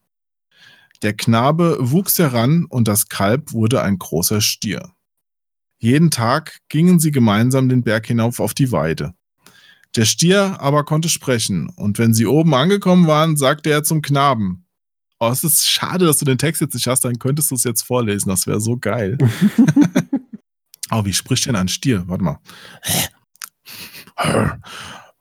Der 1.01 1.13
Knabe 1.13 1.77
wuchs 1.79 2.19
heran 2.19 2.65
und 2.65 2.87
das 2.87 3.09
Kalb 3.09 3.53
wurde 3.53 3.81
ein 3.81 3.97
großer 3.97 4.39
Stier. 4.39 4.91
Jeden 5.79 6.11
Tag 6.11 6.59
gingen 6.69 6.99
sie 6.99 7.11
gemeinsam 7.11 7.67
den 7.67 7.83
Berg 7.83 8.05
hinauf 8.05 8.39
auf 8.39 8.53
die 8.53 8.71
Weide. 8.71 9.13
Der 9.95 10.05
Stier 10.05 10.59
aber 10.59 10.85
konnte 10.85 11.09
sprechen, 11.09 11.69
und 11.69 11.99
wenn 11.99 12.13
sie 12.13 12.25
oben 12.25 12.53
angekommen 12.55 13.07
waren, 13.07 13.37
sagte 13.37 13.69
er 13.69 13.83
zum 13.83 14.01
Knaben. 14.01 14.65
Oh, 15.19 15.29
es 15.29 15.43
ist 15.43 15.69
schade, 15.69 16.05
dass 16.05 16.17
du 16.17 16.25
den 16.25 16.37
Text 16.37 16.61
jetzt 16.61 16.73
nicht 16.73 16.87
hast, 16.87 17.05
dann 17.05 17.19
könntest 17.19 17.51
du 17.51 17.55
es 17.55 17.63
jetzt 17.63 17.83
vorlesen, 17.83 18.29
das 18.29 18.47
wäre 18.47 18.59
so 18.59 18.77
geil. 18.77 19.17
oh, 20.91 21.05
wie 21.05 21.13
spricht 21.13 21.45
denn 21.45 21.55
ein 21.55 21.67
Stier? 21.67 22.03
Warte 22.07 22.23
mal. 22.23 22.39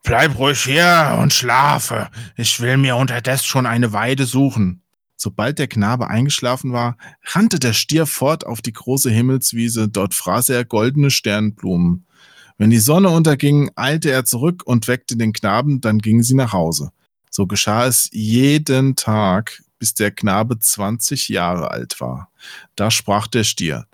Bleib 0.03 0.37
ruhig 0.37 0.63
hier 0.63 1.17
und 1.21 1.33
schlafe. 1.33 2.09
Ich 2.35 2.59
will 2.59 2.77
mir 2.77 2.95
unterdessen 2.95 3.45
schon 3.45 3.65
eine 3.65 3.93
Weide 3.93 4.25
suchen. 4.25 4.81
Sobald 5.15 5.59
der 5.59 5.67
Knabe 5.67 6.09
eingeschlafen 6.09 6.73
war, 6.73 6.97
rannte 7.23 7.59
der 7.59 7.71
Stier 7.71 8.05
fort 8.05 8.45
auf 8.45 8.61
die 8.61 8.73
große 8.73 9.09
Himmelswiese, 9.09 9.87
dort 9.87 10.13
fraß 10.13 10.49
er 10.49 10.65
goldene 10.65 11.11
Sternblumen. 11.11 12.05
Wenn 12.57 12.69
die 12.69 12.79
Sonne 12.79 13.09
unterging, 13.09 13.71
eilte 13.75 14.11
er 14.11 14.25
zurück 14.25 14.63
und 14.65 14.87
weckte 14.87 15.17
den 15.17 15.33
Knaben, 15.33 15.81
dann 15.81 15.99
gingen 15.99 16.23
sie 16.23 16.35
nach 16.35 16.53
Hause. 16.53 16.91
So 17.29 17.47
geschah 17.47 17.87
es 17.87 18.09
jeden 18.11 18.95
Tag, 18.95 19.63
bis 19.79 19.95
der 19.95 20.11
Knabe 20.11 20.59
20 20.59 21.27
Jahre 21.27 21.71
alt 21.71 21.99
war. 21.99 22.31
Da 22.75 22.89
sprach 22.89 23.27
der 23.27 23.43
Stier, 23.43 23.85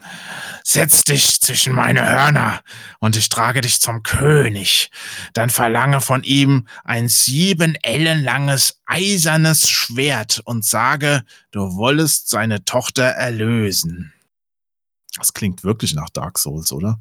Setz 0.64 1.04
dich 1.04 1.42
zwischen 1.42 1.74
meine 1.74 2.08
Hörner, 2.08 2.62
und 3.00 3.16
ich 3.16 3.30
trage 3.30 3.62
dich 3.62 3.82
zum 3.82 4.04
König. 4.04 4.92
Dann 5.34 5.50
verlange 5.50 6.00
von 6.02 6.22
ihm 6.24 6.68
ein 6.84 7.08
sieben 7.08 7.76
Ellen 7.82 8.24
langes 8.24 8.82
eisernes 8.86 9.68
Schwert 9.68 10.42
und 10.46 10.64
sage, 10.64 11.24
du 11.50 11.76
wollest 11.76 12.30
seine 12.30 12.66
Tochter 12.66 13.06
erlösen. 13.06 14.14
Das 15.18 15.34
klingt 15.34 15.64
wirklich 15.64 15.96
nach 15.96 16.10
Dark 16.10 16.38
Souls, 16.38 16.72
oder? 16.72 17.00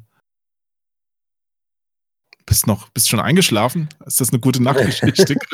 Bist 2.49 2.65
noch, 2.65 2.89
bist 2.89 3.07
schon 3.07 3.19
eingeschlafen? 3.19 3.89
Ist 4.07 4.19
das 4.19 4.31
eine 4.31 4.39
gute 4.39 4.61
Nachtgeschichte? 4.61 5.35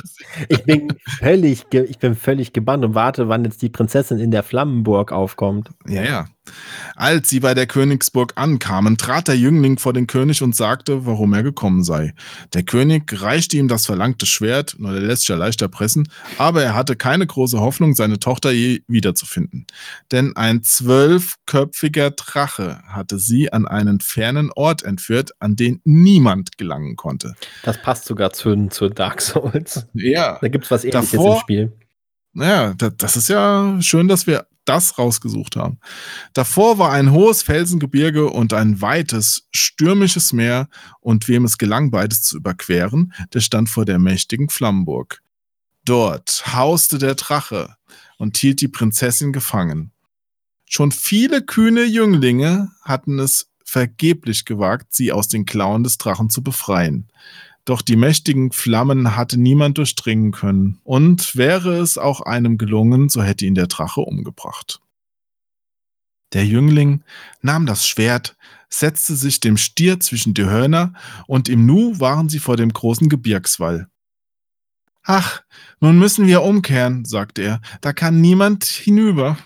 Ich 0.49 0.63
bin 0.63 0.93
völlig, 1.19 1.65
ich 1.71 1.97
bin 1.97 2.15
völlig 2.15 2.51
gebannt 2.51 2.83
und 2.83 2.93
warte, 2.93 3.29
wann 3.29 3.45
jetzt 3.45 3.61
die 3.61 3.69
Prinzessin 3.69 4.19
in 4.19 4.31
der 4.31 4.43
Flammenburg 4.43 5.11
aufkommt. 5.11 5.69
Ja, 5.87 6.03
ja. 6.03 6.25
Als 6.95 7.29
sie 7.29 7.39
bei 7.39 7.53
der 7.53 7.67
Königsburg 7.67 8.33
ankamen, 8.35 8.97
trat 8.97 9.27
der 9.27 9.37
Jüngling 9.37 9.77
vor 9.77 9.93
den 9.93 10.07
König 10.07 10.41
und 10.41 10.55
sagte, 10.55 11.05
warum 11.05 11.33
er 11.33 11.43
gekommen 11.43 11.83
sei. 11.83 12.13
Der 12.53 12.63
König 12.63 13.21
reichte 13.21 13.57
ihm 13.57 13.67
das 13.67 13.85
verlangte 13.85 14.25
Schwert, 14.25 14.75
nur 14.77 14.93
der 14.93 15.01
lässt 15.01 15.23
sich 15.23 15.29
ja 15.29 15.35
leichter 15.35 15.67
pressen, 15.67 16.07
aber 16.37 16.63
er 16.63 16.75
hatte 16.75 16.95
keine 16.95 17.27
große 17.27 17.59
Hoffnung, 17.59 17.95
seine 17.95 18.19
Tochter 18.19 18.51
je 18.51 18.81
wiederzufinden. 18.87 19.65
Denn 20.11 20.35
ein 20.35 20.63
zwölfköpfiger 20.63 22.11
Drache 22.11 22.81
hatte 22.87 23.19
sie 23.19 23.51
an 23.51 23.67
einen 23.67 23.99
fernen 23.99 24.51
Ort 24.55 24.83
entführt, 24.83 25.31
an 25.39 25.55
den 25.55 25.81
niemand 25.83 26.57
gelangen 26.57 26.95
konnte. 26.95 27.35
Das 27.63 27.81
passt 27.81 28.05
sogar 28.05 28.31
zu, 28.33 28.67
zu 28.69 28.89
Dark 28.89 29.21
Souls. 29.21 29.87
Ja. 29.93 30.37
Da 30.41 30.47
gibt 30.47 30.65
es 30.65 30.71
was 30.71 30.83
ähnliches 30.83 31.11
Davor- 31.11 31.35
im 31.35 31.41
Spiel. 31.41 31.73
Naja, 32.35 32.73
das, 32.73 32.93
das 32.97 33.17
ist 33.17 33.29
ja 33.29 33.81
schön, 33.81 34.07
dass 34.07 34.27
wir 34.27 34.45
das 34.65 34.97
rausgesucht 34.97 35.55
haben. 35.55 35.79
Davor 36.33 36.77
war 36.77 36.91
ein 36.91 37.11
hohes 37.11 37.43
Felsengebirge 37.43 38.29
und 38.29 38.53
ein 38.53 38.81
weites, 38.81 39.47
stürmisches 39.51 40.33
Meer, 40.33 40.67
und 40.99 41.27
wem 41.27 41.45
es 41.45 41.57
gelang, 41.57 41.91
beides 41.91 42.23
zu 42.23 42.37
überqueren, 42.37 43.13
der 43.33 43.39
stand 43.39 43.69
vor 43.69 43.85
der 43.85 43.99
mächtigen 43.99 44.49
Flammenburg. 44.49 45.21
Dort 45.85 46.43
hauste 46.53 46.97
der 46.97 47.15
Drache 47.15 47.75
und 48.17 48.37
hielt 48.37 48.59
die 48.59 48.67
Prinzessin 48.67 49.31
gefangen. 49.31 49.91
Schon 50.65 50.91
viele 50.91 51.43
kühne 51.43 51.83
Jünglinge 51.83 52.71
hatten 52.81 53.19
es 53.19 53.51
vergeblich 53.63 54.45
gewagt, 54.45 54.93
sie 54.93 55.11
aus 55.11 55.27
den 55.27 55.45
Klauen 55.45 55.83
des 55.83 55.97
Drachen 55.97 56.29
zu 56.29 56.43
befreien. 56.43 57.07
Doch 57.65 57.81
die 57.81 57.95
mächtigen 57.95 58.51
Flammen 58.51 59.15
hatte 59.15 59.39
niemand 59.39 59.77
durchdringen 59.79 60.31
können, 60.31 60.79
und 60.83 61.35
wäre 61.35 61.77
es 61.77 61.97
auch 61.97 62.21
einem 62.21 62.57
gelungen, 62.59 63.09
so 63.09 63.23
hätte 63.23 63.45
ihn 63.45 63.55
der 63.55 63.67
Drache 63.67 64.01
umgebracht. 64.01 64.81
Der 66.33 66.45
Jüngling 66.45 67.03
nahm 67.41 67.65
das 67.65 67.87
Schwert, 67.87 68.35
setzte 68.69 69.15
sich 69.15 69.39
dem 69.39 69.57
Stier 69.57 69.99
zwischen 69.99 70.33
die 70.33 70.45
Hörner, 70.45 70.93
und 71.27 71.49
im 71.49 71.65
Nu 71.65 71.99
waren 71.99 72.29
sie 72.29 72.39
vor 72.39 72.55
dem 72.57 72.71
großen 72.71 73.09
Gebirgswall. 73.09 73.87
Ach, 75.03 75.41
nun 75.79 75.97
müssen 75.99 76.27
wir 76.27 76.41
umkehren, 76.43 77.05
sagte 77.05 77.41
er, 77.43 77.61
da 77.81 77.93
kann 77.93 78.21
niemand 78.21 78.63
hinüber. 78.65 79.37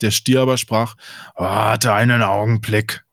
Der 0.00 0.10
Stier 0.10 0.40
aber 0.40 0.56
sprach, 0.56 0.96
warte 1.36 1.92
einen 1.92 2.22
Augenblick, 2.22 3.04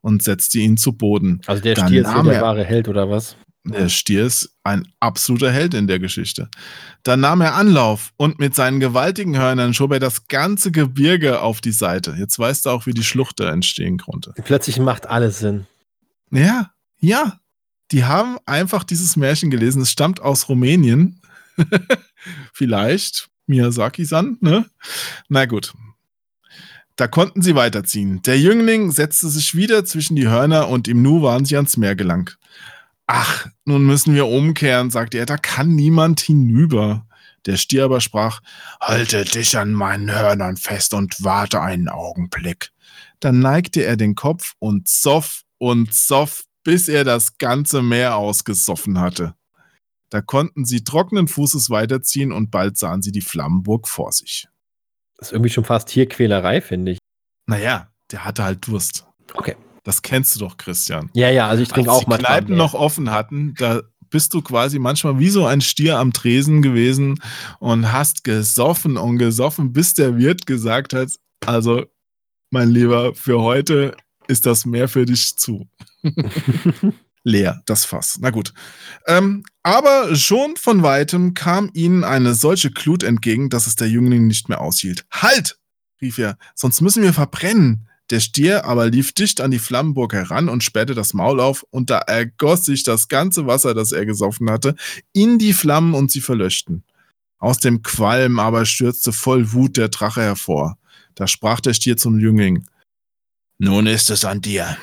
und 0.00 0.22
setzte 0.22 0.58
ihn 0.58 0.76
zu 0.76 0.92
Boden. 0.92 1.40
Also 1.46 1.62
der 1.62 1.74
Dann 1.74 1.86
Stier 1.88 2.02
ist 2.02 2.12
der 2.12 2.32
er- 2.34 2.42
wahre 2.42 2.64
Held 2.64 2.88
oder 2.88 3.08
was? 3.08 3.36
Der 3.64 3.88
Stier 3.88 4.26
ist 4.26 4.50
ein 4.62 4.86
absoluter 5.00 5.50
Held 5.50 5.72
in 5.72 5.86
der 5.86 5.98
Geschichte. 5.98 6.50
Dann 7.02 7.20
nahm 7.20 7.40
er 7.40 7.54
Anlauf 7.54 8.12
und 8.18 8.38
mit 8.38 8.54
seinen 8.54 8.78
gewaltigen 8.78 9.38
Hörnern 9.38 9.72
schob 9.72 9.92
er 9.92 10.00
das 10.00 10.28
ganze 10.28 10.70
Gebirge 10.70 11.40
auf 11.40 11.62
die 11.62 11.72
Seite. 11.72 12.14
Jetzt 12.18 12.38
weißt 12.38 12.66
du 12.66 12.70
auch, 12.70 12.84
wie 12.84 12.92
die 12.92 13.04
Schlucht 13.04 13.40
da 13.40 13.50
entstehen 13.50 13.98
konnte. 13.98 14.34
Plötzlich 14.44 14.78
macht 14.78 15.06
alles 15.06 15.38
Sinn. 15.38 15.66
Ja, 16.30 16.72
ja. 16.98 17.40
Die 17.90 18.04
haben 18.04 18.38
einfach 18.44 18.84
dieses 18.84 19.16
Märchen 19.16 19.50
gelesen. 19.50 19.80
Es 19.80 19.90
stammt 19.90 20.20
aus 20.20 20.48
Rumänien. 20.48 21.20
Vielleicht. 22.52 23.28
Miyazaki-san, 23.46 24.38
ne? 24.40 24.66
Na 25.28 25.44
gut. 25.46 25.72
Da 26.96 27.08
konnten 27.08 27.42
sie 27.42 27.54
weiterziehen. 27.54 28.22
Der 28.22 28.38
Jüngling 28.38 28.90
setzte 28.90 29.28
sich 29.28 29.54
wieder 29.54 29.84
zwischen 29.84 30.16
die 30.16 30.28
Hörner 30.28 30.68
und 30.68 30.86
im 30.86 31.02
Nu 31.02 31.22
waren 31.22 31.44
sie 31.44 31.56
ans 31.56 31.76
Meer 31.76 31.96
gelangt. 31.96 32.38
Ach, 33.06 33.46
nun 33.64 33.84
müssen 33.84 34.14
wir 34.14 34.26
umkehren, 34.26 34.90
sagte 34.90 35.18
er, 35.18 35.26
da 35.26 35.36
kann 35.36 35.74
niemand 35.74 36.20
hinüber. 36.20 37.06
Der 37.46 37.56
Stier 37.56 37.84
aber 37.84 38.00
sprach, 38.00 38.40
halte 38.80 39.24
dich 39.24 39.58
an 39.58 39.74
meinen 39.74 40.10
Hörnern 40.10 40.56
fest 40.56 40.94
und 40.94 41.22
warte 41.22 41.60
einen 41.60 41.88
Augenblick. 41.88 42.70
Dann 43.20 43.40
neigte 43.40 43.84
er 43.84 43.96
den 43.96 44.14
Kopf 44.14 44.54
und 44.58 44.88
soff 44.88 45.42
und 45.58 45.92
soff, 45.92 46.44
bis 46.62 46.88
er 46.88 47.04
das 47.04 47.36
ganze 47.36 47.82
Meer 47.82 48.16
ausgesoffen 48.16 48.98
hatte. 48.98 49.34
Da 50.08 50.22
konnten 50.22 50.64
sie 50.64 50.84
trockenen 50.84 51.28
Fußes 51.28 51.70
weiterziehen 51.70 52.32
und 52.32 52.50
bald 52.50 52.78
sahen 52.78 53.02
sie 53.02 53.12
die 53.12 53.20
Flammenburg 53.20 53.88
vor 53.88 54.12
sich. 54.12 54.48
Das 55.16 55.28
ist 55.28 55.32
irgendwie 55.32 55.50
schon 55.50 55.64
fast 55.64 55.88
Tierquälerei, 55.88 56.60
finde 56.60 56.92
ich. 56.92 56.98
Naja, 57.46 57.90
der 58.10 58.24
hatte 58.24 58.44
halt 58.44 58.66
Durst. 58.66 59.06
Okay. 59.34 59.56
Das 59.84 60.02
kennst 60.02 60.34
du 60.34 60.40
doch, 60.40 60.56
Christian. 60.56 61.10
Ja, 61.14 61.30
ja, 61.30 61.46
also 61.46 61.62
ich 61.62 61.68
trinke 61.68 61.90
Als 61.90 62.00
auch 62.00 62.04
die 62.04 62.10
mal 62.10 62.18
Kneipen 62.18 62.56
noch 62.56 62.74
offen 62.74 63.10
hatten, 63.10 63.54
da 63.58 63.82
bist 64.10 64.32
du 64.34 64.42
quasi 64.42 64.78
manchmal 64.78 65.18
wie 65.18 65.28
so 65.28 65.46
ein 65.46 65.60
Stier 65.60 65.98
am 65.98 66.12
Tresen 66.12 66.62
gewesen 66.62 67.20
und 67.58 67.92
hast 67.92 68.24
gesoffen 68.24 68.96
und 68.96 69.18
gesoffen, 69.18 69.72
bis 69.72 69.94
der 69.94 70.16
Wirt 70.16 70.46
gesagt 70.46 70.94
hat, 70.94 71.10
also 71.44 71.84
mein 72.50 72.70
Lieber, 72.70 73.14
für 73.14 73.40
heute 73.40 73.96
ist 74.26 74.46
das 74.46 74.64
mehr 74.64 74.88
für 74.88 75.04
dich 75.04 75.36
zu. 75.36 75.68
Leer, 77.24 77.62
das 77.66 77.84
Fass. 77.84 78.18
Na 78.20 78.30
gut. 78.30 78.52
Ähm, 79.06 79.44
aber 79.62 80.14
schon 80.14 80.56
von 80.56 80.82
weitem 80.82 81.34
kam 81.34 81.70
ihnen 81.72 82.04
eine 82.04 82.34
solche 82.34 82.70
Glut 82.70 83.02
entgegen, 83.02 83.50
dass 83.50 83.66
es 83.66 83.76
der 83.76 83.88
Jüngling 83.88 84.26
nicht 84.26 84.48
mehr 84.48 84.60
aushielt. 84.60 85.04
Halt! 85.10 85.58
rief 86.00 86.18
er, 86.18 86.36
sonst 86.54 86.82
müssen 86.82 87.02
wir 87.02 87.14
verbrennen. 87.14 87.88
Der 88.10 88.20
Stier 88.20 88.66
aber 88.66 88.90
lief 88.90 89.12
dicht 89.12 89.40
an 89.40 89.50
die 89.50 89.58
Flammenburg 89.58 90.12
heran 90.12 90.48
und 90.48 90.62
sperrte 90.62 90.94
das 90.94 91.14
Maul 91.14 91.40
auf, 91.40 91.64
und 91.70 91.90
da 91.90 91.98
ergoss 91.98 92.64
sich 92.64 92.82
das 92.82 93.08
ganze 93.08 93.46
Wasser, 93.46 93.74
das 93.74 93.92
er 93.92 94.04
gesoffen 94.04 94.50
hatte, 94.50 94.74
in 95.12 95.38
die 95.38 95.54
Flammen 95.54 95.94
und 95.94 96.10
sie 96.10 96.20
verlöschten. 96.20 96.84
Aus 97.38 97.58
dem 97.58 97.82
Qualm 97.82 98.38
aber 98.38 98.66
stürzte 98.66 99.12
voll 99.12 99.52
Wut 99.52 99.76
der 99.76 99.88
Drache 99.88 100.22
hervor. 100.22 100.78
Da 101.14 101.26
sprach 101.26 101.60
der 101.60 101.74
Stier 101.74 101.96
zum 101.96 102.18
Jüngling. 102.18 102.66
Nun 103.58 103.86
ist 103.86 104.10
es 104.10 104.24
an 104.24 104.40
dir. 104.40 104.76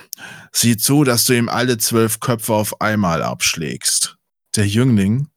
Sieh 0.52 0.78
zu, 0.78 1.04
dass 1.04 1.26
du 1.26 1.36
ihm 1.36 1.50
alle 1.50 1.78
zwölf 1.78 2.20
Köpfe 2.20 2.54
auf 2.54 2.82
einmal 2.82 3.22
abschlägst. 3.22 4.18
Der 4.56 4.68
Jüngling 4.68 5.28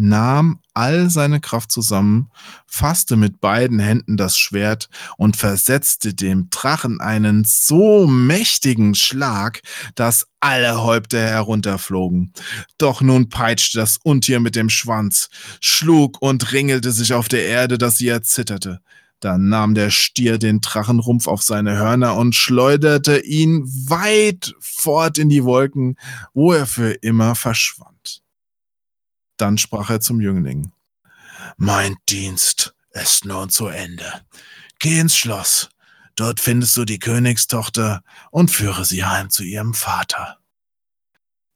nahm 0.00 0.60
all 0.74 1.10
seine 1.10 1.40
Kraft 1.40 1.70
zusammen, 1.70 2.30
fasste 2.66 3.16
mit 3.16 3.40
beiden 3.40 3.78
Händen 3.78 4.16
das 4.16 4.38
Schwert 4.38 4.88
und 5.16 5.36
versetzte 5.36 6.14
dem 6.14 6.48
Drachen 6.50 7.00
einen 7.00 7.44
so 7.44 8.06
mächtigen 8.06 8.94
Schlag, 8.94 9.60
dass 9.94 10.26
alle 10.40 10.82
Häupter 10.82 11.20
herunterflogen. 11.20 12.32
Doch 12.78 13.02
nun 13.02 13.28
peitschte 13.28 13.78
das 13.78 13.98
Untier 14.02 14.40
mit 14.40 14.56
dem 14.56 14.70
Schwanz, 14.70 15.28
schlug 15.60 16.20
und 16.20 16.52
ringelte 16.52 16.92
sich 16.92 17.12
auf 17.12 17.28
der 17.28 17.44
Erde, 17.44 17.78
dass 17.78 17.98
sie 17.98 18.08
erzitterte. 18.08 18.80
Dann 19.20 19.50
nahm 19.50 19.74
der 19.74 19.90
Stier 19.90 20.38
den 20.38 20.62
Drachenrumpf 20.62 21.26
auf 21.26 21.42
seine 21.42 21.76
Hörner 21.76 22.16
und 22.16 22.34
schleuderte 22.34 23.18
ihn 23.18 23.64
weit 23.66 24.54
fort 24.60 25.18
in 25.18 25.28
die 25.28 25.44
Wolken, 25.44 25.96
wo 26.32 26.52
er 26.52 26.66
für 26.66 26.92
immer 26.92 27.34
verschwand. 27.34 27.89
Dann 29.40 29.56
sprach 29.56 29.88
er 29.88 30.00
zum 30.00 30.20
Jüngling. 30.20 30.72
Mein 31.56 31.96
Dienst 32.08 32.74
ist 32.90 33.24
nun 33.24 33.48
zu 33.48 33.68
Ende. 33.68 34.20
Geh 34.78 34.98
ins 34.98 35.16
Schloss. 35.16 35.70
Dort 36.14 36.40
findest 36.40 36.76
du 36.76 36.84
die 36.84 36.98
Königstochter 36.98 38.02
und 38.30 38.50
führe 38.50 38.84
sie 38.84 39.04
heim 39.04 39.30
zu 39.30 39.42
ihrem 39.42 39.72
Vater. 39.72 40.38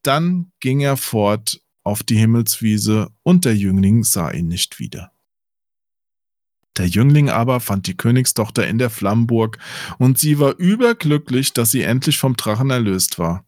Dann 0.03 0.53
ging 0.61 0.81
er 0.81 0.97
fort 0.97 1.61
auf 1.83 2.03
die 2.03 2.17
Himmelswiese 2.17 3.11
und 3.23 3.45
der 3.45 3.57
Jüngling 3.57 4.05
sah 4.05 4.31
ihn 4.31 4.49
nicht 4.49 4.79
wieder. 4.79 5.13
Der 6.79 6.89
Jüngling 6.89 7.29
aber 7.29 7.61
fand 7.61 7.87
die 7.87 7.97
Königstochter 7.97 8.67
in 8.67 8.79
der 8.79 8.91
Flammenburg 8.91 9.59
und 9.99 10.19
sie 10.19 10.39
war 10.39 10.57
überglücklich, 10.57 11.53
dass 11.53 11.71
sie 11.71 11.83
endlich 11.83 12.19
vom 12.19 12.35
Drachen 12.37 12.71
erlöst 12.71 13.19
war. 13.19 13.45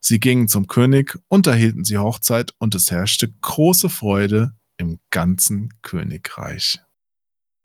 Sie 0.00 0.20
gingen 0.20 0.48
zum 0.48 0.66
König, 0.66 1.18
unterhielten 1.28 1.84
sie 1.84 1.98
Hochzeit 1.98 2.52
und 2.58 2.74
es 2.74 2.90
herrschte 2.90 3.28
große 3.40 3.88
Freude 3.88 4.52
im 4.76 4.98
ganzen 5.10 5.74
Königreich. 5.82 6.78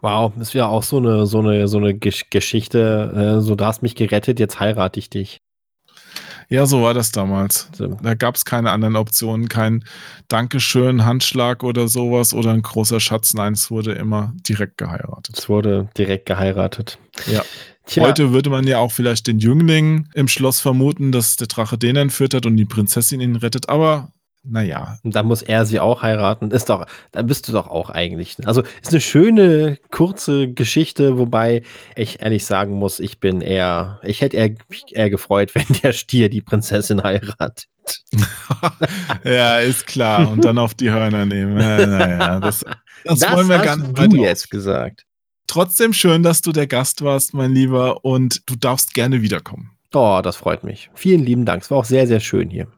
Wow, 0.01 0.33
ist 0.37 0.53
ja 0.53 0.67
auch 0.67 0.83
so 0.83 0.97
eine, 0.97 1.25
so 1.25 1.39
eine, 1.39 1.67
so 1.67 1.77
eine 1.77 1.93
Gesch 1.93 2.29
Geschichte. 2.29 3.37
Äh, 3.37 3.41
so, 3.41 3.55
du 3.55 3.65
hast 3.65 3.83
mich 3.83 3.95
gerettet, 3.95 4.39
jetzt 4.39 4.59
heirate 4.59 4.99
ich 4.99 5.09
dich. 5.09 5.37
Ja, 6.49 6.65
so 6.65 6.83
war 6.83 6.93
das 6.93 7.11
damals. 7.11 7.69
Da 7.77 8.13
gab 8.15 8.35
es 8.35 8.43
keine 8.45 8.71
anderen 8.71 8.95
Optionen, 8.95 9.47
kein 9.47 9.85
Dankeschön, 10.27 11.05
Handschlag 11.05 11.63
oder 11.63 11.87
sowas 11.87 12.33
oder 12.33 12.51
ein 12.51 12.61
großer 12.61 12.99
Schatz. 12.99 13.33
Nein, 13.33 13.53
es 13.53 13.71
wurde 13.71 13.93
immer 13.93 14.33
direkt 14.47 14.77
geheiratet. 14.77 15.37
Es 15.37 15.47
wurde 15.49 15.89
direkt 15.97 16.25
geheiratet. 16.25 16.99
Ja. 17.27 17.43
Tja, 17.85 18.03
Heute 18.03 18.31
würde 18.31 18.49
man 18.49 18.65
ja 18.65 18.79
auch 18.79 18.91
vielleicht 18.91 19.27
den 19.27 19.39
Jüngling 19.39 20.07
im 20.13 20.27
Schloss 20.27 20.61
vermuten, 20.61 21.11
dass 21.11 21.35
der 21.35 21.47
Drache 21.47 21.77
den 21.77 21.97
entführt 21.97 22.33
hat 22.33 22.45
und 22.45 22.55
die 22.55 22.65
Prinzessin 22.65 23.19
ihn 23.19 23.35
rettet, 23.35 23.67
aber 23.67 24.13
naja. 24.45 24.99
und 25.03 25.15
dann 25.15 25.25
muss 25.25 25.41
er 25.41 25.65
sie 25.65 25.79
auch 25.79 26.01
heiraten. 26.01 26.51
Ist 26.51 26.69
doch, 26.69 26.85
da 27.11 27.21
bist 27.21 27.47
du 27.47 27.53
doch 27.53 27.67
auch 27.67 27.89
eigentlich. 27.89 28.35
Also 28.45 28.61
ist 28.81 28.91
eine 28.91 28.99
schöne, 28.99 29.77
kurze 29.89 30.51
Geschichte, 30.51 31.17
wobei 31.17 31.63
ich 31.95 32.21
ehrlich 32.21 32.45
sagen 32.45 32.73
muss, 32.73 32.99
ich 32.99 33.19
bin 33.19 33.39
eher, 33.39 34.01
ich 34.03 34.21
hätte 34.21 34.35
eher, 34.35 34.49
mich 34.69 34.83
eher 34.91 35.09
gefreut, 35.09 35.51
wenn 35.55 35.65
der 35.81 35.93
Stier 35.93 36.29
die 36.29 36.41
Prinzessin 36.41 37.03
heiratet. 37.03 37.67
ja, 39.23 39.59
ist 39.59 39.87
klar. 39.87 40.29
Und 40.29 40.43
dann 40.43 40.57
auf 40.57 40.73
die 40.73 40.91
Hörner 40.91 41.25
nehmen. 41.25 41.59
Ja, 41.59 41.85
naja, 41.85 42.39
das, 42.39 42.65
das, 43.05 43.21
wollen 43.31 43.49
wir 43.49 43.59
gar 43.59 43.77
nicht 43.77 43.97
du 43.97 44.17
jetzt 44.17 44.49
gesagt. 44.49 45.05
Trotzdem 45.53 45.93
schön, 45.93 46.23
dass 46.23 46.41
du 46.41 46.51
der 46.51 46.65
Gast 46.65 47.03
warst, 47.03 47.35
mein 47.35 47.53
Lieber, 47.53 48.03
und 48.03 48.41
du 48.49 48.55
darfst 48.55 48.95
gerne 48.95 49.21
wiederkommen. 49.21 49.69
Oh, 49.93 50.19
das 50.23 50.35
freut 50.35 50.63
mich. 50.63 50.89
Vielen 50.95 51.23
lieben 51.23 51.45
Dank. 51.45 51.61
Es 51.61 51.69
war 51.69 51.77
auch 51.77 51.85
sehr, 51.85 52.07
sehr 52.07 52.21
schön 52.21 52.49
hier. 52.49 52.69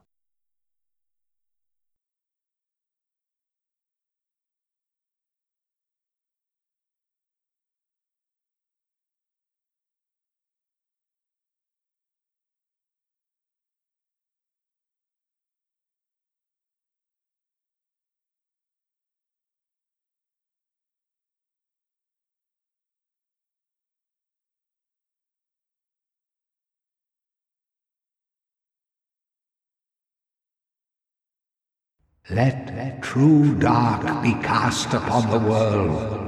Let 32.30 32.66
true 33.04 33.54
dark 33.54 34.24
be 34.24 34.34
cast 34.34 34.94
upon 34.96 35.30
the 35.30 35.38
world. 35.38 36.24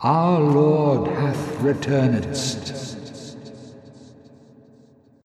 Our 0.00 0.40
Lord 0.40 1.08
hath 1.08 1.60
returned. 1.60 2.34